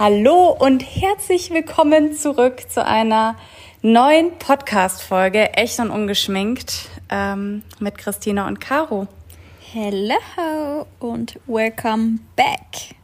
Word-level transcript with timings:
Hallo 0.00 0.56
und 0.58 0.80
herzlich 0.80 1.50
willkommen 1.50 2.14
zurück 2.14 2.70
zu 2.70 2.82
einer 2.82 3.36
neuen 3.82 4.32
Podcast-Folge, 4.38 5.52
echt 5.52 5.78
und 5.78 5.90
ungeschminkt, 5.90 6.88
ähm, 7.10 7.62
mit 7.80 7.98
Christina 7.98 8.48
und 8.48 8.62
Caro. 8.62 9.08
Hello 9.60 10.86
und 11.00 11.38
welcome 11.46 12.18
back. 12.34 12.96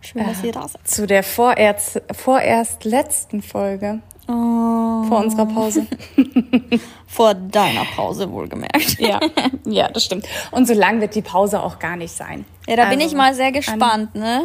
Schön, 0.00 0.26
dass 0.26 0.42
Äh, 0.42 0.46
ihr 0.48 0.52
da 0.52 0.66
seid. 0.66 0.88
Zu 0.88 1.06
der 1.06 1.22
vorerst, 1.22 2.02
vorerst 2.10 2.84
letzten 2.84 3.40
Folge 3.40 4.00
Oh, 4.26 5.04
vor 5.04 5.18
unserer 5.18 5.46
Pause. 5.46 5.86
vor 7.06 7.34
deiner 7.34 7.84
Pause 7.94 8.28
wohlgemerkt. 8.28 8.96
ja, 8.98 9.20
ja, 9.66 9.88
das 9.88 10.04
stimmt. 10.06 10.26
Und 10.50 10.66
so 10.66 10.74
lang 10.74 11.00
wird 11.00 11.14
die 11.14 11.22
Pause 11.22 11.62
auch 11.62 11.78
gar 11.78 11.94
nicht 11.94 12.12
sein. 12.12 12.44
Ja, 12.66 12.74
da 12.74 12.88
bin 12.88 12.98
Also, 12.98 13.06
ich 13.06 13.14
mal 13.14 13.34
sehr 13.36 13.52
gespannt, 13.52 14.16
ne? 14.16 14.42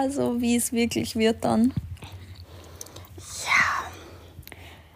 Also, 0.00 0.40
wie 0.40 0.56
es 0.56 0.72
wirklich 0.72 1.14
wird 1.14 1.44
dann. 1.44 1.74
Ja. 3.44 3.84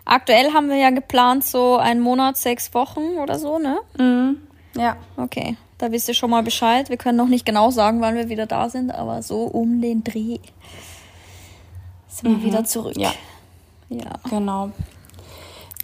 Aktuell 0.06 0.52
haben 0.54 0.70
wir 0.70 0.76
ja 0.76 0.88
geplant, 0.88 1.44
so 1.44 1.76
einen 1.76 2.00
Monat, 2.00 2.38
sechs 2.38 2.72
Wochen 2.72 3.18
oder 3.22 3.38
so, 3.38 3.58
ne? 3.58 3.80
Mhm. 3.98 4.38
Ja. 4.74 4.96
Okay, 5.18 5.58
da 5.76 5.92
wisst 5.92 6.08
ihr 6.08 6.14
schon 6.14 6.30
mal 6.30 6.42
Bescheid. 6.42 6.88
Wir 6.88 6.96
können 6.96 7.18
noch 7.18 7.28
nicht 7.28 7.44
genau 7.44 7.70
sagen, 7.70 8.00
wann 8.00 8.14
wir 8.14 8.30
wieder 8.30 8.46
da 8.46 8.70
sind, 8.70 8.92
aber 8.94 9.22
so 9.22 9.42
um 9.42 9.82
den 9.82 10.02
Dreh 10.04 10.38
sind 12.08 12.40
wir 12.40 12.42
wieder 12.46 12.64
zurück. 12.64 12.96
Mhm. 12.96 13.02
Ja. 13.02 13.12
Ja, 13.90 14.12
Genau. 14.30 14.70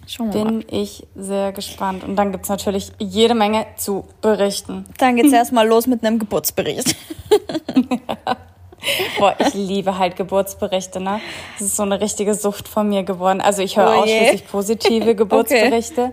wir 0.07 0.25
mal. 0.25 0.33
Bin 0.33 0.65
ich 0.71 1.07
sehr 1.15 1.53
gespannt. 1.53 2.05
Und 2.05 2.17
dann 2.17 2.33
gibt's 2.33 2.49
natürlich 2.49 2.93
jede 2.99 3.35
Menge 3.35 3.67
zu 3.77 4.05
berichten. 4.23 4.87
Dann 4.97 5.17
geht's 5.17 5.33
erstmal 5.35 5.69
los 5.69 5.87
mit 5.87 6.03
einem 6.05 6.19
Geburtsbericht. 6.19 6.97
Boah, 9.19 9.37
ich 9.39 9.55
liebe 9.55 9.99
halt 9.99 10.17
Geburtsberichte, 10.17 11.01
ne? 11.01 11.21
Das 11.59 11.69
ist 11.69 11.77
so 11.77 11.83
eine 11.83 12.01
richtige 12.01 12.35
Sucht 12.35 12.69
von 12.69 12.89
mir 12.89 13.03
geworden. 13.03 13.41
Also 13.41 13.63
ich 13.63 13.77
höre 13.77 13.91
Oh 13.91 14.03
ausschließlich 14.03 14.47
positive 14.47 15.15
Geburtsberichte. 15.17 16.13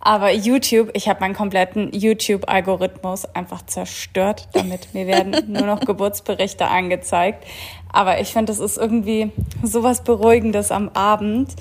Aber 0.00 0.30
YouTube, 0.30 0.90
ich 0.94 1.08
habe 1.08 1.20
meinen 1.20 1.34
kompletten 1.34 1.92
YouTube-Algorithmus 1.92 3.24
einfach 3.34 3.66
zerstört 3.66 4.48
damit. 4.52 4.94
Mir 4.94 5.08
werden 5.08 5.34
nur 5.52 5.66
noch 5.66 5.80
Geburtsberichte 5.80 6.68
angezeigt. 6.68 7.44
Aber 7.92 8.20
ich 8.20 8.28
finde, 8.28 8.52
das 8.52 8.60
ist 8.60 8.78
irgendwie 8.78 9.32
sowas 9.62 10.04
Beruhigendes 10.04 10.70
am 10.70 10.90
Abend. 10.90 11.56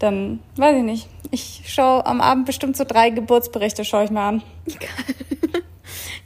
Dann, 0.00 0.40
weiß 0.56 0.76
ich 0.76 0.82
nicht. 0.82 1.08
Ich 1.30 1.62
schaue 1.66 2.04
am 2.04 2.20
Abend 2.20 2.46
bestimmt 2.46 2.76
so 2.76 2.84
drei 2.84 3.10
Geburtsberichte, 3.10 3.84
schaue 3.84 4.04
ich 4.04 4.10
mir 4.10 4.20
an. 4.20 4.42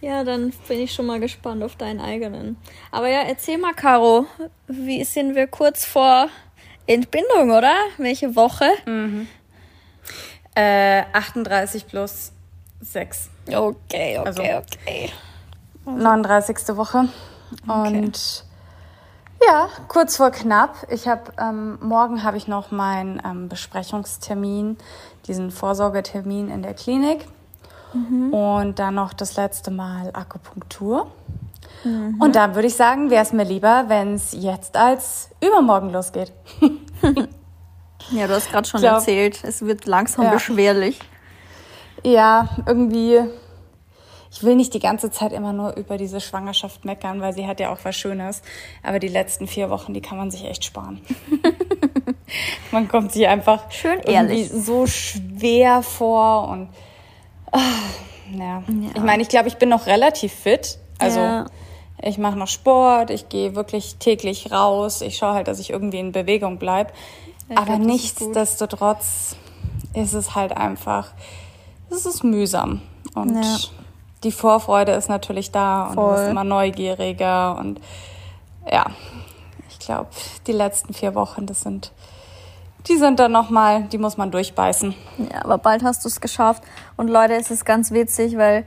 Ja, 0.03 0.25
dann 0.25 0.53
bin 0.67 0.81
ich 0.81 0.93
schon 0.93 1.07
mal 1.07 1.21
gespannt 1.21 1.63
auf 1.63 1.77
deinen 1.77 2.01
eigenen. 2.01 2.57
Aber 2.91 3.07
ja, 3.09 3.21
erzähl 3.23 3.57
mal, 3.57 3.73
Caro, 3.73 4.27
wie 4.67 5.05
sind 5.05 5.37
wir 5.37 5.47
kurz 5.47 5.85
vor 5.85 6.27
Entbindung, 6.89 7.53
oder? 7.53 7.73
Welche 7.99 8.35
Woche? 8.35 8.65
Äh, 10.57 11.03
38 11.13 11.87
plus 11.87 12.33
6. 12.81 13.31
Okay, 13.47 14.19
okay, 14.19 14.19
Also- 14.19 14.43
okay. 14.43 15.11
39. 15.85 16.77
Woche. 16.77 17.09
Und 17.69 18.45
ja, 19.47 19.69
kurz 19.87 20.17
vor 20.17 20.33
knapp. 20.33 20.75
Ich 20.91 21.07
habe 21.07 21.33
ähm, 21.39 21.79
morgen 21.81 22.25
habe 22.25 22.37
ich 22.37 22.49
noch 22.49 22.73
meinen 22.73 23.23
ähm, 23.25 23.49
Besprechungstermin, 23.49 24.79
diesen 25.29 25.53
Vorsorgetermin 25.53 26.49
in 26.51 26.63
der 26.63 26.75
Klinik. 26.75 27.25
Und 27.95 28.79
dann 28.79 28.95
noch 28.95 29.13
das 29.13 29.37
letzte 29.37 29.71
Mal 29.71 30.11
Akupunktur. 30.15 31.11
Und 31.85 32.37
da 32.37 32.55
würde 32.55 32.69
ich 32.69 32.75
sagen, 32.77 33.11
wäre 33.11 33.23
es 33.23 33.33
mir 33.33 33.45
lieber, 33.45 33.85
wenn 33.89 34.15
es 34.15 34.33
jetzt 34.33 34.77
als 34.77 35.31
übermorgen 35.45 35.91
losgeht. 35.91 36.33
Ja, 38.11 38.27
du 38.27 38.35
hast 38.35 38.51
gerade 38.51 38.69
schon 38.69 38.81
Glaub- 38.81 38.95
erzählt, 38.97 39.43
es 39.45 39.63
wird 39.63 39.87
langsam 39.87 40.25
Ja. 40.25 40.33
beschwerlich. 40.33 40.99
Ja, 42.03 42.49
irgendwie. 42.67 43.21
Ich 44.31 44.43
will 44.43 44.57
nicht 44.57 44.75
die 44.75 44.81
ganze 44.81 45.11
Zeit 45.13 45.33
immer 45.33 45.53
nur 45.53 45.77
über 45.77 45.97
diese 45.99 46.21
Schwangerschaft 46.21 46.85
meckern, 46.85 47.21
weil 47.21 47.33
sie 47.33 47.47
hat 47.47 47.61
ja 47.61 47.73
auch 47.73 47.79
was 47.85 47.95
Schönes. 47.95 48.43
Aber 48.83 48.99
die 48.99 49.07
letzten 49.09 49.47
vier 49.47 49.71
Wochen, 49.71 49.95
die 49.95 50.01
kann 50.01 50.19
man 50.19 50.33
sich 50.33 50.45
echt 50.45 50.65
sparen. 50.65 51.01
man 52.73 52.89
kommt 52.89 53.13
sich 53.13 53.27
einfach 53.29 53.71
Schön 53.71 54.01
ehrlich. 54.01 54.51
so 54.51 54.87
schwer 54.89 55.83
vor 55.83 56.49
und 56.49 56.71
ah, 57.53 57.59
ja. 58.37 58.63
Ich 58.95 59.03
meine, 59.03 59.23
ich 59.23 59.29
glaube, 59.29 59.49
ich 59.49 59.57
bin 59.57 59.69
noch 59.69 59.87
relativ 59.87 60.33
fit. 60.33 60.79
Also 60.99 61.21
Ja. 61.21 61.47
ich 62.03 62.19
mache 62.19 62.37
noch 62.37 62.49
Sport, 62.49 63.11
ich 63.11 63.29
gehe 63.29 63.55
wirklich 63.55 63.97
täglich 63.97 64.51
raus, 64.53 65.01
ich 65.01 65.17
schaue 65.17 65.35
halt, 65.35 65.49
dass 65.49 65.59
ich 65.59 65.71
irgendwie 65.71 65.99
in 66.01 66.13
Bewegung 66.13 66.59
bleibe. 66.59 66.93
Ja, 67.49 67.57
Aber 67.59 67.77
glaub, 67.77 67.81
nichtsdestotrotz 67.81 69.37
ist 69.95 70.15
es 70.15 70.35
halt 70.35 70.57
einfach, 70.57 71.09
es 71.91 72.07
ist 72.07 72.25
mühsam. 72.25 72.81
Und 73.15 73.43
Ja. 73.43 73.59
die 74.25 74.33
Vorfreude 74.33 74.93
ist 74.93 75.09
natürlich 75.09 75.51
da 75.51 75.85
und 75.89 75.97
du 75.97 76.03
Voll. 76.03 76.17
bist 76.17 76.31
immer 76.31 76.45
neugieriger. 76.45 77.59
Und 77.59 77.81
ja, 78.71 78.87
ich 79.69 79.79
glaube, 79.81 80.09
die 80.47 80.53
letzten 80.53 80.95
vier 80.95 81.15
Wochen, 81.15 81.47
das 81.47 81.63
sind, 81.63 81.93
die 82.89 82.97
sind 82.97 83.19
dann 83.21 83.33
nochmal, 83.33 83.85
die 83.85 83.99
muss 83.99 84.17
man 84.17 84.31
durchbeißen. 84.31 84.95
Ja, 85.33 85.45
aber 85.45 85.59
bald 85.59 85.83
hast 85.85 86.05
du 86.05 86.09
es 86.09 86.21
geschafft. 86.21 86.63
Und 86.97 87.09
Leute, 87.09 87.35
es 87.35 87.51
ist 87.51 87.65
ganz 87.65 87.91
witzig, 87.93 88.37
weil 88.37 88.65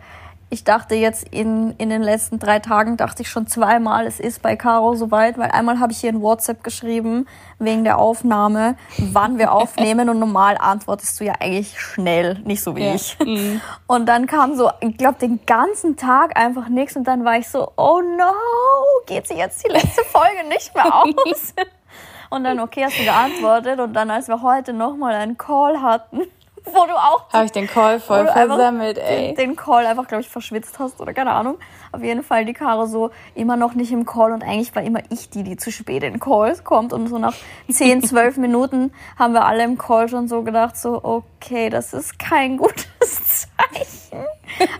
ich 0.52 0.64
dachte 0.64 0.94
jetzt 0.96 1.28
in, 1.30 1.72
in 1.80 1.90
den 1.90 2.04
letzten 2.04 2.38
drei 2.40 2.60
Tagen, 2.60 2.98
dachte 2.98 3.24
ich 3.24 3.30
schon 3.30 3.48
zweimal, 3.48 4.06
es 4.06 4.20
ist 4.20 4.44
bei 4.44 4.56
Caro 4.56 4.94
soweit, 4.96 5.40
weil 5.40 5.50
einmal 5.50 5.80
habe 5.80 5.92
ich 5.92 5.98
hier 5.98 6.12
in 6.12 6.22
WhatsApp 6.22 6.64
geschrieben, 6.64 7.28
wegen 7.58 7.84
der 7.84 7.98
Aufnahme, 7.98 8.78
wann 9.00 9.40
wir 9.40 9.52
aufnehmen 9.52 10.08
und 10.08 10.20
normal 10.20 10.56
antwortest 10.60 11.20
du 11.20 11.26
ja 11.26 11.34
eigentlich 11.40 11.80
schnell, 11.82 12.40
nicht 12.46 12.62
so 12.64 12.76
wie 12.76 12.86
Ja. 12.86 12.94
ich. 12.94 13.18
Und 13.88 14.06
dann 14.06 14.28
kam 14.28 14.56
so, 14.56 14.70
ich 14.82 14.96
glaube, 14.98 15.18
den 15.20 15.40
ganzen 15.48 15.98
Tag 15.98 16.38
einfach 16.38 16.70
nichts 16.70 16.96
und 16.96 17.04
dann 17.06 17.26
war 17.26 17.38
ich 17.38 17.50
so, 17.50 17.72
oh 17.76 18.02
no, 18.02 18.32
geht 19.08 19.28
sie 19.28 19.36
jetzt 19.36 19.66
die 19.66 19.72
letzte 19.72 20.04
Folge 20.06 20.48
nicht 20.48 20.74
mehr 20.76 20.94
aus? 21.04 21.54
Und 22.36 22.44
dann, 22.44 22.60
okay, 22.60 22.84
hast 22.84 23.00
du 23.00 23.04
geantwortet 23.06 23.80
und 23.80 23.94
dann, 23.94 24.12
als 24.12 24.28
wir 24.28 24.42
heute 24.42 24.74
nochmal 24.74 25.14
einen 25.14 25.38
Call 25.38 25.82
hatten, 25.82 26.24
wo 26.66 26.86
du 26.86 26.94
auch 26.94 27.32
Habe 27.32 27.46
ich 27.46 27.52
den 27.52 27.68
Call 27.68 28.00
voll 28.00 28.28
versammelt, 28.28 28.98
den, 28.98 29.04
ey. 29.04 29.34
den 29.36 29.56
Call 29.56 29.86
einfach, 29.86 30.08
glaube 30.08 30.22
ich, 30.22 30.30
verschwitzt 30.30 30.80
hast 30.80 31.00
oder 31.00 31.14
keine 31.14 31.32
Ahnung. 31.32 31.58
Auf 31.92 32.04
jeden 32.04 32.24
Fall 32.24 32.46
die 32.46 32.54
Caro 32.54 32.86
so 32.86 33.12
immer 33.36 33.56
noch 33.56 33.74
nicht 33.74 33.92
im 33.92 34.06
Call 34.06 34.32
und 34.32 34.44
eigentlich 34.44 34.76
war 34.76 34.84
immer 34.84 35.00
ich 35.10 35.30
die, 35.30 35.44
die 35.44 35.58
zu 35.58 35.72
spät 35.72 36.04
in 36.04 36.20
Calls 36.20 36.64
kommt 36.64 36.94
und 36.94 37.08
so 37.08 37.18
nach 37.18 37.36
10, 37.72 38.04
12 38.04 38.38
Minuten 38.38 38.94
haben 39.18 39.34
wir 39.34 39.46
alle 39.46 39.64
im 39.64 39.78
Call 39.78 40.10
schon 40.10 40.28
so 40.28 40.44
gedacht, 40.44 40.78
so 40.78 41.00
okay, 41.04 41.70
das 41.70 41.94
ist 41.94 42.20
kein 42.20 42.58
gutes 42.58 43.46
Zeichen. 43.48 44.26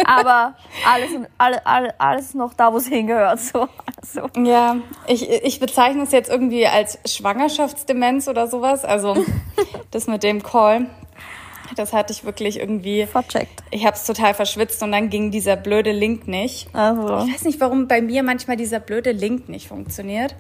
Aber 0.06 0.56
alles, 0.88 1.10
alle, 1.38 1.66
alle, 1.66 2.00
alles 2.00 2.34
noch 2.34 2.54
da, 2.54 2.72
wo 2.72 2.78
es 2.78 2.88
hingehört. 2.88 3.40
So. 3.40 3.68
Also, 3.98 4.30
Ja, 4.38 4.78
ich, 5.08 5.30
ich 5.30 5.60
bezeichne 5.60 6.04
es 6.04 6.12
jetzt 6.12 6.30
irgendwie 6.30 6.68
als 6.68 7.00
Schwangerschaftsdemenz 7.06 8.28
oder 8.28 8.48
sowas. 8.48 8.86
Also 8.86 9.16
das 9.92 10.08
mit 10.08 10.24
dem 10.24 10.44
Call, 10.44 10.88
das 11.76 11.94
hatte 11.94 12.14
ich 12.14 12.24
wirklich 12.24 12.60
irgendwie. 12.60 13.06
vercheckt. 13.06 13.64
Ich 13.72 13.86
habe 13.86 13.96
es 13.96 14.06
total 14.06 14.34
verschwitzt 14.34 14.82
und 14.84 14.92
dann 14.92 15.10
ging 15.10 15.32
dieser 15.32 15.56
blöde 15.56 15.92
Link 15.92 16.28
nicht. 16.28 16.68
Also, 16.74 17.26
Ich 17.26 17.34
weiß 17.34 17.44
nicht, 17.46 17.60
warum 17.60 17.88
bei 17.88 18.02
mir 18.02 18.24
manchmal 18.24 18.58
dieser 18.58 18.80
blöde 18.80 19.12
Link 19.12 19.50
nicht 19.50 19.68
funktioniert. 19.68 20.36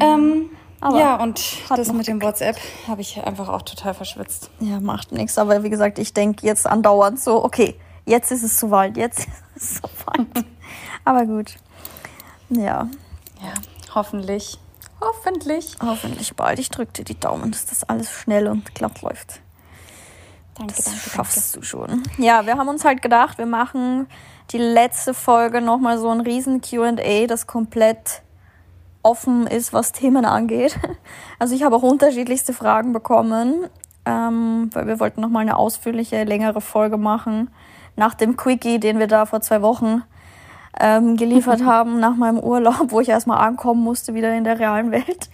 Ähm, 0.00 0.50
Aber 0.80 0.98
ja, 0.98 1.16
und 1.22 1.40
das 1.68 1.92
mit 1.92 2.06
dem 2.06 2.22
WhatsApp 2.22 2.56
habe 2.86 3.00
ich 3.00 3.22
einfach 3.22 3.48
auch 3.48 3.62
total 3.62 3.94
verschwitzt. 3.94 4.50
ja, 4.60 4.80
macht 4.80 5.12
nichts. 5.12 5.38
Aber 5.38 5.62
wie 5.64 5.70
gesagt, 5.70 5.98
ich 5.98 6.12
denke 6.12 6.46
jetzt 6.46 6.66
andauernd 6.66 7.20
so, 7.20 7.44
okay, 7.44 7.74
jetzt 8.06 8.30
ist 8.30 8.42
es 8.42 8.58
soweit, 8.58 8.96
jetzt 8.96 9.20
ist 9.56 9.62
es 9.62 9.74
soweit. 9.76 10.44
Aber 11.04 11.24
gut. 11.26 11.56
Ja, 12.50 12.88
Ja, 13.42 13.54
hoffentlich. 13.94 14.58
Hoffentlich. 15.00 15.76
hoffentlich 15.82 16.34
bald. 16.36 16.58
Ich 16.58 16.68
drücke 16.68 16.92
dir 16.92 17.04
die 17.04 17.18
Daumen, 17.18 17.52
dass 17.52 17.64
das 17.64 17.84
alles 17.84 18.10
schnell 18.10 18.48
und 18.48 18.74
glatt 18.74 19.00
läuft. 19.00 19.40
Danke, 20.60 20.74
Das 20.76 20.84
danke, 20.84 21.00
danke. 21.00 21.10
schaffst 21.10 21.56
du 21.56 21.62
schon. 21.62 22.02
Ja, 22.18 22.44
wir 22.46 22.56
haben 22.58 22.68
uns 22.68 22.84
halt 22.84 23.02
gedacht, 23.02 23.38
wir 23.38 23.46
machen 23.46 24.06
die 24.50 24.58
letzte 24.58 25.14
Folge 25.14 25.60
nochmal 25.60 25.98
so 25.98 26.10
ein 26.10 26.20
riesen 26.20 26.60
Q&A, 26.60 27.26
das 27.26 27.46
komplett 27.46 28.22
offen 29.02 29.46
ist, 29.46 29.72
was 29.72 29.92
Themen 29.92 30.24
angeht. 30.24 30.78
Also 31.38 31.54
ich 31.54 31.62
habe 31.62 31.74
auch 31.74 31.82
unterschiedlichste 31.82 32.52
Fragen 32.52 32.92
bekommen, 32.92 33.66
ähm, 34.04 34.68
weil 34.74 34.86
wir 34.86 35.00
wollten 35.00 35.22
nochmal 35.22 35.40
eine 35.40 35.56
ausführliche, 35.56 36.24
längere 36.24 36.60
Folge 36.60 36.98
machen. 36.98 37.50
Nach 37.96 38.12
dem 38.12 38.36
Quickie, 38.36 38.78
den 38.78 38.98
wir 38.98 39.06
da 39.06 39.24
vor 39.24 39.40
zwei 39.40 39.62
Wochen 39.62 40.02
ähm, 40.78 41.16
geliefert 41.16 41.64
haben, 41.64 41.98
nach 41.98 42.14
meinem 42.14 42.38
Urlaub, 42.38 42.90
wo 42.92 43.00
ich 43.00 43.08
erstmal 43.08 43.38
ankommen 43.38 43.82
musste, 43.82 44.12
wieder 44.12 44.34
in 44.34 44.44
der 44.44 44.58
realen 44.58 44.90
Welt. 44.90 45.30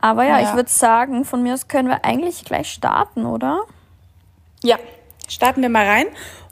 Aber 0.00 0.22
ja, 0.22 0.38
Ja. 0.38 0.48
ich 0.48 0.54
würde 0.54 0.70
sagen, 0.70 1.24
von 1.24 1.42
mir 1.42 1.54
aus 1.54 1.66
können 1.66 1.88
wir 1.88 2.04
eigentlich 2.04 2.44
gleich 2.44 2.70
starten, 2.70 3.26
oder? 3.26 3.62
Ja, 4.62 4.76
starten 5.28 5.62
wir 5.62 5.68
mal 5.68 5.86
rein. 5.86 6.06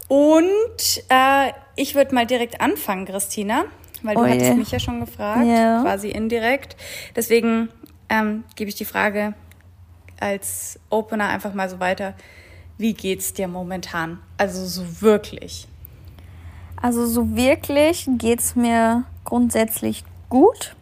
Und 0.09 1.03
äh, 1.09 1.53
ich 1.75 1.95
würde 1.95 2.15
mal 2.15 2.27
direkt 2.27 2.61
anfangen, 2.61 3.07
Christina. 3.07 3.65
weil 4.03 4.15
du 4.15 4.23
oh 4.23 4.27
hattest 4.27 4.57
mich 4.57 4.71
ja 4.71 4.79
schon 4.79 5.01
gefragt, 5.01 5.45
yeah. 5.45 5.83
quasi 5.83 6.09
indirekt. 6.09 6.77
Deswegen 7.15 7.69
ähm, 8.09 8.45
gebe 8.55 8.69
ich 8.69 8.77
die 8.77 8.85
Frage 8.85 9.35
als 10.21 10.79
Opener 10.91 11.29
einfach 11.29 11.55
mal 11.55 11.69
so 11.69 11.81
weiter. 11.81 12.15
Wie 12.79 12.95
geht's 12.95 13.33
dir 13.33 13.49
momentan? 13.49 14.19
Also 14.39 14.65
so 14.65 15.03
wirklich. 15.03 15.67
Also 16.81 17.07
so 17.07 17.35
wirklich 17.35 18.07
geht's 18.19 18.55
mir 18.55 19.05
grundsätzlich 19.25 20.05
gut, 20.29 20.77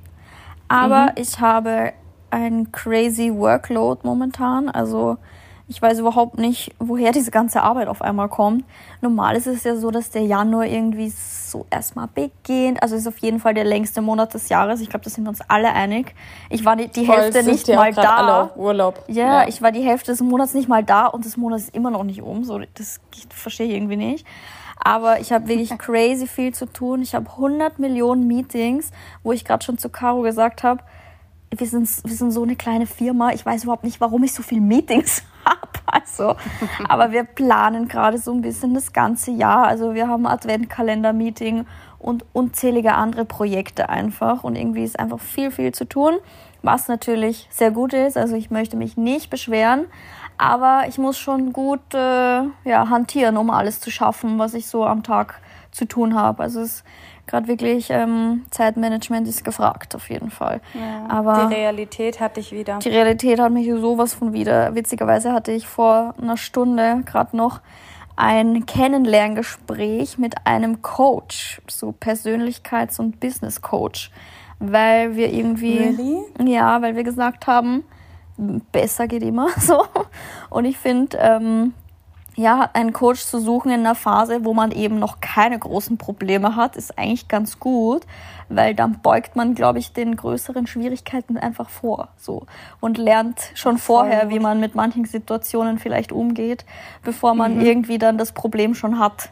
aber 0.69 1.07
mhm. 1.07 1.23
ich 1.23 1.41
habe 1.41 1.93
ein 2.31 2.73
crazy 2.73 3.33
Workload 3.33 4.01
momentan. 4.03 4.69
Also 4.69 5.19
ich 5.67 5.81
weiß 5.81 5.99
überhaupt 6.01 6.39
nicht, 6.39 6.75
woher 6.79 7.13
diese 7.13 7.31
ganze 7.31 7.63
Arbeit 7.63 7.89
auf 7.89 8.03
einmal 8.03 8.29
kommt. 8.29 8.65
Normal 9.01 9.35
ist 9.35 9.47
es 9.47 9.65
ja 9.65 9.77
so, 9.77 9.91
dass 9.91 10.11
der 10.11 10.23
Januar 10.23 10.67
irgendwie 10.67 11.09
so 11.09 11.65
erstmal 11.71 12.07
beginnt. 12.07 12.83
Also 12.83 12.97
ist 12.97 13.07
auf 13.07 13.17
jeden 13.19 13.41
Fall 13.41 13.55
der 13.55 13.65
längste 13.65 14.03
Monat 14.03 14.35
des 14.35 14.51
Jahres. 14.51 14.83
Ich 14.83 14.91
glaube, 14.91 15.05
da 15.05 15.11
sind 15.11 15.25
wir 15.25 15.31
uns 15.31 15.41
alle 15.49 15.73
einig. 15.73 16.15
Ich 16.51 16.67
war 16.67 16.77
die, 16.77 16.89
die 16.89 17.07
Voll, 17.07 17.17
Hälfte 17.17 17.45
nicht 17.45 17.67
mal 17.69 17.95
da. 17.95 18.17
Alle 18.17 18.43
auf 18.43 18.57
Urlaub. 18.57 19.05
Ja, 19.09 19.43
ja, 19.43 19.49
ich 19.49 19.63
war 19.63 19.73
die 19.73 19.81
Hälfte 19.81 20.13
des 20.13 20.21
Monats 20.21 20.53
nicht 20.53 20.69
mal 20.69 20.85
da 20.85 21.07
und 21.07 21.25
das 21.25 21.39
Monat 21.39 21.61
ist 21.61 21.75
immer 21.75 21.91
noch 21.91 22.05
nicht 22.05 22.21
um. 22.21 22.45
So, 22.45 22.61
das 22.75 23.01
verstehe 23.31 23.67
ich 23.69 23.73
irgendwie 23.73 23.97
nicht. 23.97 24.27
Aber 24.77 25.21
ich 25.21 25.33
habe 25.33 25.49
wirklich 25.49 25.71
crazy 25.79 26.27
viel 26.27 26.53
zu 26.53 26.67
tun. 26.67 27.01
Ich 27.01 27.15
habe 27.15 27.31
100 27.31 27.79
Millionen 27.79 28.27
Meetings, 28.27 28.91
wo 29.23 29.33
ich 29.33 29.47
gerade 29.47 29.65
schon 29.65 29.79
zu 29.79 29.89
Caro 29.89 30.21
gesagt 30.21 30.63
habe, 30.63 30.83
wir 31.57 31.67
sind, 31.67 31.89
wir 32.05 32.17
sind 32.17 32.33
so 32.33 32.43
eine 32.43 32.57
kleine 32.57 32.87
Firma. 32.87 33.31
Ich 33.33 33.47
weiß 33.47 33.63
überhaupt 33.65 33.85
nicht, 33.85 34.01
warum 34.03 34.25
ich 34.25 34.35
so 34.35 34.43
viele 34.43 34.61
Meetings 34.61 35.23
habe. 35.45 35.69
Also, 35.87 36.35
aber 36.89 37.13
wir 37.13 37.25
planen 37.25 37.89
gerade 37.89 38.19
so 38.19 38.33
ein 38.33 38.41
bisschen 38.41 38.75
das 38.75 38.93
ganze 38.93 39.31
Jahr. 39.31 39.67
Also 39.67 39.95
wir 39.95 40.09
haben 40.09 40.27
Adventkalender-Meeting 40.27 41.67
und 41.99 42.25
unzählige 42.33 42.95
andere 42.95 43.25
Projekte 43.25 43.89
einfach. 43.89 44.45
Und 44.45 44.57
irgendwie 44.57 44.85
ist 44.85 44.99
einfach 44.99 45.21
viel, 45.21 45.51
viel 45.51 45.73
zu 45.73 45.87
tun, 45.87 46.15
was 46.63 46.89
natürlich 46.89 47.49
sehr 47.51 47.71
gut 47.71 47.93
ist. 47.93 48.17
Also 48.17 48.35
ich 48.37 48.51
möchte 48.51 48.77
mich 48.77 48.97
nicht 48.97 49.31
beschweren, 49.31 49.87
aber 50.37 50.85
ich 50.89 50.99
muss 50.99 51.19
schon 51.19 51.53
gut 51.53 51.95
äh, 51.95 52.43
ja, 52.65 52.89
hantieren, 52.91 53.37
um 53.37 53.51
alles 53.51 53.81
zu 53.81 53.91
schaffen, 53.91 54.39
was 54.39 54.55
ich 54.55 54.67
so 54.67 54.85
am 54.85 55.03
Tag 55.03 55.41
zu 55.71 55.87
tun 55.87 56.15
habe. 56.15 56.43
Also 56.43 56.61
es 56.61 56.85
gerade 57.27 57.49
wirklich 57.49 57.89
ähm, 57.91 58.45
Zeitmanagement 58.51 59.27
ist 59.29 59.45
gefragt 59.45 59.95
auf 59.95 60.11
jeden 60.11 60.31
Fall. 60.31 60.61
Ja, 60.75 61.07
Aber 61.09 61.47
die 61.49 61.55
Realität 61.55 62.21
hatte 62.21 62.41
ich 62.41 62.53
wieder. 62.53 62.79
Die 62.79 62.89
Realität 62.89 63.41
hat 63.41 63.53
mich 63.53 63.69
sowas 63.71 64.15
von 64.15 64.33
wieder. 64.33 64.75
Witzigerweise 64.75 65.33
hatte 65.33 65.53
ich 65.53 65.67
vor 65.67 66.15
einer 66.21 66.37
Stunde 66.37 67.03
gerade 67.05 67.37
noch 67.37 67.61
ein 68.17 68.67
Kennenlerngespräch 68.67 70.19
mit 70.19 70.35
einem 70.45 70.83
Coach, 70.83 71.61
so 71.69 71.93
Persönlichkeits- 71.99 73.01
und 73.01 73.19
Business 73.19 73.61
Coach, 73.61 74.11
weil 74.61 75.17
wir 75.17 75.33
irgendwie 75.33 75.79
really? 75.79 76.25
ja, 76.45 76.81
weil 76.81 76.95
wir 76.95 77.03
gesagt 77.03 77.47
haben, 77.47 77.85
besser 78.73 79.09
geht 79.09 79.23
immer 79.23 79.49
so. 79.59 79.85
Und 80.51 80.65
ich 80.65 80.79
finde, 80.79 81.17
ähm, 81.19 81.75
ja, 82.37 82.69
einen 82.73 82.93
Coach 82.93 83.25
zu 83.25 83.39
suchen 83.39 83.71
in 83.71 83.81
einer 83.81 83.95
Phase, 83.95 84.45
wo 84.45 84.55
man 84.55 84.73
eben 84.73 84.99
noch 84.99 85.21
keine 85.21 85.59
großen 85.59 85.99
Probleme 85.99 86.57
hat, 86.57 86.77
ist 86.77 86.99
eigentlich 86.99 87.29
ganz 87.29 87.61
gut, 87.61 88.03
weil 88.49 88.75
dann 88.75 89.01
beugt 89.01 89.37
man, 89.37 89.55
glaube 89.55 89.79
ich, 89.79 89.93
den 89.93 90.17
größeren 90.17 90.67
Schwierigkeiten 90.67 91.37
einfach 91.39 91.69
vor, 91.69 92.09
so 92.17 92.47
und 92.81 92.99
lernt 92.99 93.41
schon 93.55 93.79
vorher, 93.79 94.31
wie 94.31 94.41
man 94.41 94.59
mit 94.61 94.75
manchen 94.75 95.05
Situationen 95.05 95.79
vielleicht 95.79 96.11
umgeht, 96.11 96.65
bevor 97.03 97.35
man 97.35 97.57
mhm. 97.57 97.65
irgendwie 97.65 97.99
dann 97.99 98.19
das 98.19 98.33
Problem 98.33 98.75
schon 98.75 98.99
hat. 98.99 99.31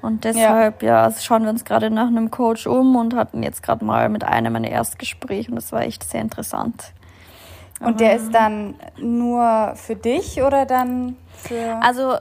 Und 0.00 0.24
deshalb, 0.24 0.82
ja, 0.82 1.08
ja 1.08 1.14
schauen 1.20 1.42
wir 1.42 1.50
uns 1.50 1.64
gerade 1.64 1.90
nach 1.90 2.06
einem 2.06 2.30
Coach 2.30 2.66
um 2.66 2.96
und 2.96 3.14
hatten 3.14 3.42
jetzt 3.42 3.62
gerade 3.62 3.84
mal 3.84 4.08
mit 4.08 4.24
einem 4.24 4.56
ein 4.56 4.64
Erstgespräch 4.64 5.48
und 5.48 5.56
das 5.56 5.72
war 5.72 5.82
echt 5.82 6.08
sehr 6.08 6.20
interessant. 6.20 6.92
Und 7.80 8.00
der 8.00 8.16
ist 8.16 8.34
dann 8.34 8.74
nur 8.96 9.72
für 9.76 9.94
dich 9.94 10.42
oder 10.42 10.66
dann 10.66 11.16
für. 11.32 11.78
Also 11.80 12.16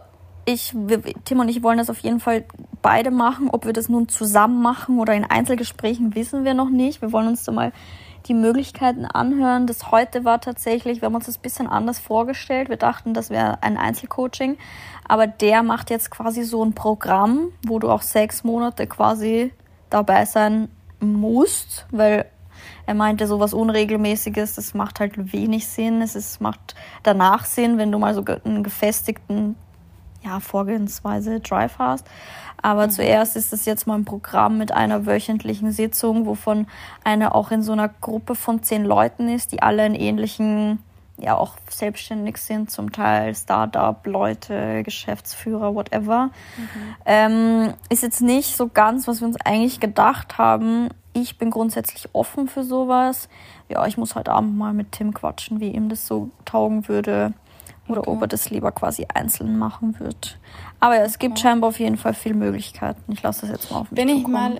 ich, 0.48 0.74
wir, 0.74 1.02
Tim 1.26 1.42
und 1.42 1.50
ich 1.50 1.62
wollen 1.62 1.78
das 1.78 1.90
auf 1.90 2.00
jeden 2.00 2.22
Fall 2.22 2.46
beide 2.82 3.12
machen. 3.12 3.50
Ob 3.52 3.66
wir 3.66 3.74
das 3.74 3.90
nun 3.90 4.08
zusammen 4.08 4.62
machen 4.62 4.98
oder 4.98 5.14
in 5.14 5.26
Einzelgesprächen, 5.26 6.16
wissen 6.16 6.46
wir 6.46 6.54
noch 6.54 6.70
nicht. 6.70 7.02
Wir 7.02 7.12
wollen 7.12 7.28
uns 7.28 7.44
da 7.44 7.52
mal 7.52 7.74
die 8.28 8.34
Möglichkeiten 8.34 9.04
anhören. 9.06 9.68
Das 9.68 9.92
heute 9.92 10.24
war 10.24 10.40
tatsächlich, 10.40 11.02
wir 11.02 11.08
haben 11.08 11.16
uns 11.16 11.26
das 11.26 11.38
ein 11.38 11.42
bisschen 11.42 11.68
anders 11.68 12.00
vorgestellt. 12.00 12.70
Wir 12.70 12.78
dachten, 12.78 13.14
das 13.14 13.30
wäre 13.30 13.62
ein 13.62 13.78
Einzelcoaching. 13.78 14.58
Aber 15.06 15.28
der 15.28 15.64
macht 15.64 15.90
jetzt 15.90 16.12
quasi 16.12 16.44
so 16.44 16.64
ein 16.64 16.72
Programm, 16.72 17.50
wo 17.66 17.80
du 17.80 17.90
auch 17.90 18.02
sechs 18.02 18.46
Monate 18.46 18.88
quasi 18.88 19.52
dabei 19.90 20.24
sein 20.24 20.70
musst, 21.02 21.88
weil 21.92 22.26
er 22.86 22.94
meinte, 22.94 23.28
so 23.28 23.42
was 23.42 23.54
Unregelmäßiges, 23.54 24.56
das 24.56 24.74
macht 24.74 25.02
halt 25.02 25.34
wenig 25.34 25.68
Sinn. 25.68 26.02
Es 26.02 26.16
ist, 26.16 26.40
macht 26.40 26.74
danach 27.04 27.44
Sinn, 27.44 27.78
wenn 27.78 27.92
du 27.92 28.00
mal 28.00 28.14
so 28.14 28.24
einen 28.46 28.64
gefestigten 28.64 29.58
ja, 30.28 30.40
Vorgehensweise 30.40 31.42
hast. 31.80 32.06
Aber 32.62 32.88
mhm. 32.88 32.92
zuerst 32.92 33.36
ist 33.36 33.54
es 33.54 33.66
jetzt 33.66 33.88
mal 33.88 33.96
ein 33.96 34.06
Programm 34.06 34.58
mit 34.58 34.72
einer 34.72 35.06
wöchentlichen 35.06 35.72
Sitzung, 35.72 36.26
wovon 36.26 36.68
eine 37.04 37.36
auch 37.36 37.52
in 37.52 37.62
so 37.62 37.72
einer 37.72 37.90
Gruppe 37.90 38.36
von 38.36 38.64
zehn 38.64 38.84
Leuten 38.84 39.30
ist, 39.30 39.52
die 39.52 39.62
alle 39.62 39.86
in 39.86 39.96
ähnlichen, 39.96 40.80
ja 41.20 41.36
auch 41.36 41.56
selbstständig 41.70 42.38
sind, 42.38 42.72
zum 42.72 42.92
Teil 42.92 43.36
Startup-Leute, 43.36 44.84
Geschäftsführer, 44.84 45.76
whatever. 45.76 46.26
Mhm. 46.58 46.96
Ähm, 47.06 47.74
ist 47.90 48.04
jetzt 48.04 48.22
nicht 48.22 48.58
so 48.58 48.68
ganz, 48.68 49.08
was 49.08 49.22
wir 49.22 49.28
uns 49.28 49.38
eigentlich 49.46 49.80
gedacht 49.80 50.38
haben. 50.38 50.90
Ich 51.14 51.38
bin 51.38 51.50
grundsätzlich 51.50 52.10
offen 52.14 52.48
für 52.48 52.64
sowas. 52.64 53.30
Ja, 53.70 53.86
ich 53.88 53.98
muss 53.98 54.16
heute 54.16 54.32
Abend 54.32 54.58
mal 54.58 54.74
mit 54.74 54.92
Tim 54.92 55.14
quatschen, 55.14 55.60
wie 55.60 55.70
ihm 55.70 55.90
das 55.90 56.06
so 56.06 56.30
taugen 56.46 56.88
würde. 56.88 57.34
Oder 57.88 58.02
okay. 58.02 58.10
ob 58.10 58.22
er 58.22 58.28
das 58.28 58.50
lieber 58.50 58.72
quasi 58.72 59.06
einzeln 59.14 59.58
machen 59.58 60.00
wird. 60.00 60.38
Aber 60.80 60.96
ja, 60.96 61.04
es 61.04 61.20
gibt 61.20 61.40
ja. 61.40 61.44
scheinbar 61.44 61.70
auf 61.70 61.80
jeden 61.80 61.98
Fall 61.98 62.14
viele 62.14 62.36
Möglichkeiten. 62.36 63.12
Ich 63.12 63.22
lasse 63.24 63.42
das 63.42 63.50
jetzt 63.50 63.72
mal 63.72 63.80
auf 63.80 63.92
mich 63.92 64.00
Bin 64.00 64.10
ich 64.10 64.28
mal 64.28 64.60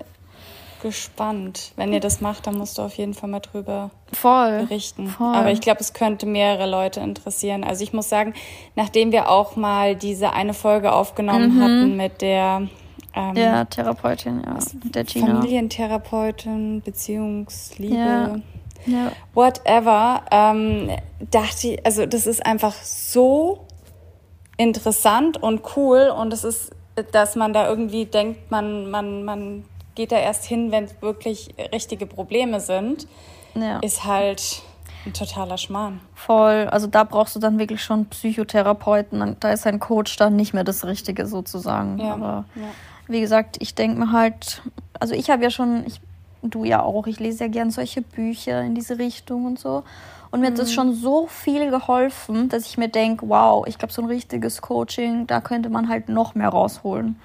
gespannt. 0.82 1.74
Wenn 1.76 1.92
ihr 1.92 2.00
das 2.00 2.22
macht, 2.22 2.48
dann 2.48 2.58
musst 2.58 2.78
du 2.78 2.84
auf 2.84 2.96
jeden 2.96 3.14
Fall 3.14 3.30
mal 3.30 3.40
drüber 3.40 3.92
Voll. 4.14 4.64
berichten. 4.64 5.08
Voll. 5.08 5.36
Aber 5.36 5.52
ich 5.52 5.62
glaube, 5.62 5.80
es 5.80 5.94
könnte 5.94 6.26
mehrere 6.26 6.70
Leute 6.70 7.00
interessieren. 7.00 7.64
Also 7.64 7.84
ich 7.84 7.94
muss 7.94 8.10
sagen, 8.10 8.34
nachdem 8.76 9.12
wir 9.12 9.30
auch 9.30 9.56
mal 9.56 9.96
diese 9.96 10.34
eine 10.34 10.54
Folge 10.54 10.92
aufgenommen 10.92 11.56
mhm. 11.56 11.62
hatten 11.62 11.98
mit 11.98 12.22
der 12.22 12.68
ähm, 13.16 13.36
ja, 13.36 13.66
Therapeutin, 13.66 14.44
ja, 14.46 14.58
der 14.92 15.04
Gina. 15.04 15.28
Familientherapeutin, 15.28 16.82
Beziehungsliebe. 16.84 17.96
Ja 17.96 18.36
ja. 18.88 19.12
whatever, 19.34 20.24
ähm, 20.32 20.90
dachte 21.32 21.68
ich, 21.70 21.86
also 21.86 22.06
das 22.06 22.26
ist 22.26 22.46
einfach 22.46 22.74
so 22.74 23.66
interessant 24.58 25.42
und 25.42 25.62
cool 25.76 26.12
und 26.16 26.34
es 26.34 26.44
ist, 26.44 26.72
dass 27.12 27.36
man 27.36 27.54
da 27.54 27.70
irgendwie 27.70 28.06
denkt, 28.06 28.50
man, 28.50 28.90
man, 28.90 29.24
man 29.24 29.66
geht 29.96 30.12
da 30.12 30.18
erst 30.18 30.46
hin, 30.46 30.72
wenn 30.72 30.86
es 30.86 31.02
wirklich 31.02 31.54
richtige 31.72 32.06
Probleme 32.06 32.60
sind, 32.60 33.08
ja. 33.56 33.80
ist 33.80 34.06
halt 34.06 34.64
ein 35.06 35.14
totaler 35.14 35.58
Schmarrn. 35.58 36.02
Voll, 36.16 36.68
also 36.70 36.88
da 36.88 37.04
brauchst 37.04 37.36
du 37.36 37.40
dann 37.40 37.60
wirklich 37.60 37.84
schon 37.84 38.08
Psychotherapeuten, 38.08 39.38
da 39.40 39.52
ist 39.52 39.68
ein 39.68 39.80
Coach 39.80 40.18
dann 40.18 40.36
nicht 40.36 40.54
mehr 40.54 40.64
das 40.64 40.86
Richtige 40.86 41.28
sozusagen. 41.28 42.00
Ja. 42.00 42.14
Aber 42.14 42.46
ja. 42.56 42.70
wie 43.08 43.22
gesagt, 43.22 43.58
ich 43.60 43.76
denke 43.76 44.00
mir 44.00 44.12
halt, 44.12 44.62
also 45.00 45.14
ich 45.14 45.30
habe 45.30 45.44
ja 45.44 45.50
schon, 45.50 45.86
ich 45.86 46.02
du 46.42 46.64
ja 46.64 46.82
auch, 46.82 47.08
ich 47.08 47.20
lese 47.20 47.46
ja 47.46 47.50
gern 47.50 47.72
solche 47.72 48.02
Bücher 48.02 48.62
in 48.62 48.76
diese 48.76 48.98
Richtung 48.98 49.46
und 49.46 49.60
so. 49.60 49.84
Und 50.32 50.42
mir 50.42 50.50
mhm. 50.50 50.54
hat 50.54 50.60
das 50.60 50.70
mhm. 50.70 50.74
schon 50.74 50.94
so 50.94 51.28
viel 51.28 51.70
geholfen, 51.70 52.50
dass 52.50 52.66
ich 52.66 52.78
mir 52.78 52.90
denke, 52.90 53.28
wow, 53.30 53.66
ich 53.68 53.78
glaube, 53.78 53.94
so 53.94 54.02
ein 54.02 54.08
richtiges 54.08 54.62
Coaching, 54.62 55.28
da 55.28 55.42
könnte 55.42 55.70
man 55.70 55.90
halt 55.90 56.10
noch 56.10 56.36
mehr 56.36 56.50
rausholen. 56.50 57.20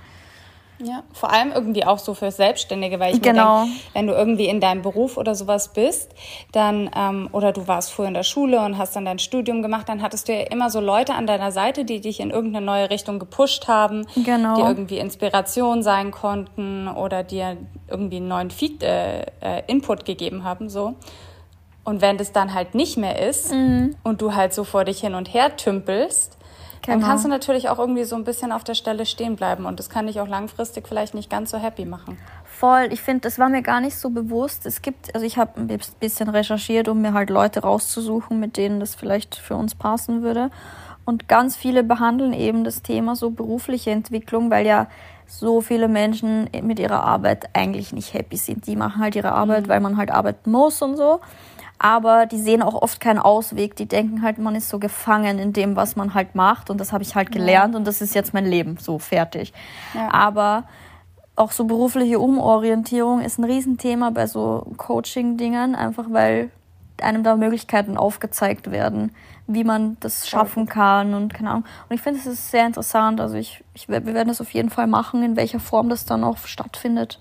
Ja, 0.85 1.03
vor 1.13 1.33
allem 1.33 1.53
irgendwie 1.53 1.85
auch 1.85 1.99
so 1.99 2.15
für 2.15 2.31
Selbstständige, 2.31 2.99
weil 2.99 3.15
ich 3.15 3.23
genau. 3.23 3.61
mir 3.61 3.67
denke, 3.67 3.81
wenn 3.93 4.07
du 4.07 4.13
irgendwie 4.15 4.47
in 4.47 4.61
deinem 4.61 4.83
Beruf 4.83 5.17
oder 5.17 5.35
sowas 5.35 5.73
bist, 5.73 6.11
dann, 6.53 6.91
ähm, 6.97 7.29
oder 7.33 7.53
du 7.53 7.69
warst 7.69 7.93
früher 7.93 8.09
in 8.09 8.15
der 8.15 8.23
Schule 8.23 8.61
und 8.61 8.79
hast 8.79 8.97
dann 8.97 9.05
dein 9.05 9.19
Studium 9.19 9.63
gemacht, 9.63 9.89
dann 9.89 10.03
hattest 10.03 10.29
du 10.29 10.33
ja 10.33 10.41
immer 10.43 10.71
so 10.71 10.81
Leute 10.81 11.15
an 11.15 11.27
deiner 11.27 11.53
Seite, 11.53 11.85
die 11.85 12.01
dich 12.01 12.21
in 12.21 12.31
irgendeine 12.31 12.65
neue 12.65 12.91
Richtung 12.91 13.19
gepusht 13.19 13.69
haben, 13.69 14.07
genau. 14.17 14.57
die 14.57 14.63
irgendwie 14.63 14.99
Inspiration 14.99 15.83
sein 15.83 16.11
konnten 16.11 16.89
oder 16.89 17.23
dir 17.23 17.57
irgendwie 17.89 18.17
einen 18.17 18.29
neuen 18.29 18.51
Feed, 18.51 18.83
äh, 18.83 19.23
äh, 19.41 19.63
Input 19.67 20.05
gegeben 20.05 20.45
haben, 20.45 20.69
so. 20.69 20.95
Und 21.85 22.01
wenn 22.01 22.17
das 22.17 22.33
dann 22.33 22.55
halt 22.55 22.75
nicht 22.75 22.97
mehr 22.97 23.21
ist 23.29 23.53
mhm. 23.53 23.97
und 24.05 24.23
du 24.23 24.35
halt 24.35 24.55
so 24.55 24.65
vor 24.65 24.85
dich 24.85 25.01
hin 25.01 25.15
und 25.15 25.35
her 25.35 25.57
tümpelst, 25.57 26.39
Genau. 26.83 26.99
Dann 26.99 27.07
kannst 27.07 27.25
du 27.25 27.29
natürlich 27.29 27.69
auch 27.69 27.79
irgendwie 27.79 28.03
so 28.03 28.17
ein 28.17 28.25
bisschen 28.25 28.51
auf 28.51 28.65
der 28.65 28.75
Stelle 28.75 29.07
stehen 29.07 29.37
bleiben 29.37 29.67
und 29.67 29.79
das 29.79 29.89
kann 29.89 30.09
dich 30.09 30.21
auch 30.21 30.27
langfristig 30.27 30.89
vielleicht 30.89 31.15
nicht 31.15 31.31
ganz 31.31 31.51
so 31.53 31.59
happy 31.59 31.85
machen. 31.85 32.19
Voll, 32.45 32.89
ich 32.91 33.01
finde, 33.01 33.21
das 33.21 33.39
war 33.39 33.49
mir 33.49 33.63
gar 33.63 33.81
nicht 33.81 33.97
so 33.97 34.11
bewusst. 34.11 34.67
Es 34.67 34.83
gibt, 34.83 35.15
also 35.15 35.25
ich 35.25 35.37
habe 35.39 35.61
ein 35.61 35.81
bisschen 36.01 36.29
recherchiert, 36.29 36.89
um 36.89 37.01
mir 37.01 37.13
halt 37.13 37.31
Leute 37.31 37.61
rauszusuchen, 37.61 38.39
mit 38.41 38.57
denen 38.57 38.81
das 38.81 38.95
vielleicht 38.97 39.37
für 39.37 39.55
uns 39.55 39.75
passen 39.75 40.23
würde. 40.23 40.51
Und 41.05 41.29
ganz 41.29 41.57
viele 41.57 41.83
behandeln 41.83 42.33
eben 42.33 42.63
das 42.63 42.83
Thema 42.83 43.17
so 43.17 43.31
berufliche 43.31 43.91
Entwicklung, 43.91 44.51
weil 44.51 44.67
ja 44.67 44.87
so 45.27 45.61
viele 45.61 45.89
Menschen 45.89 46.49
mit 46.63 46.79
ihrer 46.79 47.03
Arbeit 47.03 47.47
eigentlich 47.55 47.93
nicht 47.93 48.13
happy 48.13 48.37
sind. 48.37 48.67
Die 48.67 48.77
machen 48.77 49.03
halt 49.03 49.17
ihre 49.17 49.33
Arbeit, 49.33 49.67
mhm. 49.67 49.69
weil 49.69 49.81
man 49.81 49.97
halt 49.97 50.11
arbeiten 50.11 50.51
muss 50.51 50.83
und 50.83 50.97
so. 50.97 51.21
Aber 51.85 52.27
die 52.27 52.39
sehen 52.39 52.63
auch 52.63 52.81
oft 52.81 53.01
keinen 53.01 53.19
Ausweg. 53.19 53.75
Die 53.75 53.87
denken 53.87 54.23
halt, 54.23 54.39
man 54.39 54.55
ist 54.55 54.69
so 54.69 54.79
gefangen 54.79 55.41
in 55.41 55.53
dem, 55.53 55.75
was 55.75 55.97
man 55.97 56.15
halt 56.15 56.37
macht. 56.37 56.71
Und 56.71 56.79
das 56.79 56.93
habe 56.93 57.03
ich 57.03 57.17
halt 57.17 57.33
gelernt 57.33 57.75
ja. 57.75 57.79
und 57.79 57.85
das 57.89 58.01
ist 58.01 58.15
jetzt 58.15 58.33
mein 58.33 58.47
Leben. 58.47 58.77
So 58.79 59.01
fertig. 59.01 59.53
Ja. 59.93 60.15
Aber 60.15 60.63
auch 61.35 61.51
so 61.51 61.65
berufliche 61.65 62.21
Umorientierung 62.21 63.21
ist 63.21 63.39
ein 63.39 63.45
Riesenthema 63.45 64.11
bei 64.11 64.29
so 64.29 64.65
Coaching-Dingern, 64.77 65.75
einfach 65.75 66.05
weil 66.11 66.51
einem 67.03 67.25
da 67.25 67.35
Möglichkeiten 67.35 67.97
aufgezeigt 67.97 68.71
werden, 68.71 69.11
wie 69.49 69.65
man 69.65 69.97
das 69.99 70.29
schaffen 70.29 70.67
kann 70.67 71.15
und 71.15 71.35
keine 71.35 71.51
Ahnung. 71.51 71.65
Und 71.89 71.97
ich 71.97 72.01
finde, 72.01 72.21
es 72.21 72.27
ist 72.27 72.53
sehr 72.53 72.65
interessant. 72.65 73.21
Also 73.21 73.35
ich, 73.35 73.65
ich, 73.75 73.89
wir 73.89 74.07
werden 74.07 74.29
das 74.29 74.41
auf 74.41 74.53
jeden 74.53 74.71
Fall 74.71 74.87
machen, 74.87 75.25
in 75.25 75.35
welcher 75.35 75.59
Form 75.59 75.89
das 75.89 76.05
dann 76.05 76.23
auch 76.23 76.39
stattfindet. 76.39 77.19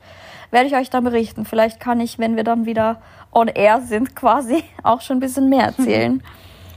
Werde 0.51 0.67
ich 0.67 0.75
euch 0.75 0.91
dann 0.91 1.03
berichten. 1.03 1.45
Vielleicht 1.45 1.79
kann 1.79 1.99
ich, 1.99 2.19
wenn 2.19 2.35
wir 2.35 2.43
dann 2.43 2.67
wieder 2.67 3.01
on 3.31 3.47
air 3.47 3.81
sind, 3.81 4.15
quasi 4.15 4.63
auch 4.83 5.01
schon 5.01 5.17
ein 5.17 5.21
bisschen 5.21 5.49
mehr 5.49 5.65
erzählen. 5.65 6.21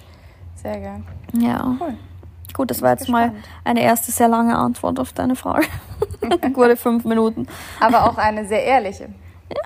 Sehr 0.54 0.80
gern. 0.80 1.06
Ja. 1.34 1.76
Cool. 1.80 1.94
Gut, 2.54 2.70
das 2.70 2.80
war 2.80 2.92
jetzt 2.92 3.00
gespannt. 3.00 3.34
mal 3.34 3.42
eine 3.64 3.82
erste 3.82 4.12
sehr 4.12 4.28
lange 4.28 4.56
Antwort 4.56 5.00
auf 5.00 5.12
deine 5.12 5.34
Frage. 5.34 5.66
Gute 6.52 6.76
fünf 6.76 7.04
Minuten. 7.04 7.48
Aber 7.80 8.08
auch 8.08 8.16
eine 8.16 8.46
sehr 8.46 8.62
ehrliche. 8.62 9.08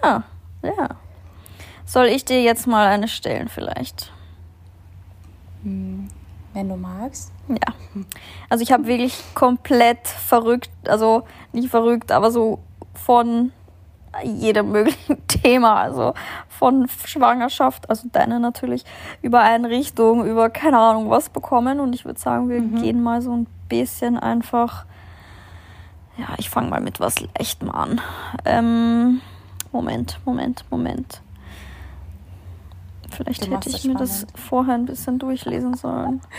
Ja, 0.03 0.25
ja. 0.63 0.89
Soll 1.85 2.07
ich 2.07 2.25
dir 2.25 2.43
jetzt 2.43 2.67
mal 2.67 2.87
eine 2.87 3.07
stellen 3.07 3.49
vielleicht? 3.49 4.11
Hm, 5.63 6.09
wenn 6.55 6.69
du 6.69 6.77
magst. 6.77 7.31
Ja. 7.49 8.05
Also 8.49 8.63
ich 8.63 8.73
habe 8.73 8.87
wirklich 8.87 9.23
komplett 9.35 10.09
verrückt, 10.09 10.71
also 10.87 11.25
nicht 11.53 11.69
verrückt, 11.69 12.11
aber 12.11 12.31
so 12.31 12.61
von 12.95 13.53
jedem 14.25 14.73
möglichen 14.73 15.27
Thema, 15.29 15.77
also 15.77 16.15
von 16.49 16.89
Schwangerschaft, 17.05 17.89
also 17.91 18.09
deine 18.11 18.41
natürlich, 18.41 18.85
über 19.23 19.41
Einrichtung, 19.41 20.27
über 20.27 20.51
keine 20.51 20.79
Ahnung 20.79 21.11
was 21.11 21.29
bekommen. 21.29 21.81
Und 21.81 21.95
ich 21.95 22.05
würde 22.05 22.19
sagen, 22.19 22.49
wir 22.49 22.61
mhm. 22.61 22.83
gehen 22.83 23.03
mal 23.03 23.23
so 23.23 23.33
ein 23.33 23.47
bisschen 23.69 24.19
einfach. 24.19 24.85
Ja, 26.17 26.27
ich 26.37 26.51
fange 26.51 26.69
mal 26.69 26.81
mit 26.81 26.99
was 26.99 27.21
Leichtem 27.21 27.71
an. 27.71 28.01
Ähm, 28.45 29.21
Moment, 29.71 30.19
Moment, 30.25 30.65
Moment. 30.71 31.23
Vielleicht 33.11 33.49
hätte 33.49 33.71
ich 33.71 33.85
mir 33.85 33.95
das 33.95 34.27
vorher 34.35 34.75
ein 34.75 34.85
bisschen 34.87 35.19
durchlesen 35.19 35.75
sollen. 35.75 36.21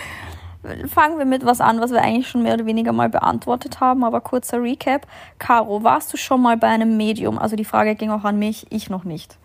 Fangen 0.62 1.18
wir 1.18 1.26
mit 1.26 1.46
was 1.46 1.62
an, 1.62 1.80
was 1.80 1.92
wir 1.92 2.02
eigentlich 2.02 2.28
schon 2.28 2.44
mehr 2.44 2.56
oder 2.56 2.66
weniger 2.66 2.92
mal 2.92 3.08
beantwortet 3.08 3.80
haben, 3.80 4.04
aber 4.04 4.20
kurzer 4.20 4.62
Recap. 4.62 5.08
Caro, 5.38 5.84
warst 5.84 6.12
du 6.12 6.18
schon 6.18 6.42
mal 6.42 6.58
bei 6.58 6.68
einem 6.68 6.98
Medium? 6.98 7.40
Also 7.40 7.56
die 7.56 7.64
Frage 7.64 7.96
ging 7.96 8.12
auch 8.12 8.26
an 8.26 8.38
mich, 8.38 8.68
ich 8.70 8.90
noch 8.90 9.06
nicht. 9.06 9.38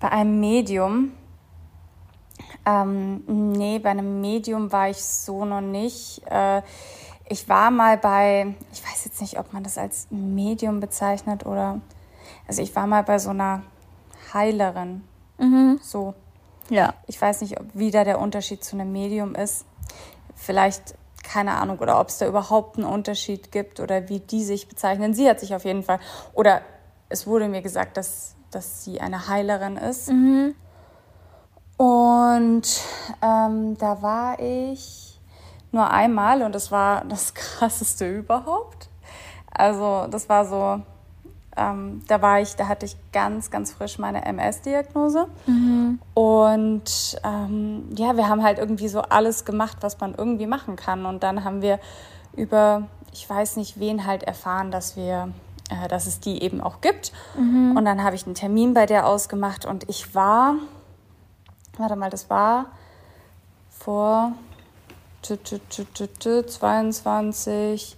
Bei 0.00 0.12
einem 0.12 0.38
Medium? 0.38 1.12
Ähm, 2.66 3.22
nee, 3.26 3.78
bei 3.78 3.90
einem 3.90 4.20
Medium 4.20 4.70
war 4.70 4.90
ich 4.90 5.02
so 5.02 5.46
noch 5.46 5.62
nicht. 5.62 6.20
Äh, 6.28 6.60
ich 7.28 7.48
war 7.48 7.70
mal 7.70 7.96
bei, 7.96 8.54
ich 8.70 8.84
weiß 8.84 9.06
jetzt 9.06 9.20
nicht, 9.22 9.38
ob 9.38 9.52
man 9.52 9.62
das 9.62 9.78
als 9.78 10.08
Medium 10.10 10.80
bezeichnet 10.80 11.46
oder, 11.46 11.80
also 12.46 12.60
ich 12.60 12.76
war 12.76 12.86
mal 12.86 13.02
bei 13.02 13.18
so 13.18 13.30
einer 13.30 13.62
Heilerin. 14.34 15.04
Mhm. 15.38 15.78
So. 15.80 16.14
Ja. 16.70 16.94
Ich 17.06 17.20
weiß 17.20 17.40
nicht, 17.42 17.56
wie 17.74 17.90
da 17.90 18.04
der 18.04 18.20
Unterschied 18.20 18.64
zu 18.64 18.76
einem 18.76 18.92
Medium 18.92 19.34
ist. 19.34 19.64
Vielleicht, 20.34 20.94
keine 21.22 21.54
Ahnung, 21.54 21.78
oder 21.78 22.00
ob 22.00 22.08
es 22.08 22.18
da 22.18 22.26
überhaupt 22.26 22.76
einen 22.76 22.86
Unterschied 22.86 23.52
gibt 23.52 23.80
oder 23.80 24.08
wie 24.08 24.20
die 24.20 24.44
sich 24.44 24.68
bezeichnen. 24.68 25.14
Sie 25.14 25.28
hat 25.28 25.40
sich 25.40 25.54
auf 25.54 25.64
jeden 25.64 25.82
Fall, 25.82 26.00
oder 26.34 26.62
es 27.08 27.26
wurde 27.26 27.48
mir 27.48 27.62
gesagt, 27.62 27.96
dass, 27.96 28.34
dass 28.50 28.84
sie 28.84 29.00
eine 29.00 29.28
Heilerin 29.28 29.76
ist. 29.76 30.10
Mhm. 30.10 30.54
Und 31.76 32.82
ähm, 33.22 33.76
da 33.76 34.02
war 34.02 34.40
ich 34.40 35.20
nur 35.72 35.90
einmal 35.90 36.42
und 36.42 36.54
das 36.54 36.72
war 36.72 37.04
das 37.04 37.34
Krasseste 37.34 38.10
überhaupt. 38.10 38.88
Also 39.50 40.06
das 40.10 40.28
war 40.28 40.44
so, 40.44 40.82
ähm, 41.56 42.02
da 42.06 42.20
war 42.20 42.40
ich, 42.40 42.56
da 42.56 42.68
hatte 42.68 42.86
ich 42.86 42.96
ganz, 43.12 43.50
ganz 43.50 43.72
frisch 43.72 43.98
meine 43.98 44.24
MS-Diagnose. 44.24 45.26
Mhm. 45.46 46.00
Und 46.14 47.20
ähm, 47.24 47.88
ja, 47.96 48.16
wir 48.16 48.28
haben 48.28 48.42
halt 48.42 48.58
irgendwie 48.58 48.88
so 48.88 49.00
alles 49.00 49.44
gemacht, 49.44 49.78
was 49.80 50.00
man 50.00 50.14
irgendwie 50.14 50.46
machen 50.46 50.76
kann. 50.76 51.06
Und 51.06 51.22
dann 51.22 51.44
haben 51.44 51.62
wir 51.62 51.80
über, 52.36 52.88
ich 53.12 53.28
weiß 53.28 53.56
nicht 53.56 53.80
wen 53.80 54.06
halt 54.06 54.22
erfahren, 54.22 54.70
dass 54.70 54.96
wir, 54.96 55.32
äh, 55.70 55.88
dass 55.88 56.06
es 56.06 56.20
die 56.20 56.42
eben 56.42 56.60
auch 56.60 56.82
gibt. 56.82 57.12
Mhm. 57.38 57.74
Und 57.76 57.86
dann 57.86 58.04
habe 58.04 58.16
ich 58.16 58.26
einen 58.26 58.34
Termin 58.34 58.74
bei 58.74 58.84
der 58.86 59.06
ausgemacht 59.06 59.64
und 59.64 59.88
ich 59.88 60.14
war, 60.14 60.56
warte 61.78 61.96
mal, 61.96 62.10
das 62.10 62.28
war 62.28 62.66
vor 63.70 64.32
22, 65.22 67.96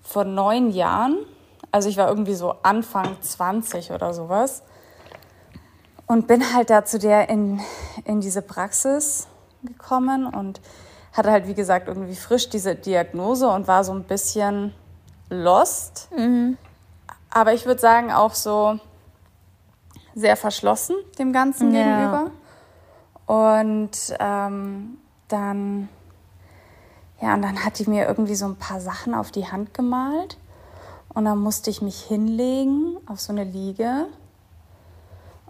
vor 0.00 0.24
neun 0.24 0.70
Jahren 0.70 1.16
also 1.72 1.88
ich 1.88 1.96
war 1.96 2.08
irgendwie 2.08 2.34
so 2.34 2.54
Anfang 2.62 3.16
20 3.20 3.90
oder 3.90 4.14
sowas. 4.14 4.62
Und 6.06 6.26
bin 6.26 6.52
halt 6.52 6.68
da 6.68 6.84
zu 6.84 6.98
der 6.98 7.30
in, 7.30 7.60
in 8.04 8.20
diese 8.20 8.42
Praxis 8.42 9.26
gekommen 9.62 10.26
und 10.26 10.60
hatte 11.12 11.30
halt, 11.30 11.46
wie 11.46 11.54
gesagt, 11.54 11.88
irgendwie 11.88 12.14
frisch 12.14 12.50
diese 12.50 12.74
Diagnose 12.74 13.48
und 13.48 13.66
war 13.66 13.84
so 13.84 13.92
ein 13.92 14.04
bisschen 14.04 14.74
lost. 15.30 16.10
Mhm. 16.16 16.58
Aber 17.30 17.54
ich 17.54 17.64
würde 17.64 17.80
sagen, 17.80 18.12
auch 18.12 18.34
so 18.34 18.78
sehr 20.14 20.36
verschlossen 20.36 20.96
dem 21.18 21.32
Ganzen 21.32 21.74
ja. 21.74 21.82
gegenüber. 21.82 22.30
Und 23.26 24.16
ähm, 24.18 24.98
dann, 25.28 25.88
ja, 27.20 27.34
und 27.34 27.42
dann 27.42 27.64
hat 27.64 27.78
die 27.78 27.88
mir 27.88 28.06
irgendwie 28.06 28.34
so 28.34 28.46
ein 28.46 28.56
paar 28.56 28.80
Sachen 28.80 29.14
auf 29.14 29.30
die 29.30 29.46
Hand 29.46 29.72
gemalt. 29.72 30.36
Und 31.14 31.24
dann 31.24 31.38
musste 31.38 31.70
ich 31.70 31.82
mich 31.82 32.00
hinlegen 32.00 32.96
auf 33.06 33.20
so 33.20 33.32
eine 33.32 33.44
Liege. 33.44 34.06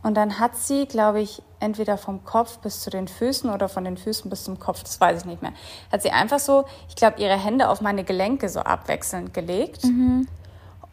Und 0.02 0.16
dann 0.16 0.40
hat 0.40 0.56
sie, 0.56 0.86
glaube 0.86 1.20
ich, 1.20 1.42
entweder 1.60 1.96
vom 1.96 2.24
Kopf 2.24 2.58
bis 2.58 2.80
zu 2.80 2.90
den 2.90 3.06
Füßen 3.06 3.48
oder 3.48 3.68
von 3.68 3.84
den 3.84 3.96
Füßen 3.96 4.28
bis 4.28 4.44
zum 4.44 4.58
Kopf, 4.58 4.82
das 4.82 5.00
weiß 5.00 5.20
ich 5.20 5.24
nicht 5.26 5.42
mehr, 5.42 5.52
hat 5.92 6.02
sie 6.02 6.10
einfach 6.10 6.40
so, 6.40 6.64
ich 6.88 6.96
glaube, 6.96 7.20
ihre 7.20 7.38
Hände 7.38 7.68
auf 7.68 7.80
meine 7.80 8.02
Gelenke 8.02 8.48
so 8.48 8.60
abwechselnd 8.60 9.32
gelegt 9.32 9.84
mhm. 9.84 10.26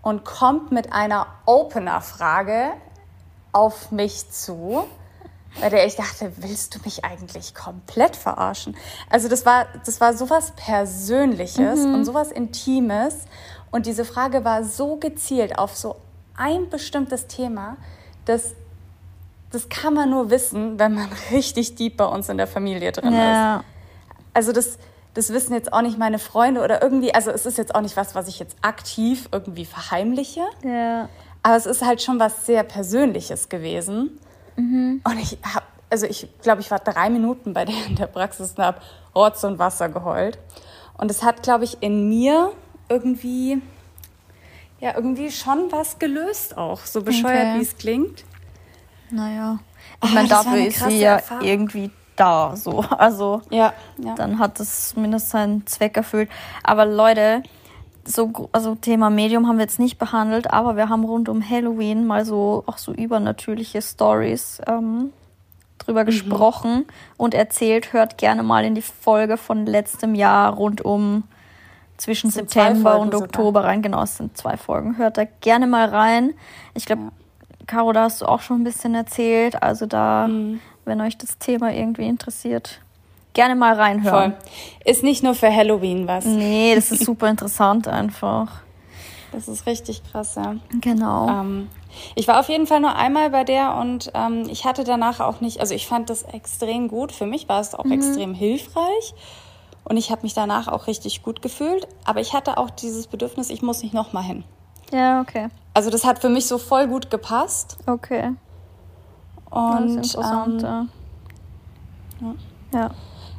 und 0.03 0.25
kommt 0.25 0.71
mit 0.71 0.93
einer 0.93 1.25
Opener-Frage 1.47 2.73
auf 3.51 3.91
mich 3.91 4.29
zu, 4.29 4.85
bei 5.59 5.69
der 5.69 5.87
ich 5.87 5.95
dachte, 5.95 6.31
willst 6.37 6.75
du 6.75 6.79
mich 6.85 7.03
eigentlich 7.03 7.55
komplett 7.55 8.15
verarschen? 8.15 8.77
Also 9.09 9.27
das 9.27 9.45
war, 9.45 9.65
das 9.85 9.99
war 9.99 10.13
sowas 10.13 10.53
Persönliches 10.55 11.79
mhm. 11.79 11.95
und 11.95 12.05
sowas 12.05 12.31
Intimes 12.31 13.25
und 13.71 13.85
diese 13.85 14.05
Frage 14.05 14.43
war 14.43 14.63
so 14.63 14.95
gezielt 14.95 15.57
auf 15.57 15.75
so 15.75 15.97
ein 16.35 16.69
bestimmtes 16.69 17.27
Thema, 17.27 17.77
dass 18.25 18.55
das 19.51 19.67
kann 19.67 19.95
man 19.95 20.09
nur 20.09 20.29
wissen, 20.29 20.79
wenn 20.79 20.93
man 20.93 21.09
richtig 21.31 21.75
deep 21.75 21.97
bei 21.97 22.05
uns 22.05 22.29
in 22.29 22.37
der 22.37 22.47
Familie 22.47 22.91
drin 22.91 23.13
ja. 23.13 23.57
ist. 23.57 23.65
Also 24.33 24.51
das, 24.51 24.77
das 25.13 25.33
wissen 25.33 25.53
jetzt 25.53 25.73
auch 25.73 25.81
nicht 25.81 25.97
meine 25.97 26.19
Freunde 26.19 26.61
oder 26.61 26.81
irgendwie, 26.81 27.13
also 27.13 27.31
es 27.31 27.45
ist 27.45 27.57
jetzt 27.57 27.73
auch 27.73 27.81
nicht 27.81 27.97
was, 27.97 28.15
was 28.15 28.27
ich 28.27 28.39
jetzt 28.39 28.55
aktiv 28.61 29.27
irgendwie 29.31 29.65
verheimliche. 29.65 30.43
Ja. 30.63 31.09
Aber 31.41 31.55
es 31.55 31.65
ist 31.65 31.83
halt 31.83 32.01
schon 32.01 32.19
was 32.19 32.45
sehr 32.45 32.63
Persönliches 32.63 33.49
gewesen. 33.49 34.19
Mhm. 34.55 35.01
Und 35.03 35.19
ich 35.19 35.37
habe, 35.43 35.65
also 35.89 36.05
ich 36.05 36.29
glaube, 36.41 36.61
ich 36.61 36.69
war 36.69 36.79
drei 36.79 37.09
Minuten 37.09 37.53
bei 37.53 37.65
der 37.65 37.75
in 37.87 37.95
der 37.95 38.07
Praxis 38.07 38.53
und 38.55 38.63
habe 38.63 38.79
Rotz 39.15 39.43
und 39.43 39.57
Wasser 39.57 39.89
geheult. 39.89 40.37
Und 40.97 41.09
es 41.09 41.23
hat, 41.23 41.43
glaube 41.43 41.63
ich, 41.63 41.81
in 41.81 42.09
mir 42.09 42.51
irgendwie, 42.89 43.61
ja, 44.79 44.95
irgendwie 44.95 45.31
schon 45.31 45.71
was 45.71 45.99
gelöst 45.99 46.57
auch. 46.57 46.85
So 46.85 47.01
bescheuert, 47.01 47.47
okay. 47.47 47.59
wie 47.59 47.63
es 47.63 47.77
klingt. 47.77 48.23
Naja. 49.11 49.59
Ich 50.03 50.09
oh, 50.09 50.13
meine, 50.13 50.27
dafür 50.27 50.65
ist 50.65 50.83
sie 50.83 50.99
ja 50.99 51.15
Erfahrung. 51.15 51.45
irgendwie 51.45 51.91
da, 52.15 52.55
so. 52.55 52.83
Also, 52.97 53.41
ja, 53.49 53.73
ja. 53.97 54.15
dann 54.15 54.39
hat 54.39 54.59
es 54.59 54.89
zumindest 54.89 55.29
seinen 55.29 55.65
Zweck 55.65 55.97
erfüllt. 55.97 56.29
Aber 56.63 56.85
Leute, 56.85 57.43
so, 58.05 58.49
also 58.51 58.75
Thema 58.75 59.09
Medium 59.09 59.47
haben 59.47 59.57
wir 59.57 59.63
jetzt 59.63 59.79
nicht 59.79 59.97
behandelt, 59.97 60.51
aber 60.51 60.75
wir 60.75 60.89
haben 60.89 61.03
rund 61.03 61.29
um 61.29 61.47
Halloween 61.47 62.05
mal 62.05 62.25
so 62.25 62.63
auch 62.65 62.77
so 62.77 62.91
übernatürliche 62.91 63.81
Stories 63.81 64.61
ähm, 64.67 65.11
drüber 65.77 66.01
mhm. 66.01 66.07
gesprochen 66.07 66.85
und 67.17 67.33
erzählt. 67.33 67.93
Hört 67.93 68.17
gerne 68.17 68.43
mal 68.43 68.65
in 68.65 68.75
die 68.75 68.81
Folge 68.81 69.37
von 69.37 69.65
letztem 69.65 70.15
Jahr 70.15 70.53
rund 70.53 70.83
um 70.83 71.23
zwischen 71.99 72.31
September 72.31 72.99
und 72.99 73.13
Oktober 73.13 73.65
rein. 73.65 73.81
Genau, 73.81 74.03
es 74.03 74.17
sind 74.17 74.37
zwei 74.37 74.57
Folgen. 74.57 74.97
Hört 74.97 75.17
da 75.17 75.25
gerne 75.41 75.67
mal 75.67 75.89
rein. 75.89 76.33
Ich 76.73 76.85
glaube, 76.85 77.03
ja. 77.03 77.11
Caro, 77.67 77.91
da 77.91 78.03
hast 78.03 78.21
du 78.21 78.25
auch 78.25 78.41
schon 78.41 78.61
ein 78.61 78.63
bisschen 78.63 78.95
erzählt. 78.95 79.61
Also 79.61 79.85
da, 79.85 80.27
mhm. 80.27 80.59
wenn 80.85 81.01
euch 81.01 81.17
das 81.17 81.37
Thema 81.37 81.73
irgendwie 81.73 82.07
interessiert, 82.07 82.81
gerne 83.33 83.55
mal 83.55 83.75
reinhören. 83.75 84.33
Voll. 84.33 84.51
Ist 84.85 85.03
nicht 85.03 85.23
nur 85.23 85.35
für 85.35 85.53
Halloween 85.53 86.07
was. 86.07 86.25
Nee, 86.25 86.73
das 86.73 86.91
ist 86.91 87.05
super 87.05 87.29
interessant 87.29 87.87
einfach. 87.87 88.61
Das 89.31 89.47
ist 89.47 89.67
richtig 89.67 90.01
krass, 90.09 90.35
ja. 90.35 90.55
Genau. 90.81 91.29
Ähm, 91.29 91.67
ich 92.15 92.27
war 92.27 92.39
auf 92.39 92.49
jeden 92.49 92.65
Fall 92.65 92.79
nur 92.79 92.95
einmal 92.95 93.29
bei 93.29 93.43
der 93.43 93.75
und 93.75 94.11
ähm, 94.15 94.47
ich 94.49 94.65
hatte 94.65 94.83
danach 94.83 95.19
auch 95.19 95.41
nicht, 95.41 95.59
also 95.59 95.75
ich 95.75 95.85
fand 95.85 96.09
das 96.09 96.23
extrem 96.23 96.87
gut. 96.87 97.11
Für 97.11 97.27
mich 97.27 97.47
war 97.47 97.61
es 97.61 97.75
auch 97.75 97.83
mhm. 97.83 97.91
extrem 97.91 98.33
hilfreich 98.33 99.13
und 99.89 99.97
ich 99.97 100.11
habe 100.11 100.21
mich 100.21 100.33
danach 100.33 100.67
auch 100.67 100.87
richtig 100.87 101.23
gut 101.23 101.41
gefühlt. 101.41 101.87
Aber 102.05 102.21
ich 102.21 102.33
hatte 102.33 102.57
auch 102.57 102.69
dieses 102.69 103.07
Bedürfnis, 103.07 103.49
ich 103.49 103.61
muss 103.61 103.81
nicht 103.81 103.93
nochmal 103.93 104.23
hin. 104.23 104.43
Ja, 104.91 105.19
okay. 105.21 105.49
Also 105.73 105.89
das 105.89 106.05
hat 106.05 106.19
für 106.19 106.29
mich 106.29 106.47
so 106.47 106.57
voll 106.57 106.87
gut 106.87 107.09
gepasst. 107.09 107.77
Okay. 107.85 108.33
Und 109.49 109.97
das 109.97 110.07
ist 110.07 110.15
interessant, 110.15 110.63
ähm, 110.63 110.89
ja. 112.71 112.79
ja. 112.79 112.91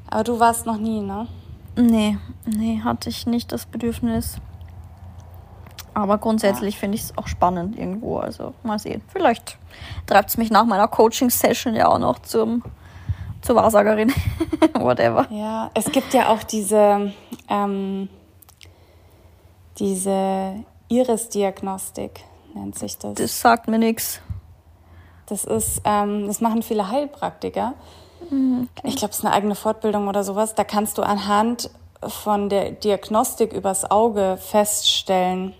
Aber 0.08 0.24
du 0.24 0.40
warst 0.40 0.66
noch 0.66 0.76
nie, 0.76 1.00
ne? 1.00 1.28
Nee, 1.76 2.18
nee, 2.44 2.80
hatte 2.82 3.08
ich 3.08 3.26
nicht 3.26 3.52
das 3.52 3.66
Bedürfnis. 3.66 4.38
Aber 5.94 6.18
grundsätzlich 6.18 6.74
ja. 6.74 6.80
finde 6.80 6.96
ich 6.96 7.04
es 7.04 7.18
auch 7.18 7.28
spannend 7.28 7.78
irgendwo. 7.78 8.18
Also 8.18 8.54
mal 8.64 8.78
sehen. 8.78 9.02
Vielleicht 9.08 9.56
treibt 10.06 10.30
es 10.30 10.36
mich 10.36 10.50
nach 10.50 10.64
meiner 10.64 10.88
Coaching-Session 10.88 11.74
ja 11.74 11.88
auch 11.88 11.98
noch 11.98 12.18
zum, 12.20 12.64
zur 13.42 13.56
Wahrsagerin. 13.56 14.12
Whatever. 14.74 15.26
Ja, 15.30 15.70
es 15.74 15.90
gibt 15.92 16.14
ja 16.14 16.28
auch 16.28 16.42
diese, 16.42 17.12
ähm, 17.48 18.08
diese 19.78 20.64
Iris-Diagnostik, 20.88 22.24
nennt 22.54 22.78
sich 22.78 22.96
das. 22.98 23.14
Das 23.14 23.40
sagt 23.40 23.68
mir 23.68 23.78
nichts. 23.78 24.20
Das 25.26 25.44
ist, 25.44 25.82
ähm, 25.84 26.26
das 26.26 26.40
machen 26.40 26.62
viele 26.62 26.90
Heilpraktiker. 26.90 27.74
Mhm, 28.30 28.68
okay. 28.76 28.88
Ich 28.88 28.96
glaube, 28.96 29.12
es 29.12 29.18
ist 29.18 29.24
eine 29.24 29.34
eigene 29.34 29.54
Fortbildung 29.54 30.08
oder 30.08 30.24
sowas. 30.24 30.54
Da 30.54 30.64
kannst 30.64 30.98
du 30.98 31.02
anhand 31.02 31.70
von 32.02 32.48
der 32.48 32.72
Diagnostik 32.72 33.52
übers 33.52 33.88
Auge 33.90 34.38
feststellen, 34.40 35.54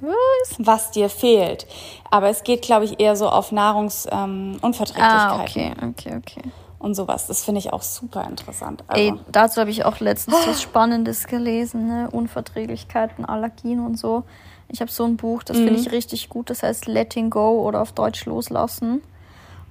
was? 0.00 0.56
was 0.58 0.90
dir 0.92 1.08
fehlt. 1.08 1.66
Aber 2.10 2.28
es 2.28 2.44
geht, 2.44 2.62
glaube 2.62 2.84
ich, 2.84 3.00
eher 3.00 3.16
so 3.16 3.28
auf 3.28 3.50
Nahrungsunverträglichkeiten. 3.52 4.60
Ähm, 5.00 5.00
ah, 5.02 5.42
okay, 5.42 5.72
okay, 5.82 6.16
okay. 6.16 6.42
Und 6.80 6.94
sowas. 6.94 7.26
Das 7.26 7.44
finde 7.44 7.58
ich 7.58 7.72
auch 7.72 7.82
super 7.82 8.26
interessant. 8.26 8.82
Also. 8.88 9.02
Ey, 9.02 9.14
dazu 9.30 9.60
habe 9.60 9.70
ich 9.70 9.84
auch 9.84 10.00
letztens 10.00 10.36
was 10.46 10.62
Spannendes 10.62 11.26
gelesen, 11.26 11.86
ne? 11.86 12.08
Unverträglichkeiten, 12.10 13.26
Allergien 13.26 13.80
und 13.80 13.98
so. 13.98 14.24
Ich 14.68 14.80
habe 14.80 14.90
so 14.90 15.04
ein 15.04 15.16
Buch, 15.16 15.42
das 15.42 15.58
mhm. 15.58 15.66
finde 15.66 15.80
ich 15.80 15.92
richtig 15.92 16.30
gut, 16.30 16.48
das 16.48 16.62
heißt 16.62 16.86
Letting 16.86 17.28
Go 17.28 17.60
oder 17.66 17.82
auf 17.82 17.92
Deutsch 17.92 18.24
loslassen. 18.24 19.02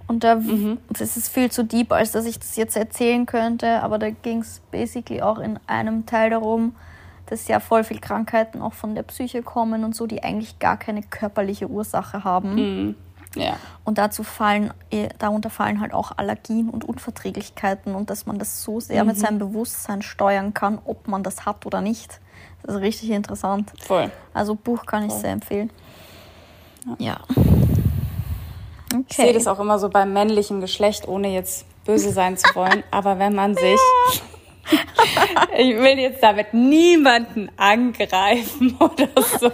Und 0.08 0.24
da, 0.24 0.36
mhm. 0.36 0.78
das 0.90 1.18
ist 1.18 1.30
viel 1.30 1.52
zu 1.52 1.64
deep, 1.64 1.92
als 1.92 2.12
dass 2.12 2.26
ich 2.26 2.38
das 2.40 2.56
jetzt 2.56 2.76
erzählen 2.76 3.26
könnte, 3.26 3.82
aber 3.82 3.98
da 3.98 4.10
ging 4.10 4.42
es 4.42 4.62
basically 4.72 5.22
auch 5.22 5.40
in 5.40 5.60
einem 5.68 6.06
Teil 6.06 6.32
darum, 6.32 6.76
dass 7.28 7.48
ja 7.48 7.60
voll 7.60 7.84
viel 7.84 8.00
Krankheiten 8.00 8.62
auch 8.62 8.74
von 8.74 8.96
der 8.96 9.04
Psyche 9.04 9.44
kommen 9.44 9.84
und 9.84 9.96
so, 9.96 10.08
die 10.08 10.24
eigentlich 10.24 10.60
gar 10.60 10.78
keine 10.78 11.04
körperliche 11.04 11.68
Ursache 11.70 12.24
haben. 12.24 12.56
Mhm. 12.56 12.96
Ja. 13.36 13.58
Und 13.84 13.98
dazu 13.98 14.24
fallen, 14.24 14.74
eh, 14.92 15.10
darunter 15.20 15.50
fallen 15.50 15.82
halt 15.82 15.94
auch 15.94 16.12
Allergien 16.18 16.70
und 16.70 16.84
Unverträglichkeiten 16.84 17.96
und 17.96 18.10
dass 18.10 18.26
man 18.26 18.40
das 18.40 18.64
so 18.64 18.80
sehr 18.80 19.04
mhm. 19.04 19.10
mit 19.10 19.18
seinem 19.20 19.40
Bewusstsein 19.40 20.02
steuern 20.02 20.54
kann, 20.54 20.80
ob 20.86 21.08
man 21.08 21.24
das 21.24 21.46
hat 21.46 21.66
oder 21.66 21.82
nicht. 21.82 22.20
Das 22.64 22.76
ist 22.76 22.82
richtig 22.82 23.12
interessant. 23.12 23.72
Voll. 23.80 24.12
Also 24.34 24.56
Buch 24.56 24.86
kann 24.86 25.04
ich 25.04 25.12
Voll. 25.12 25.22
sehr 25.22 25.32
empfehlen. 25.32 25.72
Ja. 26.98 27.20
Okay. 28.92 29.06
Ich 29.08 29.16
sehe 29.16 29.34
das 29.34 29.48
auch 29.48 29.60
immer 29.60 29.78
so 29.78 29.90
beim 29.90 30.14
männlichen 30.14 30.62
Geschlecht, 30.62 31.08
ohne 31.08 31.30
jetzt 31.30 31.66
böse 31.86 32.12
sein 32.12 32.38
zu 32.38 32.56
wollen. 32.56 32.84
Aber 32.92 33.20
wenn 33.20 33.36
man 33.36 33.56
sich 33.56 33.80
ich 35.58 35.76
will 35.78 36.00
jetzt 36.00 36.22
damit 36.22 36.54
niemanden 36.54 37.50
angreifen 37.58 38.78
oder 38.80 39.10
so. 39.22 39.52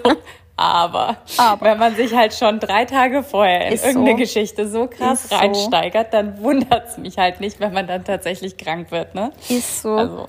Aber, 0.58 1.18
Aber, 1.38 1.65
wenn 1.65 1.78
man 1.78 1.96
sich 1.96 2.15
halt 2.15 2.34
schon 2.34 2.60
drei 2.60 2.86
Tage 2.86 3.24
vorher 3.24 3.68
in 3.68 3.74
irgendeine 3.74 4.12
so. 4.12 4.15
Geschichte 4.18 4.70
so 4.70 4.88
krass 4.88 5.26
ist 5.26 5.34
reinsteigert, 5.34 6.13
dann 6.13 6.41
wundert 6.41 6.88
es 6.88 6.98
mich 6.98 7.18
halt 7.18 7.41
nicht, 7.41 7.60
wenn 7.60 7.74
man 7.74 7.88
dann 7.88 8.06
tatsächlich 8.06 8.56
krank 8.56 8.91
wird. 8.91 9.15
Ne? 9.15 9.32
Ist 9.50 9.82
so. 9.82 9.96
Also, 9.96 10.28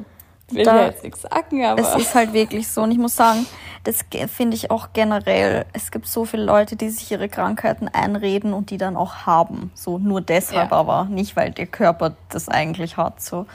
will 0.51 0.65
da, 0.65 0.77
ja 0.77 0.87
jetzt 0.87 1.05
nichts 1.05 1.23
sagen, 1.23 1.65
aber. 1.65 1.81
Es 1.81 1.95
ist 1.95 2.15
halt 2.15 2.33
wirklich 2.33 2.67
so. 2.67 2.83
Und 2.83 2.91
ich 2.91 2.99
muss 2.99 3.15
sagen, 3.15 3.47
das 3.85 4.05
finde 4.29 4.57
ich 4.57 4.71
auch 4.73 4.89
generell. 4.93 5.65
Es 5.73 5.93
gibt 5.93 6.09
so 6.09 6.25
viele 6.25 6.45
Leute, 6.45 6.75
die 6.75 6.89
sich 6.89 7.11
ihre 7.11 7.29
Krankheiten 7.29 7.87
einreden 7.87 8.53
und 8.53 8.71
die 8.71 8.79
dann 8.79 8.97
auch 8.97 9.27
haben. 9.27 9.71
So 9.75 9.99
nur 9.99 10.21
deshalb 10.21 10.73
ja. 10.73 10.77
aber, 10.77 11.05
nicht 11.05 11.37
weil 11.37 11.53
der 11.53 11.67
Körper 11.67 12.17
das 12.31 12.49
eigentlich 12.49 12.97
hat. 12.97 13.23
So. 13.23 13.47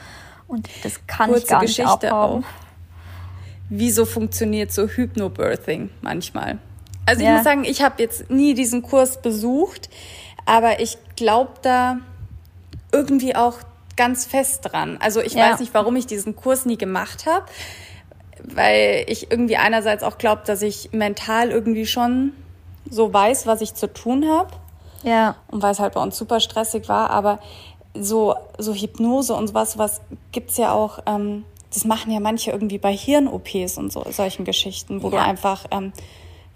Und 0.48 0.70
das 0.84 1.06
kann 1.06 1.30
Kurze 1.30 1.42
ich 1.42 1.48
gar 1.50 1.60
nicht 1.60 1.76
Geschichte 1.76 2.12
abhaben. 2.12 2.44
Auch. 2.44 2.61
Wieso 3.74 4.04
funktioniert 4.04 4.70
so 4.70 4.86
Hypnobirthing 4.86 5.88
manchmal? 6.02 6.58
Also 7.06 7.22
ich 7.22 7.26
ja. 7.26 7.36
muss 7.36 7.44
sagen, 7.44 7.64
ich 7.64 7.80
habe 7.80 8.02
jetzt 8.02 8.30
nie 8.30 8.52
diesen 8.52 8.82
Kurs 8.82 9.22
besucht, 9.22 9.88
aber 10.44 10.80
ich 10.80 10.98
glaube 11.16 11.52
da 11.62 11.96
irgendwie 12.92 13.34
auch 13.34 13.54
ganz 13.96 14.26
fest 14.26 14.68
dran. 14.70 14.98
Also 15.00 15.22
ich 15.22 15.32
ja. 15.32 15.50
weiß 15.50 15.60
nicht, 15.60 15.72
warum 15.72 15.96
ich 15.96 16.06
diesen 16.06 16.36
Kurs 16.36 16.66
nie 16.66 16.76
gemacht 16.76 17.24
habe, 17.24 17.46
weil 18.44 19.06
ich 19.08 19.30
irgendwie 19.30 19.56
einerseits 19.56 20.02
auch 20.02 20.18
glaube, 20.18 20.42
dass 20.44 20.60
ich 20.60 20.90
mental 20.92 21.50
irgendwie 21.50 21.86
schon 21.86 22.32
so 22.90 23.10
weiß, 23.10 23.46
was 23.46 23.62
ich 23.62 23.72
zu 23.72 23.90
tun 23.90 24.28
habe. 24.28 24.50
Ja. 25.02 25.36
Und 25.48 25.62
weil 25.62 25.72
es 25.72 25.80
halt 25.80 25.94
bei 25.94 26.02
uns 26.02 26.18
super 26.18 26.40
stressig 26.40 26.90
war, 26.90 27.08
aber 27.08 27.38
so, 27.94 28.34
so 28.58 28.74
Hypnose 28.74 29.32
und 29.32 29.48
sowas, 29.48 29.78
was 29.78 30.02
gibt's 30.30 30.58
ja 30.58 30.72
auch, 30.72 30.98
ähm, 31.06 31.44
das 31.72 31.84
machen 31.84 32.12
ja 32.12 32.20
manche 32.20 32.50
irgendwie 32.50 32.78
bei 32.78 32.94
Hirn-OPs 32.94 33.78
und 33.78 33.92
so, 33.92 34.04
solchen 34.10 34.44
Geschichten, 34.44 35.02
wo 35.02 35.10
ja. 35.10 35.16
du 35.16 35.22
einfach 35.22 35.66
ähm, 35.70 35.92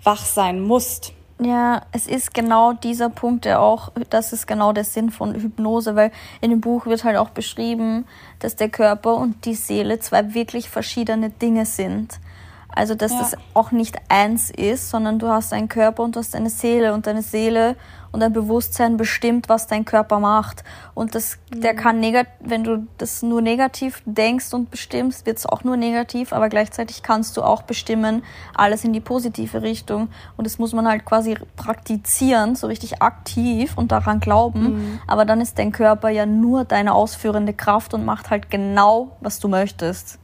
wach 0.03 0.25
sein 0.25 0.61
musst. 0.61 1.13
Ja, 1.39 1.83
es 1.93 2.07
ist 2.07 2.33
genau 2.33 2.73
dieser 2.73 3.11
Punkt, 3.11 3.45
der 3.45 3.61
auch, 3.61 3.93
das 4.09 4.33
ist 4.33 4.47
genau 4.47 4.73
der 4.73 4.85
Sinn 4.85 5.11
von 5.11 5.35
Hypnose, 5.35 5.95
weil 5.95 6.11
in 6.41 6.51
dem 6.51 6.63
Buch 6.63 6.87
wird 6.87 7.05
halt 7.05 7.19
auch 7.19 7.29
beschrieben, 7.29 8.07
dass 8.39 8.57
der 8.57 8.71
Körper 8.71 9.17
und 9.17 9.45
die 9.45 9.55
Seele 9.55 9.99
zwei 10.01 10.33
wirklich 10.33 10.71
verschiedene 10.71 11.29
Dinge 11.29 11.67
sind. 11.67 12.21
Also, 12.69 12.95
dass 12.95 13.13
ja. 13.13 13.19
das 13.19 13.37
auch 13.55 13.71
nicht 13.71 13.97
eins 14.09 14.51
ist, 14.51 14.91
sondern 14.91 15.19
du 15.19 15.29
hast 15.29 15.53
einen 15.53 15.69
Körper 15.69 16.03
und 16.03 16.17
du 16.17 16.21
hast 16.21 16.35
eine 16.35 16.51
Seele 16.51 16.95
und 16.95 17.07
deine 17.07 17.23
Seele 17.23 17.77
und 18.13 18.21
dein 18.21 18.33
Bewusstsein 18.33 18.97
bestimmt, 18.97 19.49
was 19.49 19.67
dein 19.67 19.85
Körper 19.85 20.19
macht. 20.19 20.65
Und 20.95 21.15
das, 21.15 21.39
mhm. 21.53 21.61
der 21.61 21.75
kann 21.75 22.01
negativ, 22.01 22.33
wenn 22.41 22.65
du 22.65 22.87
das 22.99 23.23
nur 23.23 23.43
negativ 23.43 24.03
denkst 24.07 24.53
und 24.55 24.71
bestimmst, 24.71 25.27
wird 25.27 25.39
es 25.39 25.47
auch 25.47 25.65
nur 25.65 25.77
negativ, 25.77 26.33
aber 26.33 26.49
gleichzeitig 26.49 27.03
kannst 27.03 27.37
du 27.37 27.43
auch 27.43 27.63
bestimmen, 27.63 28.23
alles 28.55 28.85
in 28.85 28.93
die 28.93 29.01
positive 29.01 29.63
Richtung. 29.63 30.09
Und 30.37 30.47
das 30.47 30.59
muss 30.59 30.73
man 30.73 30.89
halt 30.89 31.05
quasi 31.05 31.37
praktizieren, 31.57 32.55
so 32.57 32.67
richtig 32.67 33.03
aktiv 33.03 33.77
und 33.77 33.93
daran 33.93 34.21
glauben. 34.21 34.63
Mhm. 34.63 35.01
Aber 35.07 35.25
dann 35.25 35.41
ist 35.41 35.59
dein 35.59 35.73
Körper 35.73 36.09
ja 36.09 36.27
nur 36.27 36.65
deine 36.65 36.95
ausführende 36.95 37.53
Kraft 37.53 37.95
und 37.95 38.05
macht 38.05 38.31
halt 38.31 38.51
genau, 38.51 39.17
was 39.21 39.39
du 39.39 39.49
möchtest. 39.49 40.19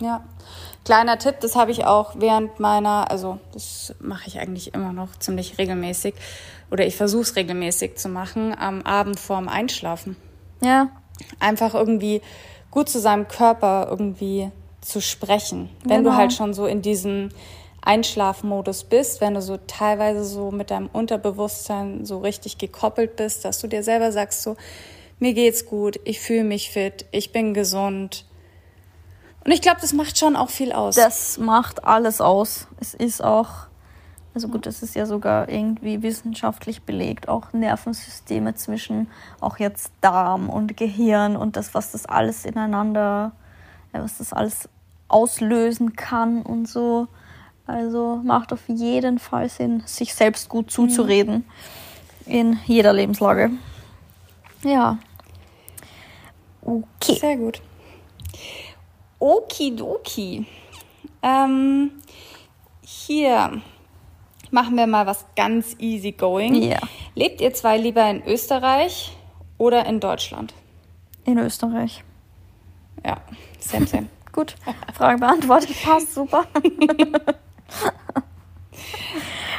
Ja. 0.00 0.22
Kleiner 0.84 1.16
Tipp, 1.16 1.36
das 1.40 1.54
habe 1.54 1.70
ich 1.70 1.84
auch 1.84 2.14
während 2.16 2.58
meiner, 2.58 3.08
also 3.08 3.38
das 3.52 3.94
mache 4.00 4.26
ich 4.26 4.40
eigentlich 4.40 4.74
immer 4.74 4.92
noch 4.92 5.14
ziemlich 5.16 5.56
regelmäßig 5.56 6.14
oder 6.72 6.86
ich 6.86 6.96
versuche 6.96 7.22
es 7.22 7.36
regelmäßig 7.36 7.96
zu 7.96 8.08
machen, 8.08 8.56
am 8.58 8.82
Abend 8.82 9.20
vorm 9.20 9.48
Einschlafen. 9.48 10.16
Ja. 10.62 10.88
Einfach 11.38 11.74
irgendwie 11.74 12.22
gut 12.70 12.88
zu 12.88 12.98
seinem 12.98 13.28
Körper 13.28 13.86
irgendwie 13.90 14.50
zu 14.80 15.00
sprechen. 15.00 15.68
Wenn 15.84 15.98
genau. 15.98 16.10
du 16.10 16.16
halt 16.16 16.32
schon 16.32 16.54
so 16.54 16.66
in 16.66 16.82
diesem 16.82 17.28
Einschlafmodus 17.82 18.84
bist, 18.84 19.20
wenn 19.20 19.34
du 19.34 19.42
so 19.42 19.58
teilweise 19.66 20.24
so 20.24 20.50
mit 20.50 20.70
deinem 20.70 20.88
Unterbewusstsein 20.92 22.06
so 22.06 22.18
richtig 22.18 22.58
gekoppelt 22.58 23.16
bist, 23.16 23.44
dass 23.44 23.60
du 23.60 23.68
dir 23.68 23.82
selber 23.82 24.10
sagst 24.10 24.42
so, 24.42 24.56
mir 25.18 25.34
geht's 25.34 25.66
gut, 25.66 26.00
ich 26.04 26.20
fühle 26.20 26.44
mich 26.44 26.70
fit, 26.70 27.04
ich 27.12 27.32
bin 27.32 27.54
gesund, 27.54 28.24
und 29.44 29.50
ich 29.50 29.60
glaube, 29.60 29.80
das 29.80 29.92
macht 29.92 30.18
schon 30.18 30.36
auch 30.36 30.50
viel 30.50 30.72
aus. 30.72 30.94
Das 30.94 31.38
macht 31.38 31.84
alles 31.84 32.20
aus. 32.20 32.68
Es 32.80 32.94
ist 32.94 33.24
auch, 33.24 33.66
also 34.34 34.48
gut, 34.48 34.64
das 34.64 34.82
ist 34.82 34.94
ja 34.94 35.04
sogar 35.04 35.48
irgendwie 35.48 36.02
wissenschaftlich 36.02 36.82
belegt, 36.82 37.28
auch 37.28 37.52
Nervensysteme 37.52 38.54
zwischen 38.54 39.08
auch 39.40 39.58
jetzt 39.58 39.92
Darm 40.00 40.48
und 40.48 40.76
Gehirn 40.76 41.36
und 41.36 41.56
das, 41.56 41.74
was 41.74 41.92
das 41.92 42.06
alles 42.06 42.46
ineinander, 42.46 43.32
was 43.92 44.18
das 44.18 44.32
alles 44.32 44.68
auslösen 45.08 45.96
kann 45.96 46.42
und 46.42 46.66
so. 46.66 47.08
Also 47.66 48.20
macht 48.24 48.52
auf 48.52 48.68
jeden 48.68 49.18
Fall 49.18 49.48
Sinn, 49.48 49.82
sich 49.86 50.14
selbst 50.14 50.48
gut 50.48 50.70
zuzureden 50.70 51.44
mhm. 52.24 52.32
in 52.32 52.58
jeder 52.64 52.92
Lebenslage. 52.92 53.50
Ja. 54.64 54.98
Okay. 56.62 57.18
Sehr 57.20 57.36
gut. 57.36 57.60
Okidoki. 59.18 60.46
Ähm, 61.22 61.92
hier 62.80 63.62
machen 64.52 64.76
wir 64.76 64.86
mal 64.86 65.06
was 65.06 65.24
ganz 65.36 65.76
easy 65.78 66.12
going. 66.12 66.54
Ja. 66.62 66.78
Lebt 67.14 67.40
ihr 67.40 67.52
zwei 67.54 67.78
lieber 67.78 68.08
in 68.08 68.22
Österreich 68.26 69.16
oder 69.58 69.86
in 69.86 70.00
Deutschland? 70.00 70.54
In 71.24 71.38
Österreich. 71.38 72.04
Ja, 73.04 73.20
same, 73.58 73.86
same. 73.86 74.06
Gut, 74.32 74.54
Frage 74.94 75.18
beantwortet, 75.18 75.76
passt 75.82 76.14
super. 76.14 76.46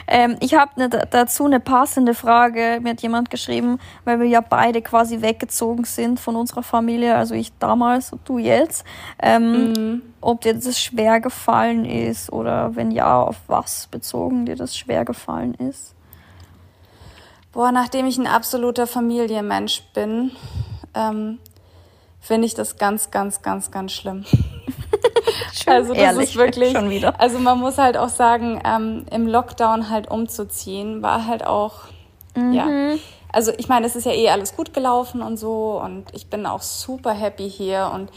ähm, 0.07 0.37
ich 0.39 0.53
habe 0.53 0.71
ne, 0.75 0.89
dazu 0.89 1.45
eine 1.45 1.59
passende 1.59 2.13
Frage. 2.13 2.79
Mir 2.81 2.91
hat 2.91 3.01
jemand 3.01 3.29
geschrieben, 3.29 3.79
weil 4.05 4.19
wir 4.19 4.27
ja 4.27 4.41
beide 4.41 4.81
quasi 4.81 5.21
weggezogen 5.21 5.85
sind 5.85 6.19
von 6.19 6.35
unserer 6.35 6.63
Familie, 6.63 7.15
also 7.15 7.35
ich 7.35 7.51
damals 7.59 8.11
und 8.11 8.27
du 8.27 8.37
jetzt. 8.37 8.85
Ähm, 9.21 9.73
mhm. 9.73 10.01
Ob 10.21 10.41
dir 10.41 10.53
das 10.53 10.79
schwer 10.79 11.19
gefallen 11.19 11.85
ist 11.85 12.31
oder 12.31 12.75
wenn 12.75 12.91
ja, 12.91 13.21
auf 13.21 13.37
was 13.47 13.87
bezogen 13.87 14.45
dir 14.45 14.55
das 14.55 14.77
schwer 14.77 15.05
gefallen 15.05 15.53
ist? 15.55 15.95
Boah, 17.51 17.71
nachdem 17.71 18.07
ich 18.07 18.17
ein 18.17 18.27
absoluter 18.27 18.87
Familienmensch 18.87 19.83
bin, 19.93 20.31
ähm, 20.95 21.39
finde 22.19 22.47
ich 22.47 22.55
das 22.55 22.77
ganz, 22.77 23.11
ganz, 23.11 23.41
ganz, 23.41 23.69
ganz 23.69 23.91
schlimm. 23.91 24.25
also 25.65 25.93
das 25.93 26.01
ehrlich, 26.01 26.29
ist 26.29 26.35
wirklich 26.35 26.71
schon 26.71 26.89
wieder. 26.89 27.19
Also 27.19 27.39
man 27.39 27.59
muss 27.59 27.77
halt 27.77 27.97
auch 27.97 28.09
sagen, 28.09 28.61
ähm, 28.65 29.05
im 29.11 29.27
Lockdown 29.27 29.89
halt 29.89 30.09
umzuziehen 30.09 31.01
war 31.01 31.25
halt 31.27 31.45
auch 31.45 31.81
mhm. 32.35 32.53
ja. 32.53 32.67
Also 33.31 33.51
ich 33.57 33.67
meine, 33.67 33.87
es 33.87 33.95
ist 33.95 34.05
ja 34.05 34.11
eh 34.11 34.29
alles 34.29 34.55
gut 34.55 34.75
gelaufen 34.75 35.23
und 35.23 35.37
so 35.37 35.81
und 35.83 36.05
ich 36.13 36.27
bin 36.27 36.45
auch 36.45 36.61
super 36.61 37.11
happy 37.11 37.49
hier 37.49 37.91
und 37.93 38.11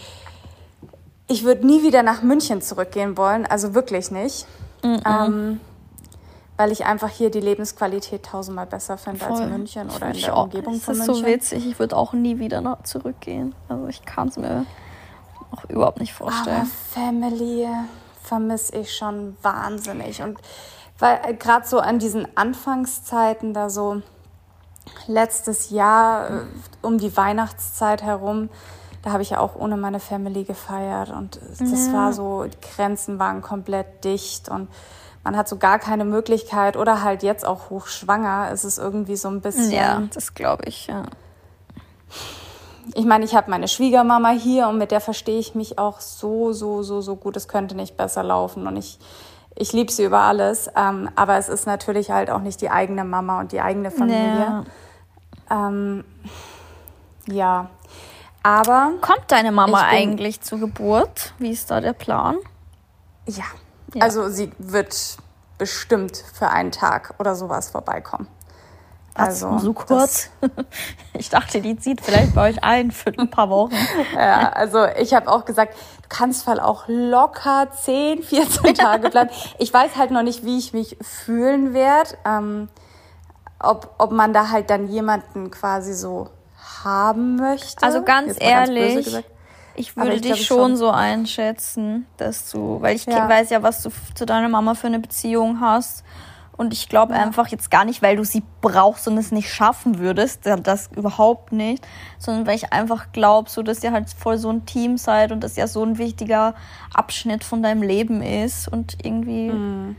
ich 1.26 1.42
würde 1.42 1.66
nie 1.66 1.82
wieder 1.82 2.02
nach 2.02 2.22
München 2.22 2.60
zurückgehen 2.60 3.16
wollen, 3.16 3.46
also 3.46 3.74
wirklich 3.74 4.10
nicht. 4.10 4.46
Mhm. 4.84 5.00
Ähm, 5.06 5.60
weil 6.56 6.72
ich 6.72 6.86
einfach 6.86 7.10
hier 7.10 7.30
die 7.30 7.40
Lebensqualität 7.40 8.24
tausendmal 8.24 8.66
besser 8.66 8.96
finde 8.96 9.20
Voll. 9.20 9.32
als 9.32 9.40
in 9.40 9.50
München 9.50 9.90
oder 9.90 10.10
in 10.10 10.20
der 10.20 10.36
auch. 10.36 10.44
Umgebung 10.44 10.80
von 10.80 10.94
München. 10.94 11.06
Das 11.06 11.16
ist 11.16 11.22
so 11.22 11.26
witzig, 11.26 11.66
ich 11.66 11.78
würde 11.78 11.96
auch 11.96 12.12
nie 12.12 12.38
wieder 12.38 12.78
zurückgehen. 12.84 13.54
Also 13.68 13.88
ich 13.88 14.04
kann 14.04 14.28
es 14.28 14.36
mir 14.36 14.64
auch 15.50 15.64
überhaupt 15.68 16.00
nicht 16.00 16.12
vorstellen. 16.12 16.56
Aber 16.56 16.66
Family 16.92 17.68
vermisse 18.22 18.76
ich 18.76 18.96
schon 18.96 19.36
wahnsinnig. 19.42 20.22
Und 20.22 20.38
weil 20.98 21.20
äh, 21.24 21.34
gerade 21.34 21.66
so 21.66 21.78
an 21.78 21.98
diesen 21.98 22.26
Anfangszeiten 22.36 23.54
da 23.54 23.70
so 23.70 24.02
letztes 25.06 25.70
Jahr 25.70 26.30
äh, 26.30 26.42
um 26.82 26.98
die 26.98 27.16
Weihnachtszeit 27.16 28.02
herum, 28.02 28.48
da 29.02 29.12
habe 29.12 29.22
ich 29.22 29.30
ja 29.30 29.38
auch 29.38 29.54
ohne 29.54 29.76
meine 29.76 30.00
Family 30.00 30.42
gefeiert 30.42 31.10
und 31.10 31.38
das 31.60 31.86
ja. 31.86 31.92
war 31.92 32.12
so, 32.12 32.44
die 32.44 32.56
Grenzen 32.74 33.20
waren 33.20 33.40
komplett 33.40 34.04
dicht 34.04 34.48
und 34.48 34.68
man 35.22 35.36
hat 35.36 35.48
so 35.48 35.58
gar 35.58 35.78
keine 35.78 36.04
Möglichkeit 36.04 36.76
oder 36.76 37.02
halt 37.02 37.22
jetzt 37.22 37.44
auch 37.44 37.70
hochschwanger, 37.70 38.50
ist 38.50 38.64
es 38.64 38.78
irgendwie 38.78 39.16
so 39.16 39.28
ein 39.28 39.40
bisschen. 39.40 39.72
Ja, 39.72 40.02
das 40.12 40.34
glaube 40.34 40.64
ich, 40.66 40.88
ja. 40.88 41.04
Ich 42.94 43.04
meine, 43.04 43.24
ich 43.24 43.34
habe 43.34 43.50
meine 43.50 43.68
Schwiegermama 43.68 44.30
hier 44.30 44.68
und 44.68 44.78
mit 44.78 44.90
der 44.90 45.00
verstehe 45.00 45.38
ich 45.38 45.54
mich 45.54 45.78
auch 45.78 46.00
so, 46.00 46.52
so, 46.52 46.82
so, 46.82 47.00
so 47.00 47.16
gut. 47.16 47.36
Es 47.36 47.48
könnte 47.48 47.74
nicht 47.74 47.96
besser 47.96 48.22
laufen 48.22 48.66
und 48.66 48.76
ich, 48.76 48.98
ich 49.54 49.72
liebe 49.72 49.90
sie 49.90 50.04
über 50.04 50.20
alles. 50.20 50.70
Ähm, 50.76 51.10
aber 51.16 51.36
es 51.36 51.48
ist 51.48 51.66
natürlich 51.66 52.10
halt 52.10 52.30
auch 52.30 52.40
nicht 52.40 52.60
die 52.60 52.70
eigene 52.70 53.04
Mama 53.04 53.40
und 53.40 53.52
die 53.52 53.60
eigene 53.60 53.90
Familie. 53.90 54.64
Ja. 55.50 55.68
Ähm, 55.68 56.04
ja. 57.26 57.70
Aber. 58.42 58.92
Kommt 59.00 59.24
deine 59.28 59.50
Mama 59.50 59.82
eigentlich 59.82 60.40
zur 60.40 60.60
Geburt? 60.60 61.34
Wie 61.38 61.50
ist 61.50 61.70
da 61.70 61.80
der 61.80 61.94
Plan? 61.94 62.36
Ja, 63.26 63.44
ja. 63.94 64.02
Also 64.02 64.28
sie 64.28 64.52
wird 64.58 65.16
bestimmt 65.58 66.16
für 66.16 66.48
einen 66.48 66.70
Tag 66.70 67.14
oder 67.18 67.34
sowas 67.34 67.70
vorbeikommen. 67.70 68.28
Also 69.16 69.58
so 69.58 69.72
kurz. 69.72 70.30
ich 71.18 71.30
dachte, 71.30 71.60
die 71.60 71.76
zieht 71.76 72.00
vielleicht 72.00 72.34
bei 72.34 72.50
euch 72.50 72.62
ein 72.62 72.90
für 72.90 73.12
ein 73.16 73.30
paar 73.30 73.50
Wochen. 73.50 73.74
ja, 74.14 74.50
also 74.50 74.86
ich 74.98 75.14
habe 75.14 75.30
auch 75.30 75.44
gesagt, 75.44 75.74
du 76.02 76.08
kannst 76.08 76.44
voll 76.44 76.60
auch 76.60 76.84
locker 76.86 77.68
10, 77.70 78.22
14 78.22 78.74
Tage 78.74 79.10
bleiben. 79.10 79.30
Ich 79.58 79.72
weiß 79.72 79.96
halt 79.96 80.10
noch 80.10 80.22
nicht, 80.22 80.44
wie 80.44 80.58
ich 80.58 80.72
mich 80.72 80.96
fühlen 81.00 81.72
werde. 81.74 82.10
Ähm, 82.24 82.68
ob, 83.58 83.94
ob 83.98 84.12
man 84.12 84.32
da 84.32 84.50
halt 84.50 84.68
dann 84.70 84.88
jemanden 84.88 85.50
quasi 85.50 85.94
so 85.94 86.28
haben 86.84 87.36
möchte. 87.36 87.82
Also 87.82 88.02
ganz 88.02 88.36
ehrlich, 88.38 89.12
ganz 89.12 89.24
ich 89.76 89.96
würde 89.96 90.14
ich 90.14 90.22
dich 90.22 90.46
schon, 90.46 90.56
schon, 90.56 90.76
so 90.76 90.90
einschätzen, 90.90 92.06
dass 92.16 92.50
du, 92.50 92.80
weil 92.80 92.96
ich 92.96 93.06
ja. 93.06 93.28
weiß 93.28 93.50
ja, 93.50 93.62
was 93.62 93.82
du 93.82 93.90
zu 94.14 94.26
deiner 94.26 94.48
Mama 94.48 94.74
für 94.74 94.86
eine 94.86 94.98
Beziehung 94.98 95.60
hast. 95.60 96.02
Und 96.56 96.72
ich 96.72 96.88
glaube 96.88 97.14
ja. 97.14 97.22
einfach 97.22 97.48
jetzt 97.48 97.70
gar 97.70 97.84
nicht, 97.84 98.02
weil 98.02 98.16
du 98.16 98.24
sie 98.24 98.42
brauchst 98.60 99.06
und 99.08 99.18
es 99.18 99.30
nicht 99.30 99.52
schaffen 99.52 99.98
würdest, 99.98 100.46
das 100.62 100.88
überhaupt 100.96 101.52
nicht, 101.52 101.86
sondern 102.18 102.46
weil 102.46 102.56
ich 102.56 102.72
einfach 102.72 103.12
glaube, 103.12 103.50
so 103.50 103.62
dass 103.62 103.84
ihr 103.84 103.92
halt 103.92 104.08
voll 104.10 104.38
so 104.38 104.50
ein 104.50 104.64
Team 104.64 104.96
seid 104.96 105.32
und 105.32 105.44
das 105.44 105.56
ja 105.56 105.66
so 105.66 105.84
ein 105.84 105.98
wichtiger 105.98 106.54
Abschnitt 106.94 107.44
von 107.44 107.62
deinem 107.62 107.82
Leben 107.82 108.22
ist 108.22 108.68
und 108.68 108.96
irgendwie, 109.04 109.50
mhm. 109.50 109.96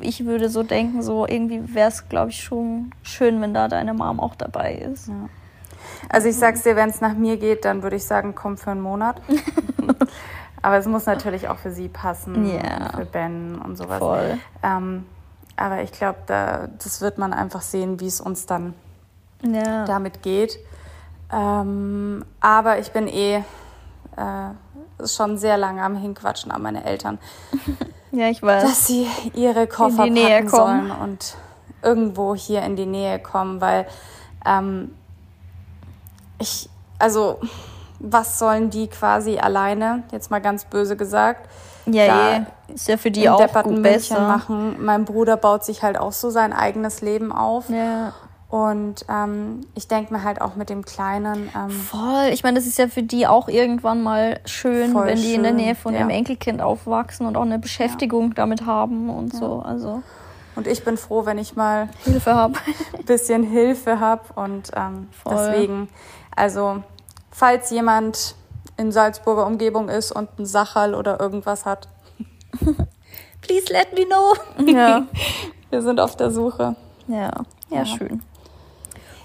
ich 0.00 0.24
würde 0.24 0.48
so 0.48 0.62
denken, 0.62 1.02
so 1.02 1.26
irgendwie 1.26 1.74
wäre 1.74 1.88
es, 1.88 2.08
glaube 2.08 2.30
ich, 2.30 2.42
schon 2.42 2.92
schön, 3.02 3.40
wenn 3.40 3.52
da 3.52 3.68
deine 3.68 3.94
Mom 3.94 4.20
auch 4.20 4.36
dabei 4.36 4.74
ist. 4.74 5.08
Ja. 5.08 5.28
Also 6.08 6.28
ich 6.28 6.36
sag's 6.36 6.62
dir, 6.62 6.76
wenn 6.76 6.90
es 6.90 7.00
nach 7.00 7.14
mir 7.14 7.36
geht, 7.36 7.64
dann 7.64 7.82
würde 7.82 7.96
ich 7.96 8.04
sagen, 8.04 8.34
komm 8.34 8.56
für 8.56 8.70
einen 8.70 8.80
Monat. 8.80 9.20
aber 10.62 10.78
es 10.78 10.86
muss 10.86 11.06
natürlich 11.06 11.48
auch 11.48 11.58
für 11.58 11.70
sie 11.70 11.88
passen, 11.88 12.46
yeah. 12.46 12.96
für 12.96 13.04
Ben 13.04 13.56
und 13.56 13.76
sowas. 13.76 13.98
Voll. 13.98 14.38
Ähm, 14.62 15.04
aber 15.56 15.82
ich 15.82 15.92
glaube, 15.92 16.18
da, 16.26 16.68
das 16.82 17.00
wird 17.00 17.18
man 17.18 17.32
einfach 17.32 17.62
sehen, 17.62 18.00
wie 18.00 18.06
es 18.06 18.20
uns 18.20 18.46
dann 18.46 18.74
ja. 19.42 19.84
damit 19.84 20.22
geht. 20.22 20.58
Ähm, 21.32 22.24
aber 22.40 22.78
ich 22.78 22.92
bin 22.92 23.08
eh 23.08 23.42
äh, 24.16 25.04
schon 25.06 25.38
sehr 25.38 25.56
lange 25.56 25.82
am 25.82 25.96
Hinquatschen 25.96 26.50
an 26.50 26.62
meine 26.62 26.84
Eltern. 26.84 27.18
ja, 28.12 28.28
ich 28.28 28.42
weiß. 28.42 28.62
Dass 28.62 28.86
sie 28.86 29.08
ihre 29.34 29.66
Koffer 29.66 30.06
packen 30.06 30.48
sollen 30.48 30.90
und 30.90 31.36
irgendwo 31.82 32.34
hier 32.34 32.62
in 32.62 32.76
die 32.76 32.86
Nähe 32.86 33.18
kommen, 33.18 33.60
weil 33.60 33.86
ähm, 34.44 34.92
ich, 36.38 36.68
also, 36.98 37.40
was 37.98 38.38
sollen 38.38 38.70
die 38.70 38.88
quasi 38.88 39.38
alleine, 39.38 40.04
jetzt 40.12 40.30
mal 40.30 40.40
ganz 40.40 40.64
böse 40.64 40.96
gesagt, 40.96 41.48
ja, 41.86 42.06
da 42.06 42.32
je. 42.68 42.74
ist 42.74 42.88
ja 42.88 42.96
für 42.96 43.10
die 43.10 43.28
auch 43.28 43.62
gut 43.62 43.82
besser. 43.82 44.20
machen. 44.20 44.76
Mein 44.84 45.04
Bruder 45.04 45.36
baut 45.36 45.64
sich 45.64 45.82
halt 45.82 45.98
auch 45.98 46.12
so 46.12 46.30
sein 46.30 46.52
eigenes 46.52 47.00
Leben 47.00 47.32
auf. 47.32 47.68
Ja. 47.70 48.12
Und 48.48 49.04
ähm, 49.08 49.62
ich 49.74 49.88
denke 49.88 50.12
mir 50.12 50.22
halt 50.22 50.40
auch 50.40 50.54
mit 50.54 50.70
dem 50.70 50.84
Kleinen. 50.84 51.50
Ähm, 51.54 51.70
Voll. 51.70 52.28
Ich 52.32 52.44
meine, 52.44 52.56
das 52.56 52.66
ist 52.66 52.78
ja 52.78 52.86
für 52.86 53.02
die 53.02 53.26
auch 53.26 53.48
irgendwann 53.48 54.02
mal 54.02 54.38
schön, 54.44 54.94
wenn 54.94 55.16
die 55.16 55.22
schön. 55.22 55.34
in 55.34 55.42
der 55.42 55.52
Nähe 55.52 55.74
von 55.74 55.94
ja. 55.94 56.00
ihrem 56.00 56.10
Enkelkind 56.10 56.62
aufwachsen 56.62 57.26
und 57.26 57.36
auch 57.36 57.42
eine 57.42 57.58
Beschäftigung 57.58 58.28
ja. 58.28 58.34
damit 58.34 58.64
haben 58.64 59.10
und 59.10 59.32
ja. 59.32 59.38
so. 59.38 59.62
Also. 59.64 60.02
Und 60.54 60.66
ich 60.68 60.84
bin 60.84 60.96
froh, 60.96 61.26
wenn 61.26 61.38
ich 61.38 61.56
mal 61.56 61.88
Hilfe 62.04 62.34
habe. 62.34 62.54
ein 62.96 63.04
bisschen 63.06 63.42
Hilfe 63.42 63.98
habe. 64.00 64.22
Und 64.36 64.70
ähm, 64.76 65.08
deswegen 65.28 65.88
also, 66.36 66.82
falls 67.30 67.70
jemand 67.70 68.36
in 68.76 68.92
Salzburger 68.92 69.46
Umgebung 69.46 69.88
ist 69.88 70.12
und 70.12 70.28
einen 70.36 70.46
Sachal 70.46 70.94
oder 70.94 71.20
irgendwas 71.20 71.64
hat, 71.64 71.88
please 73.40 73.72
let 73.72 73.92
me 73.94 74.04
know. 74.06 74.34
Ja. 74.66 75.06
Wir 75.70 75.82
sind 75.82 76.00
auf 76.00 76.16
der 76.16 76.30
Suche. 76.30 76.76
Ja, 77.08 77.16
ja, 77.16 77.78
ja. 77.78 77.84
schön. 77.84 78.22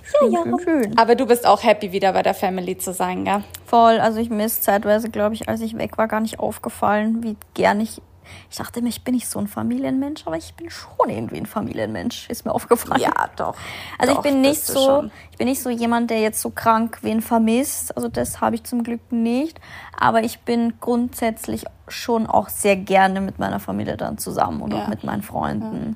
Schön, 0.04 0.32
ja, 0.32 0.40
ja. 0.40 0.46
Schön, 0.46 0.60
schön. 0.60 0.98
Aber 0.98 1.16
du 1.16 1.26
bist 1.26 1.46
auch 1.46 1.64
happy, 1.64 1.92
wieder 1.92 2.14
bei 2.14 2.24
der 2.24 2.34
Family 2.34 2.78
zu 2.78 2.94
sein, 2.94 3.24
gell? 3.24 3.44
Voll. 3.66 4.00
Also 4.00 4.20
ich 4.20 4.30
mir 4.30 4.46
ist 4.46 4.64
zeitweise, 4.64 5.10
glaube 5.10 5.36
ich, 5.36 5.48
als 5.48 5.62
ich 5.62 5.78
weg 5.78 5.98
war, 5.98 6.08
gar 6.08 6.20
nicht 6.20 6.40
aufgefallen, 6.40 7.24
wie 7.24 7.38
gern 7.54 7.80
ich 7.80 8.02
ich 8.50 8.58
dachte 8.58 8.82
mir, 8.82 8.90
ich 8.90 9.04
bin 9.04 9.16
nicht 9.16 9.28
so 9.28 9.40
ein 9.40 9.48
Familienmensch, 9.48 10.26
aber 10.26 10.38
ich 10.38 10.54
bin 10.56 10.70
schon 10.70 11.10
irgendwie 11.10 11.38
ein 11.38 11.46
Familienmensch, 11.46 12.30
ist 12.30 12.46
mir 12.46 12.54
aufgefallen. 12.54 13.02
Ja, 13.02 13.30
doch. 13.36 13.56
Also 13.98 14.14
doch, 14.14 14.24
ich 14.26 14.32
bin 14.32 14.42
nicht 14.42 14.62
so, 14.62 15.10
ich 15.32 15.38
bin 15.38 15.48
nicht 15.48 15.62
so 15.62 15.70
jemand, 15.70 16.10
der 16.10 16.20
jetzt 16.20 16.42
so 16.42 16.50
krank 16.50 17.00
wen 17.02 17.22
vermisst. 17.22 17.96
Also 17.96 18.08
das 18.10 18.42
habe 18.42 18.56
ich 18.56 18.64
zum 18.64 18.84
Glück 18.84 19.12
nicht. 19.12 19.60
Aber 19.98 20.24
ich 20.24 20.40
bin 20.40 20.74
grundsätzlich 20.80 21.66
schon 21.88 22.28
auch 22.28 22.50
sehr 22.50 22.76
gerne 22.76 23.22
mit 23.22 23.40
meiner 23.40 23.60
Familie 23.60 23.98
dann 23.98 24.18
zusammen 24.18 24.62
und 24.62 24.74
ja. 24.74 24.84
auch 24.84 24.88
mit 24.88 25.04
meinen 25.04 25.22
Freunden. 25.22 25.96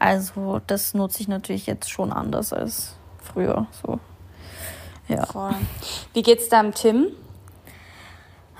Ja. 0.00 0.06
Also 0.08 0.60
das 0.66 0.94
nutze 0.94 1.20
ich 1.20 1.28
natürlich 1.28 1.66
jetzt 1.66 1.90
schon 1.90 2.12
anders 2.12 2.52
als 2.52 2.94
früher. 3.18 3.66
So. 3.84 4.00
Ja. 5.08 5.26
Voll. 5.26 5.54
Wie 6.12 6.22
geht's 6.22 6.48
deinem 6.48 6.74
Tim? 6.74 7.06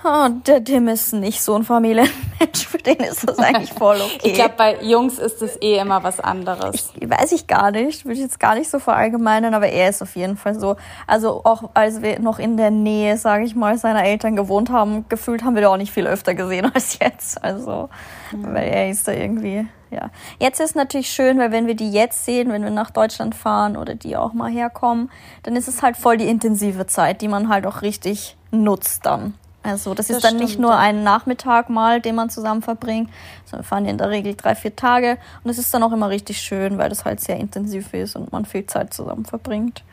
Oh, 0.05 0.27
der 0.45 0.61
Tim 0.61 0.89
ist 0.89 1.13
nicht 1.13 1.41
so 1.41 1.55
ein 1.55 1.63
Familienmensch, 1.63 2.67
für 2.67 2.77
den 2.77 2.97
ist 2.97 3.27
das 3.27 3.39
eigentlich 3.39 3.71
voll 3.71 3.95
okay. 4.01 4.19
ich 4.23 4.33
glaube, 4.33 4.55
bei 4.57 4.81
Jungs 4.81 5.17
ist 5.17 5.41
es 5.41 5.61
eh 5.61 5.77
immer 5.77 6.03
was 6.03 6.19
anderes. 6.19 6.91
Ich, 6.99 7.09
weiß 7.09 7.31
ich 7.31 7.47
gar 7.47 7.71
nicht, 7.71 8.03
würde 8.03 8.15
ich 8.15 8.19
jetzt 8.19 8.37
gar 8.37 8.55
nicht 8.55 8.69
so 8.69 8.79
verallgemeinern, 8.79 9.53
aber 9.53 9.69
er 9.69 9.89
ist 9.89 10.01
auf 10.01 10.17
jeden 10.17 10.35
Fall 10.35 10.59
so. 10.59 10.75
Also 11.07 11.45
auch 11.45 11.69
als 11.73 12.01
wir 12.01 12.19
noch 12.19 12.37
in 12.37 12.57
der 12.57 12.69
Nähe, 12.69 13.17
sage 13.17 13.45
ich 13.45 13.55
mal, 13.55 13.77
seiner 13.77 14.03
Eltern 14.03 14.35
gewohnt 14.35 14.69
haben, 14.71 15.05
gefühlt 15.07 15.43
haben 15.43 15.55
wir 15.55 15.61
da 15.61 15.69
auch 15.69 15.77
nicht 15.77 15.93
viel 15.93 16.05
öfter 16.05 16.35
gesehen 16.35 16.69
als 16.73 16.99
jetzt. 16.99 17.41
Also, 17.41 17.89
mhm. 18.33 18.53
weil 18.53 18.67
er 18.67 18.89
ist 18.89 19.07
da 19.07 19.13
irgendwie, 19.13 19.65
ja. 19.89 20.09
Jetzt 20.37 20.59
ist 20.59 20.75
natürlich 20.75 21.11
schön, 21.11 21.39
weil 21.39 21.53
wenn 21.53 21.65
wir 21.65 21.75
die 21.75 21.91
jetzt 21.91 22.25
sehen, 22.25 22.51
wenn 22.51 22.63
wir 22.63 22.71
nach 22.71 22.91
Deutschland 22.91 23.35
fahren 23.35 23.77
oder 23.77 23.95
die 23.95 24.17
auch 24.17 24.33
mal 24.33 24.51
herkommen, 24.51 25.09
dann 25.43 25.55
ist 25.55 25.69
es 25.69 25.81
halt 25.81 25.95
voll 25.95 26.17
die 26.17 26.27
intensive 26.27 26.87
Zeit, 26.87 27.21
die 27.21 27.29
man 27.29 27.47
halt 27.47 27.65
auch 27.65 27.81
richtig 27.81 28.35
nutzt 28.51 29.05
dann. 29.05 29.35
Also 29.63 29.93
das, 29.93 30.07
das 30.07 30.17
ist 30.17 30.23
dann 30.25 30.35
stimmt, 30.35 30.43
nicht 30.43 30.59
nur 30.59 30.77
ein 30.77 31.03
Nachmittag 31.03 31.69
mal, 31.69 32.01
den 32.01 32.15
man 32.15 32.29
zusammen 32.29 32.61
verbringt, 32.61 33.09
sondern 33.45 33.63
wir 33.63 33.67
fahren 33.67 33.85
in 33.85 33.97
der 33.97 34.09
Regel 34.09 34.35
drei, 34.35 34.55
vier 34.55 34.75
Tage. 34.75 35.17
Und 35.43 35.49
es 35.49 35.57
ist 35.57 35.73
dann 35.73 35.81
auch 35.83 35.93
immer 35.93 36.09
richtig 36.09 36.41
schön, 36.41 36.77
weil 36.77 36.89
das 36.89 37.05
halt 37.05 37.21
sehr 37.21 37.37
intensiv 37.37 37.93
ist 37.93 38.17
und 38.17 38.33
man 38.33 38.45
viel 38.45 38.65
Zeit 38.65 38.93
zusammen 38.93 39.23
verbringt. 39.23 39.83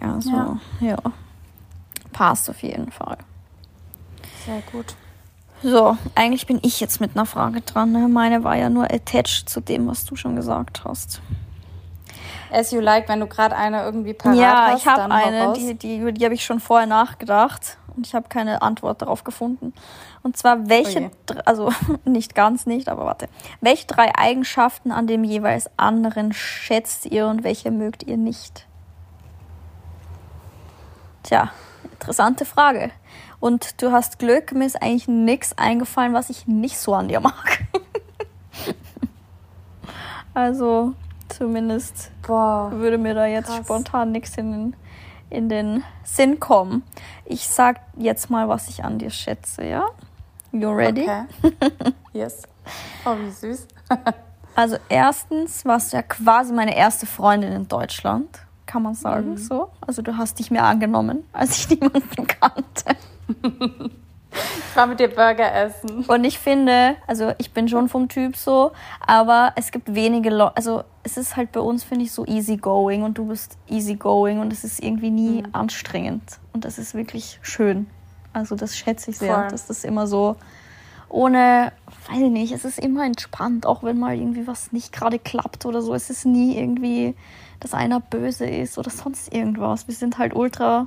Also, 0.00 0.30
ja. 0.30 0.58
ja. 0.80 0.98
Passt 2.12 2.48
auf 2.48 2.62
jeden 2.62 2.92
Fall. 2.92 3.18
Sehr 4.46 4.62
gut. 4.70 4.94
So, 5.62 5.96
eigentlich 6.14 6.46
bin 6.46 6.60
ich 6.62 6.80
jetzt 6.80 7.00
mit 7.00 7.16
einer 7.16 7.26
Frage 7.26 7.60
dran. 7.60 7.90
Ne? 7.92 8.08
Meine 8.08 8.44
war 8.44 8.56
ja 8.56 8.70
nur 8.70 8.84
attached 8.84 9.48
zu 9.48 9.60
dem, 9.60 9.88
was 9.88 10.04
du 10.04 10.14
schon 10.14 10.36
gesagt 10.36 10.84
hast. 10.84 11.20
As 12.52 12.70
you 12.70 12.80
like, 12.80 13.08
wenn 13.08 13.20
du 13.20 13.26
gerade 13.26 13.56
eine 13.56 13.84
irgendwie 13.84 14.14
parat 14.14 14.36
ja, 14.36 14.66
hast. 14.68 14.70
Ja, 14.70 14.76
ich 14.76 14.86
habe 14.86 15.14
eine, 15.14 15.52
die, 15.52 15.74
die, 15.74 15.98
über 15.98 16.12
die 16.12 16.24
habe 16.24 16.34
ich 16.34 16.44
schon 16.44 16.60
vorher 16.60 16.86
nachgedacht 16.86 17.76
und 18.00 18.06
ich 18.06 18.14
habe 18.14 18.30
keine 18.30 18.62
Antwort 18.62 19.02
darauf 19.02 19.24
gefunden. 19.24 19.74
Und 20.22 20.34
zwar 20.34 20.70
welche, 20.70 21.10
oh 21.30 21.34
also 21.44 21.70
nicht 22.06 22.34
ganz 22.34 22.64
nicht, 22.64 22.88
aber 22.88 23.04
warte. 23.04 23.28
Welche 23.60 23.86
drei 23.86 24.10
Eigenschaften 24.16 24.90
an 24.90 25.06
dem 25.06 25.22
jeweils 25.22 25.68
anderen 25.76 26.32
schätzt 26.32 27.04
ihr 27.04 27.26
und 27.26 27.44
welche 27.44 27.70
mögt 27.70 28.04
ihr 28.04 28.16
nicht? 28.16 28.66
Tja, 31.24 31.52
interessante 31.92 32.46
Frage. 32.46 32.90
Und 33.38 33.82
du 33.82 33.92
hast 33.92 34.18
Glück, 34.18 34.52
mir 34.52 34.64
ist 34.64 34.80
eigentlich 34.80 35.06
nichts 35.06 35.58
eingefallen, 35.58 36.14
was 36.14 36.30
ich 36.30 36.46
nicht 36.46 36.78
so 36.78 36.94
an 36.94 37.08
dir 37.08 37.20
mag. 37.20 37.66
also 40.32 40.94
zumindest 41.28 42.12
Boah, 42.26 42.70
würde 42.72 42.96
mir 42.96 43.12
da 43.12 43.26
jetzt 43.26 43.48
krass. 43.48 43.58
spontan 43.58 44.10
nichts 44.10 44.38
in 44.38 44.52
den, 44.52 44.76
in 45.30 45.48
den 45.48 45.84
Sinn 46.04 46.40
kommen. 46.40 46.82
Ich 47.24 47.48
sag 47.48 47.80
jetzt 47.96 48.30
mal, 48.30 48.48
was 48.48 48.68
ich 48.68 48.84
an 48.84 48.98
dir 48.98 49.10
schätze, 49.10 49.64
ja? 49.64 49.86
You 50.52 50.70
ready? 50.70 51.02
Okay. 51.02 51.24
yes. 52.12 52.42
Oh, 53.04 53.16
wie 53.16 53.30
süß. 53.30 53.66
also 54.54 54.76
erstens 54.88 55.64
warst 55.64 55.92
du 55.92 55.96
ja 55.96 56.02
quasi 56.02 56.52
meine 56.52 56.76
erste 56.76 57.06
Freundin 57.06 57.52
in 57.52 57.68
Deutschland, 57.68 58.40
kann 58.66 58.82
man 58.82 58.94
sagen 58.94 59.30
mhm. 59.30 59.36
so. 59.38 59.70
Also 59.80 60.02
du 60.02 60.16
hast 60.16 60.38
dich 60.38 60.50
mir 60.50 60.64
angenommen, 60.64 61.24
als 61.32 61.56
ich 61.58 61.70
niemanden 61.80 62.26
kannte. 62.26 62.96
Ich 64.32 64.76
war 64.76 64.86
mit 64.86 65.00
dir 65.00 65.08
Burger 65.08 65.52
essen. 65.52 66.04
Und 66.06 66.24
ich 66.24 66.38
finde, 66.38 66.96
also 67.06 67.32
ich 67.38 67.52
bin 67.52 67.68
schon 67.68 67.88
vom 67.88 68.08
Typ 68.08 68.36
so, 68.36 68.72
aber 69.04 69.52
es 69.56 69.72
gibt 69.72 69.94
wenige 69.94 70.30
Leute, 70.30 70.56
also 70.56 70.84
es 71.02 71.16
ist 71.16 71.36
halt 71.36 71.52
bei 71.52 71.60
uns, 71.60 71.82
finde 71.82 72.04
ich, 72.04 72.12
so 72.12 72.24
easy 72.26 72.56
going 72.56 73.02
und 73.02 73.18
du 73.18 73.26
bist 73.26 73.58
easy 73.68 73.96
going 73.96 74.38
und 74.38 74.52
es 74.52 74.64
ist 74.64 74.82
irgendwie 74.82 75.10
nie 75.10 75.42
mhm. 75.42 75.48
anstrengend. 75.52 76.38
Und 76.52 76.64
das 76.64 76.78
ist 76.78 76.94
wirklich 76.94 77.40
schön. 77.42 77.88
Also 78.32 78.54
das 78.54 78.76
schätze 78.76 79.10
ich 79.10 79.18
sehr, 79.18 79.34
Voll. 79.34 79.48
dass 79.48 79.66
das 79.66 79.84
immer 79.84 80.06
so 80.06 80.36
ohne, 81.08 81.72
weiß 82.08 82.20
ich 82.20 82.30
nicht, 82.30 82.52
es 82.52 82.64
ist 82.64 82.78
immer 82.78 83.04
entspannt, 83.04 83.66
auch 83.66 83.82
wenn 83.82 83.98
mal 83.98 84.16
irgendwie 84.16 84.46
was 84.46 84.70
nicht 84.70 84.92
gerade 84.92 85.18
klappt 85.18 85.66
oder 85.66 85.82
so. 85.82 85.92
Es 85.92 86.08
ist 86.08 86.24
nie 86.24 86.56
irgendwie, 86.56 87.16
dass 87.58 87.74
einer 87.74 87.98
böse 87.98 88.46
ist 88.46 88.78
oder 88.78 88.90
sonst 88.90 89.34
irgendwas. 89.34 89.88
Wir 89.88 89.94
sind 89.94 90.18
halt 90.18 90.34
ultra 90.34 90.86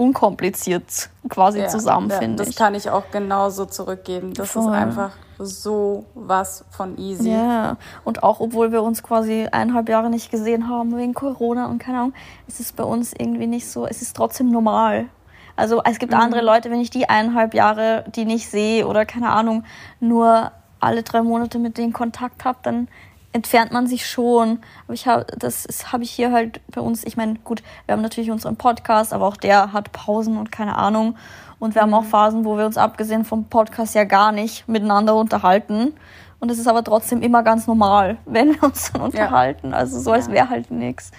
unkompliziert 0.00 1.10
quasi 1.28 1.60
ja, 1.60 1.68
zusammen, 1.68 2.08
ja, 2.08 2.18
finde 2.18 2.42
ich. 2.42 2.48
Das 2.48 2.56
kann 2.56 2.74
ich 2.74 2.88
auch 2.88 3.10
genauso 3.12 3.66
zurückgeben. 3.66 4.32
Das 4.32 4.52
Voll. 4.52 4.62
ist 4.62 4.68
einfach 4.70 5.12
so 5.38 6.06
was 6.14 6.64
von 6.70 6.96
easy. 6.96 7.30
Ja, 7.30 7.76
und 8.04 8.22
auch 8.22 8.40
obwohl 8.40 8.72
wir 8.72 8.82
uns 8.82 9.02
quasi 9.02 9.46
eineinhalb 9.52 9.90
Jahre 9.90 10.08
nicht 10.08 10.30
gesehen 10.30 10.68
haben 10.68 10.96
wegen 10.96 11.12
Corona 11.12 11.66
und 11.66 11.78
keine 11.78 11.98
Ahnung, 11.98 12.14
ist 12.48 12.60
es 12.60 12.72
bei 12.72 12.82
uns 12.82 13.12
irgendwie 13.12 13.46
nicht 13.46 13.68
so, 13.68 13.86
es 13.86 14.00
ist 14.00 14.16
trotzdem 14.16 14.50
normal. 14.50 15.06
Also 15.54 15.82
es 15.84 15.98
gibt 15.98 16.14
mhm. 16.14 16.20
andere 16.20 16.40
Leute, 16.40 16.70
wenn 16.70 16.80
ich 16.80 16.88
die 16.88 17.10
eineinhalb 17.10 17.52
Jahre, 17.52 18.04
die 18.14 18.24
nicht 18.24 18.48
sehe 18.48 18.86
oder 18.86 19.04
keine 19.04 19.28
Ahnung, 19.28 19.64
nur 20.00 20.50
alle 20.80 21.02
drei 21.02 21.22
Monate 21.22 21.58
mit 21.58 21.76
denen 21.76 21.92
Kontakt 21.92 22.46
habe, 22.46 22.58
dann 22.62 22.88
entfernt 23.32 23.72
man 23.72 23.86
sich 23.86 24.06
schon. 24.06 24.60
Aber 24.84 24.94
ich 24.94 25.06
habe, 25.06 25.26
das 25.38 25.66
habe 25.92 26.02
ich 26.02 26.10
hier 26.10 26.32
halt 26.32 26.60
bei 26.68 26.80
uns. 26.80 27.04
Ich 27.04 27.16
meine, 27.16 27.34
gut, 27.36 27.62
wir 27.86 27.92
haben 27.94 28.02
natürlich 28.02 28.30
unseren 28.30 28.56
Podcast, 28.56 29.12
aber 29.12 29.26
auch 29.26 29.36
der 29.36 29.72
hat 29.72 29.92
Pausen 29.92 30.36
und 30.36 30.50
keine 30.50 30.76
Ahnung. 30.76 31.16
Und 31.58 31.74
wir 31.74 31.82
haben 31.82 31.94
auch 31.94 32.02
mhm. 32.02 32.08
Phasen, 32.08 32.44
wo 32.44 32.56
wir 32.56 32.66
uns 32.66 32.76
abgesehen 32.76 33.24
vom 33.24 33.44
Podcast 33.44 33.94
ja 33.94 34.04
gar 34.04 34.32
nicht 34.32 34.66
miteinander 34.66 35.14
unterhalten. 35.14 35.92
Und 36.40 36.50
es 36.50 36.58
ist 36.58 36.66
aber 36.66 36.82
trotzdem 36.82 37.22
immer 37.22 37.42
ganz 37.42 37.66
normal, 37.66 38.16
wenn 38.24 38.54
wir 38.54 38.62
uns 38.64 38.92
dann 38.92 39.02
unterhalten. 39.02 39.70
Ja. 39.70 39.76
Also 39.76 40.00
so, 40.00 40.12
als 40.12 40.30
wäre 40.30 40.48
halt 40.48 40.70
nichts. 40.70 41.12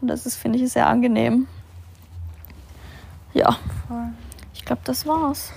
Und 0.00 0.08
das 0.08 0.24
ist, 0.24 0.36
finde 0.36 0.58
ich, 0.58 0.72
sehr 0.72 0.86
angenehm. 0.86 1.48
Ja. 3.34 3.56
Ich 4.54 4.64
glaube, 4.64 4.82
das 4.84 5.06
war's. 5.06 5.52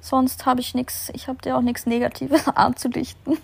Sonst 0.00 0.46
habe 0.46 0.60
ich 0.60 0.74
nichts, 0.74 1.10
ich 1.14 1.26
habe 1.26 1.42
dir 1.42 1.56
auch 1.56 1.62
nichts 1.62 1.84
Negatives 1.84 2.46
anzudichten. 2.54 3.38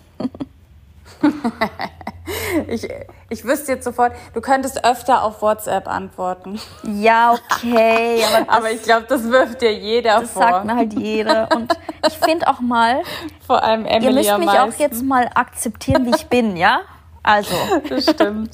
ich, 2.67 2.87
ich 3.29 3.45
wüsste 3.45 3.73
jetzt 3.73 3.83
sofort, 3.83 4.13
du 4.33 4.41
könntest 4.41 4.83
öfter 4.85 5.23
auf 5.23 5.41
WhatsApp 5.41 5.87
antworten. 5.87 6.59
Ja, 6.83 7.33
okay. 7.33 8.23
Aber, 8.27 8.45
das, 8.45 8.57
aber 8.57 8.71
ich 8.71 8.83
glaube, 8.83 9.05
das 9.07 9.23
wirft 9.29 9.61
dir 9.61 9.73
jeder 9.73 10.19
das 10.21 10.31
vor. 10.31 10.41
Das 10.41 10.51
sagt 10.51 10.65
mir 10.65 10.75
halt 10.75 10.93
jeder. 10.93 11.49
Und 11.55 11.73
ich 12.07 12.17
finde 12.17 12.47
auch 12.47 12.59
mal, 12.59 13.01
vor 13.45 13.63
allem 13.63 13.85
Emily 13.85 14.25
ihr 14.25 14.37
müsst 14.37 14.37
mich 14.37 14.59
auch 14.59 14.79
jetzt 14.79 15.03
mal 15.03 15.29
akzeptieren, 15.33 16.05
wie 16.05 16.15
ich 16.15 16.27
bin, 16.27 16.57
ja? 16.57 16.81
Also. 17.21 17.55
Das 17.89 18.09
stimmt. 18.09 18.51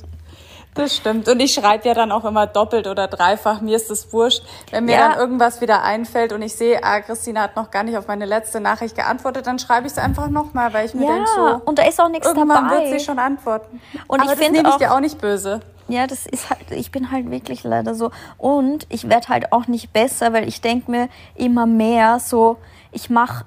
Das 0.76 0.96
stimmt. 0.96 1.28
Und 1.28 1.40
ich 1.40 1.54
schreibe 1.54 1.88
ja 1.88 1.94
dann 1.94 2.12
auch 2.12 2.24
immer 2.26 2.48
doppelt 2.48 2.88
oder 2.88 3.08
dreifach. 3.08 3.60
Mir 3.60 3.76
ist 3.76 3.90
das 3.90 4.14
wurscht. 4.14 4.44
Wenn 4.72 4.86
mir 4.86 4.94
ja. 4.94 5.10
dann 5.10 5.20
irgendwas 5.20 5.62
wieder 5.62 5.84
einfällt 5.84 6.32
und 6.32 6.42
ich 6.42 6.56
sehe, 6.56 6.84
ah, 6.84 7.02
Christina 7.02 7.42
hat 7.42 7.56
noch 7.56 7.72
gar 7.72 7.84
nicht 7.84 7.98
auf 7.98 8.08
meine 8.08 8.26
letzte 8.26 8.60
Nachricht 8.60 8.96
geantwortet, 8.96 9.48
dann 9.48 9.60
schreibe 9.60 9.88
ich 9.88 9.94
es 9.94 9.98
einfach 9.98 10.30
nochmal, 10.30 10.74
weil 10.74 10.86
ich 10.86 10.94
mir 10.94 11.08
ja. 11.08 11.14
denke 11.14 11.30
so. 11.36 11.62
Und 11.66 11.80
da 11.80 11.84
ist 11.84 12.00
auch 12.00 12.10
nichts 12.10 12.28
irgendwann 12.28 12.70
dabei. 12.70 12.90
wird 12.90 13.00
sie 13.00 13.06
schon 13.06 13.20
antworten. 13.20 13.82
Und 14.08 14.22
Aber 14.22 14.32
ich 14.32 14.38
finde 14.38 14.62
nehme 14.62 14.70
ich 14.70 14.76
dir 14.76 14.94
auch 14.94 15.00
nicht 15.00 15.20
böse. 15.20 15.60
Ja, 15.90 16.06
das 16.06 16.28
ist 16.28 16.52
halt, 16.52 16.70
ich 16.70 16.92
bin 16.92 17.12
halt 17.12 17.32
wirklich 17.32 17.64
leider 17.64 17.96
so. 17.96 18.12
Und 18.38 18.86
ich 18.90 19.10
werde 19.10 19.28
halt 19.28 19.52
auch 19.52 19.68
nicht 19.68 19.92
besser, 19.92 20.34
weil 20.34 20.48
ich 20.48 20.62
denke 20.62 20.92
mir 20.92 21.10
immer 21.34 21.66
mehr 21.66 22.20
so, 22.20 22.58
ich 22.92 23.10
mache 23.10 23.44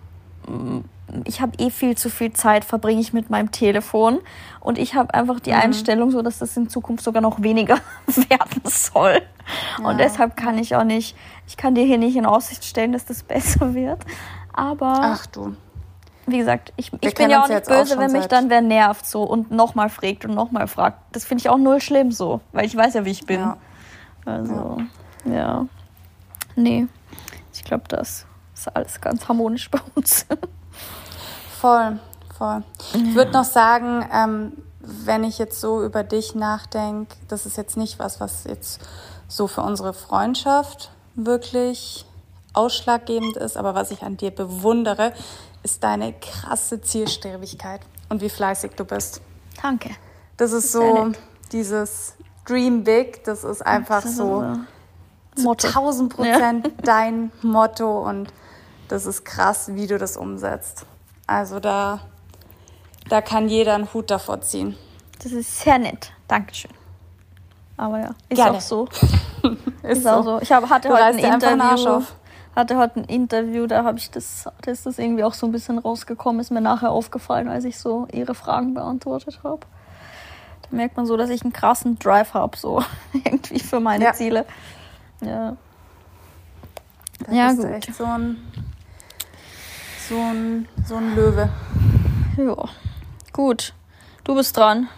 ich 1.25 1.41
habe 1.41 1.53
eh 1.59 1.71
viel 1.71 1.97
zu 1.97 2.09
viel 2.09 2.33
Zeit, 2.33 2.65
verbringe 2.65 3.01
ich 3.01 3.13
mit 3.13 3.31
meinem 3.31 3.51
Telefon. 3.51 4.21
Und 4.61 4.79
ich 4.79 4.95
habe 4.95 5.13
einfach 5.15 5.41
die 5.41 5.51
mhm. 5.51 5.61
Einstellung 5.61 6.11
so, 6.11 6.23
dass 6.23 6.39
das 6.39 6.57
in 6.57 6.69
Zukunft 6.69 7.05
sogar 7.05 7.23
noch 7.23 7.43
weniger 7.43 7.79
werden 8.07 8.63
soll. 8.65 9.21
Ja. 9.79 9.89
Und 9.89 9.99
deshalb 9.99 10.37
kann 10.37 10.59
ich 10.59 10.77
auch 10.77 10.85
nicht, 10.85 11.17
ich 11.47 11.57
kann 11.57 11.75
dir 11.75 11.85
hier 11.85 11.99
nicht 11.99 12.17
in 12.17 12.27
Aussicht 12.27 12.65
stellen, 12.65 12.93
dass 12.93 13.05
das 13.05 13.23
besser 13.23 13.75
wird. 13.75 14.01
Aber. 14.53 14.95
Ach 15.01 15.27
du. 15.27 15.57
Wie 16.27 16.39
gesagt, 16.39 16.73
ich, 16.77 16.93
ich 17.01 17.15
bin 17.17 17.31
ja 17.31 17.43
auch 17.43 17.49
nicht 17.49 17.67
böse, 17.67 17.97
auch 17.97 17.99
wenn 17.99 18.13
mich 18.13 18.27
dann 18.27 18.49
wer 18.49 18.61
nervt 18.61 19.05
so 19.05 19.25
und 19.25 19.51
nochmal 19.51 19.89
fragt 19.89 20.25
und 20.25 20.35
nochmal 20.35 20.69
fragt. 20.69 20.99
Das 21.11 21.25
finde 21.25 21.41
ich 21.41 21.49
auch 21.49 21.59
null 21.59 21.81
schlimm 21.81 22.13
so, 22.13 22.41
weil 22.53 22.65
ich 22.65 22.77
weiß 22.77 22.95
ja, 22.95 23.05
wie 23.05 23.11
ich 23.11 23.27
bin. 23.27 23.41
Ja. 23.41 23.57
Also, 24.25 24.79
ja. 25.25 25.35
ja. 25.35 25.67
Nee, 26.55 26.87
ich 27.53 27.65
glaube, 27.65 27.85
das 27.89 28.25
ist 28.55 28.77
alles 28.77 29.01
ganz 29.01 29.27
harmonisch 29.27 29.69
bei 29.69 29.81
uns. 29.97 30.27
Voll, 31.63 32.01
voll. 32.37 32.65
Ja. 32.93 33.01
Ich 33.01 33.15
würde 33.15 33.31
noch 33.31 33.45
sagen, 33.45 34.05
ähm, 34.13 34.53
wenn 34.81 35.23
ich 35.23 35.39
jetzt 35.39 35.61
so 35.61 35.85
über 35.85 36.03
dich 36.03 36.35
nachdenke, 36.35 37.15
das 37.29 37.47
ist 37.47 37.57
jetzt 37.57 37.77
nicht 37.77 38.01
was, 38.01 38.19
was 38.19 38.43
jetzt 38.43 38.81
so 39.29 39.47
für 39.47 39.61
unsere 39.61 39.95
Freundschaft 39.95 40.91
wirklich 41.15 42.05
ausschlaggebend 42.53 43.37
ist, 43.37 43.57
aber 43.57 43.77
was 43.77 43.93
ich 43.93 44.03
an 44.03 44.17
dir 44.17 44.33
bewundere, 44.33 45.13
ist 45.63 45.85
deine 45.85 46.13
krasse 46.15 46.81
Zielstrebigkeit 46.81 47.83
und 48.09 48.23
wie 48.23 48.29
fleißig 48.29 48.73
du 48.73 48.85
bist. 48.85 49.21
Danke. 49.63 49.91
Das 50.39 50.51
ist 50.51 50.73
so 50.73 51.13
dieses 51.53 52.15
Dream 52.45 52.83
Big, 52.83 53.23
das 53.23 53.45
ist 53.45 53.65
einfach 53.65 54.03
das 54.03 54.11
ist 54.11 54.17
so 54.17 54.57
zu 55.37 55.49
1000 55.53 56.13
Prozent 56.13 56.67
ja. 56.67 56.73
dein 56.83 57.31
Motto 57.41 58.01
und 58.05 58.33
das 58.89 59.07
ist 59.07 59.25
krass, 59.25 59.75
wie 59.75 59.87
du 59.87 59.97
das 59.97 60.17
umsetzt. 60.17 60.87
Also 61.27 61.61
da, 61.61 62.01
da 63.09 63.21
kann 63.21 63.49
jeder 63.49 63.75
einen 63.75 63.93
Hut 63.93 64.11
davor 64.11 64.41
ziehen. 64.41 64.77
Das 65.23 65.33
ist 65.33 65.61
sehr 65.61 65.79
nett. 65.79 66.13
Dankeschön. 66.29 66.73
Aber 67.77 68.01
ja, 68.01 68.11
ist 68.29 68.37
Gerne. 68.37 68.59
auch 68.59 68.61
so. 68.61 68.85
ist, 69.83 69.99
ist, 69.99 70.07
auch 70.07 70.25
so. 70.25 70.41
Ich 70.41 70.53
hab, 70.53 70.69
hatte 70.69 70.89
heute 70.89 71.05
ein 71.05 71.19
Interview. 71.19 72.03
Hatte 72.55 72.77
heute 72.77 73.01
ein 73.01 73.05
Interview, 73.05 73.67
da 73.67 73.83
habe 73.83 73.97
ich 73.97 74.11
das, 74.11 74.47
da 74.61 74.71
ist 74.71 74.85
das 74.85 74.99
irgendwie 74.99 75.25
auch 75.25 75.33
so 75.33 75.47
ein 75.47 75.53
bisschen 75.53 75.79
rausgekommen, 75.79 76.39
ist 76.39 76.51
mir 76.51 76.61
nachher 76.61 76.91
aufgefallen, 76.91 77.49
als 77.49 77.65
ich 77.65 77.79
so 77.79 78.07
ihre 78.13 78.35
Fragen 78.35 78.75
beantwortet 78.75 79.41
habe. 79.43 79.61
Da 80.61 80.77
merkt 80.77 80.99
man 80.99 81.07
so, 81.07 81.17
dass 81.17 81.31
ich 81.31 81.43
einen 81.43 81.55
krassen 81.55 81.99
Drive 81.99 82.35
habe, 82.35 82.59
so 82.59 82.85
irgendwie 83.15 83.59
für 83.59 83.81
meine 83.81 84.05
ja. 84.05 84.13
Ziele. 84.13 84.45
Ja. 85.23 85.57
Das 87.21 87.35
ja, 87.35 87.51
ist 87.51 87.57
gut. 87.57 87.67
echt 87.71 87.95
so 87.95 88.05
ein 88.05 88.37
so 90.09 90.17
ein, 90.17 90.69
so 90.87 90.97
ein 90.97 91.15
Löwe. 91.15 91.49
Ja, 92.37 92.57
gut. 93.33 93.75
Du 94.25 94.35
bist 94.35 94.57
dran. 94.57 94.89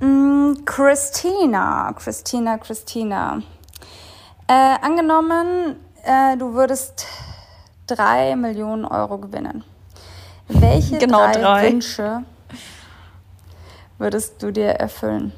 Mm, 0.00 0.64
Christina, 0.64 1.92
Christina, 1.92 2.58
Christina. 2.58 3.42
Äh, 4.46 4.52
angenommen, 4.80 5.76
äh, 6.02 6.36
du 6.36 6.54
würdest 6.54 7.06
drei 7.86 8.36
Millionen 8.36 8.84
Euro 8.84 9.18
gewinnen. 9.18 9.64
Welche 10.48 10.98
genau 10.98 11.18
drei, 11.18 11.32
drei. 11.32 11.72
Wünsche 11.72 12.24
würdest 13.98 14.42
du 14.42 14.50
dir 14.50 14.70
erfüllen? 14.70 15.32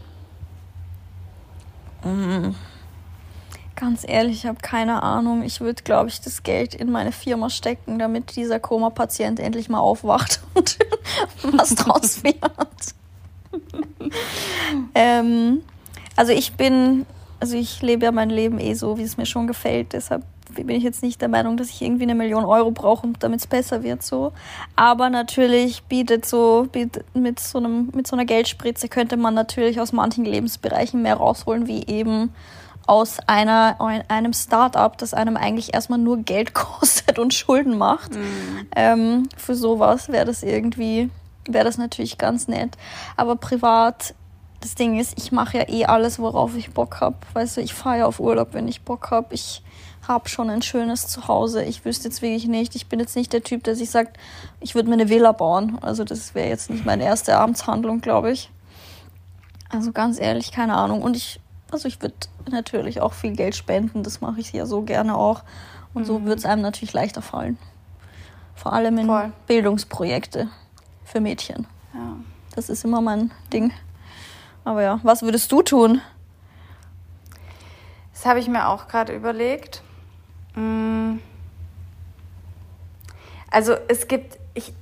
Mhm. 2.05 2.55
Ganz 3.83 4.05
ehrlich, 4.07 4.37
ich 4.37 4.47
habe 4.47 4.59
keine 4.62 5.03
Ahnung. 5.03 5.42
Ich 5.42 5.61
würde, 5.61 5.83
glaube 5.83 6.09
ich, 6.09 6.21
das 6.21 6.45
Geld 6.45 6.73
in 6.73 6.92
meine 6.92 7.11
Firma 7.11 7.51
stecken, 7.51 7.99
damit 7.99 8.37
dieser 8.37 8.61
Koma-Patient 8.61 9.40
endlich 9.40 9.68
mal 9.68 9.81
aufwacht 9.81 10.40
und 10.55 10.79
was 11.59 11.75
draus 11.75 12.23
wird. 12.23 12.37
ähm, 14.95 15.62
also 16.14 16.31
ich 16.31 16.53
bin, 16.53 17.07
also 17.40 17.57
ich 17.57 17.83
lebe 17.83 18.05
ja 18.05 18.12
mein 18.12 18.31
Leben 18.31 18.61
eh 18.61 18.75
so, 18.75 18.99
wie 18.99 19.03
es 19.03 19.16
mir 19.16 19.27
schon 19.27 19.49
gefällt. 19.49 19.95
Deshalb 19.95 20.23
bin 20.55 20.68
ich 20.68 20.85
jetzt 20.85 21.03
nicht 21.03 21.21
der 21.21 21.29
Meinung, 21.29 21.57
dass 21.57 21.68
ich 21.71 21.83
irgendwie 21.83 22.05
eine 22.05 22.14
Million 22.14 22.45
Euro 22.45 22.71
brauche, 22.71 23.09
damit 23.18 23.40
es 23.40 23.49
besser 23.49 23.83
wird 23.83 24.05
so. 24.05 24.33
Aber 24.77 25.11
natürlich 25.11 25.83
bietet 25.83 26.25
so 26.25 26.68
bietet 26.71 27.05
mit 27.16 27.40
so 27.40 27.59
einem 27.59 27.90
mit 27.92 28.07
so 28.07 28.14
einer 28.14 28.27
Geldspritze 28.27 28.87
könnte 28.87 29.16
man 29.16 29.35
natürlich 29.35 29.81
aus 29.81 29.90
manchen 29.90 30.25
Lebensbereichen 30.25 31.03
mehr 31.03 31.16
rausholen, 31.16 31.66
wie 31.66 31.85
eben 31.87 32.31
aus 32.87 33.18
einer, 33.27 33.77
einem 34.09 34.33
Start-up, 34.33 34.99
das 34.99 35.14
einem 35.14 35.37
eigentlich 35.37 35.75
erstmal 35.75 35.99
nur 35.99 36.18
Geld 36.18 36.55
kostet 36.55 37.18
und 37.18 37.35
Schulden 37.35 37.79
macht. 37.79 38.14
Mhm. 38.14 38.66
Ähm, 38.75 39.29
für 39.37 39.55
sowas 39.55 40.09
wäre 40.09 40.25
das 40.25 40.42
irgendwie, 40.42 41.11
wäre 41.47 41.64
das 41.64 41.79
natürlich 41.79 42.18
ganz 42.18 42.49
nett. 42.49 42.77
Aber 43.16 43.37
privat, 43.37 44.14
das 44.61 44.75
Ding 44.75 44.99
ist, 44.99 45.18
ich 45.18 45.33
mache 45.33 45.59
ja 45.59 45.68
eh 45.68 45.85
alles, 45.87 46.18
worauf 46.18 46.57
ich 46.57 46.73
Bock 46.73 47.01
habe. 47.01 47.16
Weißt 47.33 47.57
du, 47.57 47.61
ich 47.61 47.75
fahre 47.75 47.99
ja 47.99 48.07
auf 48.07 48.21
Urlaub, 48.21 48.49
wenn 48.53 48.68
ich 48.68 48.83
Bock 48.83 49.11
habe. 49.11 49.35
Ich 49.35 49.62
habe 50.07 50.29
schon 50.29 50.51
ein 50.51 50.62
schönes 50.62 51.07
Zuhause. 51.07 51.64
Ich 51.64 51.85
wüsste 51.85 52.09
jetzt 52.09 52.23
wirklich 52.23 52.47
nicht. 52.47 52.75
Ich 52.75 52.88
bin 52.88 52.99
jetzt 52.99 53.16
nicht 53.16 53.33
der 53.33 53.42
Typ, 53.42 53.64
der 53.64 53.77
sich 53.77 53.90
sagt, 53.90 54.18
ich 54.61 54.75
würde 54.75 54.88
mir 54.88 54.95
eine 54.95 55.09
Villa 55.09 55.33
bauen. 55.33 55.79
Also 55.81 56.05
das 56.05 56.35
wäre 56.35 56.49
jetzt 56.49 56.71
nicht 56.71 56.85
meine 56.85 57.05
erste 57.05 57.37
Abendshandlung, 57.37 58.01
glaube 58.01 58.33
ich. 58.33 58.51
Also 59.68 59.92
ganz 59.92 60.21
ehrlich, 60.21 60.53
keine 60.53 60.75
Ahnung. 60.75 61.03
Und 61.03 61.16
ich, 61.16 61.40
also 61.72 61.88
ich 61.88 62.00
würde 62.02 62.14
natürlich 62.50 63.00
auch 63.00 63.14
viel 63.14 63.35
Geld 63.35 63.56
spenden. 63.56 64.02
Das 64.02 64.20
mache 64.20 64.40
ich 64.40 64.52
ja 64.52 64.66
so 64.66 64.82
gerne 64.82 65.16
auch. 65.16 65.42
Und 65.94 66.02
mhm. 66.02 66.06
so 66.06 66.24
wird 66.24 66.38
es 66.38 66.44
einem 66.44 66.62
natürlich 66.62 66.92
leichter 66.92 67.22
fallen. 67.22 67.58
Vor 68.54 68.72
allem 68.72 68.98
in 68.98 69.06
Voll. 69.06 69.32
Bildungsprojekte 69.46 70.48
für 71.04 71.20
Mädchen. 71.20 71.66
Ja. 71.94 72.16
Das 72.54 72.68
ist 72.68 72.85
immer 72.85 73.00
mein 73.00 73.30
Ding. 73.52 73.72
Aber 74.64 74.82
ja, 74.82 75.00
was 75.02 75.22
würdest 75.22 75.50
du 75.50 75.62
tun? 75.62 76.00
Das 78.12 78.26
habe 78.26 78.38
ich 78.38 78.48
mir 78.48 78.68
auch 78.68 78.87
gerade 78.87 79.14
überlegt. 79.14 79.82
Mm. 80.54 81.16
Also 83.50 83.74
es 83.88 84.06
gibt, 84.08 84.38
ich, 84.54 84.72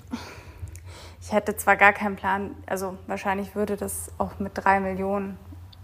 ich 1.20 1.32
hätte 1.32 1.56
zwar 1.56 1.76
gar 1.76 1.92
keinen 1.92 2.16
Plan, 2.16 2.54
also 2.66 2.98
wahrscheinlich 3.06 3.54
würde 3.54 3.76
das 3.76 4.12
auch 4.18 4.38
mit 4.38 4.52
drei 4.54 4.78
Millionen 4.78 5.38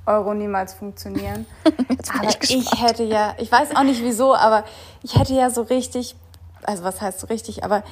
Euro 0.07 0.35
niemals 0.35 0.75
funktionieren. 0.75 1.47
aber 2.19 2.29
ich, 2.29 2.51
ich, 2.51 2.83
hätte 2.83 3.03
ja, 3.05 3.35
ich 3.39 3.51
weiß 3.51 3.75
auch 3.77 3.83
nicht 3.83 4.03
wieso, 4.03 4.35
aber 4.35 4.65
ich 5.03 5.19
hätte 5.19 5.35
ja 5.35 5.51
so 5.51 5.63
richtig, 5.63 6.17
also 6.63 6.85
was 6.85 7.01
heißt 7.01 7.21
so 7.21 7.27
richtig, 7.27 7.65
aber 7.65 7.83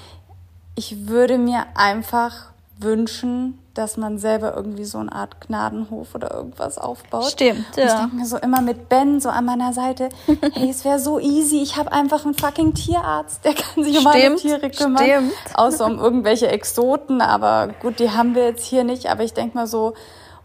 ich 0.76 1.08
würde 1.08 1.38
mir 1.38 1.66
einfach 1.74 2.54
wünschen, 2.78 3.58
dass 3.74 3.96
man 3.96 4.18
selber 4.18 4.54
irgendwie 4.56 4.84
so 4.84 4.98
eine 4.98 5.12
Art 5.12 5.40
Gnadenhof 5.40 6.14
oder 6.14 6.32
irgendwas 6.32 6.78
aufbaut. 6.78 7.24
Stimmt, 7.30 7.64
ja. 7.76 7.82
Und 7.82 7.88
ich 7.88 7.94
denke 7.94 8.16
mir 8.16 8.26
so 8.26 8.36
immer 8.38 8.60
mit 8.60 8.88
Ben 8.88 9.20
so 9.20 9.28
an 9.28 9.44
meiner 9.44 9.72
Seite, 9.72 10.08
hey, 10.52 10.70
es 10.70 10.84
wäre 10.84 10.98
so 10.98 11.18
easy, 11.18 11.62
ich 11.62 11.76
habe 11.76 11.92
einfach 11.92 12.24
einen 12.24 12.34
fucking 12.34 12.74
Tierarzt, 12.74 13.44
der 13.44 13.54
kann 13.54 13.82
sich 13.82 13.98
um 13.98 14.06
alle 14.06 14.36
Tiere 14.36 14.70
kümmern. 14.70 15.04
Stimmt. 15.04 15.32
Außer 15.54 15.86
um 15.86 15.98
irgendwelche 15.98 16.48
Exoten, 16.48 17.20
aber 17.20 17.68
gut, 17.80 17.98
die 17.98 18.10
haben 18.10 18.34
wir 18.34 18.44
jetzt 18.44 18.64
hier 18.64 18.84
nicht, 18.84 19.06
aber 19.06 19.24
ich 19.24 19.34
denke 19.34 19.56
mal 19.56 19.66
so, 19.66 19.94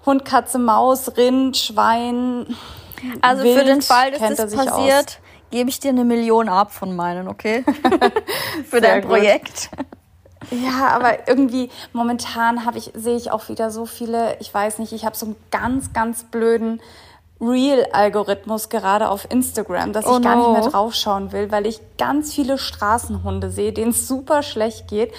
Hund, 0.06 0.26
Katze, 0.26 0.60
Maus, 0.60 1.18
Rind, 1.18 1.58
Schwein. 1.58 2.56
Also 3.22 3.44
Wild, 3.44 3.60
für 3.60 3.66
den 3.66 3.82
Fall, 3.82 4.12
dass 4.12 4.36
das 4.36 4.56
passiert, 4.56 5.20
gebe 5.52 5.70
ich 5.70 5.80
dir 5.80 5.90
eine 5.90 6.04
Million 6.04 6.50
ab 6.50 6.72
von 6.72 6.96
meinen, 6.96 7.28
okay? 7.28 7.64
für 8.70 8.82
dein 8.82 9.04
Projekt. 9.04 9.70
Ja, 10.52 10.88
aber 10.90 11.28
irgendwie 11.28 11.70
momentan 11.94 12.66
habe 12.66 12.78
ich 12.78 12.92
sehe 12.96 13.18
ich 13.18 13.32
auch 13.32 13.50
wieder 13.50 13.72
so 13.72 13.86
viele, 13.86 14.38
ich 14.40 14.54
weiß 14.54 14.80
nicht, 14.80 14.94
ich 14.94 15.06
habe 15.06 15.16
so 15.16 15.28
einen 15.28 15.36
ganz 15.52 15.94
ganz 15.94 16.24
blöden 16.24 16.82
Real-Algorithmus 17.42 18.70
gerade 18.70 19.10
auf 19.10 19.30
Instagram, 19.32 19.94
dass 19.94 20.06
oh 20.06 20.18
ich 20.18 20.24
gar 20.24 20.36
no. 20.36 20.52
nicht 20.52 20.62
mehr 20.62 20.72
draufschauen 20.72 21.32
will, 21.32 21.52
weil 21.52 21.66
ich 21.66 21.80
ganz 21.98 22.34
viele 22.34 22.58
Straßenhunde 22.58 23.50
sehe, 23.50 23.72
denen 23.72 23.92
es 23.92 24.08
super 24.08 24.44
schlecht 24.44 24.88
geht, 24.88 25.14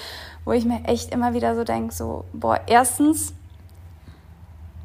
wo 0.44 0.52
ich 0.52 0.64
mir 0.64 0.84
echt 0.84 1.12
immer 1.12 1.32
wieder 1.32 1.54
so 1.54 1.64
denke, 1.64 1.94
so, 1.94 2.24
boah, 2.32 2.60
erstens, 2.66 3.32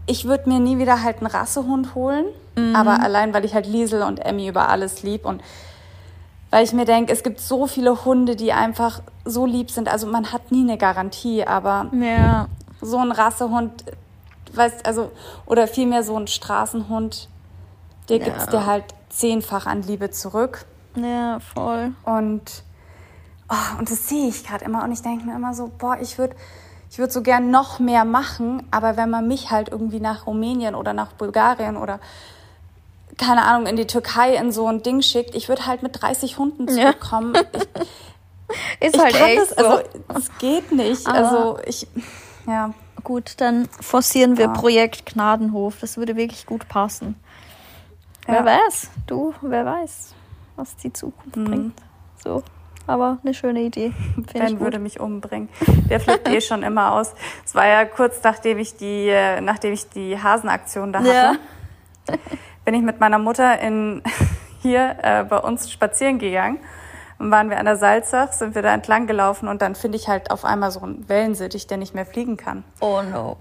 ich 0.08 0.26
würde 0.26 0.50
mir 0.50 0.60
nie 0.60 0.78
wieder 0.78 1.04
halt 1.04 1.18
einen 1.18 1.28
Rassehund 1.28 1.96
holen, 1.96 2.26
mhm. 2.56 2.76
aber 2.76 3.02
allein, 3.02 3.34
weil 3.34 3.46
ich 3.46 3.54
halt 3.54 3.66
Liesel 3.66 4.04
und 4.04 4.20
Emmy 4.20 4.48
über 4.48 4.70
alles 4.70 5.04
lieb 5.04 5.26
und 5.26 5.42
weil 6.52 6.64
ich 6.64 6.74
mir 6.74 6.86
denke, 6.86 7.12
es 7.12 7.24
gibt 7.24 7.42
so 7.42 7.68
viele 7.68 8.06
Hunde, 8.06 8.36
die 8.36 8.54
einfach 8.54 9.02
so 9.26 9.46
lieb 9.46 9.72
sind. 9.72 9.90
Also 9.90 10.08
man 10.08 10.32
hat 10.32 10.52
nie 10.52 10.62
eine 10.62 10.78
Garantie, 10.78 11.44
aber 11.44 11.88
ja. 11.92 12.48
so 12.82 12.98
ein 12.98 13.12
Rassehund, 13.12 13.84
weißt 14.54 14.86
also 14.86 15.12
oder 15.46 15.68
vielmehr 15.68 16.04
so 16.04 16.16
ein 16.16 16.28
Straßenhund, 16.28 17.28
der 18.10 18.20
ja. 18.20 18.34
es 18.38 18.46
dir 18.46 18.66
halt 18.66 18.86
zehnfach 19.10 19.66
an 19.66 19.82
Liebe 19.82 20.12
zurück. 20.12 20.66
Ja, 20.96 21.40
voll. 21.40 21.94
Und 22.04 22.64
oh, 23.50 23.80
und 23.80 23.92
das 23.92 24.08
sehe 24.08 24.30
ich 24.30 24.46
gerade 24.46 24.64
immer 24.64 24.84
und 24.84 24.92
ich 24.92 25.02
denke 25.02 25.26
mir 25.26 25.36
immer 25.36 25.54
so, 25.54 25.70
boah, 25.78 25.98
ich 26.00 26.18
würde 26.18 26.36
ich 26.96 27.00
würde 27.00 27.12
so 27.12 27.22
gern 27.22 27.52
noch 27.52 27.80
mehr 27.80 28.06
machen, 28.06 28.66
aber 28.72 28.96
wenn 28.96 29.10
man 29.10 29.28
mich 29.28 29.52
halt 29.52 29.68
irgendwie 29.68 30.00
nach 30.00 30.28
Rumänien 30.28 30.76
oder 30.76 30.94
nach 30.94 31.12
Bulgarien 31.12 31.76
oder 31.76 32.00
keine 33.18 33.44
Ahnung, 33.44 33.68
in 33.68 33.76
die 33.76 33.86
Türkei 33.86 34.38
in 34.38 34.54
so 34.54 34.66
ein 34.68 34.82
Ding 34.82 35.02
schickt, 35.02 35.36
ich 35.36 35.50
würde 35.50 35.66
halt 35.66 35.84
mit 35.84 36.02
30 36.02 36.38
Hunden 36.38 36.70
zurückkommen. 36.70 37.34
Ja. 37.36 37.42
Ich, 38.80 38.90
Ist 38.90 38.96
ich 38.96 39.02
halt 39.02 39.16
echt 39.20 39.42
das, 39.42 39.54
also 39.58 39.82
es 40.16 40.38
geht 40.38 40.72
nicht. 40.72 41.08
Aber 41.08 41.18
also 41.18 41.60
ich, 41.66 41.88
ja. 42.46 42.76
Gut, 43.04 43.34
dann 43.38 43.68
forcieren 43.68 44.38
wir 44.38 44.46
ja. 44.46 44.54
Projekt 44.54 45.08
Gnadenhof. 45.08 45.78
Das 45.82 45.98
würde 45.98 46.16
wirklich 46.16 46.46
gut 46.46 46.68
passen. 46.68 47.16
Ja. 48.28 48.36
Wer 48.36 48.46
weiß, 48.46 48.92
du, 49.08 49.34
wer 49.42 49.66
weiß, 49.66 50.14
was 50.58 50.76
die 50.78 50.94
Zukunft 50.94 51.36
mhm. 51.36 51.46
bringt. 51.46 51.82
So, 52.24 52.44
aber 52.88 53.18
eine 53.24 53.34
schöne 53.34 53.62
Idee. 53.62 53.94
Ben 54.34 54.60
würde 54.60 54.80
mich 54.80 55.00
umbringen. 55.00 55.50
Der 55.90 56.00
flippt 56.00 56.28
eh 56.28 56.42
schon 56.42 56.64
immer 56.64 56.94
aus. 56.94 57.14
Es 57.46 57.56
war 57.56 57.68
ja 57.68 57.86
kurz 57.86 58.24
nachdem 58.24 58.58
ich 58.58 58.78
die, 58.78 59.10
äh, 59.10 59.42
nachdem 59.42 59.74
ich 59.74 59.90
die 59.90 60.22
Hasenaktion 60.22 60.94
da 60.94 61.00
hatte. 61.00 61.10
Ja 61.10 61.36
bin 62.66 62.74
ich 62.74 62.82
mit 62.82 63.00
meiner 63.00 63.20
Mutter 63.20 63.60
in, 63.60 64.02
hier 64.62 64.98
äh, 65.02 65.24
bei 65.24 65.38
uns 65.38 65.72
spazieren 65.72 66.20
gegangen. 66.20 66.60
Und 67.18 67.32
waren 67.32 67.50
wir 67.50 67.58
an 67.58 67.66
der 67.66 67.78
Salzach, 67.78 68.34
sind 68.34 68.56
wir 68.56 68.62
da 68.62 68.74
entlang 68.74 69.08
gelaufen 69.08 69.48
und 69.48 69.62
dann 69.62 69.76
finde 69.76 69.98
ich 69.98 70.10
halt 70.10 70.32
auf 70.32 70.44
einmal 70.44 70.70
so 70.72 70.82
einen 70.82 71.08
Wellensittich, 71.08 71.66
der 71.66 71.78
nicht 71.78 71.96
mehr 71.96 72.06
fliegen 72.06 72.36
kann. 72.36 72.66
Oh 72.82 73.02
no. 73.02 73.38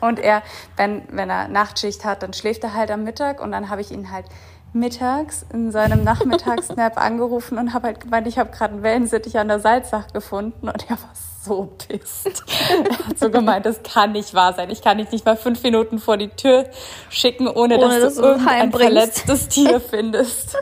Und 0.00 0.18
er, 0.18 0.42
wenn, 0.76 1.02
wenn 1.10 1.30
er 1.30 1.48
Nachtschicht 1.48 2.04
hat, 2.04 2.22
dann 2.22 2.34
schläft 2.34 2.64
er 2.64 2.74
halt 2.74 2.90
am 2.90 3.04
Mittag 3.04 3.40
und 3.40 3.50
dann 3.50 3.70
habe 3.70 3.80
ich 3.80 3.90
ihn 3.90 4.12
halt 4.12 4.26
mittags 4.72 5.44
in 5.52 5.70
seinem 5.70 6.04
Nachmittagsnap 6.04 6.96
angerufen 7.00 7.58
und 7.58 7.72
habe 7.72 7.88
halt 7.88 8.00
gemeint, 8.00 8.26
ich 8.26 8.38
habe 8.38 8.50
gerade 8.50 8.74
einen 8.74 8.82
Wellensittich 8.82 9.38
an 9.38 9.48
der 9.48 9.60
Salzach 9.60 10.08
gefunden 10.12 10.68
und 10.68 10.90
er 10.90 10.96
war 10.96 11.10
so 11.42 11.72
pisst. 11.78 12.26
er 12.90 12.98
hat 13.06 13.18
so 13.18 13.30
gemeint, 13.30 13.66
das 13.66 13.82
kann 13.82 14.12
nicht 14.12 14.34
wahr 14.34 14.52
sein. 14.54 14.70
Ich 14.70 14.82
kann 14.82 14.98
dich 14.98 15.10
nicht 15.10 15.24
mal 15.24 15.36
fünf 15.36 15.62
Minuten 15.62 15.98
vor 15.98 16.16
die 16.16 16.28
Tür 16.28 16.66
schicken, 17.08 17.48
ohne, 17.48 17.78
ohne 17.78 18.00
dass, 18.00 18.14
dass, 18.14 18.16
du 18.16 18.22
irgendein 18.22 18.72
verletztes 18.72 19.48
Tier 19.48 19.80
findest. 19.90 20.56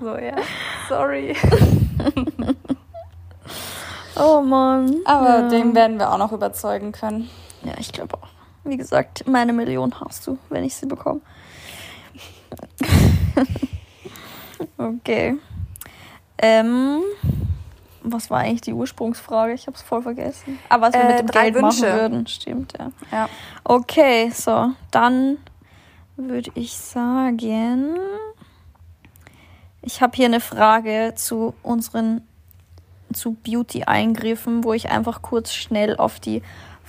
so, 0.00 0.16
ja, 0.16 0.36
sorry. 0.88 1.36
oh 4.18 4.40
Mann. 4.40 4.96
Aber 5.04 5.40
ja. 5.40 5.48
den 5.48 5.74
werden 5.74 5.98
wir 5.98 6.12
auch 6.12 6.18
noch 6.18 6.32
überzeugen 6.32 6.92
können. 6.92 7.30
Ja, 7.62 7.74
ich 7.78 7.92
glaube 7.92 8.14
auch. 8.14 8.28
Wie 8.64 8.76
gesagt, 8.76 9.28
meine 9.28 9.52
Million 9.52 9.94
hast 10.00 10.26
du, 10.26 10.38
wenn 10.48 10.64
ich 10.64 10.74
sie 10.74 10.86
bekomme. 10.86 11.20
okay. 14.78 15.36
Ähm, 16.38 17.00
was 18.02 18.30
war 18.30 18.40
eigentlich 18.40 18.60
die 18.62 18.72
Ursprungsfrage? 18.72 19.52
Ich 19.54 19.66
habe 19.66 19.76
es 19.76 19.82
voll 19.82 20.02
vergessen. 20.02 20.58
Aber 20.68 20.88
was 20.88 20.94
wir 20.94 21.00
äh, 21.00 21.08
mit 21.08 21.18
dem 21.20 21.26
Geld 21.28 21.54
Wünsche. 21.54 21.82
machen 21.82 22.00
würden, 22.00 22.26
stimmt, 22.26 22.74
ja. 22.78 22.90
ja. 23.10 23.28
Okay, 23.64 24.30
so, 24.30 24.72
dann 24.90 25.38
würde 26.16 26.50
ich 26.54 26.76
sagen, 26.76 27.98
ich 29.82 30.00
habe 30.00 30.16
hier 30.16 30.26
eine 30.26 30.40
Frage 30.40 31.12
zu 31.16 31.54
unseren 31.62 32.22
zu 33.12 33.32
Beauty-Eingriffen, 33.32 34.64
wo 34.64 34.72
ich 34.72 34.90
einfach 34.90 35.22
kurz 35.22 35.52
schnell 35.52 35.96
auf 35.96 36.18
die 36.20 36.42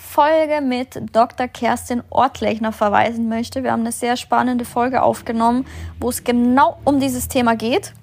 Folge 0.08 0.62
mit 0.62 1.00
Dr. 1.12 1.48
Kerstin 1.48 2.02
Ortlechner 2.10 2.72
verweisen 2.72 3.28
möchte. 3.30 3.64
Wir 3.64 3.74
haben 3.74 3.82
eine 3.82 3.92
sehr 3.92 4.16
spannende 4.16 4.66
Folge 4.66 5.04
aufgenommen, 5.04 5.68
wo 6.00 6.10
es 6.10 6.24
genau 6.24 6.80
um 6.86 7.00
dieses 7.00 7.28
Thema 7.28 7.56
geht. 7.56 7.94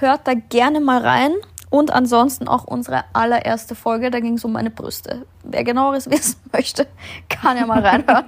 hört 0.00 0.26
da 0.26 0.34
gerne 0.34 0.80
mal 0.80 1.00
rein. 1.00 1.32
Und 1.70 1.92
ansonsten 1.92 2.48
auch 2.48 2.64
unsere 2.64 3.04
allererste 3.12 3.76
Folge, 3.76 4.10
da 4.10 4.18
ging 4.18 4.34
es 4.34 4.44
um 4.44 4.52
meine 4.52 4.70
Brüste. 4.70 5.24
Wer 5.44 5.62
genaueres 5.62 6.10
wissen 6.10 6.40
möchte, 6.52 6.88
kann 7.28 7.56
ja 7.56 7.64
mal 7.64 7.80
reinhören. 7.80 8.24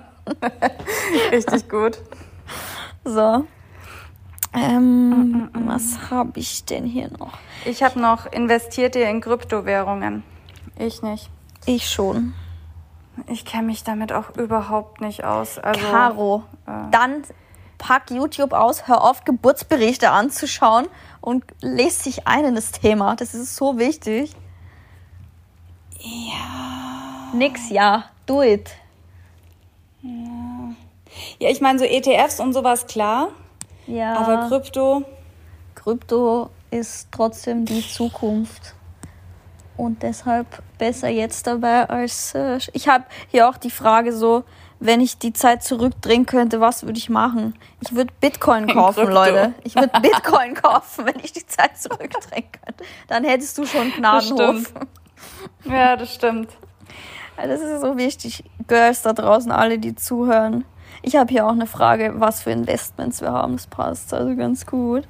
Richtig 1.33 1.69
gut. 1.69 1.99
So. 3.05 3.45
Ähm, 4.55 5.11
mm, 5.11 5.13
mm, 5.13 5.51
mm. 5.53 5.69
Was 5.69 6.11
habe 6.11 6.39
ich 6.39 6.65
denn 6.65 6.85
hier 6.85 7.11
noch? 7.19 7.37
Ich 7.65 7.83
habe 7.83 7.99
noch 7.99 8.31
investiert 8.31 8.95
ihr 8.95 9.09
in 9.09 9.21
Kryptowährungen. 9.21 10.23
Ich 10.79 11.03
nicht. 11.03 11.29
Ich 11.67 11.91
schon. 11.91 12.35
Ich 13.27 13.45
kenne 13.45 13.65
mich 13.65 13.85
damit 13.85 14.13
auch 14.13 14.37
überhaupt 14.37 15.01
nicht 15.01 15.25
aus. 15.25 15.59
Also, 15.59 15.81
Caro, 15.81 16.45
äh, 16.67 16.91
dann 16.91 17.23
pack 17.79 18.11
YouTube 18.11 18.53
aus, 18.53 18.87
hör 18.89 19.03
auf, 19.03 19.25
Geburtsberichte 19.25 20.11
anzuschauen 20.11 20.87
und 21.21 21.45
lest 21.61 22.05
sich 22.05 22.27
ein 22.27 22.45
in 22.45 22.55
das 22.55 22.73
Thema. 22.73 23.17
Das 23.17 23.35
ist 23.35 23.57
so 23.57 23.79
wichtig. 23.79 24.35
Ja. 25.99 27.33
Nix, 27.35 27.71
ja. 27.71 28.05
Do 28.27 28.43
it. 28.43 28.71
Ja, 30.03 30.75
ja 31.39 31.51
ich 31.51 31.61
meine, 31.61 31.79
so 31.79 31.85
ETFs 31.85 32.41
und 32.41 32.53
sowas, 32.53 32.87
klar. 32.87 33.29
Ja. 33.87 34.17
Aber 34.17 34.49
Krypto. 34.49 35.03
Krypto 35.75 36.51
ist 36.71 37.09
trotzdem 37.11 37.65
die 37.65 37.87
Zukunft. 37.87 38.75
Und 39.83 40.05
deshalb 40.05 40.47
besser 40.78 41.09
jetzt 41.09 41.49
dabei 41.49 41.91
als. 41.91 42.37
Äh, 42.37 42.61
ich 42.72 42.87
habe 42.87 43.03
hier 43.33 43.49
auch 43.49 43.57
die 43.57 43.68
Frage 43.68 44.12
so, 44.12 44.45
wenn 44.78 45.01
ich 45.01 45.18
die 45.18 45.33
Zeit 45.33 45.64
zurückdrehen 45.64 46.24
könnte, 46.24 46.61
was 46.61 46.85
würde 46.85 46.99
ich 46.99 47.11
machen? 47.11 47.55
Ich 47.80 47.93
würde 47.93 48.14
Bitcoin 48.20 48.68
kaufen, 48.68 49.11
Leute. 49.11 49.55
Ich 49.64 49.74
würde 49.74 50.01
Bitcoin 50.01 50.55
kaufen, 50.62 51.07
wenn 51.07 51.18
ich 51.18 51.33
die 51.33 51.45
Zeit 51.45 51.78
zurückdrehen 51.78 52.45
könnte. 52.64 52.85
Dann 53.09 53.24
hättest 53.24 53.59
du 53.59 53.66
schon 53.66 53.91
Gnadenhof. 53.91 54.72
Ja, 55.64 55.97
das 55.97 56.14
stimmt. 56.14 56.51
Das 57.37 57.61
ist 57.61 57.80
so 57.80 57.97
wichtig. 57.97 58.45
Girls 58.68 59.03
da 59.03 59.12
draußen, 59.12 59.51
alle, 59.51 59.80
die 59.80 59.97
zuhören. 59.97 60.64
Ich 61.03 61.16
habe 61.16 61.33
hier 61.33 61.45
auch 61.45 61.53
eine 61.53 61.66
Frage, 61.66 62.14
was 62.18 62.41
für 62.41 62.53
Investments 62.53 63.20
wir 63.20 63.33
haben. 63.33 63.57
Das 63.57 63.66
passt 63.66 64.14
also 64.14 64.37
ganz 64.37 64.64
gut. 64.64 65.09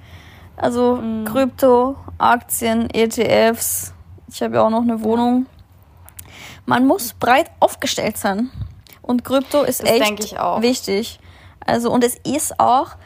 Also 0.56 0.96
mm. 0.96 1.26
Krypto, 1.26 1.96
Aktien, 2.16 2.88
ETFs. 2.88 3.92
Ich 4.32 4.42
habe 4.42 4.56
ja 4.56 4.62
auch 4.62 4.70
noch 4.70 4.82
eine 4.82 5.02
Wohnung. 5.02 5.46
Man 6.64 6.86
muss 6.86 7.12
breit 7.12 7.50
aufgestellt 7.60 8.16
sein. 8.16 8.50
Und 9.02 9.24
Krypto 9.24 9.62
ist 9.62 9.82
das 9.82 9.90
echt 9.90 10.32
wichtig. 10.60 11.18
Also, 11.60 11.90
und 11.90 12.04
es 12.04 12.16
ist 12.24 12.58
auch, 12.58 12.96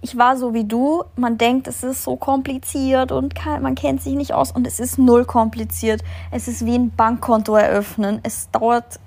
ich 0.00 0.16
war 0.16 0.36
so 0.36 0.54
wie 0.54 0.64
du, 0.64 1.04
man 1.16 1.36
denkt, 1.36 1.66
es 1.66 1.82
ist 1.82 2.04
so 2.04 2.16
kompliziert 2.16 3.12
und 3.12 3.34
kann, 3.34 3.62
man 3.62 3.74
kennt 3.74 4.02
sich 4.02 4.14
nicht 4.14 4.32
aus 4.32 4.52
und 4.52 4.66
es 4.66 4.80
ist 4.80 4.98
null 4.98 5.24
kompliziert. 5.24 6.02
Es 6.30 6.48
ist 6.48 6.64
wie 6.64 6.76
ein 6.76 6.90
Bankkonto 6.90 7.54
eröffnen. 7.54 8.20
Es 8.22 8.50
dauert, 8.50 8.98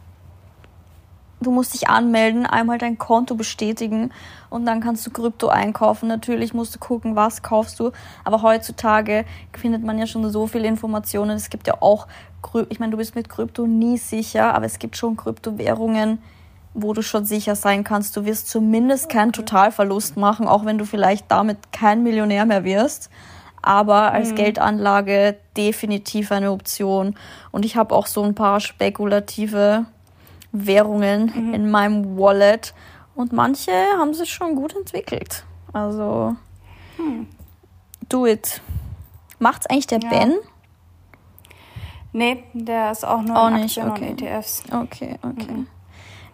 du 1.44 1.52
musst 1.52 1.74
dich 1.74 1.90
anmelden, 1.90 2.46
einmal 2.46 2.78
dein 2.78 2.98
Konto 2.98 3.36
bestätigen 3.36 4.12
und 4.50 4.66
dann 4.66 4.82
kannst 4.82 5.06
du 5.06 5.12
Krypto 5.12 5.48
einkaufen. 5.48 6.08
Natürlich 6.08 6.54
musst 6.54 6.76
du 6.76 6.80
gucken, 6.80 7.16
was 7.16 7.42
kaufst 7.42 7.80
du. 7.80 7.92
Aber 8.24 8.42
heutzutage 8.42 9.26
findet 9.54 9.84
man 9.84 9.98
ja 9.98 10.08
schon 10.08 10.30
so 10.30 10.48
viele 10.48 10.68
Informationen. 10.68 11.32
Es 11.32 11.50
gibt 11.50 11.68
ja 11.68 11.76
auch, 11.82 12.08
ich 12.70 12.80
meine, 12.80 12.92
du 12.92 12.98
bist 12.98 13.16
mit 13.16 13.30
Krypto 13.30 13.66
nie 13.68 13.98
sicher, 13.98 14.54
aber 14.54 14.66
es 14.66 14.80
gibt 14.80 14.98
schon 14.98 15.18
Kryptowährungen, 15.18 16.20
wo 16.74 16.94
du 16.94 17.02
schon 17.02 17.26
sicher 17.26 17.56
sein 17.56 17.84
kannst, 17.84 18.16
du 18.18 18.26
wirst 18.26 18.50
zumindest 18.50 19.10
keinen 19.10 19.32
Totalverlust 19.32 20.18
machen, 20.18 20.48
auch 20.48 20.66
wenn 20.66 20.78
du 20.78 20.86
vielleicht 20.86 21.32
damit 21.32 21.72
kein 21.72 22.04
Millionär 22.04 22.46
mehr 22.46 22.64
wirst. 22.64 23.10
Aber 23.62 24.12
als 24.12 24.32
mhm. 24.32 24.36
Geldanlage 24.36 25.38
definitiv 25.56 26.32
eine 26.32 26.52
Option. 26.52 27.16
Und 27.52 27.64
ich 27.64 27.78
habe 27.78 27.96
auch 27.96 28.08
so 28.08 28.22
ein 28.24 28.36
paar 28.36 28.60
spekulative 28.60 29.86
Währungen 30.54 31.32
mhm. 31.36 31.54
in 31.54 31.70
meinem 31.70 32.18
Wallet. 32.18 32.74
Und 33.16 33.34
manche 33.34 33.72
haben 33.98 34.14
sich 34.14 34.32
schon 34.32 34.56
gut 34.56 34.76
entwickelt. 34.76 35.46
Also, 35.72 36.36
hm. 36.98 37.28
do 38.10 38.26
it. 38.26 38.62
Macht's 39.40 39.68
eigentlich 39.68 39.88
der 39.88 40.00
ja. 40.00 40.10
Ben? 40.10 40.34
Nee, 42.12 42.44
der 42.54 42.92
ist 42.92 43.06
auch 43.06 43.22
nur 43.22 43.38
auch 43.38 43.48
in 43.50 43.56
Aktien 43.56 43.90
okay. 43.90 44.12
und 44.12 44.22
ETFs. 44.22 44.64
Okay, 44.72 45.18
okay. 45.22 45.52
Mhm. 45.52 45.68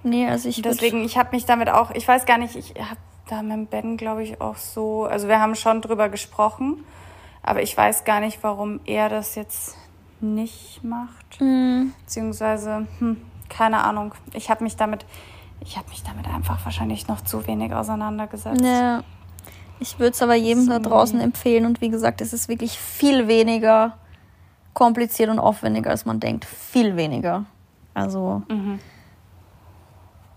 Nee, 0.04 0.28
also 0.28 0.48
ich 0.48 0.62
Deswegen, 0.62 1.04
ich 1.04 1.18
habe 1.18 1.30
mich 1.32 1.46
damit 1.46 1.70
auch, 1.70 1.92
ich 1.92 2.08
weiß 2.08 2.26
gar 2.26 2.38
nicht, 2.38 2.56
ich 2.56 2.74
habe 2.80 3.00
da 3.28 3.42
mit 3.42 3.70
Ben, 3.70 3.98
glaube 3.98 4.24
ich, 4.24 4.40
auch 4.42 4.58
so, 4.58 5.06
also 5.06 5.28
wir 5.28 5.40
haben 5.40 5.56
schon 5.56 5.82
drüber 5.82 6.10
gesprochen, 6.10 6.84
aber 7.44 7.62
ich 7.62 7.76
weiß 7.76 8.04
gar 8.04 8.20
nicht, 8.20 8.40
warum 8.42 8.80
er 8.86 9.10
das 9.10 9.36
jetzt 9.36 9.76
nicht 10.22 10.84
macht. 10.84 11.40
Mhm. 11.40 11.94
Beziehungsweise, 12.02 12.88
hm, 13.00 13.22
keine 13.50 13.84
Ahnung. 13.84 14.14
Ich 14.34 14.50
habe 14.50 14.64
mich 14.64 14.76
damit, 14.76 15.06
ich 15.62 15.78
habe 15.78 15.90
mich 15.90 16.04
damit 16.04 16.28
einfach 16.28 16.64
wahrscheinlich 16.64 17.08
noch 17.08 17.22
zu 17.22 17.46
wenig 17.48 17.74
auseinandergesetzt. 17.74 18.62
Ja. 18.62 19.04
Ich 19.80 19.98
würde 19.98 20.12
es 20.12 20.22
aber 20.22 20.36
jedem 20.36 20.66
so. 20.66 20.72
da 20.72 20.80
draußen 20.80 21.20
empfehlen 21.20 21.66
und 21.66 21.82
wie 21.82 21.90
gesagt, 21.90 22.22
es 22.22 22.34
ist 22.34 22.50
wirklich 22.50 22.78
viel 22.78 23.28
weniger 23.28 23.98
kompliziert 24.74 25.30
und 25.30 25.40
aufwendiger, 25.40 25.90
als 25.90 26.06
man 26.06 26.20
denkt. 26.20 26.46
Viel 26.46 26.96
weniger. 26.96 27.46
Also. 27.94 28.44
Mhm. 28.50 28.80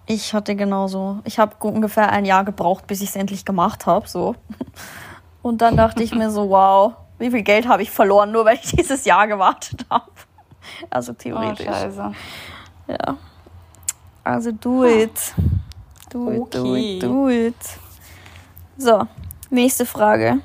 Ich 0.07 0.35
hatte 0.35 0.57
genauso. 0.57 1.21
Ich 1.25 1.39
habe 1.39 1.55
ungefähr 1.61 2.11
ein 2.11 2.25
Jahr 2.25 2.45
gebraucht, 2.45 2.87
bis 2.87 3.01
ich 3.01 3.11
es 3.11 3.17
endlich 3.17 3.45
gemacht 3.45 3.87
habe. 3.87 4.09
So. 4.09 4.35
Und 5.43 5.63
dann 5.63 5.77
dachte 5.77 6.03
ich 6.03 6.15
mir 6.15 6.31
so, 6.31 6.51
wow, 6.51 6.95
wie 7.19 7.31
viel 7.31 7.43
Geld 7.43 7.69
habe 7.69 7.83
ich 7.83 7.91
verloren, 7.91 8.33
nur 8.33 8.45
weil 8.45 8.57
ich 8.57 8.73
dieses 8.73 9.05
Jahr 9.05 9.27
gewartet 9.27 9.87
habe. 9.91 10.11
Also 10.91 11.13
theoretisch. 11.13 11.67
Oh, 11.69 11.73
scheiße. 11.73 12.13
Ja. 12.93 13.17
Also 14.25 14.53
do 14.53 14.85
it. 14.85 15.35
Do 16.11 16.31
it, 16.31 16.41
okay. 16.41 16.59
do 16.59 16.77
it, 16.77 17.03
do 17.03 17.29
it. 17.29 17.55
So, 18.77 19.07
nächste 19.51 19.87
Frage. 19.87 20.41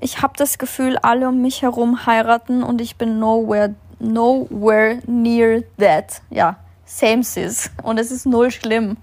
Ich 0.00 0.20
habe 0.22 0.34
das 0.36 0.58
Gefühl, 0.58 0.96
alle 0.98 1.28
um 1.28 1.40
mich 1.40 1.62
herum 1.62 2.06
heiraten 2.06 2.62
und 2.62 2.80
ich 2.80 2.96
bin 2.96 3.18
nowhere, 3.18 3.74
nowhere 3.98 5.00
near 5.06 5.62
that. 5.78 6.22
Ja, 6.30 6.56
same 6.84 7.22
sis. 7.22 7.70
Und 7.82 7.98
es 7.98 8.10
ist 8.10 8.26
null 8.26 8.50
schlimm. 8.50 8.96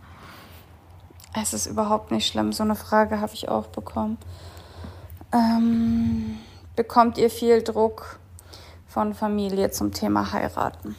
Es 1.40 1.54
ist 1.54 1.68
überhaupt 1.68 2.12
nicht 2.12 2.28
schlimm. 2.28 2.54
So 2.54 2.64
eine 2.64 2.76
Frage 2.76 3.20
habe 3.20 3.34
ich 3.34 3.50
auch 3.50 3.68
bekommen. 3.68 4.18
Ähm, 5.34 6.38
bekommt 6.76 7.18
ihr 7.18 7.30
viel 7.30 7.62
Druck 7.62 8.20
von 8.88 9.14
Familie 9.14 9.72
zum 9.72 9.92
Thema 9.92 10.32
heiraten? 10.32 10.96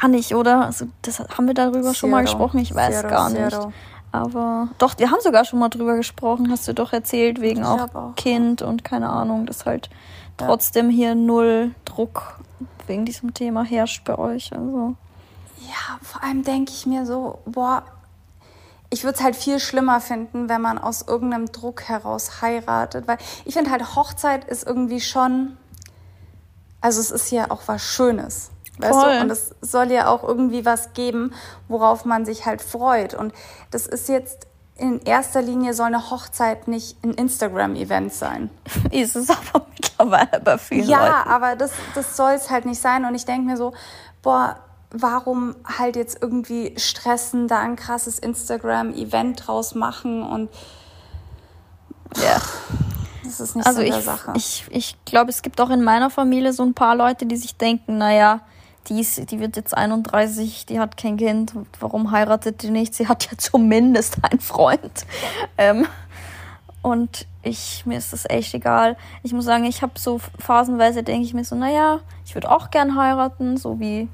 Gar 0.00 0.08
nicht, 0.08 0.34
oder? 0.34 0.66
Also 0.66 0.86
das 1.02 1.20
haben 1.20 1.46
wir 1.46 1.54
darüber 1.54 1.82
Zero. 1.82 1.94
schon 1.94 2.10
mal 2.10 2.22
gesprochen. 2.22 2.58
Ich 2.58 2.74
weiß 2.74 3.00
Zero, 3.00 3.08
gar 3.08 3.30
nicht. 3.30 3.50
Zero. 3.50 3.72
Aber 4.10 4.68
doch, 4.78 4.98
wir 4.98 5.10
haben 5.10 5.20
sogar 5.20 5.44
schon 5.44 5.58
mal 5.58 5.68
drüber 5.68 5.96
gesprochen, 5.96 6.50
hast 6.50 6.66
du 6.66 6.72
doch 6.72 6.92
erzählt, 6.92 7.40
wegen 7.40 7.64
auch, 7.64 7.94
auch, 7.94 8.14
Kind 8.16 8.62
und 8.62 8.82
keine 8.82 9.10
Ahnung, 9.10 9.44
dass 9.44 9.66
halt 9.66 9.90
ja. 10.40 10.46
trotzdem 10.46 10.88
hier 10.88 11.14
null 11.14 11.74
Druck 11.84 12.40
wegen 12.86 13.04
diesem 13.04 13.34
Thema 13.34 13.64
herrscht 13.64 14.04
bei 14.04 14.16
euch. 14.18 14.52
Also. 14.52 14.94
Ja, 15.66 15.98
vor 16.02 16.22
allem 16.22 16.42
denke 16.42 16.72
ich 16.72 16.86
mir 16.86 17.04
so, 17.04 17.40
boah, 17.44 17.82
ich 18.90 19.04
würde 19.04 19.18
es 19.18 19.24
halt 19.24 19.36
viel 19.36 19.60
schlimmer 19.60 20.00
finden, 20.00 20.48
wenn 20.48 20.62
man 20.62 20.78
aus 20.78 21.02
irgendeinem 21.02 21.52
Druck 21.52 21.82
heraus 21.82 22.40
heiratet. 22.40 23.06
Weil 23.06 23.18
ich 23.44 23.54
finde 23.54 23.70
halt, 23.70 23.94
Hochzeit 23.94 24.44
ist 24.44 24.66
irgendwie 24.66 25.00
schon, 25.00 25.58
also 26.80 27.00
es 27.00 27.10
ist 27.10 27.30
ja 27.30 27.50
auch 27.50 27.62
was 27.66 27.82
Schönes. 27.82 28.50
Weißt 28.78 28.92
Voll. 28.92 29.16
du? 29.16 29.20
Und 29.22 29.30
es 29.30 29.54
soll 29.60 29.90
ja 29.90 30.08
auch 30.08 30.22
irgendwie 30.22 30.64
was 30.64 30.92
geben, 30.92 31.32
worauf 31.68 32.04
man 32.04 32.24
sich 32.24 32.46
halt 32.46 32.62
freut. 32.62 33.14
Und 33.14 33.32
das 33.70 33.86
ist 33.86 34.08
jetzt 34.08 34.46
in 34.76 35.00
erster 35.02 35.42
Linie 35.42 35.74
soll 35.74 35.86
eine 35.86 36.10
Hochzeit 36.10 36.68
nicht 36.68 37.02
ein 37.04 37.12
Instagram-Event 37.12 38.12
sein. 38.12 38.48
ist 38.92 39.16
es 39.16 39.28
aber 39.28 39.66
mittlerweile 39.72 40.40
bei 40.40 40.56
vielen 40.56 40.88
Ja, 40.88 41.00
Leuten. 41.00 41.28
aber 41.30 41.56
das, 41.56 41.72
das 41.94 42.16
soll 42.16 42.32
es 42.32 42.48
halt 42.48 42.64
nicht 42.64 42.80
sein. 42.80 43.04
Und 43.04 43.14
ich 43.14 43.24
denke 43.24 43.50
mir 43.50 43.56
so, 43.56 43.72
boah, 44.22 44.60
warum 44.90 45.56
halt 45.78 45.96
jetzt 45.96 46.22
irgendwie 46.22 46.74
stressen, 46.78 47.48
da 47.48 47.58
ein 47.58 47.76
krasses 47.76 48.18
Instagram-Event 48.18 49.46
draus 49.46 49.74
machen 49.74 50.22
und 50.22 50.48
ja. 52.16 52.40
Das 53.24 53.40
ist 53.40 53.56
nicht 53.56 53.66
also 53.66 53.80
so 53.80 53.86
eine 53.86 54.00
Sache. 54.00 54.32
Ich, 54.36 54.64
ich 54.70 54.96
glaube, 55.04 55.30
es 55.30 55.42
gibt 55.42 55.60
auch 55.60 55.70
in 55.70 55.82
meiner 55.82 56.08
Familie 56.08 56.52
so 56.52 56.62
ein 56.62 56.72
paar 56.72 56.96
Leute, 56.96 57.26
die 57.26 57.36
sich 57.36 57.56
denken, 57.56 57.98
naja, 57.98 58.40
die, 58.88 59.00
ist, 59.00 59.30
die 59.30 59.40
wird 59.40 59.56
jetzt 59.56 59.76
31, 59.76 60.66
die 60.66 60.80
hat 60.80 60.96
kein 60.96 61.16
Kind, 61.16 61.52
warum 61.80 62.10
heiratet 62.10 62.62
die 62.62 62.70
nicht? 62.70 62.94
Sie 62.94 63.08
hat 63.08 63.30
ja 63.30 63.32
zumindest 63.38 64.18
einen 64.24 64.40
Freund. 64.40 65.06
Ähm, 65.56 65.86
und 66.80 67.26
ich, 67.42 67.84
mir 67.86 67.98
ist 67.98 68.12
das 68.12 68.24
echt 68.28 68.54
egal. 68.54 68.96
Ich 69.22 69.32
muss 69.32 69.44
sagen, 69.44 69.64
ich 69.64 69.82
habe 69.82 69.98
so 69.98 70.20
phasenweise 70.38 71.02
denke 71.02 71.26
ich 71.26 71.34
mir 71.34 71.44
so, 71.44 71.56
naja, 71.56 72.00
ich 72.24 72.34
würde 72.34 72.50
auch 72.50 72.70
gern 72.70 72.96
heiraten, 72.96 73.56
so 73.56 73.80
wie 73.80 74.08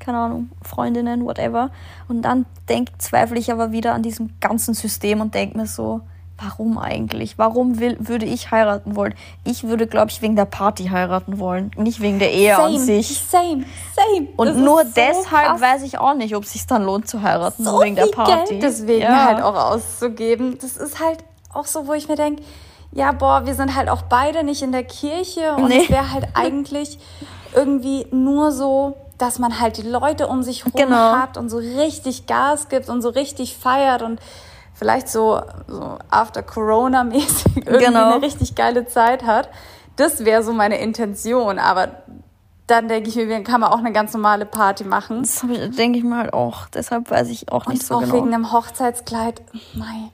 keine 0.00 0.18
Ahnung, 0.18 0.50
Freundinnen, 0.62 1.24
whatever. 1.24 1.70
Und 2.08 2.22
dann 2.22 2.46
denk, 2.68 2.90
zweifle 2.98 3.38
ich 3.38 3.50
aber 3.50 3.72
wieder 3.72 3.94
an 3.94 4.02
diesem 4.02 4.38
ganzen 4.40 4.74
System 4.74 5.20
und 5.20 5.34
denke 5.34 5.56
mir 5.56 5.66
so, 5.66 6.02
warum 6.38 6.76
eigentlich? 6.78 7.38
Warum 7.38 7.78
will, 7.80 7.96
würde 7.98 8.26
ich 8.26 8.50
heiraten 8.50 8.94
wollen? 8.96 9.14
Ich 9.44 9.64
würde, 9.64 9.86
glaube 9.86 10.10
ich, 10.10 10.20
wegen 10.22 10.36
der 10.36 10.44
Party 10.44 10.84
heiraten 10.88 11.38
wollen, 11.38 11.70
nicht 11.76 12.00
wegen 12.00 12.18
der 12.18 12.32
Ehe 12.32 12.54
same, 12.56 12.66
an 12.76 12.78
sich. 12.78 13.18
Same, 13.18 13.64
same. 13.94 14.28
Und 14.36 14.48
Das 14.48 14.56
nur 14.56 14.84
so 14.84 14.90
deshalb 14.94 15.46
krass. 15.46 15.60
weiß 15.60 15.82
ich 15.82 15.98
auch 15.98 16.14
nicht, 16.14 16.36
ob 16.36 16.44
es 16.44 16.52
sich 16.52 16.66
dann 16.66 16.84
lohnt 16.84 17.08
zu 17.08 17.22
heiraten, 17.22 17.64
so 17.64 17.70
nur 17.72 17.82
wegen 17.84 17.96
der 17.96 18.06
Party. 18.06 18.50
Geld 18.50 18.62
deswegen 18.62 19.02
Ja. 19.02 19.24
halt 19.26 19.42
auch 19.42 19.54
auszugeben. 19.54 20.58
Das 20.60 20.76
ist 20.76 21.00
halt 21.00 21.20
auch 21.54 21.66
so, 21.66 21.86
wo 21.86 21.94
ich 21.94 22.08
mir 22.08 22.16
denke, 22.16 22.42
ja, 22.92 23.12
boah, 23.12 23.46
wir 23.46 23.54
sind 23.54 23.74
halt 23.74 23.88
auch 23.88 24.02
beide 24.02 24.44
nicht 24.44 24.62
in 24.62 24.72
der 24.72 24.84
Kirche 24.84 25.54
und 25.56 25.68
Nee. 25.68 25.82
es 25.84 25.90
wäre 25.90 26.12
halt 26.12 26.28
eigentlich 26.34 26.98
irgendwie 27.54 28.06
nur 28.10 28.52
so, 28.52 28.96
dass 29.18 29.38
man 29.38 29.58
halt 29.60 29.78
die 29.78 29.82
Leute 29.88 30.26
um 30.28 30.42
sich 30.42 30.66
rum 30.66 30.72
Genau. 30.76 31.12
hat 31.16 31.38
und 31.38 31.48
so 31.48 31.56
richtig 31.56 32.26
Gas 32.26 32.68
gibt 32.68 32.90
und 32.90 33.00
so 33.00 33.08
richtig 33.08 33.56
feiert 33.56 34.02
und 34.02 34.20
vielleicht 34.78 35.08
so, 35.08 35.40
so 35.66 35.98
after 36.10 36.42
Corona 36.42 37.02
mäßig 37.04 37.56
irgendwie 37.56 37.84
Genau. 37.86 38.12
eine 38.12 38.22
richtig 38.22 38.54
geile 38.54 38.86
Zeit 38.86 39.24
hat. 39.24 39.48
Das 39.96 40.24
wäre 40.24 40.42
so 40.42 40.52
meine 40.52 40.78
Intention, 40.78 41.58
aber 41.58 41.88
dann 42.66 42.88
denke 42.88 43.08
ich 43.08 43.16
mir, 43.16 43.28
dann 43.28 43.44
kann 43.44 43.60
man 43.60 43.70
auch 43.70 43.78
eine 43.78 43.92
ganz 43.92 44.12
normale 44.12 44.44
Party 44.44 44.84
machen. 44.84 45.22
Das 45.22 45.44
denke 45.76 45.98
ich 45.98 46.04
mir 46.04 46.18
halt 46.18 46.32
auch. 46.32 46.66
Deshalb 46.68 47.10
weiß 47.10 47.28
ich 47.30 47.50
auch 47.52 47.66
nicht 47.66 47.80
Und 47.80 47.86
so 47.86 47.94
auch 47.94 48.00
genau. 48.00 48.14
wegen 48.14 48.34
einem 48.34 48.52
Hochzeitskleid. 48.52 49.40
Mei. 49.74 50.10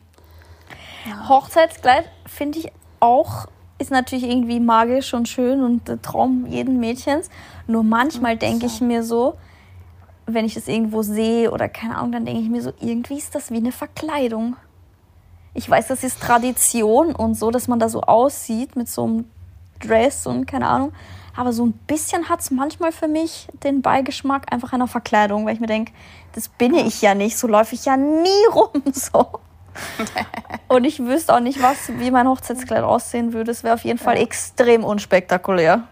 Hochzeitskleid 1.29 2.05
finde 2.27 2.59
ich 2.61 2.73
auch, 3.01 3.47
ist 3.79 3.91
natürlich 3.91 4.25
irgendwie 4.25 4.61
magisch 4.61 5.13
und 5.15 5.29
schön 5.29 5.63
und 5.65 5.89
der 5.89 6.01
Traum 6.01 6.47
jeden 6.47 6.79
Mädchens. 6.79 7.29
Nur 7.67 7.83
manchmal 7.83 8.37
denke 8.37 8.67
ich 8.67 8.81
mir 8.81 9.03
so, 9.03 9.35
wenn 10.35 10.45
ich 10.45 10.55
das 10.55 10.69
irgendwo 10.69 11.03
sehe 11.03 11.51
oder 11.51 11.69
keine 11.69 11.97
Ahnung, 11.97 12.13
dann 12.13 12.25
denke 12.25 12.43
ich 12.43 12.49
mir 12.49 12.63
so, 12.63 12.73
irgendwie 12.81 13.19
ist 13.19 13.35
das 13.35 13.51
wie 13.51 13.57
eine 13.57 13.73
Verkleidung. 13.73 14.57
Ich 15.55 15.69
weiß, 15.69 15.89
das 15.89 16.03
ist 16.03 16.21
Tradition 16.21 17.15
und 17.15 17.35
so, 17.35 17.51
dass 17.51 17.69
man 17.69 17.79
da 17.79 17.89
so 17.89 18.01
aussieht 18.03 18.75
mit 18.77 18.89
so 18.89 19.05
einem 19.05 19.25
Dress 19.81 20.27
und 20.27 20.47
keine 20.47 20.67
Ahnung. 20.67 20.93
Aber 21.37 21.53
so 21.53 21.65
ein 21.65 21.73
bisschen 21.73 22.29
hat 22.29 22.41
es 22.41 22.51
manchmal 22.51 22.93
für 22.93 23.09
mich 23.09 23.49
den 23.65 23.83
Beigeschmack 23.83 24.53
einfach 24.53 24.73
einer 24.73 24.87
Verkleidung, 24.87 25.47
weil 25.47 25.55
ich 25.55 25.61
mir 25.61 25.67
denke, 25.67 25.93
das 26.35 26.49
bin 26.49 26.75
ich 26.75 27.03
ja 27.03 27.15
nicht, 27.15 27.39
so 27.39 27.47
läufe 27.47 27.75
ich 27.75 27.85
ja 27.85 27.97
nie 27.97 28.47
rum 28.55 28.83
so. 28.93 29.41
Und 30.69 30.85
ich 30.85 31.01
wüsste 31.01 31.35
auch 31.35 31.41
nicht, 31.41 31.63
was, 31.63 31.91
wie 31.99 32.11
mein 32.11 32.29
Hochzeitskleid 32.29 32.83
aussehen 32.83 33.33
würde. 33.33 33.51
Es 33.51 33.65
wäre 33.65 33.75
auf 33.75 33.85
jeden 33.85 33.99
Fall 33.99 34.19
extrem 34.19 34.85
unspektakulär. 34.85 35.85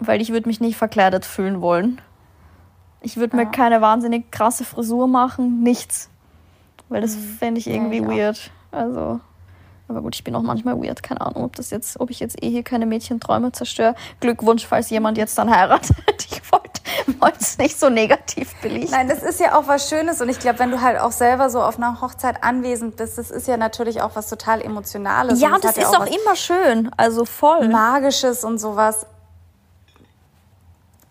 Weil 0.00 0.20
ich 0.20 0.30
würde 0.32 0.48
mich 0.48 0.60
nicht 0.60 0.76
verkleidet 0.76 1.24
fühlen 1.24 1.60
wollen. 1.60 2.00
Ich 3.02 3.16
würde 3.16 3.36
mir 3.36 3.44
Ja. 3.44 3.48
keine 3.50 3.80
wahnsinnig 3.80 4.30
krasse 4.30 4.64
Frisur 4.64 5.08
machen, 5.08 5.62
nichts. 5.62 6.08
Weil 6.88 7.00
das 7.00 7.14
fände 7.38 7.60
ich 7.60 7.66
irgendwie 7.68 7.98
ich 7.98 8.04
auch. 8.04 8.10
weird. 8.10 8.50
Also, 8.72 9.20
aber 9.88 10.02
gut, 10.02 10.14
ich 10.14 10.24
bin 10.24 10.34
auch 10.34 10.42
manchmal 10.42 10.76
weird. 10.82 11.02
Keine 11.02 11.20
Ahnung, 11.20 11.44
ob 11.44 11.56
das 11.56 11.70
jetzt, 11.70 11.98
ob 12.00 12.10
ich 12.10 12.20
jetzt 12.20 12.42
eh 12.42 12.50
hier 12.50 12.62
keine 12.62 12.86
Mädchenträume 12.86 13.52
zerstöre. 13.52 13.94
Glückwunsch, 14.20 14.66
falls 14.66 14.90
jemand 14.90 15.16
jetzt 15.18 15.36
dann 15.38 15.50
heiratet. 15.54 15.96
Ich 17.06 17.20
wollte 17.20 17.38
es 17.40 17.56
nicht 17.58 17.78
so 17.78 17.88
negativ 17.88 18.54
belichten. 18.60 18.90
Nein, 18.90 19.08
das 19.08 19.22
ist 19.22 19.40
ja 19.40 19.56
auch 19.58 19.68
was 19.68 19.88
Schönes 19.88 20.20
und 20.20 20.28
ich 20.28 20.38
glaube, 20.38 20.58
wenn 20.58 20.70
du 20.70 20.80
halt 20.80 20.98
auch 20.98 21.12
selber 21.12 21.48
so 21.48 21.62
auf 21.62 21.76
einer 21.76 22.00
Hochzeit 22.00 22.42
anwesend 22.42 22.96
bist, 22.96 23.16
das 23.18 23.30
ist 23.30 23.46
ja 23.48 23.56
natürlich 23.56 24.02
auch 24.02 24.16
was 24.16 24.28
total 24.28 24.60
Emotionales. 24.60 25.40
Ja, 25.40 25.48
und 25.48 25.54
und 25.56 25.64
das 25.64 25.70
hat 25.72 25.76
ja 25.78 25.82
ist 25.88 25.96
auch 25.96 26.00
was 26.02 26.10
immer 26.10 26.36
schön. 26.36 26.90
Also 26.96 27.24
voll. 27.24 27.68
Magisches 27.68 28.44
und 28.44 28.58
sowas. 28.58 29.06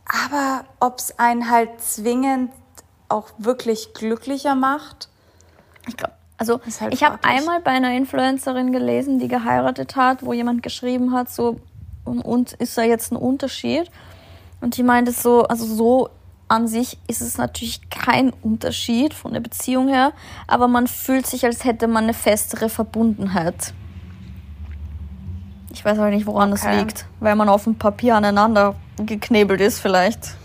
Aber 0.10 0.66
ob 0.80 0.98
es 0.98 1.18
einen 1.20 1.50
halt 1.50 1.82
zwingend 1.82 2.52
auch 3.10 3.30
wirklich 3.38 3.94
glücklicher 3.94 4.56
macht, 4.56 5.08
Ich 5.88 5.98
glaube, 5.98 6.14
also 6.38 6.60
halt 6.80 6.94
ich 6.94 7.04
habe 7.04 7.20
einmal 7.24 7.60
bei 7.62 7.72
einer 7.72 7.92
Influencerin 7.94 8.72
gelesen, 8.72 9.20
die 9.20 9.28
geheiratet 9.28 9.96
hat, 9.96 10.24
wo 10.26 10.34
jemand 10.34 10.64
geschrieben 10.64 11.14
hat, 11.14 11.30
so 11.30 11.60
und, 12.06 12.22
und 12.22 12.54
ist 12.54 12.78
da 12.78 12.82
jetzt 12.82 13.12
ein 13.12 13.18
Unterschied? 13.18 13.92
Und 14.62 14.78
die 14.78 14.84
meinte 14.84 15.12
so, 15.12 15.44
also 15.44 15.66
so 15.66 16.10
an 16.48 16.68
sich 16.68 16.98
ist 17.08 17.22
es 17.22 17.38
natürlich 17.38 17.90
kein 17.90 18.32
Unterschied 18.42 19.14
von 19.14 19.34
der 19.34 19.40
Beziehung 19.40 19.88
her, 19.88 20.14
aber 20.48 20.68
man 20.68 20.88
fühlt 20.88 21.28
sich, 21.28 21.46
als 21.46 21.64
hätte 21.64 21.88
man 21.88 22.06
eine 22.06 22.14
festere 22.14 22.70
Verbundenheit. 22.70 23.74
Ich 25.72 25.86
weiß 25.86 25.98
aber 26.00 26.10
nicht, 26.10 26.26
woran 26.26 26.52
das 26.52 26.64
Okay. 26.66 26.80
liegt, 26.80 27.06
weil 27.20 27.36
man 27.36 27.48
auf 27.50 27.64
dem 27.66 27.76
Papier 27.76 28.16
aneinander 28.16 28.76
geknebelt 28.98 29.62
ist 29.62 29.80
vielleicht. 29.80 30.36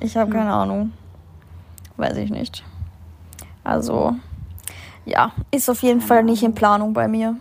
Ich 0.00 0.16
habe 0.16 0.30
keine 0.30 0.52
Ahnung. 0.52 0.92
Weiß 1.96 2.16
ich 2.18 2.30
nicht. 2.30 2.62
Also, 3.62 4.16
ja, 5.06 5.32
ist 5.50 5.70
auf 5.70 5.82
jeden 5.82 6.00
Fall 6.02 6.22
nicht 6.24 6.42
in 6.42 6.54
Planung 6.54 6.92
bei 6.92 7.08
mir. 7.08 7.36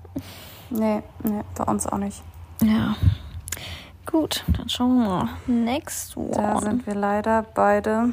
nee, 0.70 1.02
nee, 1.24 1.40
bei 1.56 1.64
uns 1.64 1.86
auch 1.86 1.98
nicht. 1.98 2.22
Ja. 2.62 2.94
Gut, 4.06 4.44
dann 4.56 4.68
schauen 4.68 5.00
wir 5.00 5.08
mal. 5.08 5.28
Next 5.46 6.16
Da 6.16 6.54
one. 6.54 6.60
sind 6.62 6.86
wir 6.86 6.94
leider 6.94 7.42
beide. 7.54 8.12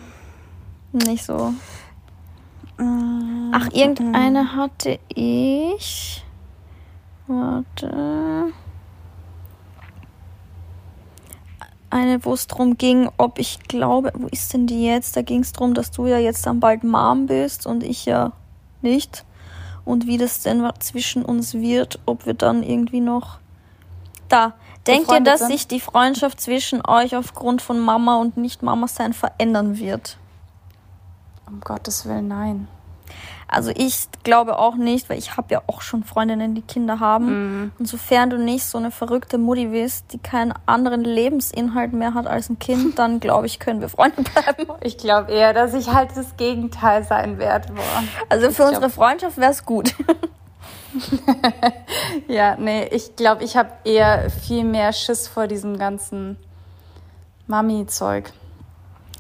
Nicht 0.91 1.23
so. 1.23 1.53
Mm, 2.77 3.51
Ach, 3.53 3.67
irgendeine 3.71 4.55
hatte 4.55 4.99
ich. 5.07 6.24
Warte. 7.27 8.53
Eine, 11.89 12.25
wo 12.25 12.33
es 12.33 12.47
darum 12.47 12.77
ging, 12.77 13.09
ob 13.17 13.39
ich 13.39 13.59
glaube, 13.63 14.11
wo 14.15 14.27
ist 14.27 14.53
denn 14.53 14.67
die 14.67 14.85
jetzt? 14.85 15.15
Da 15.15 15.21
ging 15.21 15.41
es 15.41 15.53
darum, 15.53 15.73
dass 15.73 15.91
du 15.91 16.07
ja 16.07 16.17
jetzt 16.17 16.45
dann 16.45 16.59
bald 16.59 16.83
Mom 16.83 17.27
bist 17.27 17.65
und 17.65 17.83
ich 17.83 18.05
ja 18.05 18.33
nicht. 18.81 19.23
Und 19.85 20.07
wie 20.07 20.17
das 20.17 20.41
denn 20.41 20.67
zwischen 20.79 21.23
uns 21.23 21.53
wird, 21.53 21.99
ob 22.05 22.25
wir 22.25 22.33
dann 22.33 22.63
irgendwie 22.63 23.01
noch. 23.01 23.39
Da. 24.29 24.53
Denkt 24.87 25.11
ihr, 25.11 25.21
dass 25.21 25.39
sind? 25.39 25.51
sich 25.51 25.67
die 25.67 25.79
Freundschaft 25.79 26.39
zwischen 26.39 26.85
euch 26.85 27.15
aufgrund 27.15 27.61
von 27.61 27.79
Mama 27.79 28.17
und 28.17 28.37
Nicht-Mama-Sein 28.37 29.13
verändern 29.13 29.79
wird? 29.79 30.17
Um 31.47 31.59
Gottes 31.59 32.05
Willen, 32.05 32.27
nein. 32.27 32.67
Also 33.47 33.71
ich 33.75 34.07
glaube 34.23 34.57
auch 34.57 34.75
nicht, 34.75 35.09
weil 35.09 35.17
ich 35.17 35.37
habe 35.37 35.47
ja 35.53 35.61
auch 35.67 35.81
schon 35.81 36.03
Freundinnen, 36.03 36.55
die 36.55 36.61
Kinder 36.61 36.99
haben. 36.99 37.25
Mhm. 37.61 37.71
Und 37.77 37.87
sofern 37.87 38.29
du 38.29 38.37
nicht 38.37 38.65
so 38.65 38.77
eine 38.77 38.91
verrückte 38.91 39.37
Mutti 39.37 39.67
bist, 39.67 40.13
die 40.13 40.17
keinen 40.17 40.53
anderen 40.65 41.03
Lebensinhalt 41.03 41.93
mehr 41.93 42.13
hat 42.13 42.27
als 42.27 42.49
ein 42.49 42.59
Kind, 42.59 42.97
dann 42.99 43.19
glaube 43.19 43.45
ich, 43.45 43.59
können 43.59 43.81
wir 43.81 43.89
Freunde 43.89 44.23
bleiben. 44.23 44.71
Ich 44.81 44.97
glaube 44.97 45.31
eher, 45.31 45.53
dass 45.53 45.73
ich 45.73 45.93
halt 45.93 46.09
das 46.15 46.37
Gegenteil 46.37 47.03
sein 47.03 47.37
werde. 47.37 47.73
Also 48.29 48.51
für 48.51 48.63
Ich 48.63 48.69
unsere 48.69 48.89
Freundschaft 48.89 49.37
wäre 49.37 49.51
es 49.51 49.65
gut. 49.65 49.93
Ja, 52.27 52.55
nee, 52.57 52.85
ich 52.85 53.15
glaube, 53.15 53.43
ich 53.43 53.57
habe 53.57 53.69
eher 53.83 54.29
viel 54.29 54.63
mehr 54.63 54.93
Schiss 54.93 55.27
vor 55.27 55.47
diesem 55.47 55.77
ganzen 55.77 56.37
Mami-Zeug. 57.47 58.31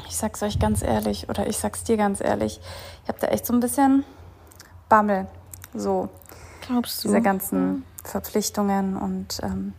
Ich 0.07 0.17
sag's 0.17 0.43
euch 0.43 0.59
ganz 0.59 0.81
ehrlich, 0.81 1.29
oder 1.29 1.47
ich 1.47 1.57
sag's 1.57 1.83
dir 1.83 1.97
ganz 1.97 2.21
ehrlich, 2.21 2.59
ich 3.03 3.09
habe 3.09 3.19
da 3.19 3.27
echt 3.27 3.45
so 3.45 3.53
ein 3.53 3.59
bisschen 3.59 4.03
Bammel. 4.95 5.27
So, 5.73 6.07
Glaubst 6.65 7.03
diese 7.03 7.21
ganzen 7.21 7.83
Verpflichtungen 8.05 8.95
und 8.95 9.41
ähm, 9.43 9.73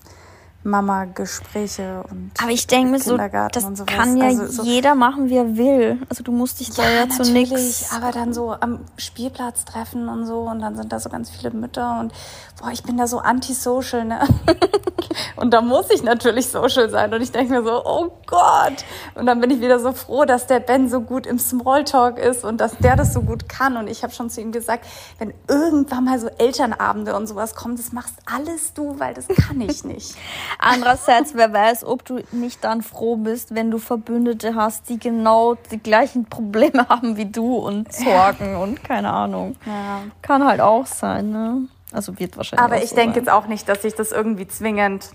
Mama-Gespräche 0.66 2.02
und 2.10 2.32
Aber 2.42 2.50
ich 2.50 2.66
denke 2.66 2.90
mir 2.92 2.98
so, 3.00 3.16
das 3.16 3.62
sowas. 3.62 3.86
kann 3.86 4.16
ja 4.16 4.26
Also 4.26 4.46
so- 4.48 4.62
jeder 4.64 4.94
machen, 4.94 5.28
wie 5.28 5.36
er 5.36 5.56
will. 5.56 6.00
Also 6.08 6.22
du 6.22 6.32
musst 6.32 6.60
dich 6.60 6.70
da 6.70 6.82
ja, 6.88 7.08
zu 7.08 7.22
nichts. 7.32 7.92
aber 7.94 8.12
dann 8.12 8.34
so 8.34 8.52
am 8.52 8.80
Spielplatz 8.96 9.64
treffen 9.64 10.08
und 10.08 10.26
so 10.26 10.40
und 10.40 10.60
dann 10.60 10.76
sind 10.76 10.92
da 10.92 11.00
so 11.00 11.08
ganz 11.08 11.30
viele 11.30 11.50
Mütter 11.50 11.98
und 12.00 12.12
boah, 12.60 12.70
ich 12.70 12.82
bin 12.82 12.96
da 12.96 13.06
so 13.06 13.18
antisocial, 13.18 14.04
ne? 14.04 14.20
und 15.36 15.52
da 15.52 15.60
muss 15.60 15.90
ich 15.90 16.02
natürlich 16.02 16.48
social 16.48 16.90
sein 16.90 17.12
und 17.12 17.20
ich 17.22 17.32
denke 17.32 17.52
mir 17.52 17.62
so, 17.62 17.82
oh 17.84 18.10
Gott. 18.26 18.84
Und 19.14 19.26
dann 19.26 19.40
bin 19.40 19.50
ich 19.50 19.60
wieder 19.60 19.78
so 19.78 19.92
froh, 19.92 20.24
dass 20.24 20.46
der 20.46 20.60
Ben 20.60 20.88
so 20.88 21.00
gut 21.00 21.26
im 21.26 21.38
Smalltalk 21.38 22.18
ist 22.18 22.44
und 22.44 22.60
dass 22.60 22.76
der 22.78 22.96
das 22.96 23.12
so 23.12 23.22
gut 23.22 23.48
kann 23.48 23.76
und 23.76 23.88
ich 23.88 24.02
habe 24.02 24.12
schon 24.12 24.30
zu 24.30 24.40
ihm 24.40 24.52
gesagt, 24.52 24.84
wenn 25.18 25.32
irgendwann 25.48 26.04
mal 26.04 26.18
so 26.18 26.28
Elternabende 26.28 27.14
und 27.16 27.26
sowas 27.26 27.54
kommen, 27.54 27.76
das 27.76 27.92
machst 27.92 28.14
alles 28.26 28.72
du, 28.74 28.98
weil 28.98 29.14
das 29.14 29.26
kann 29.28 29.60
ich 29.60 29.84
nicht. 29.84 30.14
Andererseits, 30.58 31.34
wer 31.34 31.52
weiß, 31.52 31.84
ob 31.84 32.04
du 32.04 32.20
nicht 32.32 32.64
dann 32.64 32.82
froh 32.82 33.16
bist, 33.16 33.54
wenn 33.54 33.70
du 33.70 33.78
Verbündete 33.78 34.54
hast, 34.54 34.88
die 34.88 34.98
genau 34.98 35.54
die 35.70 35.78
gleichen 35.78 36.26
Probleme 36.26 36.86
haben 36.88 37.16
wie 37.16 37.26
du 37.26 37.56
und 37.56 37.92
Sorgen 37.92 38.56
und 38.56 38.82
keine 38.82 39.12
Ahnung. 39.12 39.56
Ja. 39.66 40.02
Kann 40.22 40.46
halt 40.46 40.60
auch 40.60 40.86
sein, 40.86 41.30
ne? 41.30 41.68
Also 41.92 42.18
wird 42.18 42.36
wahrscheinlich. 42.36 42.64
Aber 42.64 42.82
ich 42.82 42.90
so 42.90 42.96
denke 42.96 43.18
jetzt 43.18 43.30
auch 43.30 43.46
nicht, 43.46 43.68
dass 43.68 43.82
sich 43.82 43.94
das 43.94 44.12
irgendwie 44.12 44.46
zwingend 44.48 45.10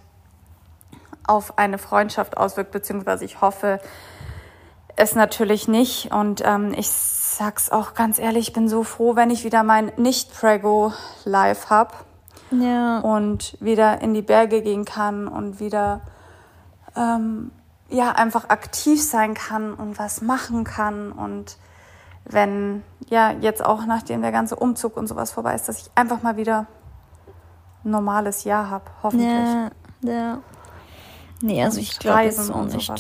auf 1.28 1.58
eine 1.58 1.78
Freundschaft 1.78 2.38
auswirkt, 2.38 2.72
beziehungsweise 2.72 3.26
ich 3.26 3.42
hoffe 3.42 3.80
es 4.96 5.16
natürlich 5.16 5.68
nicht. 5.68 6.12
Und 6.12 6.42
ähm, 6.46 6.74
ich 6.76 6.90
sag's 6.90 7.70
auch 7.70 7.94
ganz 7.94 8.20
ehrlich, 8.20 8.50
ich 8.50 8.54
bin 8.54 8.68
so 8.68 8.84
froh, 8.84 9.16
wenn 9.16 9.30
ich 9.30 9.44
wieder 9.44 9.64
mein 9.64 9.92
Nicht-Prego 9.98 10.94
live 11.26 11.70
hab 11.70 12.06
Ja. 12.52 13.00
und 13.00 13.58
wieder 13.60 14.02
in 14.02 14.14
die 14.14 14.22
Berge 14.22 14.62
gehen 14.62 14.86
kann 14.86 15.28
und 15.28 15.60
wieder 15.60 16.02
ähm, 16.96 17.52
ja 17.90 18.12
einfach 18.12 18.50
aktiv 18.50 19.02
sein 19.02 19.34
kann 19.34 19.74
und 19.74 19.98
was 19.98 20.22
machen 20.22 20.64
kann 20.64 21.12
und 21.12 21.58
wenn, 22.26 22.84
ja, 23.10 23.32
jetzt 23.32 23.64
auch 23.64 23.86
nachdem 23.86 24.22
der 24.22 24.32
ganze 24.32 24.56
Umzug 24.56 24.96
und 24.98 25.08
sowas 25.08 25.32
vorbei 25.32 25.56
ist, 25.56 25.68
dass 25.68 25.80
ich 25.80 25.92
einfach 25.96 26.22
mal 26.22 26.38
wieder 26.38 26.68
ein 27.84 27.92
normales 27.92 28.44
Jahr 28.44 28.70
habe, 28.70 28.86
hoffentlich. 29.02 29.28
Ja, 29.28 29.72
ja. 30.04 30.38
Nee, 31.42 31.64
also 31.64 31.80
ich 31.80 31.98
glaube 31.98 32.22
jetzt 32.22 32.52
auch 32.52 32.66
nicht. 32.66 32.92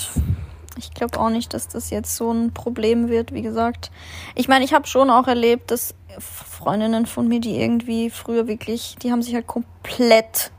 Ich 0.86 0.93
glaube 0.93 1.19
auch 1.19 1.29
nicht, 1.29 1.53
dass 1.53 1.67
das 1.67 1.89
jetzt 1.89 2.15
so 2.15 2.32
ein 2.32 2.53
Problem 2.53 3.09
wird, 3.09 3.34
wie 3.34 3.41
gesagt. 3.41 3.91
Ich 4.36 4.47
meine, 4.47 4.65
ich 4.65 4.73
habe 4.73 4.88
schon 4.88 5.09
auch 5.09 5.27
erlebt, 5.27 5.71
dass 5.71 5.93
Freundinnen 6.19 7.05
von 7.05 7.27
mir, 7.27 7.39
die 7.39 7.59
irgendwie 7.59 8.09
früher 8.09 8.47
wirklich, 8.47 8.95
die 9.01 9.11
haben 9.11 9.21
sich 9.21 9.34
halt 9.34 9.47
komplett 9.47 10.51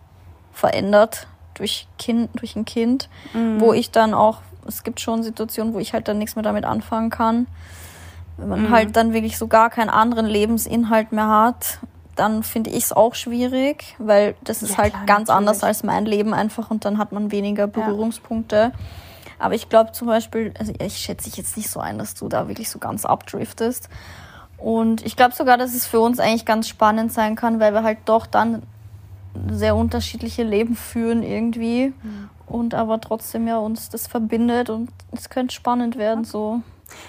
verändert 0.53 1.27
durch 1.55 1.87
Kind, 1.99 2.31
durch 2.35 2.57
ein 2.57 2.65
Kind, 2.65 3.09
mhm. 3.35 3.61
wo 3.61 3.73
ich 3.73 3.91
dann 3.91 4.15
auch, 4.15 4.39
es 4.67 4.83
gibt 4.85 5.01
schon 5.01 5.23
Situationen, 5.23 5.75
wo 5.75 5.79
ich 5.79 5.93
halt 5.93 6.09
dann 6.09 6.19
nichts 6.19 6.37
mehr 6.37 6.43
damit 6.43 6.65
anfangen 6.65 7.11
kann. 7.11 7.47
Wenn 8.37 8.49
man 8.49 8.63
mhm. 8.63 8.71
halt 8.71 8.97
dann 8.97 9.13
wirklich 9.13 9.39
so 9.39 9.47
gar 9.47 9.71
keinen 9.71 9.91
anderen 9.91 10.27
Lebensinhalt 10.27 11.13
mehr 11.13 11.29
hat, 11.29 11.79
dann 12.17 12.43
finde 12.43 12.71
ich 12.71 12.85
es 12.85 12.93
auch 12.93 13.15
schwierig, 13.15 13.95
weil 13.99 14.35
das 14.45 14.63
ist 14.63 14.73
ja, 14.73 14.79
halt 14.79 14.93
klar, 14.93 15.07
ganz 15.07 15.29
natürlich. 15.29 15.39
anders 15.39 15.65
als 15.65 15.83
mein 15.83 16.05
Leben 16.05 16.35
einfach 16.35 16.71
und 16.71 16.85
dann 16.85 16.99
hat 16.99 17.13
man 17.13 17.31
weniger 17.31 17.67
Berührungspunkte. 17.67 18.57
Ja. 18.57 18.79
Aber 19.43 19.55
ich 19.55 19.69
glaube 19.69 19.91
zum 19.91 20.07
Beispiel, 20.07 20.55
also 20.57 20.73
ich 20.79 20.97
schätze 20.99 21.25
dich 21.25 21.37
jetzt 21.37 21.57
nicht 21.57 21.69
so 21.69 21.81
ein, 21.81 21.99
dass 21.99 22.15
du 22.15 22.29
da 22.29 22.47
wirklich 22.47 22.71
so 22.71 22.79
ganz 22.79 23.05
abdriftest. 23.05 23.89
Und 24.57 25.05
ich 25.05 25.17
glaube 25.17 25.35
sogar, 25.35 25.59
dass 25.59 25.75
es 25.75 25.85
für 25.85 25.99
uns 25.99 26.21
eigentlich 26.21 26.45
ganz 26.45 26.69
spannend 26.69 27.13
sein 27.13 27.35
kann, 27.35 27.59
weil 27.59 27.75
wir 27.75 27.83
halt 27.83 27.99
doch 28.05 28.27
dann 28.27 28.63
sehr 29.51 29.75
unterschiedliche 29.75 30.45
Leben 30.45 30.77
führen 30.77 31.25
irgendwie. 31.25 31.89
Mhm. 31.89 32.31
Und 32.47 32.75
aber 32.75 33.01
trotzdem 33.01 33.49
ja 33.49 33.59
uns 33.59 33.89
das 33.89 34.07
verbindet 34.07 34.71
und 34.71 34.91
es 35.11 35.29
könnte 35.29 35.55
spannend 35.55 35.97
werden 35.97 36.25
so. 36.25 36.61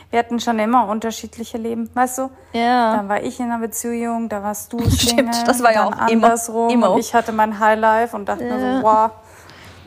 Wir 0.09 0.17
hatten 0.17 0.39
schon 0.39 0.57
immer 0.57 0.87
unterschiedliche 0.87 1.57
Leben, 1.57 1.89
weißt 1.93 2.17
du? 2.17 2.29
Ja. 2.53 2.95
Dann 2.95 3.09
war 3.09 3.21
ich 3.21 3.39
in 3.39 3.47
einer 3.47 3.59
Beziehung, 3.59 4.29
da 4.29 4.41
warst 4.41 4.73
du 4.73 4.79
Single, 4.79 4.91
Stimmt, 4.97 5.47
das 5.47 5.61
war 5.61 5.73
ja 5.73 5.85
auch 5.85 5.91
andersrum. 5.91 6.69
Immer, 6.69 6.87
immer. 6.87 6.91
Und 6.93 6.99
ich 7.01 7.13
hatte 7.13 7.31
mein 7.31 7.59
Highlife 7.59 8.15
und 8.15 8.27
dachte 8.27 8.45
ja. 8.45 8.55
mir 8.55 8.77
so, 8.77 8.83
wow, 8.83 9.11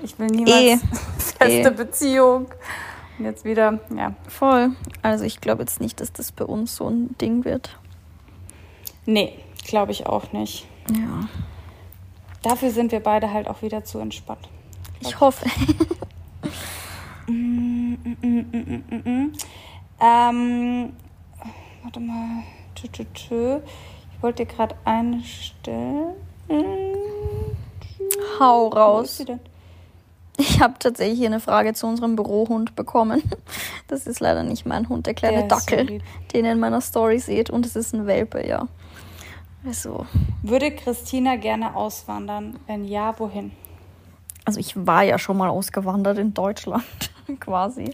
ich 0.07 0.19
will 0.19 0.29
niemals 0.29 0.55
e. 0.55 0.79
feste 1.39 1.69
e. 1.69 1.71
Beziehung. 1.71 2.47
Und 3.19 3.25
jetzt 3.25 3.45
wieder, 3.45 3.81
ja. 3.95 4.15
Voll. 4.29 4.71
Also 5.03 5.25
ich 5.25 5.41
glaube 5.41 5.63
jetzt 5.63 5.81
nicht, 5.81 6.01
dass 6.01 6.13
das 6.13 6.33
bei 6.33 6.45
uns 6.45 6.77
so 6.77 6.89
ein 6.89 7.17
Ding 7.19 7.45
wird. 7.45 7.79
Nee, 9.05 9.39
glaube 9.65 9.93
ich 9.93 10.07
auch 10.07 10.33
nicht. 10.33 10.67
Ja. 10.91 11.29
Dafür 12.43 12.71
sind 12.71 12.93
wir 12.93 13.01
beide 13.01 13.33
halt 13.33 13.49
auch 13.49 13.63
wieder 13.63 13.85
zu 13.85 13.99
entspannt. 13.99 14.49
Ich 15.01 15.19
hoffe. 15.21 15.47
mm, 17.27 17.97
mm, 18.23 18.47
mm, 18.91 19.33
ähm, 20.01 20.93
warte 21.83 22.01
mal. 22.01 22.43
Ich 22.83 24.23
wollte 24.23 24.45
dir 24.45 24.53
gerade 24.53 24.77
einstellen. 24.85 26.15
Hau 28.39 28.69
raus. 28.69 29.25
Ich 30.39 30.61
habe 30.61 30.75
tatsächlich 30.79 31.19
hier 31.19 31.29
eine 31.29 31.41
Frage 31.41 31.73
zu 31.75 31.87
unserem 31.87 32.17
Bürohund 32.17 32.77
bekommen. 32.77 33.23
Das 33.89 34.07
ist 34.07 34.21
leider 34.21 34.43
nicht 34.43 34.67
mein 34.67 34.89
Hund, 34.89 35.07
der 35.07 35.15
kleine 35.15 35.39
der 35.39 35.49
Dackel, 35.49 35.87
so 35.87 35.99
den 36.33 36.45
ihr 36.45 36.53
in 36.53 36.59
meiner 36.59 36.81
Story 36.81 37.19
seht. 37.21 37.51
Und 37.51 37.65
es 37.65 37.77
ist 37.77 37.95
ein 37.95 38.07
Welpe, 38.07 38.47
ja. 38.47 38.67
Also. 39.65 40.07
Würde 40.43 40.71
Christina 40.73 41.37
gerne 41.37 41.75
auswandern? 41.75 42.59
Wenn 42.67 42.85
ja, 42.85 43.19
wohin? 43.19 43.53
Also 44.45 44.61
ich 44.61 44.75
war 44.77 45.03
ja 45.03 45.19
schon 45.19 45.37
mal 45.37 45.49
ausgewandert 45.49 46.19
in 46.19 46.33
Deutschland, 46.33 46.85
quasi. 47.41 47.91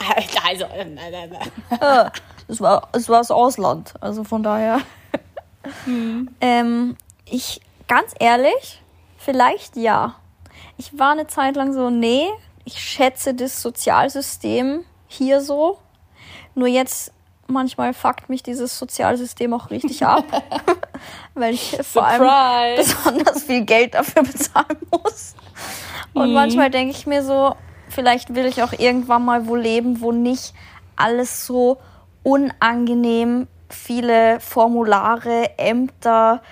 Also, 0.46 0.66
nein, 0.68 0.98
nein, 1.10 1.30
nein. 1.30 2.10
es, 2.48 2.60
war, 2.60 2.88
es 2.92 3.08
war 3.08 3.18
das 3.18 3.30
Ausland, 3.30 3.94
also 4.00 4.22
von 4.22 4.42
daher. 4.42 4.80
Hm. 5.84 6.28
Ähm, 6.40 6.96
ich, 7.24 7.60
ganz 7.88 8.14
ehrlich, 8.18 8.82
vielleicht 9.16 9.76
ja. 9.76 10.16
Ich 10.76 10.98
war 10.98 11.12
eine 11.12 11.26
Zeit 11.26 11.56
lang 11.56 11.72
so, 11.72 11.90
nee, 11.90 12.28
ich 12.64 12.78
schätze 12.78 13.34
das 13.34 13.60
Sozialsystem 13.62 14.84
hier 15.06 15.40
so. 15.40 15.78
Nur 16.54 16.68
jetzt 16.68 17.12
manchmal 17.46 17.94
fuckt 17.94 18.28
mich 18.28 18.42
dieses 18.42 18.78
Sozialsystem 18.78 19.52
auch 19.52 19.70
richtig 19.70 20.04
ab, 20.06 20.24
weil 21.34 21.54
ich 21.54 21.78
vor 21.82 22.06
allem 22.06 22.76
besonders 22.76 23.44
viel 23.44 23.64
Geld 23.64 23.94
dafür 23.94 24.22
bezahlen 24.22 24.78
muss. 24.90 25.34
Und 26.14 26.28
mhm. 26.28 26.34
manchmal 26.34 26.70
denke 26.70 26.94
ich 26.96 27.06
mir 27.06 27.22
so, 27.22 27.54
vielleicht 27.88 28.34
will 28.34 28.46
ich 28.46 28.62
auch 28.62 28.72
irgendwann 28.72 29.24
mal 29.24 29.46
wo 29.46 29.56
leben, 29.56 30.00
wo 30.00 30.12
nicht 30.12 30.54
alles 30.96 31.46
so 31.46 31.78
unangenehm 32.22 33.48
viele 33.68 34.38
Formulare, 34.40 35.58
Ämter, 35.58 36.42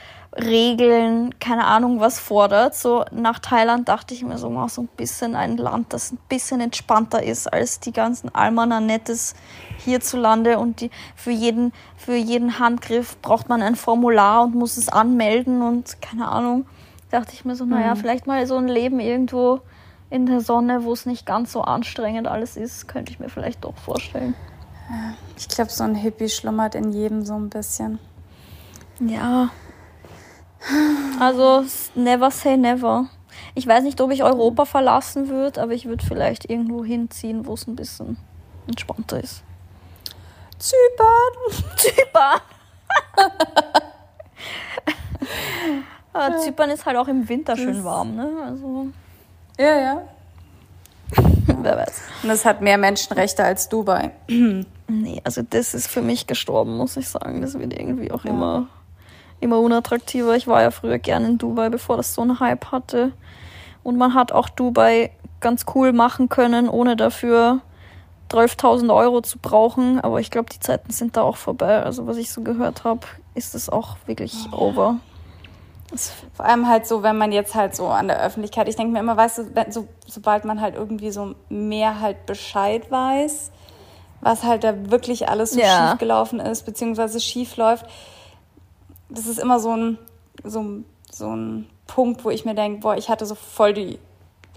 Regeln, 0.42 1.38
keine 1.38 1.64
Ahnung 1.66 2.00
was 2.00 2.18
fordert. 2.18 2.74
So 2.74 3.04
nach 3.12 3.38
Thailand 3.38 3.88
dachte 3.88 4.14
ich 4.14 4.22
mir 4.24 4.38
so 4.38 4.50
mal 4.50 4.68
so 4.68 4.82
ein 4.82 4.88
bisschen 4.96 5.34
ein 5.34 5.56
Land, 5.56 5.92
das 5.92 6.12
ein 6.12 6.18
bisschen 6.28 6.60
entspannter 6.60 7.22
ist 7.22 7.52
als 7.52 7.80
die 7.80 7.92
ganzen 7.92 8.34
Almananettes 8.34 9.34
hierzulande 9.78 10.58
und 10.58 10.80
die 10.80 10.90
für 11.16 11.30
jeden 11.30 11.72
für 11.96 12.16
jeden 12.16 12.58
Handgriff 12.58 13.16
braucht 13.22 13.48
man 13.48 13.62
ein 13.62 13.76
Formular 13.76 14.44
und 14.44 14.54
muss 14.54 14.76
es 14.76 14.88
anmelden 14.88 15.62
und 15.62 16.00
keine 16.00 16.28
Ahnung. 16.28 16.66
Dachte 17.10 17.32
ich 17.34 17.44
mir 17.44 17.56
so, 17.56 17.64
naja, 17.64 17.94
mhm. 17.94 17.98
vielleicht 17.98 18.26
mal 18.26 18.46
so 18.46 18.56
ein 18.56 18.68
Leben 18.68 19.00
irgendwo 19.00 19.60
in 20.10 20.26
der 20.26 20.40
Sonne, 20.40 20.84
wo 20.84 20.92
es 20.92 21.06
nicht 21.06 21.26
ganz 21.26 21.52
so 21.52 21.62
anstrengend 21.62 22.26
alles 22.26 22.56
ist, 22.56 22.88
könnte 22.88 23.12
ich 23.12 23.20
mir 23.20 23.28
vielleicht 23.28 23.64
doch 23.64 23.76
vorstellen. 23.76 24.34
Ich 25.36 25.48
glaube, 25.48 25.70
so 25.70 25.84
ein 25.84 25.94
Hippie 25.94 26.28
schlummert 26.28 26.74
in 26.74 26.92
jedem 26.92 27.24
so 27.24 27.34
ein 27.34 27.48
bisschen. 27.48 27.98
Ja, 28.98 29.50
also 31.18 31.64
never 31.94 32.30
say 32.30 32.56
never. 32.56 33.06
Ich 33.54 33.66
weiß 33.66 33.84
nicht, 33.84 34.00
ob 34.00 34.10
ich 34.10 34.22
Europa 34.22 34.64
verlassen 34.64 35.28
würde, 35.28 35.62
aber 35.62 35.72
ich 35.72 35.86
würde 35.86 36.04
vielleicht 36.04 36.48
irgendwo 36.48 36.84
hinziehen, 36.84 37.46
wo 37.46 37.54
es 37.54 37.66
ein 37.66 37.76
bisschen 37.76 38.16
entspannter 38.66 39.22
ist. 39.22 39.42
Zypern! 40.58 41.66
Zypern! 41.76 42.40
aber 46.12 46.38
Zypern 46.44 46.70
ist 46.70 46.86
halt 46.86 46.96
auch 46.96 47.08
im 47.08 47.28
Winter 47.28 47.54
das 47.54 47.62
schön 47.62 47.82
warm, 47.82 48.14
ne? 48.14 48.30
Also. 48.44 48.88
Ja, 49.58 49.78
ja. 49.78 50.02
Wer 51.46 51.76
weiß. 51.76 52.02
Und 52.22 52.30
es 52.30 52.44
hat 52.44 52.60
mehr 52.60 52.78
Menschenrechte 52.78 53.42
als 53.42 53.68
Dubai. 53.68 54.12
nee, 54.28 55.20
also 55.24 55.42
das 55.42 55.74
ist 55.74 55.88
für 55.88 56.02
mich 56.02 56.26
gestorben, 56.26 56.76
muss 56.76 56.96
ich 56.96 57.08
sagen. 57.08 57.40
Das 57.40 57.58
wird 57.58 57.72
irgendwie 57.72 58.12
auch 58.12 58.24
ja. 58.24 58.30
immer 58.30 58.68
immer 59.40 59.58
unattraktiver. 59.58 60.36
Ich 60.36 60.46
war 60.46 60.62
ja 60.62 60.70
früher 60.70 60.98
gerne 60.98 61.28
in 61.28 61.38
Dubai, 61.38 61.68
bevor 61.68 61.96
das 61.96 62.14
so 62.14 62.22
einen 62.22 62.40
Hype 62.40 62.66
hatte. 62.72 63.12
Und 63.82 63.96
man 63.96 64.14
hat 64.14 64.32
auch 64.32 64.48
Dubai 64.48 65.10
ganz 65.40 65.64
cool 65.74 65.92
machen 65.92 66.28
können, 66.28 66.68
ohne 66.68 66.96
dafür 66.96 67.60
12.000 68.30 68.94
Euro 68.94 69.22
zu 69.22 69.38
brauchen. 69.38 70.00
Aber 70.00 70.20
ich 70.20 70.30
glaube, 70.30 70.48
die 70.52 70.60
Zeiten 70.60 70.92
sind 70.92 71.16
da 71.16 71.22
auch 71.22 71.36
vorbei. 71.36 71.82
Also 71.82 72.06
was 72.06 72.16
ich 72.16 72.30
so 72.30 72.42
gehört 72.42 72.84
habe, 72.84 73.06
ist 73.34 73.54
es 73.54 73.68
auch 73.68 73.96
wirklich 74.06 74.34
oh. 74.52 74.68
over. 74.68 74.96
Vor 76.34 76.44
allem 76.44 76.68
halt 76.68 76.86
so, 76.86 77.02
wenn 77.02 77.18
man 77.18 77.32
jetzt 77.32 77.54
halt 77.56 77.74
so 77.74 77.88
an 77.88 78.06
der 78.06 78.22
Öffentlichkeit, 78.22 78.68
ich 78.68 78.76
denke 78.76 78.92
mir 78.92 79.00
immer, 79.00 79.16
weißt 79.16 79.38
du, 79.38 79.44
so, 79.70 79.88
sobald 80.06 80.44
man 80.44 80.60
halt 80.60 80.76
irgendwie 80.76 81.10
so 81.10 81.34
mehr 81.48 82.00
halt 82.00 82.26
Bescheid 82.26 82.88
weiß, 82.90 83.50
was 84.20 84.44
halt 84.44 84.62
da 84.62 84.90
wirklich 84.90 85.28
alles 85.28 85.52
so 85.52 85.60
ja. 85.60 85.88
schief 85.88 85.98
gelaufen 85.98 86.38
ist, 86.38 86.64
beziehungsweise 86.64 87.18
schief 87.18 87.56
läuft, 87.56 87.86
das 89.10 89.26
ist 89.26 89.38
immer 89.38 89.60
so 89.60 89.76
ein, 89.76 89.98
so, 90.44 90.64
so 91.12 91.34
ein 91.34 91.66
Punkt, 91.86 92.24
wo 92.24 92.30
ich 92.30 92.44
mir 92.44 92.54
denke, 92.54 92.80
boah, 92.80 92.96
ich 92.96 93.08
hatte 93.08 93.26
so 93.26 93.34
voll 93.34 93.74
die 93.74 93.98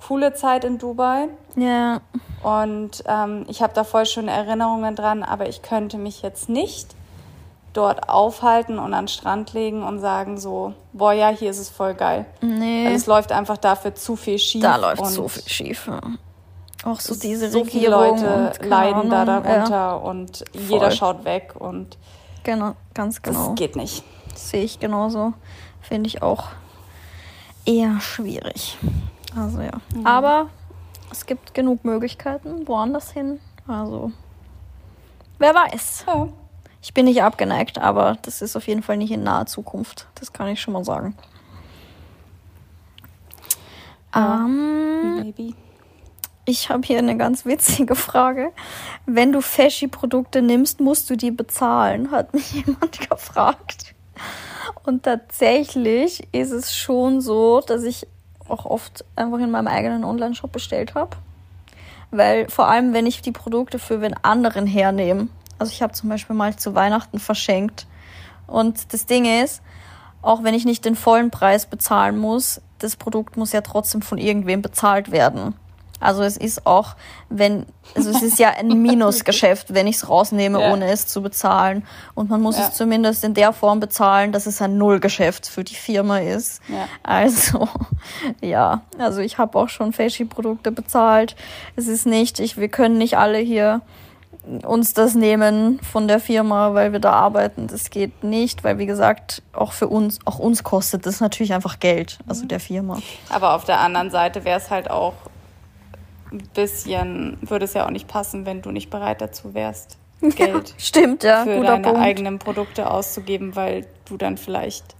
coole 0.07 0.33
Zeit 0.33 0.63
in 0.63 0.77
Dubai. 0.77 1.29
Ja. 1.55 2.01
Und 2.43 3.03
ähm, 3.05 3.45
ich 3.47 3.61
habe 3.61 3.73
da 3.73 3.83
voll 3.83 4.05
schöne 4.05 4.31
Erinnerungen 4.31 4.95
dran, 4.95 5.23
aber 5.23 5.47
ich 5.47 5.61
könnte 5.61 5.97
mich 5.97 6.21
jetzt 6.21 6.49
nicht 6.49 6.95
dort 7.73 8.07
aufhalten 8.07 8.77
und 8.77 8.93
an 8.93 9.05
den 9.05 9.07
Strand 9.07 9.53
legen 9.53 9.81
und 9.83 9.99
sagen 9.99 10.37
so, 10.37 10.73
boah, 10.91 11.13
ja, 11.13 11.29
hier 11.29 11.49
ist 11.49 11.59
es 11.59 11.69
voll 11.69 11.95
geil. 11.95 12.25
Nee. 12.41 12.85
Weil 12.85 12.93
es 12.93 13.07
läuft 13.07 13.31
einfach 13.31 13.57
dafür 13.57 13.95
zu 13.95 14.15
viel 14.15 14.37
schief. 14.37 14.61
Da 14.61 14.75
läuft 14.75 15.05
so 15.07 15.27
viel 15.27 15.47
schief, 15.47 15.87
ja. 15.87 16.01
Auch 16.85 16.99
so 16.99 17.15
diese 17.15 17.49
so 17.49 17.63
viele 17.63 17.89
Leute 17.89 18.51
leiden 18.61 19.09
da 19.09 19.23
darunter 19.23 19.69
ja. 19.69 19.93
und 19.93 20.39
voll. 20.51 20.61
jeder 20.67 20.91
schaut 20.91 21.23
weg 21.23 21.53
und 21.57 21.97
genau, 22.43 22.73
ganz 22.93 23.21
genau. 23.21 23.47
Das 23.47 23.55
geht 23.55 23.77
nicht 23.77 24.03
sehe 24.35 24.63
ich 24.63 24.79
genauso. 24.79 25.33
Finde 25.81 26.07
ich 26.07 26.21
auch 26.21 26.49
eher 27.65 27.99
schwierig. 27.99 28.77
Also 29.35 29.61
ja. 29.61 29.81
Mhm. 29.95 30.05
Aber 30.05 30.49
es 31.11 31.25
gibt 31.25 31.53
genug 31.53 31.83
Möglichkeiten 31.85 32.67
woanders 32.67 33.11
hin. 33.11 33.39
Also 33.67 34.11
wer 35.39 35.53
weiß. 35.53 36.05
Ja. 36.07 36.27
Ich 36.81 36.93
bin 36.93 37.05
nicht 37.05 37.23
abgeneigt, 37.23 37.77
aber 37.77 38.17
das 38.23 38.41
ist 38.41 38.57
auf 38.57 38.67
jeden 38.67 38.83
Fall 38.83 38.97
nicht 38.97 39.11
in 39.11 39.23
naher 39.23 39.45
Zukunft. 39.45 40.07
Das 40.15 40.33
kann 40.33 40.49
ich 40.49 40.61
schon 40.61 40.73
mal 40.73 40.83
sagen. 40.83 41.15
Um, 44.15 44.21
ähm, 44.21 45.15
Maybe. 45.21 45.55
ich 46.45 46.69
habe 46.69 46.85
hier 46.85 46.99
eine 46.99 47.17
ganz 47.17 47.45
witzige 47.45 47.95
Frage. 47.95 48.51
Wenn 49.05 49.31
du 49.31 49.41
Feschi-Produkte 49.41 50.41
nimmst, 50.41 50.81
musst 50.81 51.09
du 51.09 51.15
die 51.15 51.31
bezahlen, 51.31 52.11
hat 52.11 52.33
mich 52.33 52.51
jemand 52.65 53.09
gefragt. 53.09 53.92
Und 54.83 55.03
tatsächlich 55.03 56.27
ist 56.33 56.51
es 56.51 56.75
schon 56.75 57.21
so, 57.21 57.61
dass 57.61 57.83
ich 57.83 58.07
auch 58.47 58.65
oft 58.65 59.05
einfach 59.15 59.39
in 59.39 59.51
meinem 59.51 59.67
eigenen 59.67 60.03
Online-Shop 60.03 60.51
bestellt 60.51 60.95
habe. 60.95 61.15
Weil 62.11 62.49
vor 62.49 62.67
allem, 62.67 62.93
wenn 62.93 63.05
ich 63.05 63.21
die 63.21 63.31
Produkte 63.31 63.79
für 63.79 64.01
wen 64.01 64.13
anderen 64.21 64.67
hernehme. 64.67 65.29
Also 65.57 65.71
ich 65.71 65.81
habe 65.81 65.93
zum 65.93 66.09
Beispiel 66.09 66.35
mal 66.35 66.55
zu 66.55 66.75
Weihnachten 66.75 67.19
verschenkt. 67.19 67.87
Und 68.45 68.93
das 68.93 69.05
Ding 69.05 69.25
ist, 69.25 69.61
auch 70.21 70.43
wenn 70.43 70.53
ich 70.53 70.65
nicht 70.65 70.85
den 70.85 70.95
vollen 70.95 71.31
Preis 71.31 71.65
bezahlen 71.65 72.17
muss, 72.17 72.61
das 72.79 72.95
Produkt 72.95 73.37
muss 73.37 73.51
ja 73.51 73.61
trotzdem 73.61 74.01
von 74.01 74.17
irgendwem 74.17 74.61
bezahlt 74.61 75.11
werden. 75.11 75.55
Also 76.03 76.23
es 76.23 76.37
ist 76.37 76.65
auch, 76.65 76.95
wenn, 77.29 77.65
also 77.95 78.09
es 78.09 78.21
ist 78.21 78.39
ja 78.39 78.49
ein 78.49 78.67
Minusgeschäft, 78.81 79.73
wenn 79.73 79.87
ich 79.87 79.97
es 79.97 80.09
rausnehme, 80.09 80.61
ja. 80.61 80.71
ohne 80.71 80.91
es 80.91 81.07
zu 81.07 81.21
bezahlen. 81.21 81.85
Und 82.13 82.29
man 82.29 82.41
muss 82.41 82.57
ja. 82.57 82.67
es 82.67 82.75
zumindest 82.75 83.23
in 83.23 83.33
der 83.33 83.53
Form 83.53 83.79
bezahlen, 83.79 84.31
dass 84.31 84.45
es 84.45 84.61
ein 84.61 84.77
Nullgeschäft 84.77 85.47
für 85.47 85.63
die 85.63 85.75
Firma 85.75 86.19
ist. 86.19 86.61
Ja. 86.67 86.87
Also, 87.01 87.67
ja, 88.41 88.81
also 88.97 89.21
ich 89.21 89.37
habe 89.37 89.57
auch 89.57 89.69
schon 89.69 89.93
Fashy-Produkte 89.93 90.71
bezahlt. 90.71 91.35
Es 91.75 91.87
ist 91.87 92.05
nicht, 92.05 92.39
ich, 92.39 92.57
wir 92.57 92.69
können 92.69 92.97
nicht 92.97 93.17
alle 93.17 93.37
hier 93.37 93.81
uns 94.65 94.93
das 94.93 95.15
nehmen 95.15 95.79
von 95.79 96.07
der 96.07 96.19
Firma, 96.19 96.73
weil 96.73 96.91
wir 96.91 96.99
da 96.99 97.11
arbeiten. 97.11 97.67
Das 97.67 97.89
geht 97.89 98.23
nicht, 98.23 98.63
weil 98.63 98.77
wie 98.77 98.85
gesagt, 98.85 99.41
auch 99.53 99.71
für 99.71 99.87
uns, 99.87 100.19
auch 100.25 100.39
uns 100.39 100.63
kostet 100.63 101.05
das 101.05 101.21
natürlich 101.21 101.53
einfach 101.53 101.79
Geld, 101.79 102.19
also 102.27 102.45
der 102.45 102.59
Firma. 102.59 102.99
Aber 103.29 103.53
auf 103.55 103.63
der 103.63 103.79
anderen 103.79 104.11
Seite 104.11 104.43
wäre 104.43 104.59
es 104.59 104.69
halt 104.69 104.91
auch 104.91 105.13
ein 106.33 106.49
bisschen, 106.53 107.37
würde 107.41 107.65
es 107.65 107.73
ja 107.73 107.85
auch 107.85 107.91
nicht 107.91 108.07
passen, 108.07 108.45
wenn 108.45 108.61
du 108.61 108.71
nicht 108.71 108.89
bereit 108.89 109.21
dazu 109.21 109.53
wärst, 109.53 109.97
Geld 110.31 110.69
ja, 110.69 110.75
stimmt, 110.77 111.23
ja, 111.23 111.43
für 111.43 111.61
deine 111.61 111.83
Punkt. 111.83 111.99
eigenen 111.99 112.39
Produkte 112.39 112.89
auszugeben, 112.89 113.55
weil 113.55 113.85
du 114.05 114.17
dann 114.17 114.37
vielleicht 114.37 114.95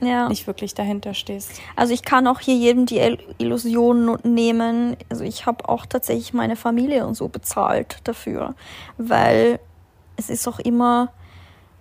ja. 0.00 0.28
nicht 0.28 0.46
wirklich 0.46 0.74
dahinter 0.74 1.14
stehst. 1.14 1.52
Also 1.76 1.92
ich 1.92 2.02
kann 2.02 2.26
auch 2.26 2.40
hier 2.40 2.54
jedem 2.54 2.86
die 2.86 3.00
Illusion 3.38 4.18
nehmen. 4.22 4.96
Also 5.08 5.24
ich 5.24 5.46
habe 5.46 5.68
auch 5.68 5.86
tatsächlich 5.86 6.32
meine 6.32 6.56
Familie 6.56 7.06
und 7.06 7.14
so 7.14 7.28
bezahlt 7.28 7.98
dafür, 8.04 8.54
weil 8.96 9.58
es 10.16 10.30
ist 10.30 10.46
auch 10.46 10.60
immer, 10.60 11.08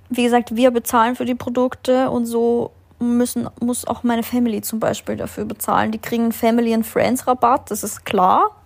wie 0.09 0.23
gesagt, 0.23 0.55
wir 0.55 0.71
bezahlen 0.71 1.15
für 1.15 1.25
die 1.25 1.35
Produkte 1.35 2.09
und 2.09 2.25
so 2.25 2.71
müssen, 2.97 3.47
muss 3.61 3.87
auch 3.87 4.03
meine 4.03 4.23
Family 4.23 4.61
zum 4.61 4.79
Beispiel 4.79 5.15
dafür 5.15 5.45
bezahlen. 5.45 5.91
Die 5.91 5.99
kriegen 5.99 6.31
Family 6.31 6.73
and 6.73 6.85
Friends 6.85 7.27
Rabatt, 7.27 7.71
das 7.71 7.83
ist 7.83 8.03
klar 8.03 8.58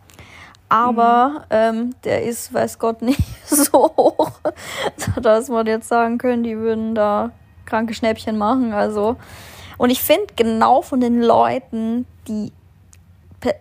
aber 0.73 1.29
mhm. 1.29 1.45
ähm, 1.51 1.95
der 2.03 2.23
ist, 2.23 2.51
weiß 2.51 2.79
Gott, 2.79 3.03
nicht 3.03 3.21
so 3.45 3.91
hoch, 3.95 4.31
dass 5.21 5.47
man 5.47 5.67
jetzt 5.67 5.87
sagen 5.87 6.17
können, 6.17 6.43
die 6.43 6.57
würden 6.57 6.95
da 6.95 7.29
kranke 7.65 7.93
Schnäppchen 7.93 8.39
machen. 8.39 8.73
Also, 8.73 9.17
und 9.77 9.91
ich 9.91 10.01
finde 10.01 10.33
genau 10.35 10.81
von 10.81 10.99
den 10.99 11.21
Leuten, 11.21 12.07
die 12.27 12.51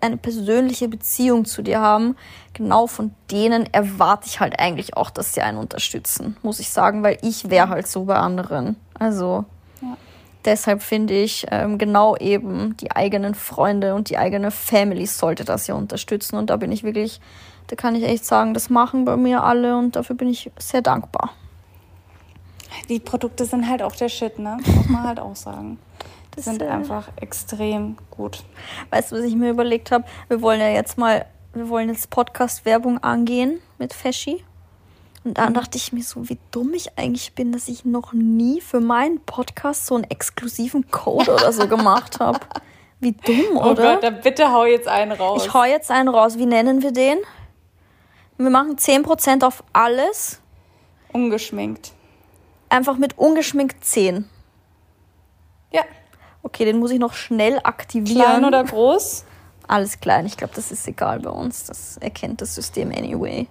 eine 0.01 0.17
persönliche 0.17 0.89
Beziehung 0.89 1.45
zu 1.45 1.61
dir 1.61 1.81
haben, 1.81 2.17
genau 2.55 2.87
von 2.87 3.15
denen 3.31 3.67
erwarte 3.75 4.29
ich 4.29 4.41
halt 4.41 4.59
eigentlich 4.59 4.97
auch, 4.97 5.11
dass 5.11 5.35
sie 5.35 5.43
einen 5.43 5.59
unterstützen, 5.59 6.39
muss 6.43 6.61
ich 6.61 6.71
sagen, 6.71 7.03
weil 7.03 7.19
ich 7.21 7.51
wäre 7.51 7.69
halt 7.69 7.89
so 7.89 8.05
bei 8.05 8.17
anderen. 8.17 8.77
Also, 8.99 9.45
deshalb 10.45 10.83
finde 10.83 11.15
ich 11.15 11.47
ähm, 11.51 11.79
genau 11.79 12.17
eben 12.17 12.77
die 12.77 12.91
eigenen 12.91 13.35
Freunde 13.35 13.95
und 13.95 14.11
die 14.11 14.19
eigene 14.19 14.51
Family 14.51 15.07
sollte 15.07 15.45
das 15.45 15.67
ja 15.67 15.75
unterstützen. 15.75 16.37
Und 16.37 16.51
da 16.51 16.57
bin 16.57 16.73
ich 16.73 16.83
wirklich, 16.83 17.21
da 17.69 17.77
kann 17.77 17.95
ich 17.95 18.05
echt 18.05 18.25
sagen, 18.25 18.55
das 18.55 18.71
machen 18.71 19.05
bei 19.05 19.17
mir 19.17 19.43
alle 19.43 19.77
und 19.77 19.97
dafür 19.97 20.17
bin 20.17 20.29
ich 20.29 20.51
sehr 20.59 20.83
dankbar. 20.83 21.31
Die 22.89 23.01
Produkte 23.01 23.45
sind 23.45 23.69
halt 23.69 23.83
auch 23.83 23.95
der 23.95 24.09
Shit, 24.09 24.39
ne? 24.39 24.59
Muss 24.67 24.89
man 24.89 25.03
halt 25.05 25.21
auch 25.21 25.37
sagen. 25.37 25.79
Die 26.33 26.37
das 26.37 26.45
sind 26.47 26.63
äh, 26.63 26.69
einfach 26.69 27.09
extrem 27.17 27.97
gut. 28.11 28.43
Weißt 28.91 29.13
du, 29.13 29.17
was 29.17 29.25
ich 29.25 29.35
mir 29.35 29.51
überlegt 29.51 29.91
habe? 29.91 30.05
Wir 30.29 30.41
wollen 30.41 30.61
ja 30.61 30.69
jetzt 30.69 30.97
mal, 30.97 31.27
wir 31.53 31.69
wollen 31.69 31.89
jetzt 31.91 32.09
Podcast-Werbung 32.09 32.99
angehen 33.03 33.61
mit 33.79 33.93
Feschi. 33.93 34.43
Und 35.25 35.39
dann 35.39 35.55
dachte 35.55 35.79
ich 35.79 35.93
mir 35.93 36.03
so, 36.03 36.29
wie 36.29 36.39
dumm 36.51 36.75
ich 36.75 36.99
eigentlich 36.99 37.35
bin, 37.35 37.53
dass 37.53 37.69
ich 37.69 37.85
noch 37.85 38.13
nie 38.13 38.61
für 38.61 38.81
meinen 38.81 39.21
Podcast 39.21 39.87
so 39.87 39.95
einen 39.95 40.05
exklusiven 40.05 40.91
Code 40.91 41.33
oder 41.33 41.53
so 41.53 41.69
gemacht 41.69 42.19
habe. 42.19 42.41
Wie 42.99 43.13
dumm, 43.13 43.57
oder? 43.57 43.71
Oh 43.71 43.75
Gott, 43.75 44.03
dann 44.03 44.21
bitte 44.21 44.51
hau 44.53 44.65
jetzt 44.65 44.89
einen 44.89 45.13
raus. 45.13 45.47
Ich 45.47 45.55
hau 45.55 45.65
jetzt 45.65 45.91
einen 45.91 46.09
raus. 46.09 46.39
Wie 46.39 46.47
nennen 46.47 46.83
wir 46.83 46.93
den? 46.93 47.19
Wir 48.37 48.51
machen 48.51 48.77
10% 48.77 49.45
auf 49.45 49.63
alles. 49.73 50.41
Ungeschminkt. 51.13 51.93
Einfach 52.69 52.97
mit 52.97 53.19
ungeschminkt 53.19 53.85
10. 53.85 54.29
Ja. 55.73 55.83
Okay, 56.43 56.65
den 56.65 56.79
muss 56.79 56.91
ich 56.91 56.99
noch 56.99 57.15
schnell 57.15 57.61
aktivieren. 57.63 58.23
Klein 58.23 58.45
oder 58.45 58.65
groß? 58.65 59.25
Alles 59.69 60.01
klein. 60.01 60.27
Ich 60.27 60.37
glaube, 60.37 60.55
das 60.55 60.73
ist 60.73 60.89
egal 60.89 61.21
bei 61.21 61.31
uns. 61.31 61.65
Das 61.65 61.97
erkennt 61.99 62.41
das 62.41 62.55
System 62.55 62.91
anyway. 62.91 63.47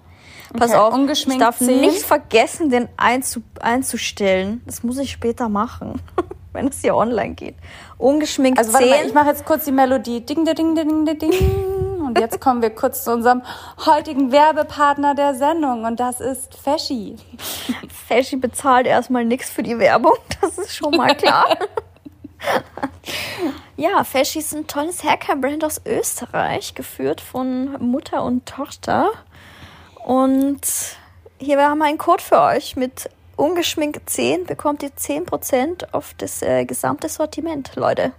Pass 0.53 0.71
okay. 0.71 0.79
auf, 0.79 1.09
ich 1.09 1.37
darf 1.37 1.57
10. 1.57 1.81
nicht 1.81 2.03
vergessen, 2.03 2.69
den 2.69 2.89
einzu 2.97 3.41
einzustellen. 3.59 4.61
Das 4.65 4.83
muss 4.83 4.97
ich 4.97 5.11
später 5.11 5.49
machen, 5.49 6.01
wenn 6.53 6.67
es 6.67 6.81
hier 6.81 6.95
online 6.95 7.35
geht. 7.35 7.55
Ungeschminkt 7.97 8.59
also, 8.59 8.77
10. 8.77 8.89
Mal, 8.89 9.05
ich 9.05 9.13
mache 9.13 9.29
jetzt 9.29 9.45
kurz 9.45 9.65
die 9.65 9.71
Melodie. 9.71 10.21
Ding, 10.21 10.43
ding, 10.43 10.55
ding, 10.55 10.75
ding, 10.75 11.19
ding. 11.19 11.33
Und 12.11 12.19
jetzt 12.19 12.41
kommen 12.41 12.61
wir 12.61 12.71
kurz 12.71 13.05
zu 13.05 13.13
unserem 13.13 13.41
heutigen 13.85 14.33
Werbepartner 14.33 15.15
der 15.15 15.33
Sendung 15.33 15.85
und 15.85 15.99
das 15.99 16.19
ist 16.19 16.55
Feschi. 16.55 17.15
Feschi 18.07 18.35
bezahlt 18.35 18.85
erstmal 18.85 19.23
nichts 19.23 19.49
für 19.49 19.63
die 19.63 19.79
Werbung, 19.79 20.17
das 20.41 20.57
ist 20.57 20.75
schon 20.75 20.91
mal 20.91 21.15
klar. 21.15 21.57
ja, 23.77 24.03
Feschi 24.03 24.39
ist 24.39 24.53
ein 24.53 24.67
tolles 24.67 25.03
Haircare-Brand 25.05 25.63
aus 25.63 25.79
Österreich, 25.85 26.75
geführt 26.75 27.21
von 27.21 27.77
Mutter 27.79 28.23
und 28.23 28.45
Tochter. 28.45 29.11
Und 30.03 30.61
hier 31.39 31.61
haben 31.61 31.79
wir 31.79 31.85
einen 31.85 31.97
Code 31.97 32.23
für 32.23 32.41
euch. 32.41 32.75
Mit 32.75 33.09
ungeschminkt 33.35 34.09
10 34.09 34.45
bekommt 34.45 34.83
ihr 34.83 34.89
10% 34.89 35.93
auf 35.93 36.13
das 36.17 36.41
äh, 36.41 36.65
gesamte 36.65 37.09
Sortiment, 37.09 37.75
Leute. 37.75 38.13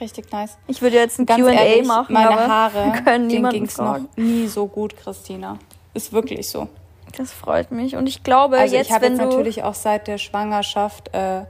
Richtig 0.00 0.32
nice. 0.32 0.56
Ich 0.66 0.80
würde 0.80 0.96
jetzt 0.96 1.18
ein 1.18 1.26
QA 1.26 1.84
machen. 1.84 2.12
Meine 2.14 2.48
Haare, 2.48 2.92
können 3.04 3.28
denen 3.28 3.50
ging 3.50 3.64
es 3.64 3.76
noch 3.76 3.98
nie 4.16 4.46
so 4.46 4.66
gut, 4.66 4.96
Christina. 4.96 5.58
Ist 5.92 6.12
wirklich 6.12 6.48
so. 6.48 6.68
Das 7.16 7.32
freut 7.32 7.70
mich. 7.70 7.96
Und 7.96 8.06
ich 8.06 8.22
glaube, 8.22 8.58
also 8.58 8.74
jetzt, 8.74 8.86
ich 8.86 8.92
habe 8.92 9.06
jetzt 9.06 9.18
natürlich 9.18 9.62
auch 9.62 9.74
seit 9.74 10.06
der 10.06 10.16
Schwangerschaft 10.16 11.12
äh, 11.12 11.42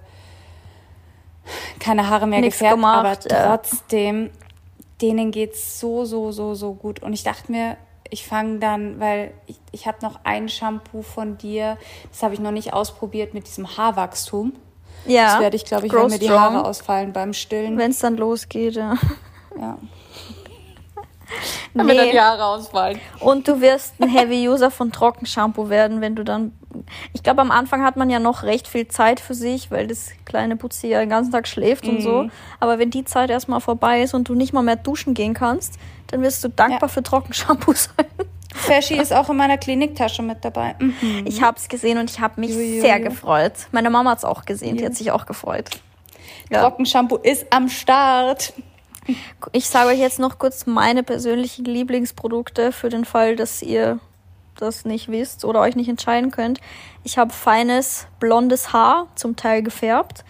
keine 1.78 2.08
Haare 2.08 2.26
mehr 2.26 2.40
gefärbt, 2.40 2.76
gemacht, 2.76 3.32
aber 3.32 3.58
trotzdem, 3.60 4.26
ja. 4.26 4.30
denen 5.02 5.32
es 5.32 5.78
so, 5.78 6.04
so, 6.04 6.32
so, 6.32 6.54
so 6.54 6.72
gut. 6.74 7.02
Und 7.02 7.12
ich 7.12 7.22
dachte 7.22 7.52
mir, 7.52 7.76
ich 8.10 8.26
fange 8.26 8.58
dann, 8.58 9.00
weil 9.00 9.32
ich, 9.46 9.56
ich 9.72 9.86
habe 9.86 9.98
noch 10.02 10.20
ein 10.24 10.48
Shampoo 10.48 11.02
von 11.02 11.38
dir, 11.38 11.78
das 12.10 12.22
habe 12.22 12.34
ich 12.34 12.40
noch 12.40 12.50
nicht 12.50 12.72
ausprobiert 12.72 13.34
mit 13.34 13.46
diesem 13.46 13.76
Haarwachstum. 13.76 14.52
Ja. 15.06 15.32
Das 15.32 15.40
werde 15.40 15.56
ich, 15.56 15.64
glaube 15.64 15.86
ich, 15.86 15.92
wenn 15.92 16.08
mir 16.08 16.18
die 16.18 16.30
Haare 16.30 16.64
ausfallen 16.64 17.12
beim 17.12 17.32
Stillen. 17.32 17.78
Wenn 17.78 17.92
es 17.92 18.00
dann 18.00 18.16
losgeht, 18.16 18.74
ja. 18.74 18.94
Ja. 19.58 19.78
Damit 21.74 21.96
nee. 21.96 22.02
dann 22.02 22.10
die 22.10 22.20
Haare 22.20 22.44
ausfallen. 22.44 23.00
Und 23.20 23.46
du 23.46 23.60
wirst 23.60 23.94
ein 24.00 24.08
Heavy 24.08 24.48
User 24.48 24.70
von 24.70 24.92
Trockenshampoo 24.92 25.68
werden, 25.68 26.00
wenn 26.00 26.16
du 26.16 26.24
dann. 26.24 26.52
Ich 27.12 27.22
glaube, 27.22 27.40
am 27.40 27.50
Anfang 27.50 27.84
hat 27.84 27.96
man 27.96 28.10
ja 28.10 28.18
noch 28.18 28.42
recht 28.42 28.68
viel 28.68 28.88
Zeit 28.88 29.20
für 29.20 29.34
sich, 29.34 29.70
weil 29.70 29.86
das 29.86 30.10
kleine 30.24 30.56
Putzi 30.56 30.88
ja 30.88 31.00
den 31.00 31.08
ganzen 31.08 31.32
Tag 31.32 31.48
schläft 31.48 31.84
mhm. 31.84 31.90
und 31.90 32.02
so. 32.02 32.22
Mhm. 32.24 32.30
Aber 32.60 32.78
wenn 32.78 32.90
die 32.90 33.04
Zeit 33.04 33.30
erstmal 33.30 33.60
vorbei 33.60 34.02
ist 34.02 34.14
und 34.14 34.28
du 34.28 34.34
nicht 34.34 34.52
mal 34.52 34.62
mehr 34.62 34.76
duschen 34.76 35.14
gehen 35.14 35.34
kannst, 35.34 35.78
dann 36.08 36.22
wirst 36.22 36.42
du 36.44 36.48
dankbar 36.48 36.88
ja. 36.88 36.88
für 36.88 37.02
Trockenshampoo 37.02 37.72
sein. 37.74 38.06
Fashy 38.54 38.94
ist 38.94 39.12
auch 39.12 39.30
in 39.30 39.36
meiner 39.36 39.58
Kliniktasche 39.58 40.22
mit 40.22 40.44
dabei. 40.44 40.74
Mhm. 40.78 41.24
Ich 41.24 41.42
habe 41.42 41.56
es 41.56 41.68
gesehen 41.68 41.98
und 41.98 42.10
ich 42.10 42.20
habe 42.20 42.40
mich 42.40 42.50
Juhu. 42.50 42.80
sehr 42.80 43.00
gefreut. 43.00 43.52
Meine 43.72 43.90
Mama 43.90 44.10
hat 44.10 44.18
es 44.18 44.24
auch 44.24 44.44
gesehen, 44.44 44.70
Juhu. 44.70 44.78
die 44.78 44.86
hat 44.86 44.94
sich 44.96 45.12
auch 45.12 45.26
gefreut. 45.26 45.70
Ja. 46.50 46.62
Trockenshampoo 46.62 47.16
ist 47.16 47.46
am 47.50 47.68
Start. 47.68 48.52
Ich 49.52 49.68
sage 49.68 49.90
euch 49.90 49.98
jetzt 49.98 50.18
noch 50.18 50.38
kurz 50.38 50.66
meine 50.66 51.02
persönlichen 51.02 51.64
Lieblingsprodukte 51.64 52.72
für 52.72 52.88
den 52.88 53.04
Fall, 53.04 53.36
dass 53.36 53.62
ihr 53.62 53.98
das 54.60 54.84
nicht 54.84 55.10
wisst 55.10 55.44
oder 55.44 55.60
euch 55.60 55.76
nicht 55.76 55.88
entscheiden 55.88 56.30
könnt. 56.30 56.60
Ich 57.04 57.18
habe 57.18 57.32
feines 57.32 58.06
blondes 58.18 58.72
Haar, 58.72 59.08
zum 59.14 59.36
Teil 59.36 59.62
gefärbt. 59.62 60.24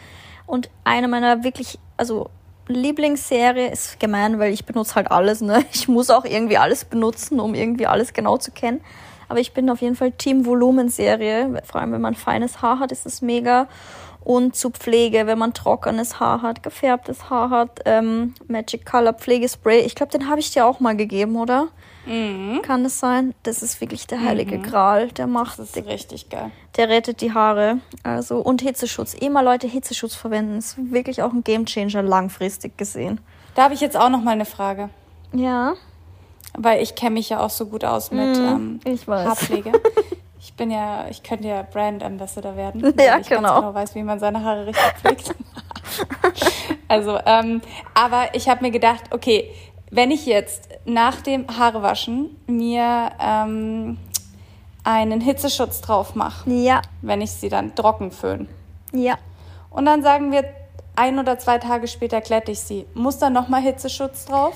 Und 0.47 0.70
eine 0.85 1.09
meiner 1.09 1.45
wirklich, 1.45 1.78
also 1.97 2.31
Lieblingsserie 2.66 3.68
ist 3.70 4.01
gemein, 4.01 4.39
weil 4.39 4.53
ich 4.53 4.64
benutze 4.64 4.95
halt 4.95 5.11
alles. 5.11 5.41
Ne? 5.41 5.64
Ich 5.72 5.89
muss 5.89 6.11
auch 6.11 6.24
irgendwie 6.24 6.57
alles 6.57 6.85
benutzen, 6.85 7.41
um 7.41 7.55
irgendwie 7.55 7.87
alles 7.87 8.12
genau 8.12 8.37
zu 8.37 8.51
kennen. 8.51 8.81
Aber 9.28 9.39
ich 9.39 9.53
bin 9.53 9.70
auf 9.70 9.81
jeden 9.81 9.95
Fall 9.95 10.12
Team 10.12 10.45
Volumen 10.45 10.89
Serie. 10.89 11.62
Vor 11.64 11.81
allem, 11.81 11.93
wenn 11.93 12.01
man 12.01 12.14
feines 12.14 12.62
Haar 12.62 12.81
hat, 12.81 12.91
ist 12.91 13.07
es 13.07 13.22
mega. 13.22 13.68
Und 14.22 14.57
zu 14.57 14.70
Pflege, 14.70 15.26
wenn 15.26 15.39
man 15.39 15.55
trockenes 15.55 16.20
Haar 16.20 16.43
hat, 16.43 16.62
gefärbtes 16.62 17.31
Haar 17.31 17.51
hat, 17.51 17.81
ähm, 17.85 18.35
Magic 18.49 18.85
Color 18.85 19.14
Pflegespray. 19.14 19.81
Ich 19.81 19.95
glaube, 19.95 20.12
den 20.12 20.28
habe 20.28 20.41
ich 20.41 20.51
dir 20.51 20.66
auch 20.66 20.81
mal 20.81 20.97
gegeben, 20.97 21.37
oder? 21.37 21.68
Mhm. 22.07 22.62
Kann 22.62 22.84
es 22.84 22.98
sein? 22.98 23.34
Das 23.42 23.62
ist 23.62 23.80
wirklich 23.80 24.07
der 24.07 24.20
heilige 24.20 24.59
mhm. 24.59 24.62
Gral. 24.62 25.09
Der 25.09 25.26
macht. 25.26 25.59
Das 25.59 25.76
ist 25.76 25.86
richtig 25.86 26.28
geil. 26.28 26.51
Der 26.76 26.88
rettet 26.88 27.20
die 27.20 27.34
Haare. 27.34 27.78
Also, 28.03 28.38
und 28.38 28.62
Hitzeschutz. 28.62 29.14
Immer 29.14 29.42
Leute 29.42 29.66
Hitzeschutz 29.66 30.14
verwenden. 30.14 30.59
Ist 30.59 30.76
wirklich 30.92 31.22
auch 31.22 31.32
ein 31.32 31.44
Gamechanger 31.44 32.03
langfristig 32.03 32.76
gesehen. 32.78 33.20
Da 33.55 33.64
habe 33.64 33.74
ich 33.74 33.80
jetzt 33.80 33.96
auch 33.96 34.09
noch 34.11 34.22
mal 34.22 34.32
eine 34.32 34.46
Frage. 34.46 34.90
Ja. 35.32 35.74
Weil 36.57 36.82
ich 36.82 36.94
kenne 36.94 37.14
mich 37.14 37.28
ja 37.28 37.40
auch 37.40 37.51
so 37.51 37.66
gut 37.66 37.84
aus 37.84 38.11
mit 38.11 38.36
mhm, 38.38 38.80
ähm, 38.84 38.98
Haarpflege. 39.07 39.72
Ich 40.42 40.55
bin 40.55 40.70
ja, 40.70 41.07
ich 41.11 41.22
könnte 41.22 41.48
ja 41.48 41.62
Brand 41.62 42.03
Ambassador 42.03 42.57
werden, 42.57 42.82
weil 42.96 43.07
ja, 43.07 43.18
ich 43.18 43.28
genau. 43.28 43.42
ganz 43.42 43.61
genau 43.61 43.74
weiß, 43.74 43.94
wie 43.94 44.03
man 44.03 44.18
seine 44.18 44.42
Haare 44.42 44.66
richtig 44.66 44.92
pflegt. 45.01 45.34
also, 46.88 47.18
ähm, 47.26 47.61
aber 47.94 48.34
ich 48.34 48.48
habe 48.48 48.64
mir 48.64 48.70
gedacht, 48.70 49.05
okay, 49.11 49.51
wenn 49.91 50.11
ich 50.11 50.26
jetzt 50.26 50.68
nach 50.84 51.20
dem 51.20 51.47
Haarewaschen 51.49 52.36
mir 52.47 53.11
ähm, 53.20 53.99
einen 54.84 55.20
Hitzeschutz 55.20 55.80
drauf 55.80 56.14
mache, 56.14 56.51
ja. 56.51 56.80
wenn 57.03 57.20
ich 57.20 57.32
sie 57.32 57.49
dann 57.49 57.74
trocken 57.74 58.12
föhn. 58.12 58.49
Ja. 58.93 59.16
Und 59.68 59.86
dann 59.86 60.03
sagen 60.03 60.32
wir, 60.32 60.45
ein 60.97 61.18
oder 61.18 61.38
zwei 61.38 61.59
Tage 61.59 61.88
später 61.88 62.20
glätte 62.20 62.53
ich 62.53 62.61
sie. 62.61 62.86
Muss 62.95 63.18
dann 63.18 63.32
nochmal 63.32 63.62
Hitzeschutz 63.62 64.26
drauf? 64.26 64.55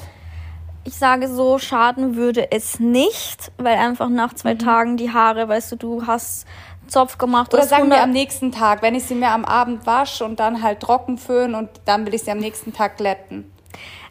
Ich 0.84 0.96
sage 0.96 1.28
so, 1.28 1.58
schaden 1.58 2.14
würde 2.14 2.52
es 2.52 2.78
nicht, 2.78 3.50
weil 3.56 3.78
einfach 3.78 4.08
nach 4.08 4.34
zwei 4.34 4.54
mhm. 4.54 4.58
Tagen 4.58 4.96
die 4.96 5.12
Haare, 5.12 5.48
weißt 5.48 5.72
du, 5.72 5.76
du 5.76 6.06
hast 6.06 6.46
Zopf 6.86 7.16
gemacht. 7.16 7.54
Oder 7.54 7.66
sagen 7.66 7.88
wir 7.88 8.02
am 8.02 8.10
nächsten 8.10 8.52
Tag, 8.52 8.82
wenn 8.82 8.94
ich 8.94 9.04
sie 9.04 9.14
mir 9.14 9.30
am 9.30 9.46
Abend 9.46 9.86
wasche 9.86 10.24
und 10.24 10.38
dann 10.38 10.62
halt 10.62 10.80
trocken 10.80 11.16
föhn 11.16 11.54
und 11.54 11.70
dann 11.86 12.06
will 12.06 12.12
ich 12.14 12.24
sie 12.24 12.30
am 12.30 12.38
nächsten 12.38 12.74
Tag 12.74 12.98
glätten 12.98 13.53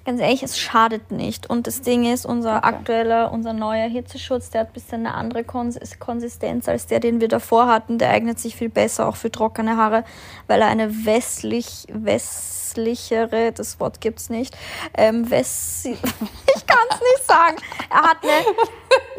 ganz 0.05 0.19
ehrlich, 0.19 0.43
es 0.43 0.57
schadet 0.57 1.11
nicht. 1.11 1.49
Und 1.49 1.67
das 1.67 1.81
Ding 1.81 2.11
ist, 2.11 2.25
unser 2.25 2.57
okay. 2.57 2.67
aktueller, 2.67 3.31
unser 3.31 3.53
neuer 3.53 3.87
Hitzeschutz, 3.87 4.49
der 4.49 4.61
hat 4.61 4.69
ein 4.69 4.73
bisschen 4.73 5.05
eine 5.05 5.15
andere 5.15 5.43
Konsistenz 5.43 6.67
als 6.67 6.87
der, 6.87 6.99
den 6.99 7.21
wir 7.21 7.27
davor 7.27 7.67
hatten. 7.67 7.97
Der 7.97 8.09
eignet 8.09 8.39
sich 8.39 8.55
viel 8.55 8.69
besser 8.69 9.07
auch 9.07 9.15
für 9.15 9.31
trockene 9.31 9.77
Haare, 9.77 10.03
weil 10.47 10.61
er 10.61 10.67
eine 10.67 11.05
westlich, 11.05 11.85
westlichere, 11.89 13.51
das 13.51 13.79
Wort 13.79 14.01
gibt's 14.01 14.29
nicht, 14.29 14.57
ähm, 14.97 15.29
west, 15.29 15.85
ich 15.85 16.67
kann 16.67 16.87
es 16.89 16.99
nicht 16.99 17.27
sagen. 17.27 17.57
Er 17.89 18.01
hat 18.01 18.17
eine 18.23 18.45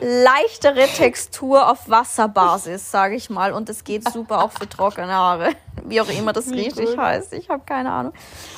leichtere 0.01 0.87
Textur 0.87 1.71
auf 1.71 1.89
Wasserbasis, 1.89 2.91
sage 2.91 3.17
ich 3.17 3.31
mal. 3.31 3.53
Und 3.53 3.69
es 3.69 3.85
geht 3.85 4.09
super 4.11 4.45
auch 4.45 4.53
für 4.53 4.69
trockene 4.69 5.13
Haare 5.13 5.51
wie 5.85 6.01
auch 6.01 6.09
immer 6.09 6.33
das 6.33 6.51
richtig 6.51 6.91
cool. 6.91 6.97
heißt. 6.97 7.33
Ich 7.35 7.49
habe 7.49 7.63
keine 7.65 7.91
Ahnung. 7.91 8.13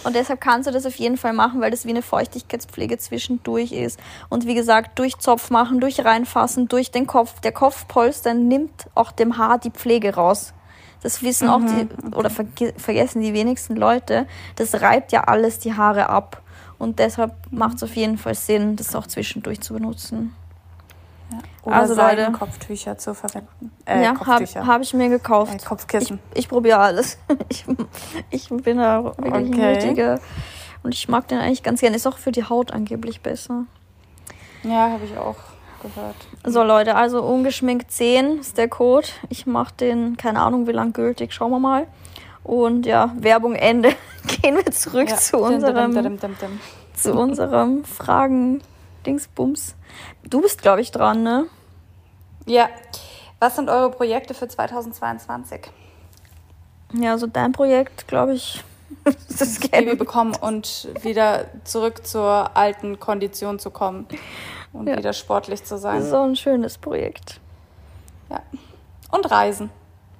Und 0.04 0.14
deshalb 0.14 0.40
kannst 0.40 0.68
du 0.68 0.72
das 0.72 0.86
auf 0.86 0.96
jeden 0.96 1.16
Fall 1.16 1.32
machen, 1.32 1.60
weil 1.60 1.70
das 1.70 1.84
wie 1.84 1.90
eine 1.90 2.02
Feuchtigkeitspflege 2.02 2.98
zwischendurch 2.98 3.72
ist. 3.72 3.98
Und 4.28 4.46
wie 4.46 4.54
gesagt, 4.54 4.98
durch 4.98 5.18
Zopf 5.18 5.50
machen, 5.50 5.80
durch 5.80 6.04
reinfassen, 6.04 6.68
durch 6.68 6.90
den 6.90 7.06
Kopf. 7.06 7.40
Der 7.40 7.52
Kopfpolster 7.52 8.34
nimmt 8.34 8.86
auch 8.94 9.12
dem 9.12 9.38
Haar 9.38 9.58
die 9.58 9.70
Pflege 9.70 10.14
raus. 10.14 10.52
Das 11.02 11.22
wissen 11.22 11.48
mhm, 11.48 11.52
auch 11.52 11.60
die, 11.60 11.82
okay. 11.82 12.16
oder 12.16 12.30
verge 12.30 12.72
vergessen 12.76 13.22
die 13.22 13.34
wenigsten 13.34 13.76
Leute. 13.76 14.26
Das 14.56 14.80
reibt 14.80 15.12
ja 15.12 15.24
alles 15.24 15.58
die 15.58 15.74
Haare 15.74 16.08
ab. 16.08 16.42
Und 16.78 16.98
deshalb 16.98 17.32
macht 17.50 17.76
es 17.76 17.82
auf 17.82 17.96
jeden 17.96 18.18
Fall 18.18 18.34
Sinn, 18.34 18.76
das 18.76 18.94
auch 18.94 19.06
zwischendurch 19.06 19.60
zu 19.60 19.74
benutzen. 19.74 20.34
Oder 21.66 21.76
also 21.76 21.94
Leute, 21.96 22.30
Kopftücher 22.30 22.96
zu 22.96 23.12
verwenden. 23.12 23.72
Äh, 23.86 24.04
ja, 24.04 24.14
habe 24.24 24.44
hab 24.44 24.82
ich 24.82 24.94
mir 24.94 25.08
gekauft. 25.08 25.52
Äh, 25.52 25.66
Kopfkissen. 25.66 26.20
Ich, 26.30 26.40
ich 26.40 26.48
probiere 26.48 26.78
alles. 26.78 27.18
Ich, 27.48 27.64
ich 28.30 28.48
bin 28.48 28.78
da 28.78 29.02
wirklich 29.04 29.48
okay. 29.48 29.74
nötige. 29.74 30.20
Und 30.84 30.94
ich 30.94 31.08
mag 31.08 31.26
den 31.26 31.38
eigentlich 31.38 31.64
ganz 31.64 31.80
gerne. 31.80 31.96
Ist 31.96 32.06
auch 32.06 32.18
für 32.18 32.30
die 32.30 32.44
Haut 32.44 32.70
angeblich 32.70 33.20
besser. 33.20 33.64
Ja, 34.62 34.90
habe 34.90 35.04
ich 35.04 35.18
auch 35.18 35.36
gehört. 35.82 36.16
So 36.44 36.62
Leute, 36.62 36.94
also 36.94 37.22
ungeschminkt 37.22 37.90
10 37.90 38.38
ist 38.38 38.58
der 38.58 38.68
Code. 38.68 39.08
Ich 39.28 39.46
mache 39.46 39.74
den, 39.74 40.16
keine 40.16 40.42
Ahnung 40.42 40.68
wie 40.68 40.72
lang 40.72 40.92
gültig, 40.92 41.32
schauen 41.32 41.50
wir 41.50 41.58
mal. 41.58 41.88
Und 42.44 42.86
ja, 42.86 43.12
Werbung 43.18 43.56
Ende. 43.56 43.90
Gehen 44.40 44.54
wir 44.54 44.70
zurück 44.70 45.08
ja. 45.08 45.16
zu 45.16 45.38
unserem, 45.38 45.92
dim, 45.94 46.20
dim, 46.20 46.36
dim, 46.38 46.60
zu 46.94 47.12
unserem 47.12 47.84
Fragen 47.84 48.62
Dingsbums. 49.04 49.74
Du 50.22 50.40
bist, 50.40 50.62
glaube 50.62 50.80
ich, 50.80 50.92
dran, 50.92 51.24
ne? 51.24 51.46
Ja. 52.46 52.68
Was 53.38 53.56
sind 53.56 53.68
eure 53.68 53.90
Projekte 53.90 54.32
für 54.32 54.48
2022? 54.48 55.70
Ja, 56.94 57.12
also 57.12 57.26
dein 57.26 57.52
Projekt, 57.52 58.08
glaube 58.08 58.34
ich, 58.34 58.64
das 59.04 59.58
Baby 59.58 59.94
bekommen 59.94 60.34
und 60.40 60.88
wieder 61.02 61.46
zurück 61.64 62.06
zur 62.06 62.56
alten 62.56 62.98
Kondition 62.98 63.58
zu 63.58 63.70
kommen 63.70 64.06
und 64.72 64.88
ja. 64.88 64.96
wieder 64.96 65.12
sportlich 65.12 65.64
zu 65.64 65.76
sein. 65.76 66.02
So 66.02 66.22
ein 66.22 66.36
schönes 66.36 66.78
Projekt. 66.78 67.40
Ja. 68.30 68.42
Und 69.10 69.30
Reisen. 69.30 69.70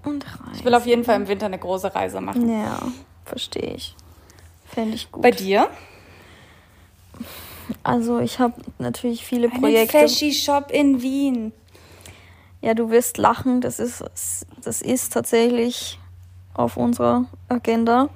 Und 0.05 0.24
Reisen. 0.27 0.55
Ich 0.55 0.64
will 0.64 0.74
auf 0.74 0.87
jeden 0.87 1.05
Fall 1.05 1.16
im 1.16 1.29
Winter 1.29 1.47
eine 1.47 1.59
große 1.59 1.95
Reise 1.95 2.20
machen. 2.20 2.49
Ja, 2.49 2.79
verstehe 3.24 3.74
ich. 3.74 3.97
Fände 4.66 4.95
ich 4.95 5.11
gut. 5.11 5.22
Bei 5.22 5.31
dir? 5.31 5.68
Also 7.83 8.20
ich 8.20 8.39
habe 8.39 8.55
natürlich 8.79 9.24
viele 9.24 9.49
Einen 9.51 9.61
Projekte. 9.61 9.99
Fashy-Shop 9.99 10.70
in 10.70 11.03
Wien. 11.03 11.53
Ja, 12.67 12.75
du 12.75 12.91
wirst 12.91 13.17
lachen. 13.17 13.61
Das 13.61 13.79
ist, 13.79 14.03
das 14.61 14.83
ist 14.83 15.12
tatsächlich 15.12 16.01
auf 16.53 16.77
unserer 16.77 17.27
Agenda. 17.49 18.09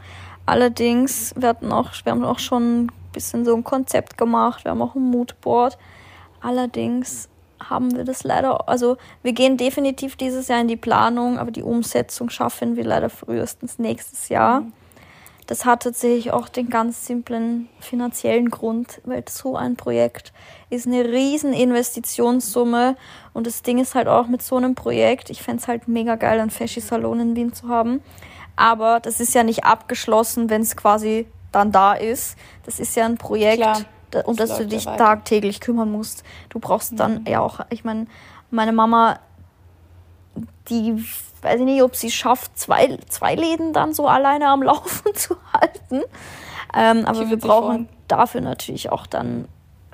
Allerdings, 0.44 1.32
wir, 1.36 1.51
hatten 1.51 1.70
auch, 1.70 1.92
wir 2.03 2.11
haben 2.11 2.24
auch 2.24 2.40
schon 2.40 2.86
ein 2.86 2.92
bisschen 3.12 3.44
so 3.44 3.55
ein 3.55 3.62
Konzept 3.62 4.18
gemacht. 4.18 4.64
Wir 4.64 4.72
haben 4.72 4.82
auch 4.82 4.96
ein 4.96 5.09
Moodboard. 5.09 5.78
Allerdings 6.40 7.28
haben 7.61 7.94
wir 7.94 8.03
das 8.03 8.24
leider, 8.24 8.68
also 8.68 8.96
wir 9.22 9.34
gehen 9.34 9.57
definitiv 9.57 10.16
dieses 10.16 10.48
Jahr 10.48 10.62
in 10.62 10.66
die 10.66 10.76
Planung, 10.76 11.38
aber 11.38 11.53
die 11.53 11.62
Umsetzung 11.62 12.28
schaffen 12.28 12.74
wir 12.74 12.82
leider 12.82 13.09
frühestens 13.09 13.78
nächstes 13.78 14.30
Jahr. 14.30 14.62
Mhm. 14.62 14.72
Das 15.46 15.64
hat 15.64 15.84
tatsächlich 15.84 16.32
auch 16.32 16.48
den 16.48 16.70
ganz 16.70 17.07
simplen 17.07 17.68
finanziellen 17.78 18.51
Grund, 18.51 19.01
weil 19.05 19.22
so 19.28 19.55
ein 19.55 19.76
Projekt 19.76 20.32
ist 20.70 20.86
eine 20.86 21.04
riesen 21.04 21.52
Investitionssumme 21.52 22.96
und 23.32 23.46
das 23.46 23.62
Ding 23.62 23.78
ist 23.78 23.94
halt 23.94 24.08
auch 24.08 24.28
mit 24.28 24.42
so 24.42 24.56
einem 24.56 24.74
Projekt, 24.74 25.28
ich 25.30 25.42
fände 25.42 25.60
es 25.60 25.68
halt 25.68 25.88
mega 25.88 26.14
geil, 26.14 26.40
einen 26.40 26.50
Fashion-Salon 26.50 27.20
in 27.20 27.36
Wien 27.36 27.52
zu 27.52 27.68
haben, 27.68 28.02
aber 28.56 29.00
das 29.00 29.20
ist 29.20 29.34
ja 29.34 29.42
nicht 29.42 29.64
abgeschlossen, 29.64 30.48
wenn 30.48 30.62
es 30.62 30.76
quasi 30.76 31.26
dann 31.52 31.72
da 31.72 31.94
ist. 31.94 32.36
Das 32.64 32.78
ist 32.78 32.94
ja 32.96 33.06
ein 33.06 33.18
Projekt, 33.18 33.62
Klar, 33.62 33.80
das 34.10 34.24
und 34.24 34.40
dass 34.40 34.56
du 34.56 34.66
dich 34.66 34.84
ja 34.84 34.96
tagtäglich 34.96 35.60
kümmern 35.60 35.90
musst. 35.90 36.24
Du 36.48 36.58
brauchst 36.58 36.98
dann 36.98 37.20
mhm. 37.20 37.26
ja 37.26 37.40
auch, 37.40 37.60
ich 37.70 37.84
meine, 37.84 38.06
meine 38.50 38.72
Mama, 38.72 39.18
die 40.68 41.04
weiß 41.42 41.60
ich 41.60 41.66
nicht, 41.66 41.82
ob 41.82 41.96
sie 41.96 42.10
schafft, 42.10 42.58
zwei, 42.58 42.98
zwei 43.08 43.34
Läden 43.34 43.72
dann 43.72 43.94
so 43.94 44.06
alleine 44.06 44.48
am 44.48 44.62
Laufen 44.62 45.14
zu 45.14 45.36
halten. 45.52 46.02
Ähm, 46.74 47.04
aber 47.04 47.28
wir 47.30 47.38
brauchen 47.38 47.88
dafür 48.06 48.40
natürlich 48.40 48.90
auch 48.90 49.06
dann 49.06 49.48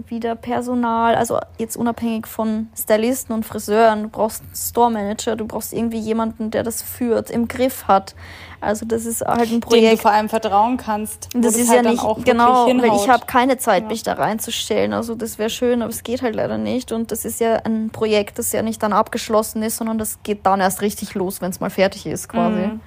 wieder 0.09 0.37
Personal, 0.37 1.15
also 1.15 1.39
jetzt 1.59 1.77
unabhängig 1.77 2.27
von 2.27 2.69
Stylisten 2.77 3.35
und 3.35 3.45
Friseuren, 3.45 4.05
du 4.05 4.09
brauchst 4.09 4.43
einen 4.43 4.55
Store 4.55 4.91
Manager, 4.91 5.37
du 5.37 5.47
brauchst 5.47 5.73
irgendwie 5.73 5.99
jemanden, 5.99 6.51
der 6.51 6.63
das 6.63 6.83
führt, 6.83 7.31
im 7.31 7.49
Griff 7.49 7.89
hat. 7.89 8.15
Also 8.61 8.87
das 8.87 9.05
ist 9.05 9.23
halt 9.23 9.51
ein 9.51 9.61
Projekt, 9.61 9.87
dem 9.87 9.97
du 9.97 10.03
vor 10.03 10.11
allem 10.13 10.29
vertrauen 10.29 10.77
kannst. 10.77 11.29
Das 11.35 11.57
ist 11.57 11.71
halt 11.71 11.85
ja 11.85 11.93
nicht 11.93 12.25
genau, 12.25 12.67
weil 12.67 12.95
ich 12.97 13.09
habe 13.09 13.27
keine 13.27 13.59
Zeit, 13.59 13.85
ja. 13.85 13.89
mich 13.89 14.03
da 14.03 14.15
reinzustellen. 14.15 14.93
Also 14.93 15.15
das 15.15 15.39
wäre 15.39 15.51
schön, 15.51 15.83
aber 15.83 15.91
es 15.91 16.03
geht 16.03 16.23
halt 16.23 16.35
leider 16.35 16.59
nicht. 16.59 16.93
Und 16.93 17.11
das 17.11 17.25
ist 17.25 17.41
ja 17.41 17.57
ein 17.65 17.91
Projekt, 17.91 18.39
das 18.39 18.53
ja 18.53 18.63
nicht 18.63 18.83
dann 18.83 18.93
abgeschlossen 18.93 19.63
ist, 19.63 19.77
sondern 19.77 19.99
das 19.99 20.19
geht 20.23 20.47
dann 20.47 20.61
erst 20.61 20.83
richtig 20.83 21.15
los, 21.15 21.41
wenn 21.41 21.51
es 21.51 21.61
mal 21.61 21.71
fertig 21.71 22.07
ist, 22.07 22.29
quasi. 22.29 22.61
Mhm. 22.67 22.81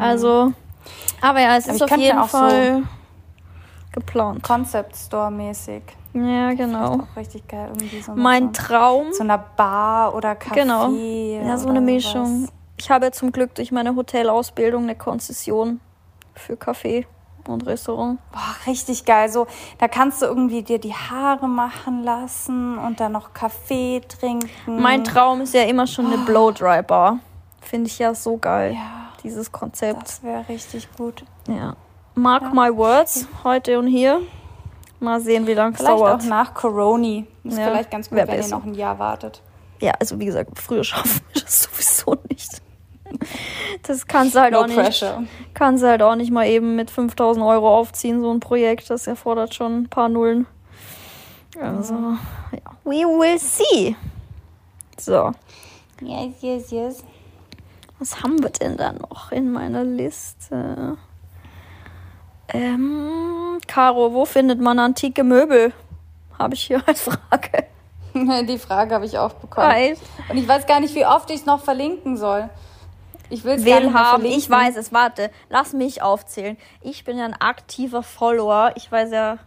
Also, 0.00 0.52
aber 1.20 1.40
ja, 1.40 1.56
es 1.56 1.64
aber 1.64 1.74
ist 1.74 1.82
auf 1.82 1.96
jeden 1.96 2.24
Fall 2.24 2.82
so 2.82 3.01
geplant. 3.92 4.42
Concept 4.42 4.96
Store 4.96 5.30
mäßig. 5.30 5.82
Ja, 6.14 6.52
genau. 6.52 6.96
Das 6.96 6.96
ist 6.96 7.12
auch 7.12 7.16
richtig 7.16 7.48
geil. 7.48 7.68
Irgendwie 7.68 8.02
so 8.02 8.12
mein 8.14 8.52
Traum. 8.52 9.12
Zu 9.12 9.22
einer 9.22 9.38
Bar 9.38 10.14
oder 10.14 10.32
Café. 10.32 10.54
Genau. 10.54 10.90
Ja, 10.90 11.56
so 11.56 11.68
eine 11.68 11.80
Mischung. 11.80 12.44
Was. 12.44 12.52
Ich 12.78 12.90
habe 12.90 13.06
ja 13.06 13.12
zum 13.12 13.32
Glück 13.32 13.54
durch 13.54 13.70
meine 13.72 13.94
Hotelausbildung 13.94 14.82
eine 14.82 14.94
Konzession 14.96 15.80
für 16.34 16.54
Café 16.54 17.06
und 17.46 17.66
Restaurant. 17.66 18.18
Boah, 18.32 18.56
richtig 18.66 19.04
geil. 19.04 19.28
So, 19.28 19.46
da 19.78 19.88
kannst 19.88 20.22
du 20.22 20.26
irgendwie 20.26 20.62
dir 20.62 20.78
die 20.78 20.94
Haare 20.94 21.48
machen 21.48 22.02
lassen 22.02 22.78
und 22.78 23.00
dann 23.00 23.12
noch 23.12 23.32
Kaffee 23.34 24.00
trinken. 24.00 24.80
Mein 24.80 25.04
Traum 25.04 25.42
ist 25.42 25.54
ja 25.54 25.62
immer 25.62 25.86
schon 25.86 26.06
eine 26.06 26.22
oh. 26.22 26.24
Blow-Dry-Bar. 26.24 27.18
Finde 27.60 27.88
ich 27.88 27.98
ja 27.98 28.14
so 28.14 28.36
geil, 28.36 28.74
ja, 28.74 29.12
dieses 29.22 29.52
Konzept. 29.52 30.02
Das 30.02 30.22
wäre 30.22 30.48
richtig 30.48 30.88
gut. 30.96 31.24
Ja. 31.48 31.76
Mark 32.14 32.42
ja. 32.42 32.50
my 32.50 32.76
words, 32.76 33.26
heute 33.44 33.78
und 33.78 33.86
hier. 33.86 34.20
Mal 35.00 35.20
sehen, 35.20 35.46
wie 35.46 35.54
lange 35.54 35.74
es 35.74 35.82
dauert. 35.82 36.22
Vielleicht 36.22 36.32
auch 36.32 36.36
nach 36.36 36.54
Corona. 36.54 37.24
Ist 37.44 37.58
ja, 37.58 37.70
vielleicht 37.70 37.90
ganz 37.90 38.08
gut, 38.08 38.18
wenn 38.18 38.26
besser. 38.26 38.48
ihr 38.48 38.56
noch 38.56 38.64
ein 38.64 38.74
Jahr 38.74 38.98
wartet. 38.98 39.42
Ja, 39.80 39.92
also 39.98 40.18
wie 40.20 40.26
gesagt, 40.26 40.50
früher 40.58 40.84
schaffen 40.84 41.20
wir 41.32 41.42
das 41.42 41.62
sowieso 41.64 42.16
nicht. 42.28 42.62
das 43.82 44.06
kannst 44.06 44.36
du 44.36 44.40
halt 44.40 44.52
no 44.52 44.60
auch 44.60 44.66
nicht. 44.66 44.78
Pressure. 44.78 45.24
Kannst 45.54 45.82
du 45.82 45.88
halt 45.88 46.02
auch 46.02 46.14
nicht 46.14 46.30
mal 46.30 46.46
eben 46.46 46.76
mit 46.76 46.90
5000 46.90 47.44
Euro 47.44 47.76
aufziehen, 47.76 48.20
so 48.20 48.32
ein 48.32 48.40
Projekt. 48.40 48.90
Das 48.90 49.06
erfordert 49.06 49.54
schon 49.54 49.82
ein 49.82 49.88
paar 49.88 50.08
Nullen. 50.08 50.46
Also, 51.60 51.94
ja. 51.94 52.60
We 52.84 53.04
will 53.04 53.38
see. 53.38 53.96
So. 54.98 55.32
Yes, 56.00 56.34
yes, 56.40 56.70
yes. 56.70 57.04
Was 57.98 58.22
haben 58.22 58.42
wir 58.42 58.50
denn 58.50 58.76
da 58.76 58.92
noch 58.92 59.32
in 59.32 59.52
meiner 59.52 59.84
Liste? 59.84 60.96
Ähm, 62.52 63.58
Caro, 63.66 64.12
wo 64.12 64.24
findet 64.24 64.60
man 64.60 64.78
antike 64.78 65.24
Möbel? 65.24 65.72
Habe 66.38 66.54
ich 66.54 66.64
hier 66.64 66.82
als 66.86 67.02
Frage. 67.02 67.66
Die 68.46 68.58
Frage 68.58 68.94
habe 68.94 69.06
ich 69.06 69.18
auch 69.18 69.32
bekommen. 69.32 69.66
Weiß. 69.68 69.98
Und 70.28 70.36
ich 70.36 70.46
weiß 70.46 70.66
gar 70.66 70.80
nicht, 70.80 70.94
wie 70.94 71.06
oft 71.06 71.30
ich 71.30 71.40
es 71.40 71.46
noch 71.46 71.62
verlinken 71.62 72.16
soll. 72.16 72.50
Ich 73.30 73.44
will 73.44 73.54
es 73.54 73.94
haben. 73.94 74.26
Ich 74.26 74.50
weiß 74.50 74.76
es. 74.76 74.92
Warte, 74.92 75.30
lass 75.48 75.72
mich 75.72 76.02
aufzählen. 76.02 76.58
Ich 76.82 77.04
bin 77.04 77.16
ja 77.16 77.24
ein 77.24 77.40
aktiver 77.40 78.02
Follower. 78.02 78.72
Ich 78.74 78.92
weiß 78.92 79.10
ja. 79.10 79.38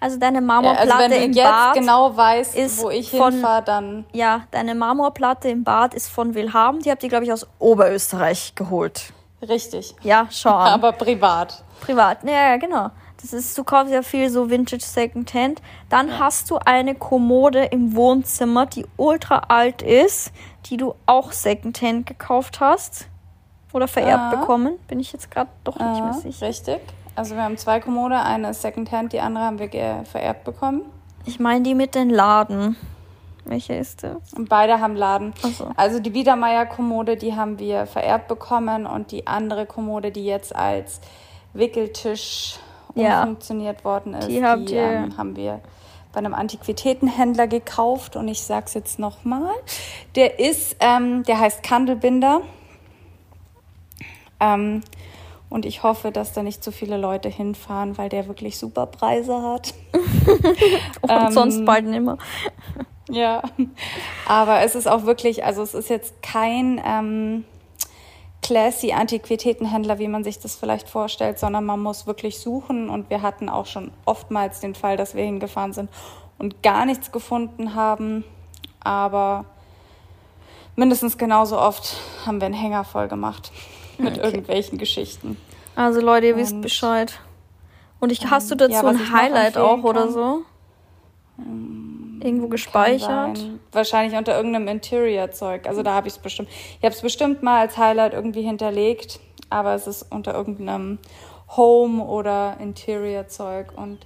Also 0.00 0.18
deine 0.18 0.40
Marmorplatte 0.40 0.92
also 0.92 1.04
wenn 1.04 1.10
du 1.10 1.16
im 1.18 1.32
jetzt 1.34 1.44
Bad 1.44 1.74
genau 1.74 2.16
weißt, 2.16 2.56
ist 2.56 2.82
wo 2.82 2.90
ich 2.90 3.10
hinfahre, 3.10 3.62
dann 3.62 4.06
ja, 4.12 4.42
deine 4.50 4.74
Marmorplatte 4.74 5.48
im 5.48 5.64
Bad 5.64 5.92
ist 5.94 6.08
von 6.08 6.34
Wilhelm. 6.34 6.80
Die 6.80 6.90
habt 6.90 7.02
ihr 7.02 7.08
glaube 7.08 7.24
ich 7.24 7.32
aus 7.32 7.46
Oberösterreich 7.58 8.54
geholt. 8.54 9.12
Richtig. 9.46 9.94
Ja, 10.02 10.26
schau 10.30 10.54
an. 10.54 10.68
Aber 10.72 10.92
privat. 10.92 11.62
Privat. 11.80 12.24
Ja, 12.24 12.56
genau. 12.56 12.90
Das 13.20 13.32
ist, 13.32 13.58
du 13.58 13.64
kaufst 13.64 13.92
ja 13.92 14.02
viel 14.02 14.30
so 14.30 14.48
Vintage 14.48 14.84
Secondhand. 14.84 15.60
Dann 15.88 16.08
ja. 16.08 16.18
hast 16.20 16.50
du 16.50 16.58
eine 16.64 16.94
Kommode 16.94 17.64
im 17.64 17.96
Wohnzimmer, 17.96 18.66
die 18.66 18.86
ultra 18.96 19.44
alt 19.48 19.82
ist, 19.82 20.32
die 20.66 20.76
du 20.76 20.94
auch 21.06 21.32
Secondhand 21.32 22.06
gekauft 22.06 22.60
hast 22.60 23.08
oder 23.72 23.88
vererbt 23.88 24.32
ja. 24.32 24.40
bekommen. 24.40 24.78
Bin 24.86 25.00
ich 25.00 25.12
jetzt 25.12 25.30
gerade 25.30 25.50
doch 25.64 25.78
nicht 25.78 26.02
mehr 26.02 26.12
sicher. 26.14 26.46
Richtig. 26.46 26.80
Also 27.16 27.34
wir 27.34 27.42
haben 27.42 27.58
zwei 27.58 27.80
Kommode, 27.80 28.20
eine 28.20 28.50
ist 28.50 28.62
Secondhand, 28.62 29.12
die 29.12 29.20
andere 29.20 29.44
haben 29.44 29.58
wir 29.58 30.04
vererbt 30.04 30.44
bekommen. 30.44 30.82
Ich 31.24 31.40
meine 31.40 31.62
die 31.62 31.74
mit 31.74 31.96
den 31.96 32.10
Laden. 32.10 32.76
Welche 33.44 33.74
ist 33.74 34.04
das? 34.04 34.32
Und 34.34 34.48
beide 34.48 34.80
haben 34.80 34.94
Laden. 34.94 35.32
So. 35.56 35.70
Also 35.74 36.00
die 36.00 36.14
Wiedermeier-Kommode, 36.14 37.16
die 37.16 37.34
haben 37.34 37.58
wir 37.58 37.86
vererbt 37.86 38.28
bekommen 38.28 38.86
und 38.86 39.10
die 39.10 39.26
andere 39.26 39.66
Kommode, 39.66 40.12
die 40.12 40.24
jetzt 40.24 40.54
als 40.54 41.00
Wickeltisch 41.58 42.58
ja. 42.94 43.20
umfunktioniert 43.20 43.84
worden 43.84 44.14
ist, 44.14 44.28
die, 44.28 44.40
die 44.64 44.74
ähm, 44.74 45.16
haben 45.16 45.36
wir 45.36 45.60
bei 46.12 46.18
einem 46.18 46.34
Antiquitätenhändler 46.34 47.46
gekauft 47.46 48.16
und 48.16 48.28
ich 48.28 48.42
sag's 48.42 48.74
jetzt 48.74 48.98
nochmal. 48.98 49.52
Der 50.14 50.38
ist, 50.38 50.76
ähm, 50.80 51.22
der 51.24 51.38
heißt 51.38 51.62
Kandelbinder. 51.62 52.40
Ähm, 54.40 54.82
und 55.50 55.64
ich 55.64 55.82
hoffe, 55.82 56.10
dass 56.12 56.32
da 56.32 56.42
nicht 56.42 56.62
zu 56.62 56.72
viele 56.72 56.96
Leute 56.96 57.28
hinfahren, 57.28 57.96
weil 57.96 58.08
der 58.08 58.28
wirklich 58.28 58.58
super 58.58 58.86
Preise 58.86 59.42
hat. 59.42 59.74
und 61.02 61.10
ähm, 61.10 61.32
sonst 61.32 61.64
bald 61.64 61.86
nimmer. 61.86 62.18
ja, 63.10 63.42
aber 64.26 64.60
es 64.60 64.74
ist 64.74 64.86
auch 64.86 65.04
wirklich, 65.04 65.44
also 65.44 65.62
es 65.62 65.74
ist 65.74 65.88
jetzt 65.88 66.22
kein 66.22 66.80
ähm, 66.84 67.44
classy 68.48 68.92
Antiquitätenhändler, 68.92 69.98
wie 69.98 70.08
man 70.08 70.24
sich 70.24 70.38
das 70.38 70.56
vielleicht 70.56 70.88
vorstellt, 70.88 71.38
sondern 71.38 71.66
man 71.66 71.80
muss 71.80 72.06
wirklich 72.06 72.38
suchen. 72.38 72.88
Und 72.88 73.10
wir 73.10 73.20
hatten 73.20 73.50
auch 73.50 73.66
schon 73.66 73.90
oftmals 74.06 74.60
den 74.60 74.74
Fall, 74.74 74.96
dass 74.96 75.14
wir 75.14 75.22
hingefahren 75.22 75.74
sind 75.74 75.90
und 76.38 76.62
gar 76.62 76.86
nichts 76.86 77.12
gefunden 77.12 77.74
haben. 77.74 78.24
Aber 78.80 79.44
mindestens 80.76 81.18
genauso 81.18 81.58
oft 81.58 81.98
haben 82.24 82.40
wir 82.40 82.46
einen 82.46 82.54
Hänger 82.54 82.84
voll 82.84 83.06
gemacht 83.08 83.52
mit 83.98 84.16
okay. 84.16 84.24
irgendwelchen 84.24 84.78
Geschichten. 84.78 85.36
Also 85.76 86.00
Leute, 86.00 86.28
ihr 86.28 86.34
und, 86.34 86.40
wisst 86.40 86.60
Bescheid. 86.62 87.20
Und 88.00 88.12
ich, 88.12 88.30
hast 88.30 88.50
du 88.50 88.54
dazu 88.54 88.72
ja, 88.72 88.82
ein 88.82 89.12
Highlight 89.12 89.58
auch 89.58 89.82
oder 89.82 90.04
kann? 90.04 90.12
so? 90.12 90.42
Irgendwo 92.22 92.48
gespeichert? 92.48 93.44
Wahrscheinlich 93.72 94.16
unter 94.18 94.36
irgendeinem 94.36 94.68
Interior-Zeug. 94.68 95.66
Also 95.66 95.82
da 95.82 95.94
habe 95.94 96.08
ich 96.08 96.14
es 96.14 96.18
bestimmt. 96.18 96.48
Ich 96.50 96.84
habe 96.84 96.94
es 96.94 97.02
bestimmt 97.02 97.42
mal 97.42 97.60
als 97.60 97.76
Highlight 97.76 98.14
irgendwie 98.14 98.42
hinterlegt, 98.42 99.20
aber 99.50 99.74
es 99.74 99.86
ist 99.86 100.06
unter 100.10 100.34
irgendeinem 100.34 100.98
Home- 101.56 102.04
oder 102.04 102.56
Interior-Zeug. 102.60 103.72
Und 103.76 103.98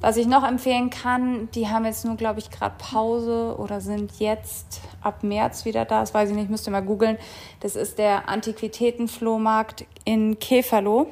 was 0.00 0.16
ich 0.16 0.26
noch 0.26 0.46
empfehlen 0.46 0.90
kann, 0.90 1.48
die 1.54 1.68
haben 1.68 1.84
jetzt 1.84 2.04
nur, 2.04 2.16
glaube 2.16 2.40
ich, 2.40 2.50
gerade 2.50 2.74
Pause 2.78 3.56
oder 3.58 3.80
sind 3.80 4.18
jetzt 4.18 4.80
ab 5.02 5.22
März 5.22 5.64
wieder 5.64 5.84
da. 5.84 6.00
Das 6.00 6.14
weiß 6.14 6.30
ich 6.30 6.36
nicht, 6.36 6.50
müsst 6.50 6.66
ihr 6.66 6.72
mal 6.72 6.80
googeln. 6.80 7.16
Das 7.60 7.76
ist 7.76 7.98
der 7.98 8.28
Antiquitätenflohmarkt 8.28 9.86
in 10.04 10.38
Käferloh. 10.38 11.06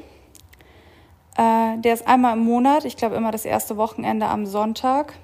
Äh, 1.37 1.79
der 1.79 1.95
ist 1.95 2.09
einmal 2.09 2.37
im 2.37 2.45
Monat, 2.45 2.85
ich 2.85 2.97
glaube 2.97 3.15
immer 3.15 3.31
das 3.31 3.45
erste 3.45 3.77
Wochenende 3.77 4.27
am 4.27 4.45
Sonntag. 4.47 5.15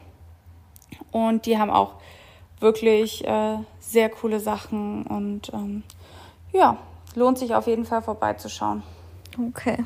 Und 1.15 1.47
die 1.47 1.59
haben 1.59 1.71
auch 1.71 1.93
wirklich 2.59 3.25
äh, 3.25 3.59
sehr 3.79 4.09
coole 4.09 4.41
Sachen 4.41 5.07
und 5.07 5.53
ähm, 5.53 5.85
ja, 6.53 6.77
lohnt 7.15 7.39
sich 7.39 7.55
auf 7.55 7.69
jeden 7.69 7.85
Fall 7.85 8.03
vorbeizuschauen. 8.03 8.83
Okay. 9.39 9.85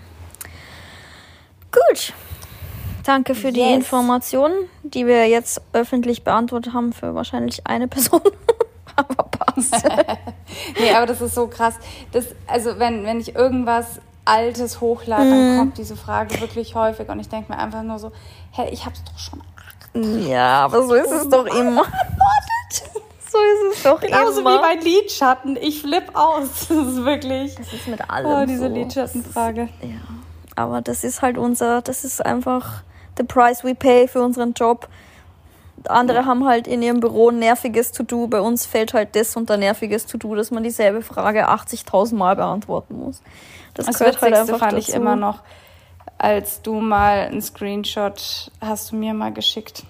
Gut. 1.70 2.14
Danke 3.04 3.34
für 3.34 3.48
yes. 3.48 3.54
die 3.54 3.74
Informationen, 3.74 4.70
die 4.84 5.06
wir 5.06 5.28
jetzt 5.28 5.60
öffentlich 5.74 6.24
beantwortet 6.24 6.72
haben 6.72 6.94
für 6.94 7.14
wahrscheinlich 7.14 7.66
eine 7.66 7.88
Person. 7.88 8.22
aber 8.96 9.24
passt. 9.24 9.86
nee, 10.80 10.90
aber 10.94 11.04
das 11.04 11.20
ist 11.20 11.34
so 11.34 11.46
krass. 11.46 11.74
Das, 12.12 12.28
also 12.46 12.78
wenn, 12.78 13.04
wenn 13.04 13.20
ich 13.20 13.34
irgendwas 13.34 14.00
Altes 14.24 14.80
hochlade, 14.80 15.26
mm. 15.26 15.30
dann 15.30 15.52
mhm. 15.52 15.58
kommt 15.58 15.78
diese 15.78 15.96
Frage 15.96 16.40
wirklich 16.40 16.74
häufig 16.74 17.06
und 17.10 17.20
ich 17.20 17.28
denke 17.28 17.52
mir 17.52 17.58
einfach 17.58 17.82
nur 17.82 17.98
so, 17.98 18.12
hey, 18.50 18.70
ich 18.70 18.86
habe 18.86 18.94
es 18.94 19.04
doch 19.04 19.18
schon 19.18 19.42
ja, 19.94 20.64
aber 20.64 20.82
so 20.86 20.94
ist 20.94 21.10
es 21.10 21.28
doch 21.28 21.46
immer. 21.46 21.84
So 23.30 23.38
ist 23.38 23.76
es 23.76 23.82
doch 23.82 24.00
Genauso 24.00 24.40
immer. 24.40 24.54
wie 24.54 24.62
bei 24.62 24.74
Lidschatten. 24.82 25.56
Ich 25.56 25.82
flipp 25.82 26.14
aus. 26.14 26.48
Das 26.68 26.86
ist 26.86 27.04
wirklich. 27.04 27.54
Das 27.56 27.72
ist 27.72 27.86
mit 27.86 28.08
allem. 28.10 28.26
Oh, 28.26 28.46
diese 28.46 28.68
so. 28.68 28.74
Lidschattenfrage. 28.74 29.68
Ja. 29.82 30.00
Aber 30.56 30.80
das 30.80 31.04
ist 31.04 31.22
halt 31.22 31.38
unser, 31.38 31.82
das 31.82 32.04
ist 32.04 32.24
einfach 32.24 32.82
the 33.16 33.24
price 33.24 33.64
we 33.64 33.74
pay 33.74 34.08
für 34.08 34.22
unseren 34.22 34.54
Job. 34.54 34.88
Andere 35.86 36.18
ja. 36.18 36.24
haben 36.24 36.46
halt 36.46 36.66
in 36.66 36.82
ihrem 36.82 37.00
Büro 37.00 37.30
ein 37.30 37.38
nerviges 37.38 37.92
To-Do. 37.92 38.26
Bei 38.26 38.40
uns 38.40 38.66
fällt 38.66 38.94
halt 38.94 39.14
das 39.14 39.36
unter 39.36 39.56
nerviges 39.56 40.06
To-Do, 40.06 40.34
dass 40.34 40.50
man 40.50 40.62
dieselbe 40.64 41.02
Frage 41.02 41.48
80.000 41.48 42.16
Mal 42.16 42.34
beantworten 42.34 42.98
muss. 42.98 43.22
Das, 43.74 43.86
das 43.86 43.98
gehört 43.98 44.20
halt 44.20 44.34
einfach 44.34 44.58
fand 44.58 44.72
dazu. 44.72 44.88
ich 44.88 44.94
immer 44.94 45.14
noch 45.14 45.40
als 46.18 46.62
du 46.62 46.80
mal 46.80 47.20
einen 47.20 47.40
Screenshot 47.40 48.50
hast 48.60 48.92
du 48.92 48.96
mir 48.96 49.14
mal 49.14 49.32
geschickt. 49.32 49.84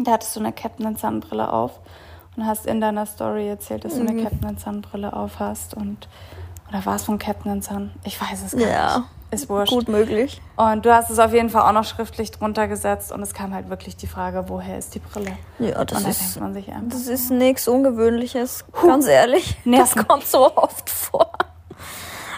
Da 0.00 0.12
hattest 0.12 0.36
du 0.36 0.40
eine 0.40 0.52
Captain 0.52 0.96
Sun 0.96 1.20
Brille 1.20 1.50
auf 1.50 1.80
und 2.36 2.44
hast 2.44 2.66
in 2.66 2.80
deiner 2.80 3.06
Story 3.06 3.48
erzählt, 3.48 3.84
dass 3.84 3.94
du 3.94 4.00
eine 4.00 4.12
mhm. 4.12 4.24
Captain 4.24 4.58
Sun 4.58 4.82
Brille 4.82 5.12
auf 5.12 5.38
hast 5.38 5.74
und 5.74 6.08
oder 6.68 6.84
war 6.84 6.96
es 6.96 7.04
von 7.04 7.18
Captain 7.18 7.62
Sun? 7.62 7.92
Ich 8.04 8.20
weiß 8.20 8.42
es 8.44 8.52
gar 8.52 8.68
ja, 8.68 8.98
nicht. 8.98 9.08
Ist 9.30 9.48
wurscht. 9.48 9.72
Gut 9.72 9.88
möglich. 9.88 10.40
Und 10.56 10.84
du 10.84 10.94
hast 10.94 11.10
es 11.10 11.18
auf 11.18 11.32
jeden 11.32 11.50
Fall 11.50 11.62
auch 11.62 11.72
noch 11.72 11.84
schriftlich 11.84 12.30
drunter 12.32 12.68
gesetzt 12.68 13.12
und 13.12 13.22
es 13.22 13.34
kam 13.34 13.54
halt 13.54 13.68
wirklich 13.68 13.96
die 13.96 14.06
Frage, 14.06 14.44
woher 14.48 14.76
ist 14.78 14.94
die 14.94 14.98
Brille? 14.98 15.36
Ja, 15.58 15.84
das 15.84 15.98
und 15.98 16.06
da 16.06 16.10
ist, 16.10 16.20
denkt 16.20 16.40
man 16.40 16.54
sich 16.54 16.68
einfach. 16.68 16.88
Das 16.90 17.06
ist 17.06 17.30
nichts 17.30 17.68
Ungewöhnliches, 17.68 18.64
Puh. 18.72 18.86
ganz 18.88 19.06
ehrlich. 19.06 19.56
Nerven. 19.64 19.96
Das 19.96 20.06
kommt 20.06 20.26
so 20.26 20.56
oft 20.56 20.90
vor. 20.90 21.30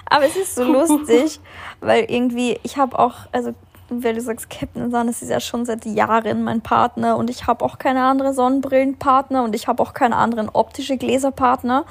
Aber 0.08 0.24
es 0.24 0.36
ist 0.36 0.54
so 0.54 0.64
lustig, 0.72 1.40
weil 1.80 2.04
irgendwie, 2.08 2.58
ich 2.62 2.76
habe 2.76 2.98
auch, 2.98 3.14
also 3.32 3.54
wenn 3.90 4.16
du 4.16 4.20
sagst 4.20 4.50
Captain 4.50 4.90
Sun, 4.90 5.06
das 5.06 5.22
ist 5.22 5.30
ja 5.30 5.40
schon 5.40 5.64
seit 5.64 5.86
Jahren 5.86 6.44
mein 6.44 6.60
Partner 6.60 7.16
und 7.16 7.30
ich 7.30 7.46
habe 7.46 7.64
auch 7.64 7.78
keine 7.78 8.04
anderen 8.04 8.34
Sonnenbrillenpartner 8.34 9.42
und 9.42 9.54
ich 9.54 9.66
habe 9.66 9.82
auch 9.82 9.94
keine 9.94 10.16
anderen 10.16 10.48
optische 10.50 10.96
Gläserpartner. 10.96 11.84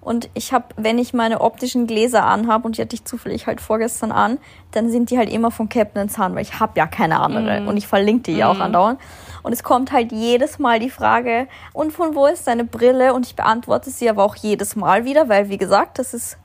Und 0.00 0.30
ich 0.34 0.52
habe, 0.52 0.66
wenn 0.76 0.98
ich 0.98 1.12
meine 1.12 1.40
optischen 1.40 1.86
Gläser 1.86 2.24
anhabe 2.24 2.66
und 2.66 2.78
die 2.78 2.82
hatte 2.82 2.94
ich 2.94 3.04
zufällig 3.04 3.46
halt 3.46 3.60
vorgestern 3.60 4.12
an, 4.12 4.38
dann 4.70 4.90
sind 4.90 5.10
die 5.10 5.18
halt 5.18 5.30
immer 5.30 5.50
von 5.50 5.68
Captain 5.68 6.08
Sun, 6.08 6.34
weil 6.34 6.42
ich 6.42 6.60
habe 6.60 6.72
ja 6.76 6.86
keine 6.86 7.20
andere 7.20 7.60
mm. 7.60 7.68
und 7.68 7.76
ich 7.76 7.86
verlinke 7.86 8.22
die 8.22 8.38
ja 8.38 8.46
mm. 8.46 8.56
auch 8.56 8.60
andauernd. 8.60 9.00
Und 9.42 9.52
es 9.52 9.62
kommt 9.62 9.92
halt 9.92 10.12
jedes 10.12 10.58
Mal 10.58 10.78
die 10.78 10.88
Frage, 10.88 11.48
und 11.72 11.92
von 11.92 12.14
wo 12.14 12.26
ist 12.26 12.46
deine 12.46 12.64
Brille? 12.64 13.12
Und 13.12 13.26
ich 13.26 13.34
beantworte 13.36 13.90
sie 13.90 14.08
aber 14.08 14.24
auch 14.24 14.36
jedes 14.36 14.76
Mal 14.76 15.04
wieder, 15.04 15.28
weil 15.28 15.50
wie 15.50 15.58
gesagt, 15.58 15.98
das 15.98 16.14
ist 16.14 16.38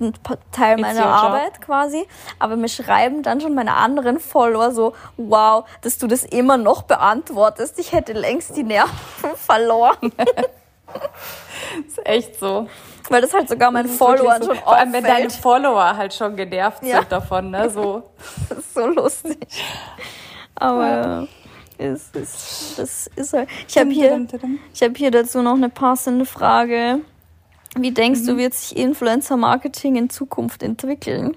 ein 0.00 0.14
Teil 0.52 0.78
meiner 0.78 1.06
Arbeit 1.06 1.60
quasi. 1.60 2.06
Aber 2.38 2.56
mir 2.56 2.68
schreiben 2.68 3.22
dann 3.22 3.40
schon 3.40 3.54
meine 3.54 3.74
anderen 3.74 4.18
Follower 4.20 4.72
so, 4.72 4.94
wow, 5.16 5.64
dass 5.82 5.98
du 5.98 6.06
das 6.06 6.24
immer 6.24 6.56
noch 6.56 6.82
beantwortest. 6.82 7.78
Ich 7.78 7.92
hätte 7.92 8.12
längst 8.12 8.56
die 8.56 8.62
Nerven 8.62 8.94
verloren. 9.36 10.12
ist 11.86 12.06
echt 12.06 12.38
so. 12.38 12.68
Weil 13.08 13.22
das 13.22 13.34
halt 13.34 13.48
sogar 13.48 13.70
meinen 13.70 13.88
Followern 13.88 14.42
so. 14.42 14.54
schon 14.54 14.62
Vor 14.62 14.76
allem, 14.76 14.92
wenn 14.92 15.04
deine 15.04 15.30
Follower 15.30 15.96
halt 15.96 16.14
schon 16.14 16.36
genervt 16.36 16.82
ja. 16.84 16.98
sind 16.98 17.10
davon, 17.10 17.50
ne? 17.50 17.68
So. 17.68 18.10
das 18.48 18.58
ist 18.58 18.74
so 18.74 18.86
lustig. 18.86 19.38
Aber 20.54 20.86
ja. 20.86 21.26
Ist, 21.80 22.14
ist, 22.14 22.78
das 22.78 23.06
ist 23.16 23.32
halt. 23.32 23.48
Ich 23.66 23.78
habe 23.78 23.88
hier, 23.88 24.26
hab 24.82 24.96
hier 24.98 25.10
dazu 25.10 25.40
noch 25.40 25.54
eine 25.54 25.70
passende 25.70 26.26
Frage. 26.26 27.00
Wie 27.76 27.92
denkst 27.92 28.20
mhm. 28.22 28.26
du, 28.26 28.36
wird 28.36 28.54
sich 28.54 28.76
Influencer-Marketing 28.76 29.96
in 29.96 30.10
Zukunft 30.10 30.62
entwickeln? 30.62 31.36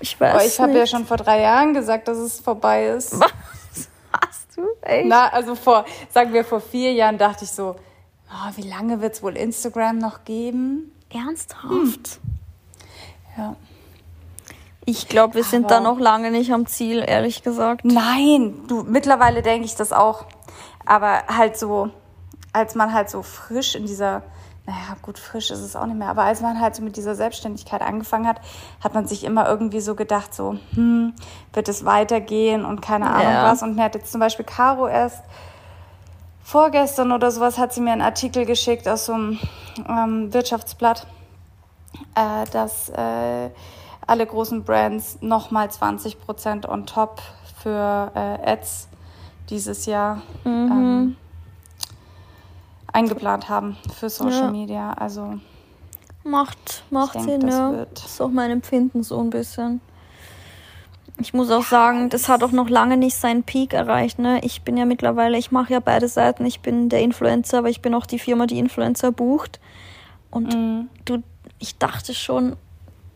Ich 0.00 0.20
weiß 0.20 0.42
oh, 0.42 0.46
ich 0.46 0.60
habe 0.60 0.78
ja 0.78 0.86
schon 0.86 1.06
vor 1.06 1.16
drei 1.16 1.40
Jahren 1.40 1.72
gesagt, 1.72 2.08
dass 2.08 2.18
es 2.18 2.40
vorbei 2.40 2.88
ist. 2.88 3.18
Was 3.20 3.88
hast 4.12 4.56
du? 4.56 4.62
Echt? 4.82 5.06
Na, 5.08 5.28
also 5.28 5.54
vor, 5.54 5.86
sagen 6.10 6.32
wir 6.32 6.44
vor 6.44 6.60
vier 6.60 6.92
Jahren 6.92 7.16
dachte 7.16 7.44
ich 7.44 7.50
so, 7.50 7.76
oh, 8.30 8.50
wie 8.56 8.68
lange 8.68 9.00
wird 9.00 9.14
es 9.14 9.22
wohl 9.22 9.36
Instagram 9.36 9.98
noch 9.98 10.24
geben? 10.24 10.92
Ernsthaft? 11.10 11.70
Hm. 11.70 11.94
Ja. 13.36 13.56
Ich 14.86 15.08
glaube, 15.08 15.34
wir 15.34 15.44
sind 15.44 15.64
Aber 15.64 15.76
da 15.76 15.80
noch 15.80 15.98
lange 15.98 16.30
nicht 16.30 16.52
am 16.52 16.66
Ziel, 16.66 17.02
ehrlich 17.06 17.42
gesagt. 17.42 17.84
Nein, 17.84 18.54
du, 18.68 18.82
mittlerweile 18.82 19.40
denke 19.40 19.64
ich 19.64 19.76
das 19.76 19.92
auch. 19.92 20.26
Aber 20.84 21.26
halt 21.28 21.56
so, 21.56 21.88
als 22.52 22.74
man 22.74 22.92
halt 22.92 23.08
so 23.08 23.22
frisch 23.22 23.74
in 23.74 23.86
dieser, 23.86 24.22
naja, 24.66 24.96
gut, 25.02 25.18
frisch 25.18 25.50
ist 25.50 25.60
es 25.60 25.76
auch 25.76 25.84
nicht 25.84 25.98
mehr, 25.98 26.08
aber 26.08 26.22
als 26.22 26.40
man 26.40 26.58
halt 26.58 26.74
so 26.74 26.82
mit 26.82 26.96
dieser 26.96 27.14
Selbstständigkeit 27.14 27.82
angefangen 27.82 28.26
hat, 28.26 28.40
hat 28.82 28.94
man 28.94 29.06
sich 29.06 29.24
immer 29.24 29.46
irgendwie 29.46 29.80
so 29.80 29.94
gedacht, 29.94 30.32
so, 30.32 30.56
hm, 30.74 31.12
wird 31.52 31.68
es 31.68 31.84
weitergehen 31.84 32.64
und 32.64 32.80
keine 32.80 33.10
Ahnung 33.10 33.32
ja. 33.32 33.52
was. 33.52 33.62
Und 33.62 33.76
mir 33.76 33.84
hat 33.84 33.94
jetzt 33.94 34.10
zum 34.10 34.20
Beispiel 34.20 34.46
Caro 34.46 34.88
erst 34.88 35.22
vorgestern 36.42 37.12
oder 37.12 37.30
sowas 37.30 37.58
hat 37.58 37.74
sie 37.74 37.82
mir 37.82 37.92
einen 37.92 38.02
Artikel 38.02 38.46
geschickt 38.46 38.88
aus 38.88 39.06
so 39.06 39.12
einem 39.12 39.38
ähm, 39.86 40.32
Wirtschaftsblatt, 40.32 41.06
äh, 42.14 42.50
dass 42.50 42.88
äh, 42.88 43.50
alle 44.06 44.26
großen 44.26 44.64
Brands 44.64 45.18
nochmal 45.20 45.70
20 45.70 46.20
Prozent 46.20 46.66
on 46.66 46.86
top 46.86 47.20
für 47.62 48.12
äh, 48.14 48.50
Ads 48.50 48.88
dieses 49.50 49.84
Jahr 49.84 50.22
mhm. 50.44 50.70
ähm, 50.72 51.16
eingeplant 52.94 53.48
haben 53.48 53.76
für 53.98 54.08
Social 54.08 54.46
ja. 54.46 54.50
Media. 54.50 54.92
Also 54.92 55.38
macht, 56.22 56.84
macht 56.90 57.16
denk, 57.16 57.24
Sinn, 57.24 57.48
ja. 57.48 57.86
Das 57.92 58.06
ist 58.06 58.20
auch 58.20 58.30
mein 58.30 58.50
Empfinden 58.50 59.02
so 59.02 59.20
ein 59.20 59.30
bisschen. 59.30 59.80
Ich 61.20 61.32
muss 61.32 61.50
auch 61.50 61.64
sagen, 61.64 62.08
das 62.10 62.28
hat 62.28 62.42
auch 62.42 62.50
noch 62.50 62.68
lange 62.68 62.96
nicht 62.96 63.16
seinen 63.16 63.44
Peak 63.44 63.72
erreicht. 63.72 64.18
Ne? 64.18 64.40
Ich 64.42 64.62
bin 64.62 64.76
ja 64.76 64.84
mittlerweile, 64.84 65.38
ich 65.38 65.52
mache 65.52 65.72
ja 65.72 65.80
beide 65.80 66.08
Seiten. 66.08 66.44
Ich 66.44 66.60
bin 66.60 66.88
der 66.88 67.02
Influencer, 67.02 67.58
aber 67.58 67.68
ich 67.68 67.82
bin 67.82 67.94
auch 67.94 68.06
die 68.06 68.18
Firma, 68.18 68.46
die 68.46 68.58
Influencer 68.58 69.12
bucht. 69.12 69.60
Und 70.30 70.54
mhm. 70.54 70.88
du, 71.04 71.22
ich 71.60 71.78
dachte 71.78 72.14
schon, 72.14 72.56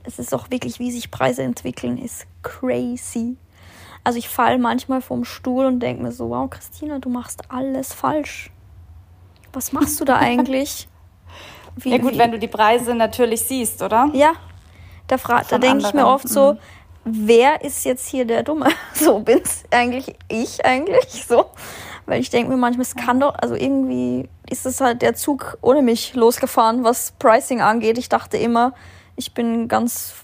es 0.05 0.19
ist 0.19 0.33
auch 0.33 0.51
wirklich, 0.51 0.79
wie 0.79 0.93
sich 0.93 1.11
Preise 1.11 1.43
entwickeln, 1.43 1.99
ist 1.99 2.27
crazy. 2.43 3.37
Also 4.05 4.19
ich 4.19 4.29
falle 4.29 4.59
manchmal 4.59 5.03
vom 5.03 5.25
Stuhl 5.25 5.67
und 5.67 5.81
denke 5.81 6.03
mir 6.03 6.13
so, 6.13 6.31
wow, 6.31 6.49
Christina, 6.49 7.01
du 7.01 7.09
machst 7.09 7.51
alles 7.51 7.93
falsch. 7.93 8.53
Was 9.53 9.73
machst 9.73 10.01
du 10.01 10.05
da 10.05 10.17
eigentlich? 10.17 10.89
Wie, 11.77 11.91
ja 11.93 11.99
gut, 11.99 12.15
wie? 12.15 12.19
wenn 12.19 12.33
du 12.33 12.39
die 12.39 12.49
Preise 12.49 12.95
natürlich 12.95 13.43
siehst, 13.43 13.83
oder? 13.83 14.11
Ja. 14.13 14.33
Da, 15.07 15.17
da 15.49 15.59
denke 15.59 15.87
ich 15.87 15.95
mir 15.95 16.07
oft 16.07 16.29
so, 16.29 16.53
mhm. 16.53 16.59
wer 17.05 17.65
ist 17.65 17.85
jetzt 17.85 18.07
hier 18.09 18.27
der 18.27 18.43
Dumme? 18.43 18.69
So 18.95 19.21
bin 19.21 19.41
eigentlich 19.71 20.15
ich 20.29 20.65
eigentlich 20.65 21.25
so. 21.27 21.47
Weil 22.05 22.21
ich 22.21 22.31
denke 22.31 22.51
mir 22.51 22.57
manchmal, 22.57 22.83
es 22.83 22.97
kann 22.97 23.21
doch, 23.21 23.35
also 23.35 23.55
irgendwie 23.55 24.29
ist 24.49 24.65
es 24.65 24.81
halt 24.81 25.03
der 25.03 25.15
Zug 25.15 25.59
ohne 25.61 25.83
mich 25.83 26.15
losgefahren, 26.15 26.83
was 26.83 27.13
Pricing 27.19 27.61
angeht. 27.61 27.99
Ich 27.99 28.09
dachte 28.09 28.39
immer, 28.39 28.73
ich 29.17 29.35
bin 29.35 29.69
ganz 29.69 30.15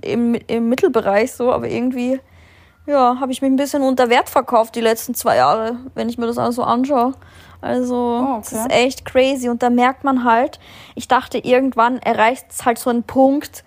im, 0.00 0.34
im 0.46 0.68
Mittelbereich 0.68 1.32
so, 1.32 1.52
aber 1.52 1.68
irgendwie, 1.68 2.18
ja, 2.86 3.18
habe 3.20 3.32
ich 3.32 3.42
mich 3.42 3.50
ein 3.50 3.56
bisschen 3.56 3.82
unter 3.82 4.08
Wert 4.08 4.30
verkauft 4.30 4.74
die 4.74 4.80
letzten 4.80 5.14
zwei 5.14 5.36
Jahre, 5.36 5.76
wenn 5.94 6.08
ich 6.08 6.16
mir 6.16 6.26
das 6.26 6.38
alles 6.38 6.54
so 6.54 6.62
anschaue. 6.62 7.12
Also, 7.64 7.94
oh, 7.94 8.32
okay. 8.34 8.40
das 8.42 8.52
ist 8.52 8.70
echt 8.70 9.04
crazy. 9.06 9.48
Und 9.48 9.62
da 9.62 9.70
merkt 9.70 10.04
man 10.04 10.24
halt, 10.24 10.60
ich 10.94 11.08
dachte, 11.08 11.38
irgendwann 11.38 11.98
erreicht 11.98 12.46
es 12.50 12.66
halt 12.66 12.78
so 12.78 12.90
einen 12.90 13.04
Punkt, 13.04 13.64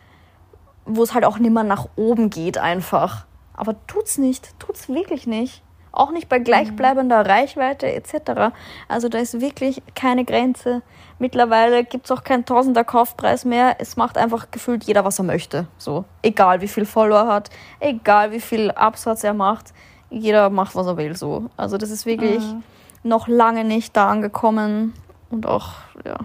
wo 0.85 1.01
es 1.01 1.15
halt 1.15 1.25
auch 1.25 1.39
nimmer 1.39 1.63
nach 1.63 1.87
oben 1.95 2.29
geht 2.29 2.59
einfach. 2.59 3.25
Aber 3.55 3.75
tut's 3.87 4.19
nicht, 4.19 4.57
tut's 4.59 4.87
wirklich 4.87 5.25
nicht. 5.25 5.63
Auch 5.91 6.11
nicht 6.11 6.29
bei 6.29 6.37
gleichbleibender 6.37 7.23
mhm. 7.23 7.29
Reichweite 7.29 7.91
etc. 7.91 8.53
Also 8.87 9.09
da 9.09 9.17
ist 9.17 9.41
wirklich 9.41 9.81
keine 9.95 10.25
Grenze. 10.25 10.83
Mittlerweile 11.17 11.83
gibt 11.83 12.05
es 12.05 12.11
auch 12.11 12.23
keinen 12.23 12.45
Tausender 12.45 12.83
Kaufpreis 12.83 13.45
mehr. 13.45 13.77
Es 13.79 13.97
macht 13.97 14.15
einfach 14.15 14.51
gefühlt 14.51 14.83
jeder, 14.83 15.05
was 15.05 15.17
er 15.17 15.25
möchte. 15.25 15.65
So, 15.79 16.05
egal 16.21 16.61
wie 16.61 16.67
viel 16.67 16.85
Follower 16.85 17.25
hat, 17.25 17.49
egal 17.79 18.31
wie 18.31 18.41
viel 18.41 18.69
Absatz 18.69 19.23
er 19.23 19.33
macht, 19.33 19.73
jeder 20.11 20.51
macht, 20.51 20.75
was 20.75 20.85
er 20.85 20.97
will. 20.97 21.15
So, 21.15 21.49
also 21.57 21.79
das 21.79 21.89
ist 21.89 22.05
wirklich 22.05 22.43
mhm. 22.43 22.61
Noch 23.07 23.27
lange 23.27 23.63
nicht 23.63 23.95
da 23.95 24.09
angekommen 24.09 24.93
und 25.29 25.45
auch 25.45 25.71
ja, 26.05 26.17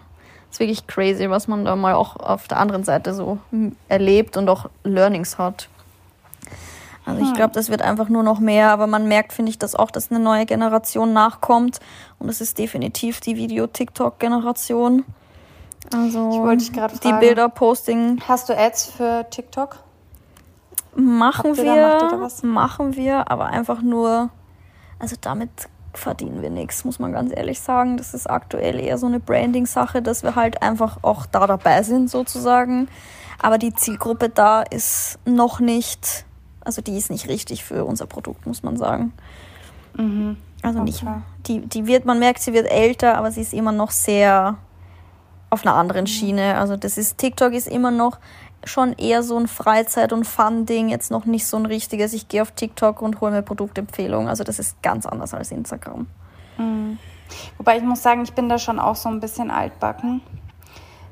ist 0.50 0.60
wirklich 0.60 0.86
crazy, 0.86 1.30
was 1.30 1.48
man 1.48 1.64
da 1.64 1.76
mal 1.76 1.94
auch 1.94 2.16
auf 2.16 2.48
der 2.48 2.58
anderen 2.58 2.84
Seite 2.84 3.14
so 3.14 3.38
erlebt 3.88 4.36
und 4.36 4.48
auch 4.48 4.68
Learnings 4.84 5.38
hat. 5.38 5.68
Also 7.04 7.20
ich 7.20 7.28
hm. 7.28 7.34
glaube, 7.34 7.54
das 7.54 7.68
wird 7.68 7.82
einfach 7.82 8.08
nur 8.08 8.22
noch 8.22 8.38
mehr, 8.38 8.70
aber 8.70 8.86
man 8.86 9.08
merkt, 9.08 9.32
finde 9.32 9.50
ich, 9.50 9.58
dass 9.58 9.74
auch, 9.74 9.90
dass 9.90 10.10
eine 10.10 10.20
neue 10.20 10.46
Generation 10.46 11.12
nachkommt 11.12 11.80
und 12.18 12.28
es 12.28 12.40
ist 12.40 12.58
definitiv 12.58 13.20
die 13.20 13.36
Video-TikTok-Generation. 13.36 15.04
Also 15.92 16.30
ich 16.30 16.38
wollte 16.38 16.64
dich 16.64 16.72
gerade 16.72 16.96
die 16.96 17.12
Bilder 17.14 17.48
posting. 17.48 18.22
Hast 18.28 18.48
du 18.48 18.56
Ads 18.56 18.86
für 18.96 19.26
TikTok? 19.30 19.78
Machen 20.94 21.56
wir, 21.56 22.28
machen 22.42 22.96
wir, 22.96 23.30
aber 23.30 23.46
einfach 23.46 23.82
nur, 23.82 24.28
also 24.98 25.16
damit 25.20 25.50
verdienen 25.94 26.42
wir 26.42 26.50
nichts, 26.50 26.84
muss 26.84 26.98
man 26.98 27.12
ganz 27.12 27.32
ehrlich 27.34 27.60
sagen. 27.60 27.96
Das 27.96 28.14
ist 28.14 28.28
aktuell 28.28 28.80
eher 28.80 28.98
so 28.98 29.06
eine 29.06 29.20
Branding-Sache, 29.20 30.02
dass 30.02 30.22
wir 30.22 30.36
halt 30.36 30.62
einfach 30.62 30.98
auch 31.02 31.26
da 31.26 31.46
dabei 31.46 31.82
sind 31.82 32.10
sozusagen. 32.10 32.88
Aber 33.38 33.58
die 33.58 33.74
Zielgruppe 33.74 34.28
da 34.28 34.62
ist 34.62 35.18
noch 35.24 35.60
nicht 35.60 36.24
also 36.64 36.82
die 36.82 36.96
ist 36.96 37.10
nicht 37.10 37.28
richtig 37.28 37.64
für 37.64 37.84
unser 37.84 38.06
Produkt, 38.06 38.46
muss 38.46 38.62
man 38.62 38.76
sagen. 38.76 39.12
Mhm. 39.94 40.36
Also 40.62 40.80
okay. 40.80 40.86
nicht. 40.86 41.04
Die, 41.46 41.60
die 41.60 41.86
wird, 41.86 42.04
man 42.04 42.18
merkt, 42.18 42.40
sie 42.40 42.52
wird 42.52 42.70
älter, 42.70 43.16
aber 43.16 43.30
sie 43.30 43.40
ist 43.40 43.52
immer 43.52 43.72
noch 43.72 43.90
sehr 43.90 44.56
auf 45.50 45.66
einer 45.66 45.74
anderen 45.74 46.06
Schiene. 46.06 46.56
Also 46.56 46.76
das 46.76 46.96
ist, 46.98 47.18
TikTok 47.18 47.52
ist 47.52 47.66
immer 47.66 47.90
noch 47.90 48.18
schon 48.64 48.92
eher 48.94 49.22
so 49.22 49.36
ein 49.36 49.48
Freizeit- 49.48 50.12
und 50.12 50.24
Fun-Ding, 50.24 50.88
jetzt 50.88 51.10
noch 51.10 51.24
nicht 51.24 51.46
so 51.46 51.56
ein 51.56 51.66
richtiges, 51.66 52.12
ich 52.12 52.28
gehe 52.28 52.42
auf 52.42 52.52
TikTok 52.52 53.02
und 53.02 53.20
hole 53.20 53.32
mir 53.32 53.42
Produktempfehlungen. 53.42 54.28
Also 54.28 54.44
das 54.44 54.58
ist 54.58 54.80
ganz 54.82 55.06
anders 55.06 55.34
als 55.34 55.50
Instagram. 55.50 56.06
Mhm. 56.58 56.98
Wobei 57.56 57.78
ich 57.78 57.82
muss 57.82 58.02
sagen, 58.02 58.22
ich 58.22 58.32
bin 58.34 58.48
da 58.48 58.58
schon 58.58 58.78
auch 58.78 58.96
so 58.96 59.08
ein 59.08 59.20
bisschen 59.20 59.50
altbacken, 59.50 60.20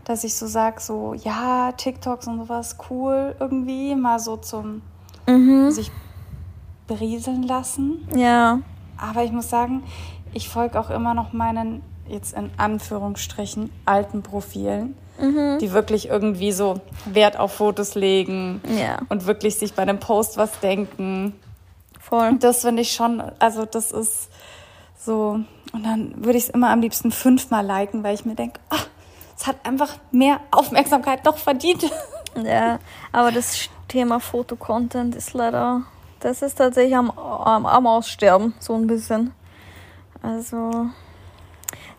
dass 0.05 0.25
ich 0.25 0.35
so 0.35 0.47
sage, 0.47 0.81
so 0.81 1.15
ja, 1.15 1.73
TikToks 1.73 2.27
und 2.27 2.39
sowas 2.39 2.77
cool 2.91 3.35
irgendwie, 3.41 3.95
mal 3.95 4.19
so 4.19 4.37
zum 4.37 4.83
mhm. 5.27 5.71
sich 5.71 5.91
berieseln 6.87 7.43
lassen. 7.45 8.07
Ja. 8.15 8.61
Aber 8.97 9.25
ich 9.25 9.33
muss 9.33 9.49
sagen, 9.49 9.83
ich 10.33 10.49
folge 10.49 10.79
auch 10.79 10.91
immer 10.91 11.15
noch 11.15 11.33
meinen, 11.33 11.83
jetzt 12.11 12.35
in 12.35 12.51
Anführungsstrichen, 12.57 13.71
alten 13.85 14.23
Profilen, 14.23 14.97
mhm. 15.21 15.59
die 15.61 15.73
wirklich 15.73 16.09
irgendwie 16.09 16.53
so 16.53 16.81
Wert 17.07 17.39
auf 17.39 17.55
Fotos 17.55 17.95
legen 17.95 18.61
ja. 18.69 18.99
und 19.09 19.27
wirklich 19.27 19.57
sich 19.57 19.75
bei 19.75 19.83
einem 19.83 20.01
Post 20.01 20.37
was 20.37 20.59
denken. 20.61 21.35
Voll. 22.01 22.37
Das 22.39 22.63
finde 22.63 22.83
ich 22.83 22.93
schon, 22.93 23.23
also 23.39 23.65
das 23.65 23.93
ist 23.93 24.29
so, 24.99 25.41
und 25.73 25.85
dann 25.85 26.25
würde 26.25 26.39
ich 26.39 26.45
es 26.45 26.51
immer 26.51 26.71
am 26.71 26.81
liebsten 26.81 27.11
fünfmal 27.11 27.65
liken, 27.65 28.03
weil 28.03 28.15
ich 28.15 28.25
mir 28.25 28.35
denke, 28.35 28.61
ach, 28.69 28.87
es 29.37 29.47
hat 29.47 29.57
einfach 29.65 29.97
mehr 30.11 30.41
Aufmerksamkeit 30.51 31.27
doch 31.27 31.39
verdient. 31.39 31.91
Ja, 32.45 32.79
aber 33.11 33.33
das 33.33 33.69
Thema 33.89 34.21
Fotocontent 34.21 35.17
ist 35.17 35.35
leider, 35.35 35.83
das 36.21 36.43
ist 36.43 36.59
tatsächlich 36.59 36.95
am, 36.95 37.11
am, 37.11 37.67
am 37.67 37.87
Aussterben, 37.89 38.55
so 38.61 38.75
ein 38.75 38.87
bisschen. 38.87 39.33
Also, 40.23 40.87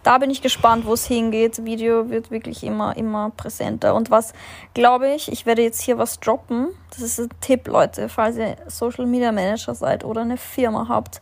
da 0.03 0.18
bin 0.18 0.30
ich 0.30 0.41
gespannt, 0.41 0.86
wo 0.86 0.94
es 0.94 1.06
hingeht. 1.06 1.64
Video 1.65 2.10
wird 2.10 2.32
wirklich 2.32 2.64
immer, 2.64 2.98
immer 2.98 3.32
präsenter. 3.36 3.95
Und 3.95 4.11
was 4.11 4.34
glaube 4.73 5.14
ich, 5.14 5.32
ich 5.32 5.45
werde 5.45 5.61
jetzt 5.61 5.82
hier 5.82 5.98
was 5.98 6.19
droppen. 6.19 6.69
Das 6.90 7.02
ist 7.02 7.19
ein 7.19 7.30
Tipp, 7.41 7.68
Leute, 7.68 8.10
falls 8.10 8.38
ihr 8.38 8.57
Social 8.68 9.06
Media 9.06 9.32
Manager 9.32 9.76
seid 9.76 10.03
oder 10.03 10.22
eine 10.22 10.38
Firma 10.38 10.88
habt 10.90 11.22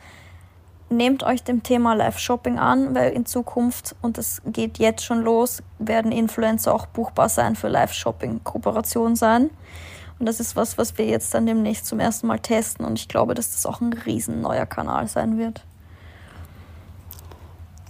nehmt 0.89 1.23
euch 1.23 1.43
dem 1.43 1.64
Thema 1.64 1.93
Live-Shopping 1.93 2.57
an, 2.60 2.95
weil 2.95 3.11
in 3.14 3.26
Zukunft, 3.26 3.95
und 4.01 4.18
das 4.18 4.41
geht 4.45 4.80
jetzt 4.80 5.03
schon 5.03 5.22
los, 5.22 5.64
werden 5.77 6.11
Influencer 6.11 6.73
auch 6.73 6.88
buchbar 6.88 7.30
sein 7.30 7.56
für 7.56 7.68
Live-Shopping-Kooperationen 7.68 9.15
sein. 9.15 9.49
Und 10.19 10.26
das 10.26 10.39
ist 10.39 10.56
was, 10.56 10.77
was 10.77 10.97
wir 10.97 11.06
jetzt 11.06 11.34
dann 11.34 11.45
demnächst 11.45 11.85
zum 11.85 11.99
ersten 11.99 12.27
Mal 12.27 12.39
testen. 12.39 12.85
Und 12.85 12.99
ich 12.99 13.07
glaube, 13.07 13.35
dass 13.35 13.51
das 13.51 13.65
auch 13.65 13.80
ein 13.80 13.93
riesen 13.93 14.41
neuer 14.41 14.65
Kanal 14.65 15.07
sein 15.07 15.38
wird. 15.38 15.64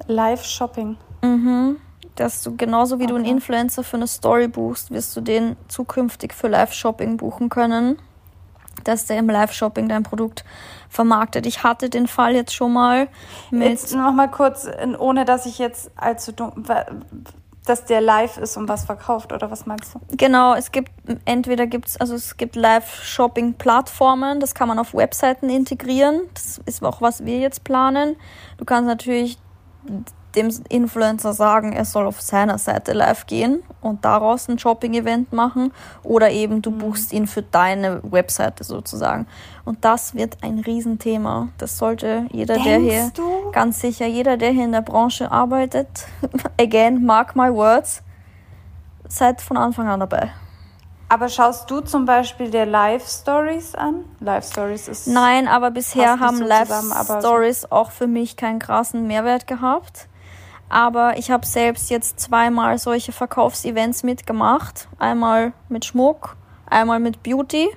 Live-Shopping. 0.09 0.97
Mhm. 1.23 1.77
Dass 2.15 2.43
du 2.43 2.57
genauso 2.57 2.99
wie 2.99 3.03
okay. 3.03 3.11
du 3.11 3.15
einen 3.15 3.25
Influencer 3.25 3.83
für 3.83 3.97
eine 3.97 4.07
Story 4.07 4.47
buchst, 4.49 4.91
wirst 4.91 5.15
du 5.15 5.21
den 5.21 5.55
zukünftig 5.69 6.33
für 6.33 6.49
Live-Shopping 6.49 7.17
buchen 7.17 7.49
können 7.49 7.97
dass 8.83 9.05
der 9.05 9.17
im 9.17 9.29
Live-Shopping 9.29 9.89
dein 9.89 10.03
Produkt 10.03 10.43
vermarktet. 10.89 11.45
Ich 11.45 11.63
hatte 11.63 11.89
den 11.89 12.07
Fall 12.07 12.35
jetzt 12.35 12.53
schon 12.53 12.73
mal 12.73 13.07
mit. 13.51 13.69
Jetzt 13.69 13.95
noch 13.95 14.13
mal 14.13 14.29
kurz, 14.29 14.67
ohne 14.97 15.25
dass 15.25 15.45
ich 15.45 15.59
jetzt 15.59 15.91
allzu 15.95 16.31
dumm. 16.31 16.63
dass 17.65 17.85
der 17.85 18.01
live 18.01 18.37
ist 18.37 18.57
und 18.57 18.67
was 18.67 18.85
verkauft, 18.85 19.31
oder 19.31 19.51
was 19.51 19.65
meinst 19.65 19.93
du? 19.93 19.99
Genau, 20.17 20.55
es 20.55 20.71
gibt 20.71 20.91
entweder 21.25 21.67
gibt's, 21.67 21.97
also 21.97 22.15
es 22.15 22.37
gibt 22.37 22.55
Live-Shopping-Plattformen, 22.55 24.39
das 24.39 24.55
kann 24.55 24.67
man 24.67 24.79
auf 24.79 24.93
Webseiten 24.93 25.49
integrieren. 25.49 26.21
Das 26.33 26.59
ist 26.65 26.83
auch, 26.83 27.01
was 27.01 27.25
wir 27.25 27.37
jetzt 27.37 27.63
planen. 27.63 28.15
Du 28.57 28.65
kannst 28.65 28.87
natürlich 28.87 29.37
dem 30.35 30.49
Influencer 30.69 31.33
sagen, 31.33 31.73
er 31.73 31.85
soll 31.85 32.05
auf 32.05 32.21
seiner 32.21 32.57
Seite 32.57 32.93
live 32.93 33.25
gehen 33.25 33.63
und 33.81 34.05
daraus 34.05 34.47
ein 34.47 34.59
Shopping-Event 34.59 35.33
machen 35.33 35.71
oder 36.03 36.29
eben 36.29 36.61
du 36.61 36.71
buchst 36.71 37.13
ihn 37.13 37.25
für 37.25 37.41
deine 37.41 38.01
Webseite 38.03 38.63
sozusagen. 38.63 39.25
Und 39.65 39.83
das 39.85 40.13
wird 40.13 40.37
ein 40.41 40.59
Riesenthema. 40.59 41.49
Das 41.57 41.77
sollte 41.77 42.27
jeder, 42.31 42.55
Denkst 42.55 42.69
der 42.69 42.79
hier, 42.79 43.11
du? 43.15 43.51
ganz 43.51 43.81
sicher, 43.81 44.05
jeder, 44.05 44.37
der 44.37 44.51
hier 44.51 44.65
in 44.65 44.71
der 44.71 44.81
Branche 44.81 45.31
arbeitet, 45.31 45.87
again, 46.59 47.05
mark 47.05 47.35
my 47.35 47.51
words, 47.51 48.03
seid 49.07 49.41
von 49.41 49.57
Anfang 49.57 49.87
an 49.87 49.99
dabei. 49.99 50.31
Aber 51.11 51.27
schaust 51.27 51.69
du 51.71 51.81
zum 51.81 52.05
Beispiel 52.05 52.51
der 52.51 52.67
Live-Stories 52.67 53.73
an? 53.73 54.05
Live-Stories 54.19 54.87
ist. 54.87 55.07
Nein, 55.07 55.47
aber 55.47 55.71
bisher 55.71 56.19
haben 56.19 56.37
so 56.37 56.43
Live-Stories 56.43 57.61
so. 57.61 57.71
auch 57.71 57.89
für 57.89 58.05
mich 58.05 58.37
keinen 58.37 58.59
krassen 58.59 59.07
Mehrwert 59.07 59.47
gehabt. 59.47 60.07
Aber 60.69 61.17
ich 61.17 61.31
habe 61.31 61.47
selbst 61.47 61.89
jetzt 61.89 62.19
zweimal 62.19 62.77
solche 62.77 63.11
Verkaufsevents 63.11 64.03
mitgemacht. 64.03 64.87
Einmal 64.99 65.53
mit 65.67 65.83
Schmuck, 65.83 66.37
einmal 66.67 66.99
mit 66.99 67.23
Beauty. 67.23 67.67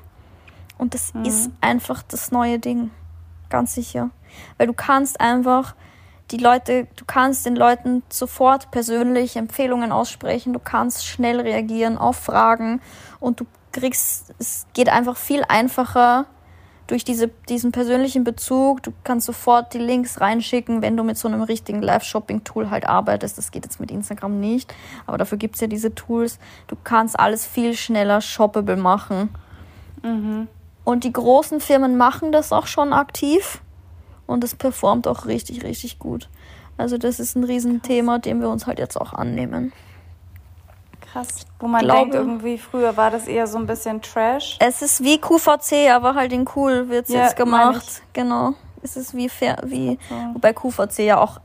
Und 0.77 0.93
das 0.93 1.15
mhm. 1.15 1.25
ist 1.25 1.51
einfach 1.63 2.03
das 2.03 2.33
neue 2.33 2.59
Ding. 2.59 2.91
Ganz 3.49 3.75
sicher. 3.75 4.11
Weil 4.59 4.67
du 4.67 4.75
kannst 4.75 5.23
einfach 5.23 5.75
die 6.33 6.39
Leute, 6.39 6.87
du 6.97 7.05
kannst 7.07 7.45
den 7.45 7.57
Leuten 7.57 8.03
sofort 8.09 8.71
persönlich 8.71 9.37
Empfehlungen 9.37 9.93
aussprechen, 9.93 10.53
du 10.53 10.59
kannst 10.59 11.07
schnell 11.07 11.41
reagieren 11.41 11.99
auf 11.99 12.17
Fragen 12.17 12.81
und 13.21 13.41
du 13.41 13.47
kriegst, 13.73 14.35
es 14.39 14.67
geht 14.73 14.89
einfach 14.89 15.17
viel 15.17 15.45
einfacher, 15.47 16.27
durch 16.87 17.05
diese, 17.05 17.29
diesen 17.49 17.73
persönlichen 17.73 18.25
Bezug, 18.25 18.83
du 18.83 18.93
kannst 19.05 19.27
sofort 19.27 19.73
die 19.73 19.79
Links 19.79 20.21
reinschicken, 20.21 20.83
wenn 20.83 20.97
du 20.97 21.05
mit 21.05 21.17
so 21.17 21.29
einem 21.29 21.43
richtigen 21.43 21.81
Live-Shopping-Tool 21.81 22.71
halt 22.71 22.87
arbeitest. 22.87 23.39
Das 23.39 23.51
geht 23.51 23.65
jetzt 23.65 23.81
mit 23.81 23.91
Instagram 23.91 24.41
nicht, 24.41 24.75
aber 25.07 25.17
dafür 25.17 25.39
gibt 25.39 25.55
es 25.55 25.61
ja 25.61 25.69
diese 25.69 25.95
Tools. 25.95 26.39
Du 26.67 26.77
kannst 26.83 27.19
alles 27.19 27.47
viel 27.47 27.75
schneller 27.75 28.21
shoppable 28.21 28.77
machen. 28.77 29.31
Mhm. 30.03 30.49
Und 30.85 31.05
die 31.05 31.13
großen 31.13 31.61
Firmen 31.61 31.97
machen 31.97 32.33
das 32.33 32.53
auch 32.53 32.67
schon 32.67 32.93
aktiv 32.93 33.63
und 34.33 34.43
es 34.45 34.55
performt 34.55 35.07
auch 35.07 35.27
richtig, 35.27 35.63
richtig 35.63 35.99
gut. 35.99 36.29
Also 36.77 36.99
das 36.99 37.21
ist 37.21 37.37
ein 37.37 37.45
Riesenthema, 37.45 38.19
dem 38.19 38.41
wir 38.41 38.49
uns 38.49 38.67
halt 38.67 38.79
jetzt 38.79 39.01
auch 39.01 39.13
annehmen. 39.13 39.73
Krass. 41.13 41.47
Wo 41.59 41.67
man 41.67 41.83
glaube, 41.83 42.11
denkt, 42.11 42.15
irgendwie 42.15 42.57
früher 42.57 42.97
war 42.97 43.11
das 43.11 43.29
eher 43.29 43.47
so 43.47 43.59
ein 43.59 43.67
bisschen 43.67 44.01
Trash. 44.01 44.57
Es 44.61 44.81
ist 44.81 45.03
wie 45.05 45.19
QVC, 45.19 45.91
aber 45.93 46.15
halt 46.15 46.33
in 46.33 46.49
cool 46.57 46.89
wird 46.89 47.07
es 47.07 47.15
ja, 47.15 47.25
jetzt 47.25 47.37
gemacht. 47.37 48.03
Genau. 48.15 48.55
Es 48.83 48.97
ist 48.97 49.15
wie 49.15 49.29
fair, 49.29 49.59
wie, 49.65 49.91
okay. 49.91 50.29
wobei 50.33 50.53
QVC 50.53 51.01
ja 51.01 51.21
auch, 51.21 51.39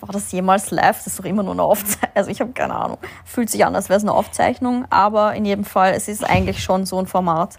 war 0.00 0.08
das 0.12 0.32
jemals 0.32 0.70
live? 0.70 0.96
Das 0.96 1.08
ist 1.08 1.18
doch 1.18 1.24
immer 1.24 1.42
nur 1.42 1.52
eine 1.52 1.62
Aufzeichnung. 1.62 2.00
Also 2.14 2.30
ich 2.30 2.40
habe 2.40 2.52
keine 2.52 2.74
Ahnung. 2.74 2.98
Fühlt 3.24 3.48
sich 3.50 3.64
an, 3.64 3.74
als 3.76 3.88
wäre 3.88 3.98
es 3.98 4.02
eine 4.02 4.12
Aufzeichnung, 4.12 4.84
aber 4.90 5.34
in 5.34 5.44
jedem 5.44 5.64
Fall, 5.64 5.92
es 5.94 6.08
ist 6.08 6.24
eigentlich 6.24 6.62
schon 6.62 6.84
so 6.86 6.98
ein 6.98 7.06
Format. 7.06 7.58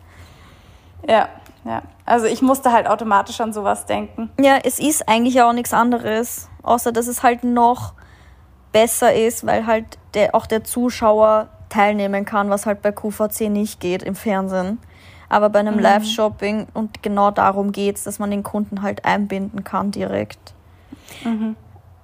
Ja, 1.07 1.29
ja. 1.65 1.83
Also 2.05 2.25
ich 2.25 2.41
musste 2.41 2.71
halt 2.71 2.87
automatisch 2.87 3.39
an 3.41 3.53
sowas 3.53 3.85
denken. 3.85 4.29
Ja, 4.39 4.57
es 4.63 4.79
ist 4.79 5.07
eigentlich 5.07 5.41
auch 5.41 5.53
nichts 5.53 5.73
anderes, 5.73 6.49
außer 6.63 6.91
dass 6.91 7.07
es 7.07 7.23
halt 7.23 7.43
noch 7.43 7.93
besser 8.71 9.13
ist, 9.13 9.45
weil 9.45 9.65
halt 9.65 9.97
der, 10.13 10.33
auch 10.35 10.45
der 10.45 10.63
Zuschauer 10.63 11.49
teilnehmen 11.69 12.25
kann, 12.25 12.49
was 12.49 12.65
halt 12.65 12.81
bei 12.81 12.91
QVC 12.91 13.49
nicht 13.49 13.79
geht 13.79 14.03
im 14.03 14.15
Fernsehen. 14.15 14.79
Aber 15.29 15.49
bei 15.49 15.59
einem 15.59 15.75
mhm. 15.75 15.81
Live-Shopping 15.81 16.67
und 16.73 17.01
genau 17.03 17.31
darum 17.31 17.71
geht 17.71 17.97
es, 17.97 18.03
dass 18.03 18.19
man 18.19 18.31
den 18.31 18.43
Kunden 18.43 18.81
halt 18.81 19.05
einbinden 19.05 19.63
kann 19.63 19.91
direkt. 19.91 20.53
Mhm. 21.23 21.55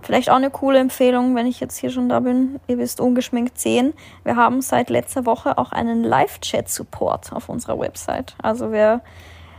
Vielleicht 0.01 0.29
auch 0.29 0.35
eine 0.35 0.49
coole 0.49 0.79
Empfehlung, 0.79 1.35
wenn 1.35 1.47
ich 1.47 1.59
jetzt 1.59 1.75
hier 1.77 1.89
schon 1.89 2.07
da 2.07 2.21
bin. 2.21 2.61
Ihr 2.67 2.77
wisst 2.77 3.01
ungeschminkt 3.01 3.59
sehen. 3.59 3.93
Wir 4.23 4.38
haben 4.38 4.61
seit 4.61 4.89
letzter 4.89 5.25
Woche 5.25 5.57
auch 5.57 5.73
einen 5.73 6.03
Live-Chat-Support 6.03 7.34
auf 7.34 7.49
unserer 7.49 7.77
Website. 7.77 8.35
Also 8.41 8.71
wer 8.71 9.01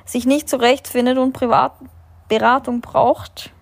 sich 0.09 0.27
nicht 0.27 0.49
zurechtfindet 0.49 1.19
und 1.19 1.33
Privatberatung 1.33 2.81
braucht, 2.81 3.53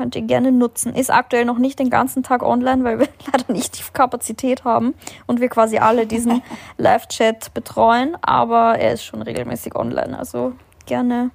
könnt 0.00 0.16
ihr 0.16 0.22
gerne 0.22 0.50
nutzen. 0.50 0.94
Ist 0.94 1.10
aktuell 1.10 1.44
noch 1.44 1.58
nicht 1.58 1.78
den 1.78 1.90
ganzen 1.90 2.22
Tag 2.22 2.42
online, 2.42 2.84
weil 2.84 3.00
wir 3.00 3.08
leider 3.32 3.52
nicht 3.52 3.78
die 3.78 3.92
Kapazität 3.92 4.64
haben 4.64 4.94
und 5.26 5.40
wir 5.40 5.50
quasi 5.50 5.78
alle 5.78 6.06
diesen 6.06 6.42
Live-Chat 6.78 7.52
betreuen, 7.52 8.16
aber 8.22 8.78
er 8.78 8.94
ist 8.94 9.04
schon 9.04 9.20
regelmäßig 9.20 9.76
online. 9.76 10.18
Also 10.18 10.54
gerne 10.86 11.30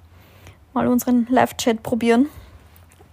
mal 0.74 0.88
unseren 0.88 1.28
Live-Chat 1.30 1.84
probieren. 1.84 2.28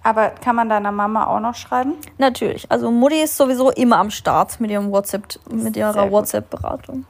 Aber 0.01 0.29
kann 0.29 0.55
man 0.55 0.67
deiner 0.67 0.91
Mama 0.91 1.27
auch 1.27 1.39
noch 1.39 1.55
schreiben? 1.55 1.93
Natürlich. 2.17 2.69
Also 2.69 2.89
Mutti 2.89 3.21
ist 3.21 3.37
sowieso 3.37 3.69
immer 3.69 3.99
am 3.99 4.09
Start 4.09 4.59
mit 4.59 4.71
ihrem 4.71 4.91
WhatsApp, 4.91 5.23
mit 5.49 5.77
ihrer 5.77 6.11
WhatsApp-Beratung. 6.11 7.05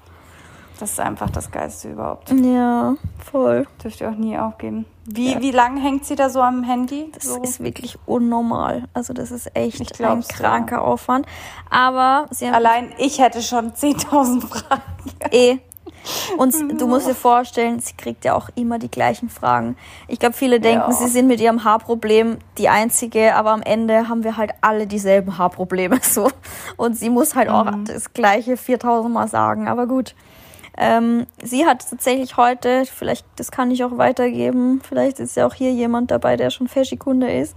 Das 0.80 0.92
ist 0.92 1.00
einfach 1.00 1.30
das 1.30 1.52
Geilste 1.52 1.92
überhaupt. 1.92 2.32
Ja, 2.32 2.96
voll. 3.24 3.68
Dürft 3.84 4.02
ihr 4.02 4.10
auch 4.10 4.16
nie 4.16 4.38
aufgeben. 4.38 4.86
Wie, 5.06 5.34
ja. 5.34 5.42
wie 5.42 5.52
lange 5.52 5.82
hängt 5.82 6.06
sie 6.06 6.16
da 6.16 6.30
so 6.30 6.42
am 6.42 6.64
Handy? 6.64 7.12
Das 7.14 7.26
so? 7.26 7.42
ist 7.42 7.62
wirklich 7.62 7.98
unnormal. 8.06 8.86
Also 8.94 9.14
das 9.14 9.32
ist 9.32 9.56
echt 9.56 9.82
ein 10.02 10.22
kranker 10.22 10.78
ja. 10.78 10.82
Aufwand. 10.82 11.26
Aber 11.70 12.26
sie 12.32 12.48
haben 12.48 12.56
Allein 12.56 12.94
ich 12.98 13.20
hätte 13.20 13.42
schon 13.42 13.72
10.000 13.72 14.42
Fragen. 14.48 14.82
Eh. 15.32 15.58
Und 16.38 16.54
du 16.82 16.88
musst 16.88 17.08
dir 17.08 17.16
vorstellen, 17.16 17.80
sie 17.80 17.94
kriegt 17.94 18.26
ja 18.26 18.36
auch 18.36 18.50
immer 18.56 18.78
die 18.80 18.92
gleichen 18.92 19.30
Fragen. 19.30 19.78
Ich 20.08 20.20
glaube, 20.20 20.36
viele 20.36 20.60
denken, 20.60 20.92
ja. 20.92 20.92
sie 20.92 21.08
sind 21.08 21.28
mit 21.28 21.40
ihrem 21.40 21.64
Haarproblem 21.64 22.40
die 22.58 22.70
einzige, 22.70 23.36
aber 23.36 23.52
am 23.52 23.62
Ende 23.62 24.10
haben 24.10 24.24
wir 24.24 24.36
halt 24.36 24.52
alle 24.62 24.86
dieselben 24.88 25.38
Haarprobleme 25.38 26.00
so. 26.02 26.30
Und 26.78 26.98
sie 26.98 27.10
muss 27.10 27.36
halt 27.36 27.50
mhm. 27.50 27.56
auch 27.56 27.72
das 27.86 28.14
gleiche 28.14 28.58
4000 28.58 29.14
Mal 29.14 29.28
sagen. 29.28 29.68
Aber 29.68 29.88
gut. 29.88 30.16
Ähm, 30.76 31.28
sie 31.42 31.66
hat 31.66 31.88
tatsächlich 31.88 32.36
heute, 32.36 32.86
vielleicht, 32.86 33.26
das 33.36 33.52
kann 33.52 33.70
ich 33.70 33.84
auch 33.84 33.98
weitergeben, 33.98 34.82
vielleicht 34.88 35.20
ist 35.20 35.38
ja 35.38 35.46
auch 35.46 35.54
hier 35.54 35.72
jemand 35.72 36.10
dabei, 36.10 36.36
der 36.36 36.50
schon 36.50 36.68
Fashikunde 36.68 37.32
ist. 37.32 37.56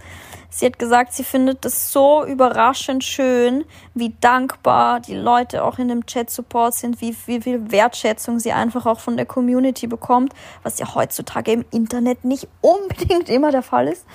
Sie 0.49 0.65
hat 0.65 0.77
gesagt, 0.77 1.13
sie 1.13 1.23
findet 1.23 1.65
das 1.65 1.91
so 1.91 2.23
überraschend 2.23 3.03
schön, 3.03 3.65
wie 3.95 4.15
dankbar 4.21 4.99
die 4.99 5.15
Leute 5.15 5.63
auch 5.63 5.79
in 5.79 5.87
dem 5.87 6.05
Chat-Support 6.05 6.75
sind, 6.75 7.01
wie, 7.01 7.15
wie 7.25 7.41
viel 7.41 7.71
Wertschätzung 7.71 8.39
sie 8.39 8.51
einfach 8.51 8.85
auch 8.85 8.99
von 8.99 9.17
der 9.17 9.25
Community 9.25 9.87
bekommt, 9.87 10.33
was 10.61 10.77
ja 10.77 10.93
heutzutage 10.93 11.51
im 11.51 11.65
Internet 11.71 12.23
nicht 12.23 12.47
unbedingt 12.61 13.29
immer 13.29 13.51
der 13.51 13.63
Fall 13.63 13.87
ist. 13.87 14.05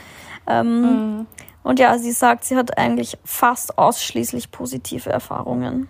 Ähm, 0.46 0.80
mhm. 0.80 1.26
Und 1.64 1.78
ja, 1.78 1.98
sie 1.98 2.12
sagt, 2.12 2.44
sie 2.44 2.56
hat 2.56 2.78
eigentlich 2.78 3.18
fast 3.24 3.78
ausschließlich 3.78 4.50
positive 4.50 5.10
Erfahrungen. 5.10 5.88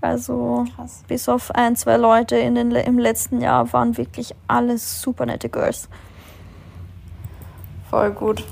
Also 0.00 0.64
Krass. 0.76 1.02
bis 1.08 1.28
auf 1.28 1.50
ein, 1.54 1.74
zwei 1.76 1.96
Leute 1.96 2.36
in 2.36 2.54
den, 2.54 2.70
im 2.70 2.98
letzten 2.98 3.40
Jahr 3.40 3.72
waren 3.72 3.96
wirklich 3.96 4.34
alles 4.46 5.00
super 5.00 5.26
nette 5.26 5.48
Girls. 5.48 5.88
Voll 7.90 8.12
gut. 8.12 8.44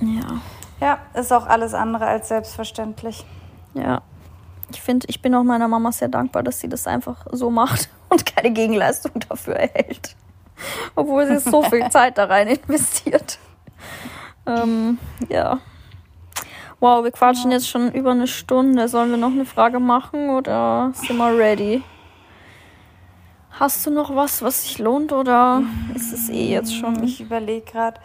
Ja. 0.00 0.40
Ja, 0.80 0.98
ist 1.14 1.32
auch 1.32 1.46
alles 1.46 1.74
andere 1.74 2.06
als 2.06 2.28
selbstverständlich. 2.28 3.24
Ja. 3.74 4.02
Ich 4.70 4.80
finde, 4.80 5.06
ich 5.08 5.20
bin 5.20 5.34
auch 5.34 5.42
meiner 5.42 5.68
Mama 5.68 5.92
sehr 5.92 6.08
dankbar, 6.08 6.42
dass 6.42 6.60
sie 6.60 6.68
das 6.68 6.86
einfach 6.86 7.26
so 7.30 7.50
macht 7.50 7.88
und 8.08 8.26
keine 8.26 8.52
Gegenleistung 8.52 9.12
dafür 9.28 9.54
erhält. 9.54 10.16
Obwohl 10.94 11.26
sie 11.26 11.38
so 11.38 11.62
viel 11.62 11.88
Zeit 11.90 12.18
da 12.18 12.24
rein 12.24 12.48
investiert. 12.48 13.38
Ähm, 14.46 14.98
ja. 15.28 15.58
Wow, 16.82 17.04
wir 17.04 17.12
quatschen 17.12 17.52
ja. 17.52 17.58
jetzt 17.58 17.68
schon 17.68 17.92
über 17.92 18.10
eine 18.10 18.26
Stunde. 18.26 18.88
Sollen 18.88 19.10
wir 19.10 19.16
noch 19.16 19.30
eine 19.30 19.44
Frage 19.44 19.78
machen 19.78 20.30
oder 20.30 20.90
sind 20.94 21.16
wir 21.16 21.38
ready? 21.38 21.80
Hast 23.52 23.86
du 23.86 23.92
noch 23.92 24.16
was, 24.16 24.42
was 24.42 24.64
sich 24.64 24.80
lohnt 24.80 25.12
oder 25.12 25.62
ist 25.94 26.12
es 26.12 26.28
eh 26.28 26.50
jetzt 26.50 26.74
schon? 26.74 27.04
Ich 27.04 27.20
überlege 27.20 27.70
gerade. 27.70 28.00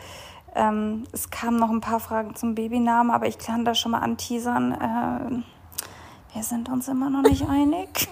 Ähm, 0.54 1.06
es 1.12 1.32
kamen 1.32 1.58
noch 1.58 1.72
ein 1.72 1.82
paar 1.82 1.99
Fragen 1.99 2.36
zum 2.36 2.54
Babynamen, 2.54 3.10
aber 3.10 3.26
ich 3.26 3.40
kann 3.40 3.66
da 3.66 3.74
schon 3.74 3.94
mal 3.94 4.02
anteasern. 4.02 4.74
Äh, 4.74 6.36
wir 6.36 6.44
sind 6.44 6.70
uns 6.70 6.88
immer 6.88 7.10
noch 7.10 7.24
nicht 7.24 7.49
einig. 7.49 8.08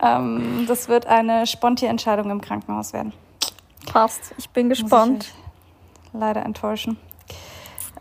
ähm, 0.00 0.64
das 0.66 0.88
wird 0.88 1.06
eine 1.06 1.46
sponti 1.46 1.86
Entscheidung 1.86 2.32
im 2.32 2.40
Krankenhaus 2.40 2.92
werden. 2.92 3.12
Passt. 3.92 4.34
Ich 4.38 4.50
bin 4.50 4.68
gespannt. 4.68 5.32
Ich 6.02 6.10
leider 6.18 6.44
enttäuschen. 6.44 6.98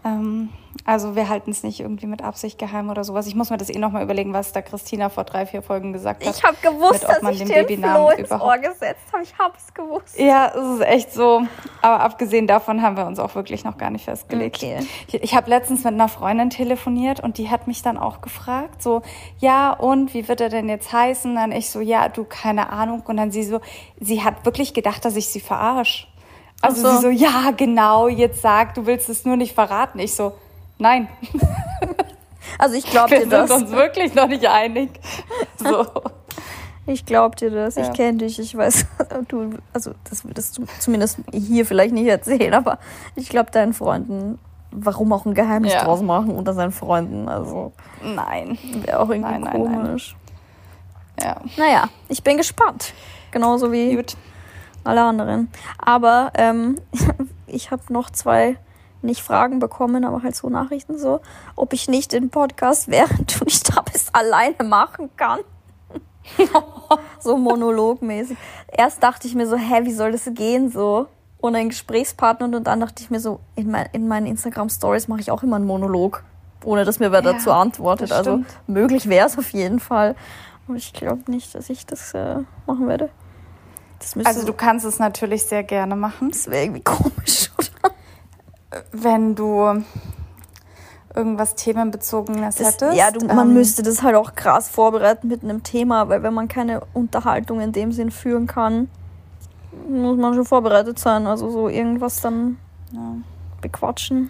Ähm, 0.03 0.49
also 0.85 1.15
wir 1.15 1.29
halten 1.29 1.51
es 1.51 1.63
nicht 1.63 1.79
irgendwie 1.79 2.07
mit 2.07 2.21
Absicht 2.21 2.57
geheim 2.57 2.89
oder 2.89 3.03
sowas. 3.03 3.27
Ich 3.27 3.35
muss 3.35 3.49
mir 3.49 3.57
das 3.57 3.69
eh 3.69 3.77
nochmal 3.77 4.03
überlegen, 4.03 4.33
was 4.33 4.51
da 4.51 4.61
Christina 4.61 5.09
vor 5.09 5.23
drei, 5.23 5.45
vier 5.45 5.61
Folgen 5.61 5.93
gesagt 5.93 6.25
hat. 6.25 6.35
Ich 6.35 6.43
habe 6.43 6.57
gewusst, 6.61 7.07
mit, 7.07 7.23
dass 7.23 7.41
ich 7.41 7.43
den 7.43 7.83
Flo 7.83 8.09
ins 8.09 8.31
Ohr 8.31 8.57
gesetzt 8.57 9.01
habe. 9.11 9.23
Ich 9.23 9.37
habe 9.37 9.53
es 9.57 9.73
gewusst. 9.73 10.19
Ja, 10.19 10.51
es 10.55 10.79
ist 10.79 10.85
echt 10.85 11.13
so. 11.13 11.43
Aber 11.81 12.01
abgesehen 12.01 12.47
davon 12.47 12.81
haben 12.81 12.97
wir 12.97 13.05
uns 13.05 13.19
auch 13.19 13.35
wirklich 13.35 13.63
noch 13.63 13.77
gar 13.77 13.89
nicht 13.89 14.05
festgelegt. 14.05 14.57
Okay. 14.57 14.79
Ich, 15.07 15.13
ich 15.15 15.35
habe 15.35 15.49
letztens 15.49 15.83
mit 15.83 15.93
einer 15.93 16.09
Freundin 16.09 16.49
telefoniert 16.49 17.19
und 17.19 17.37
die 17.37 17.49
hat 17.49 17.67
mich 17.67 17.81
dann 17.81 17.97
auch 17.97 18.21
gefragt, 18.21 18.81
so, 18.81 19.01
ja, 19.39 19.71
und 19.71 20.13
wie 20.13 20.27
wird 20.27 20.41
er 20.41 20.49
denn 20.49 20.69
jetzt 20.69 20.91
heißen? 20.91 21.35
Dann 21.35 21.51
ich 21.51 21.69
so, 21.69 21.79
ja, 21.79 22.09
du, 22.09 22.23
keine 22.23 22.69
Ahnung. 22.69 23.03
Und 23.05 23.17
dann 23.17 23.31
sie 23.31 23.43
so, 23.43 23.61
sie 23.99 24.23
hat 24.23 24.45
wirklich 24.45 24.73
gedacht, 24.73 25.05
dass 25.05 25.15
ich 25.15 25.27
sie 25.27 25.39
verarsche. 25.39 26.07
Also 26.61 26.81
so. 26.81 26.95
sie 26.95 27.01
so, 27.01 27.09
ja, 27.09 27.51
genau, 27.55 28.07
jetzt 28.07 28.41
sag, 28.41 28.73
du 28.73 28.85
willst 28.85 29.09
es 29.09 29.25
nur 29.25 29.35
nicht 29.35 29.53
verraten. 29.53 29.99
Ich 29.99 30.15
so, 30.15 30.33
nein. 30.77 31.07
Also 32.59 32.75
ich 32.75 32.85
glaube 32.85 33.09
dir 33.09 33.27
das. 33.27 33.49
Wir 33.49 33.57
sind 33.57 33.67
uns 33.67 33.75
wirklich 33.75 34.15
noch 34.15 34.27
nicht 34.27 34.45
einig. 34.47 34.89
So. 35.57 35.85
Ich 36.85 37.05
glaube 37.05 37.35
dir 37.35 37.51
das. 37.51 37.75
Ja. 37.75 37.83
Ich 37.83 37.93
kenne 37.93 38.19
dich. 38.19 38.39
Ich 38.39 38.55
weiß, 38.55 38.85
du, 39.27 39.57
also 39.73 39.91
das 40.09 40.23
würdest 40.23 40.57
du 40.57 40.65
zumindest 40.79 41.19
hier 41.33 41.65
vielleicht 41.65 41.93
nicht 41.93 42.07
erzählen, 42.07 42.53
aber 42.53 42.79
ich 43.15 43.27
glaube 43.27 43.51
deinen 43.51 43.73
Freunden, 43.73 44.39
warum 44.71 45.11
auch 45.11 45.25
ein 45.25 45.33
Geheimnis 45.33 45.73
ja. 45.73 45.83
draus 45.83 46.01
machen 46.01 46.31
unter 46.31 46.53
seinen 46.53 46.71
Freunden. 46.71 47.27
Also 47.27 47.73
nein, 48.01 48.57
wäre 48.85 48.99
auch 48.99 49.09
irgendwie 49.09 49.39
nein, 49.39 49.51
komisch. 49.51 50.15
Nein, 51.17 51.35
nein. 51.35 51.45
Ja. 51.57 51.65
Naja, 51.65 51.89
ich 52.07 52.23
bin 52.23 52.37
gespannt. 52.37 52.93
Genauso 53.31 53.71
wie 53.71 53.95
Gut. 53.95 54.15
alle 54.83 55.03
anderen. 55.03 55.49
Aber 55.79 56.31
ähm, 56.35 56.77
ich 57.47 57.71
habe 57.71 57.81
noch 57.89 58.09
zwei 58.11 58.57
nicht 59.01 59.21
Fragen 59.21 59.59
bekommen, 59.59 60.05
aber 60.05 60.23
halt 60.23 60.35
so 60.35 60.49
Nachrichten 60.49 60.97
so, 60.97 61.21
ob 61.55 61.73
ich 61.73 61.87
nicht 61.87 62.13
den 62.13 62.29
Podcast, 62.29 62.87
während 62.87 63.39
du 63.39 63.45
nicht 63.45 63.75
da 63.75 63.81
bist, 63.81 64.15
alleine 64.15 64.63
machen 64.63 65.09
kann. 65.15 65.39
so 67.19 67.37
monologmäßig. 67.37 68.37
Erst 68.67 69.01
dachte 69.01 69.27
ich 69.27 69.35
mir 69.35 69.47
so, 69.47 69.55
hä, 69.55 69.81
wie 69.83 69.93
soll 69.93 70.11
das 70.11 70.29
gehen 70.33 70.69
so? 70.69 71.07
Ohne 71.39 71.59
einen 71.59 71.69
Gesprächspartner 71.69 72.45
und 72.45 72.63
dann 72.65 72.79
dachte 72.79 73.03
ich 73.03 73.09
mir 73.09 73.19
so, 73.19 73.39
in, 73.55 73.69
mein, 73.69 73.87
in 73.93 74.07
meinen 74.07 74.25
Instagram-Stories 74.25 75.07
mache 75.07 75.21
ich 75.21 75.31
auch 75.31 75.43
immer 75.43 75.55
einen 75.55 75.65
Monolog, 75.65 76.23
ohne 76.65 76.83
dass 76.83 76.99
mir 76.99 77.11
wer 77.11 77.23
ja, 77.23 77.33
dazu 77.33 77.51
antwortet. 77.51 78.11
Also 78.11 78.41
möglich 78.65 79.07
wäre 79.07 79.27
es 79.27 79.37
auf 79.37 79.51
jeden 79.51 79.79
Fall. 79.79 80.15
Aber 80.67 80.75
ich 80.75 80.93
glaube 80.93 81.31
nicht, 81.31 81.55
dass 81.55 81.69
ich 81.69 81.85
das 81.85 82.13
äh, 82.13 82.37
machen 82.65 82.87
werde. 82.87 83.09
also 84.23 84.45
du 84.45 84.53
kannst 84.53 84.85
es 84.85 84.99
natürlich 84.99 85.45
sehr 85.45 85.63
gerne 85.63 85.95
machen. 85.95 86.29
Das 86.31 86.49
wäre 86.49 86.63
irgendwie 86.63 86.83
komisch, 86.83 87.51
oder? 87.57 87.93
Wenn 88.91 89.35
du 89.35 89.83
irgendwas 91.15 91.55
Themenbezogenes 91.55 92.55
das, 92.55 92.67
hättest. 92.67 92.97
Ja, 92.97 93.11
du, 93.11 93.25
man 93.25 93.49
ähm, 93.49 93.53
müsste 93.53 93.83
das 93.83 94.03
halt 94.03 94.15
auch 94.15 94.35
krass 94.35 94.69
vorbereiten 94.69 95.27
mit 95.27 95.43
einem 95.43 95.63
Thema, 95.63 96.09
weil 96.09 96.23
wenn 96.23 96.33
man 96.33 96.47
keine 96.47 96.81
Unterhaltung 96.93 97.59
in 97.59 97.71
dem 97.71 97.91
Sinn 97.91 98.11
führen 98.11 98.45
kann, 98.47 98.89
muss 99.89 100.17
man 100.17 100.33
schon 100.35 100.45
vorbereitet 100.45 100.99
sein. 100.99 101.27
Also 101.27 101.49
so 101.49 101.69
irgendwas 101.69 102.21
dann 102.21 102.57
ja. 102.91 103.15
bequatschen. 103.61 104.29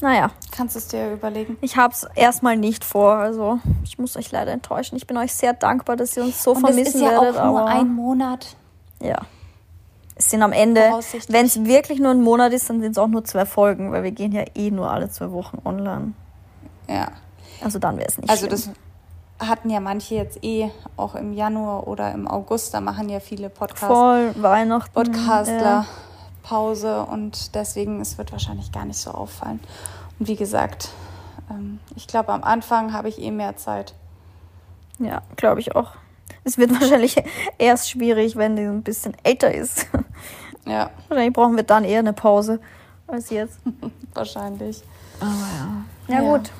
Naja. 0.00 0.30
Kannst 0.52 0.74
du 0.74 0.78
es 0.78 0.88
dir 0.88 1.12
überlegen? 1.12 1.56
Ich 1.62 1.76
habe 1.76 1.92
es 1.92 2.06
erstmal 2.14 2.56
nicht 2.56 2.84
vor. 2.84 3.14
Also 3.14 3.58
ich 3.82 3.98
muss 3.98 4.16
euch 4.16 4.30
leider 4.30 4.52
enttäuschen. 4.52 4.96
Ich 4.96 5.06
bin 5.06 5.16
euch 5.16 5.34
sehr 5.34 5.52
dankbar, 5.52 5.96
dass 5.96 6.16
ihr 6.16 6.22
uns 6.22 6.42
so 6.42 6.52
Und 6.52 6.60
vermissen 6.60 7.00
werdet. 7.00 7.22
Das 7.22 7.30
ist 7.30 7.36
ja 7.36 7.42
auch 7.42 7.50
nur 7.50 7.66
ein 7.66 7.88
Monat. 7.88 8.56
Ja. 9.00 9.20
Es 10.18 10.30
sind 10.30 10.42
am 10.42 10.52
Ende, 10.52 10.80
wenn 11.28 11.44
es 11.44 11.64
wirklich 11.64 11.98
nur 12.00 12.10
ein 12.10 12.22
Monat 12.22 12.52
ist, 12.54 12.70
dann 12.70 12.80
sind 12.80 12.92
es 12.92 12.98
auch 12.98 13.06
nur 13.06 13.24
zwei 13.24 13.44
Folgen, 13.44 13.92
weil 13.92 14.02
wir 14.02 14.12
gehen 14.12 14.32
ja 14.32 14.44
eh 14.54 14.70
nur 14.70 14.90
alle 14.90 15.10
zwei 15.10 15.30
Wochen 15.30 15.58
online. 15.64 16.14
Ja. 16.88 17.08
Also 17.62 17.78
dann 17.78 17.98
wäre 17.98 18.08
es 18.08 18.16
nicht 18.18 18.30
Also 18.30 18.46
schlimm. 18.46 18.74
das 19.38 19.48
hatten 19.48 19.68
ja 19.68 19.80
manche 19.80 20.14
jetzt 20.14 20.42
eh 20.42 20.70
auch 20.96 21.14
im 21.14 21.34
Januar 21.34 21.86
oder 21.86 22.12
im 22.12 22.26
August, 22.26 22.72
da 22.72 22.80
machen 22.80 23.10
ja 23.10 23.20
viele 23.20 23.50
Podcasts. 23.50 23.86
Voll, 23.86 24.34
Weihnachten. 24.36 24.92
Podcastler 24.94 25.60
ja. 25.62 25.86
Pause 26.42 27.02
und 27.02 27.54
deswegen, 27.54 28.00
es 28.00 28.16
wird 28.16 28.32
wahrscheinlich 28.32 28.72
gar 28.72 28.86
nicht 28.86 28.98
so 28.98 29.10
auffallen. 29.10 29.60
Und 30.18 30.28
wie 30.28 30.36
gesagt, 30.36 30.88
ähm, 31.50 31.78
ich 31.94 32.06
glaube, 32.06 32.32
am 32.32 32.42
Anfang 32.42 32.94
habe 32.94 33.08
ich 33.10 33.20
eh 33.20 33.30
mehr 33.30 33.56
Zeit. 33.56 33.94
Ja, 34.98 35.20
glaube 35.36 35.60
ich 35.60 35.76
auch. 35.76 35.90
Es 36.46 36.56
wird 36.56 36.70
wahrscheinlich 36.80 37.16
erst 37.58 37.90
schwierig, 37.90 38.36
wenn 38.36 38.56
die 38.56 38.62
ein 38.62 38.82
bisschen 38.82 39.14
älter 39.22 39.52
ist. 39.52 39.86
Ja. 40.68 40.90
Wahrscheinlich 41.06 41.32
brauchen 41.32 41.54
wir 41.54 41.62
dann 41.62 41.84
eher 41.84 42.00
eine 42.00 42.12
Pause 42.12 42.58
als 43.06 43.30
jetzt. 43.30 43.60
wahrscheinlich. 44.14 44.82
Aber 45.20 45.30
ja. 45.30 45.84
Ja, 46.08 46.22
ja. 46.24 46.28
gut. 46.28 46.50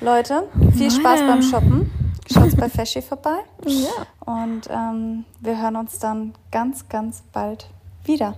Leute, 0.00 0.44
viel 0.72 0.88
Spaß 0.88 1.22
beim 1.22 1.42
Shoppen. 1.42 1.90
Schaut 2.32 2.56
bei 2.56 2.68
Feschi 2.68 3.02
vorbei. 3.02 3.38
Ja. 3.66 4.06
Und 4.24 4.68
ähm, 4.70 5.24
wir 5.40 5.60
hören 5.60 5.74
uns 5.74 5.98
dann 5.98 6.32
ganz, 6.52 6.88
ganz 6.88 7.24
bald 7.32 7.66
wieder. 8.04 8.36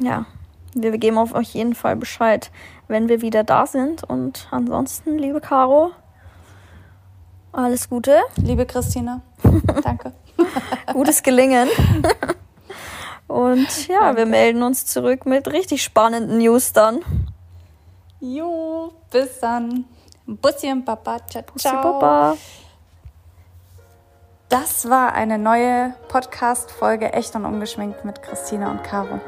Ja, 0.00 0.26
wir 0.74 0.98
geben 0.98 1.16
auf 1.16 1.32
euch 1.32 1.54
jeden 1.54 1.76
Fall 1.76 1.94
Bescheid, 1.94 2.50
wenn 2.88 3.08
wir 3.08 3.22
wieder 3.22 3.44
da 3.44 3.66
sind. 3.66 4.02
Und 4.02 4.48
ansonsten, 4.50 5.16
liebe 5.16 5.40
Caro, 5.40 5.92
alles 7.52 7.88
Gute. 7.88 8.20
Liebe 8.36 8.66
Christine, 8.66 9.22
danke. 9.82 10.12
Gutes 10.92 11.22
Gelingen. 11.22 11.68
Und 13.26 13.88
ja, 13.88 14.00
danke. 14.00 14.18
wir 14.18 14.26
melden 14.26 14.62
uns 14.62 14.86
zurück 14.86 15.26
mit 15.26 15.48
richtig 15.48 15.82
spannenden 15.82 16.38
News 16.38 16.72
dann. 16.72 17.00
Jo, 18.20 18.92
bis 19.10 19.38
dann. 19.40 19.84
Bussi 20.26 20.70
und 20.70 20.84
Papa. 20.84 21.18
Ciao, 21.28 21.42
Bussi, 21.42 21.68
Papa. 21.68 22.36
Das 24.48 24.88
war 24.88 25.12
eine 25.12 25.38
neue 25.38 25.94
Podcast-Folge 26.08 27.12
Echt 27.12 27.34
und 27.34 27.44
Ungeschminkt 27.44 28.04
mit 28.04 28.22
Christina 28.22 28.70
und 28.70 28.82
Caro. 28.82 29.20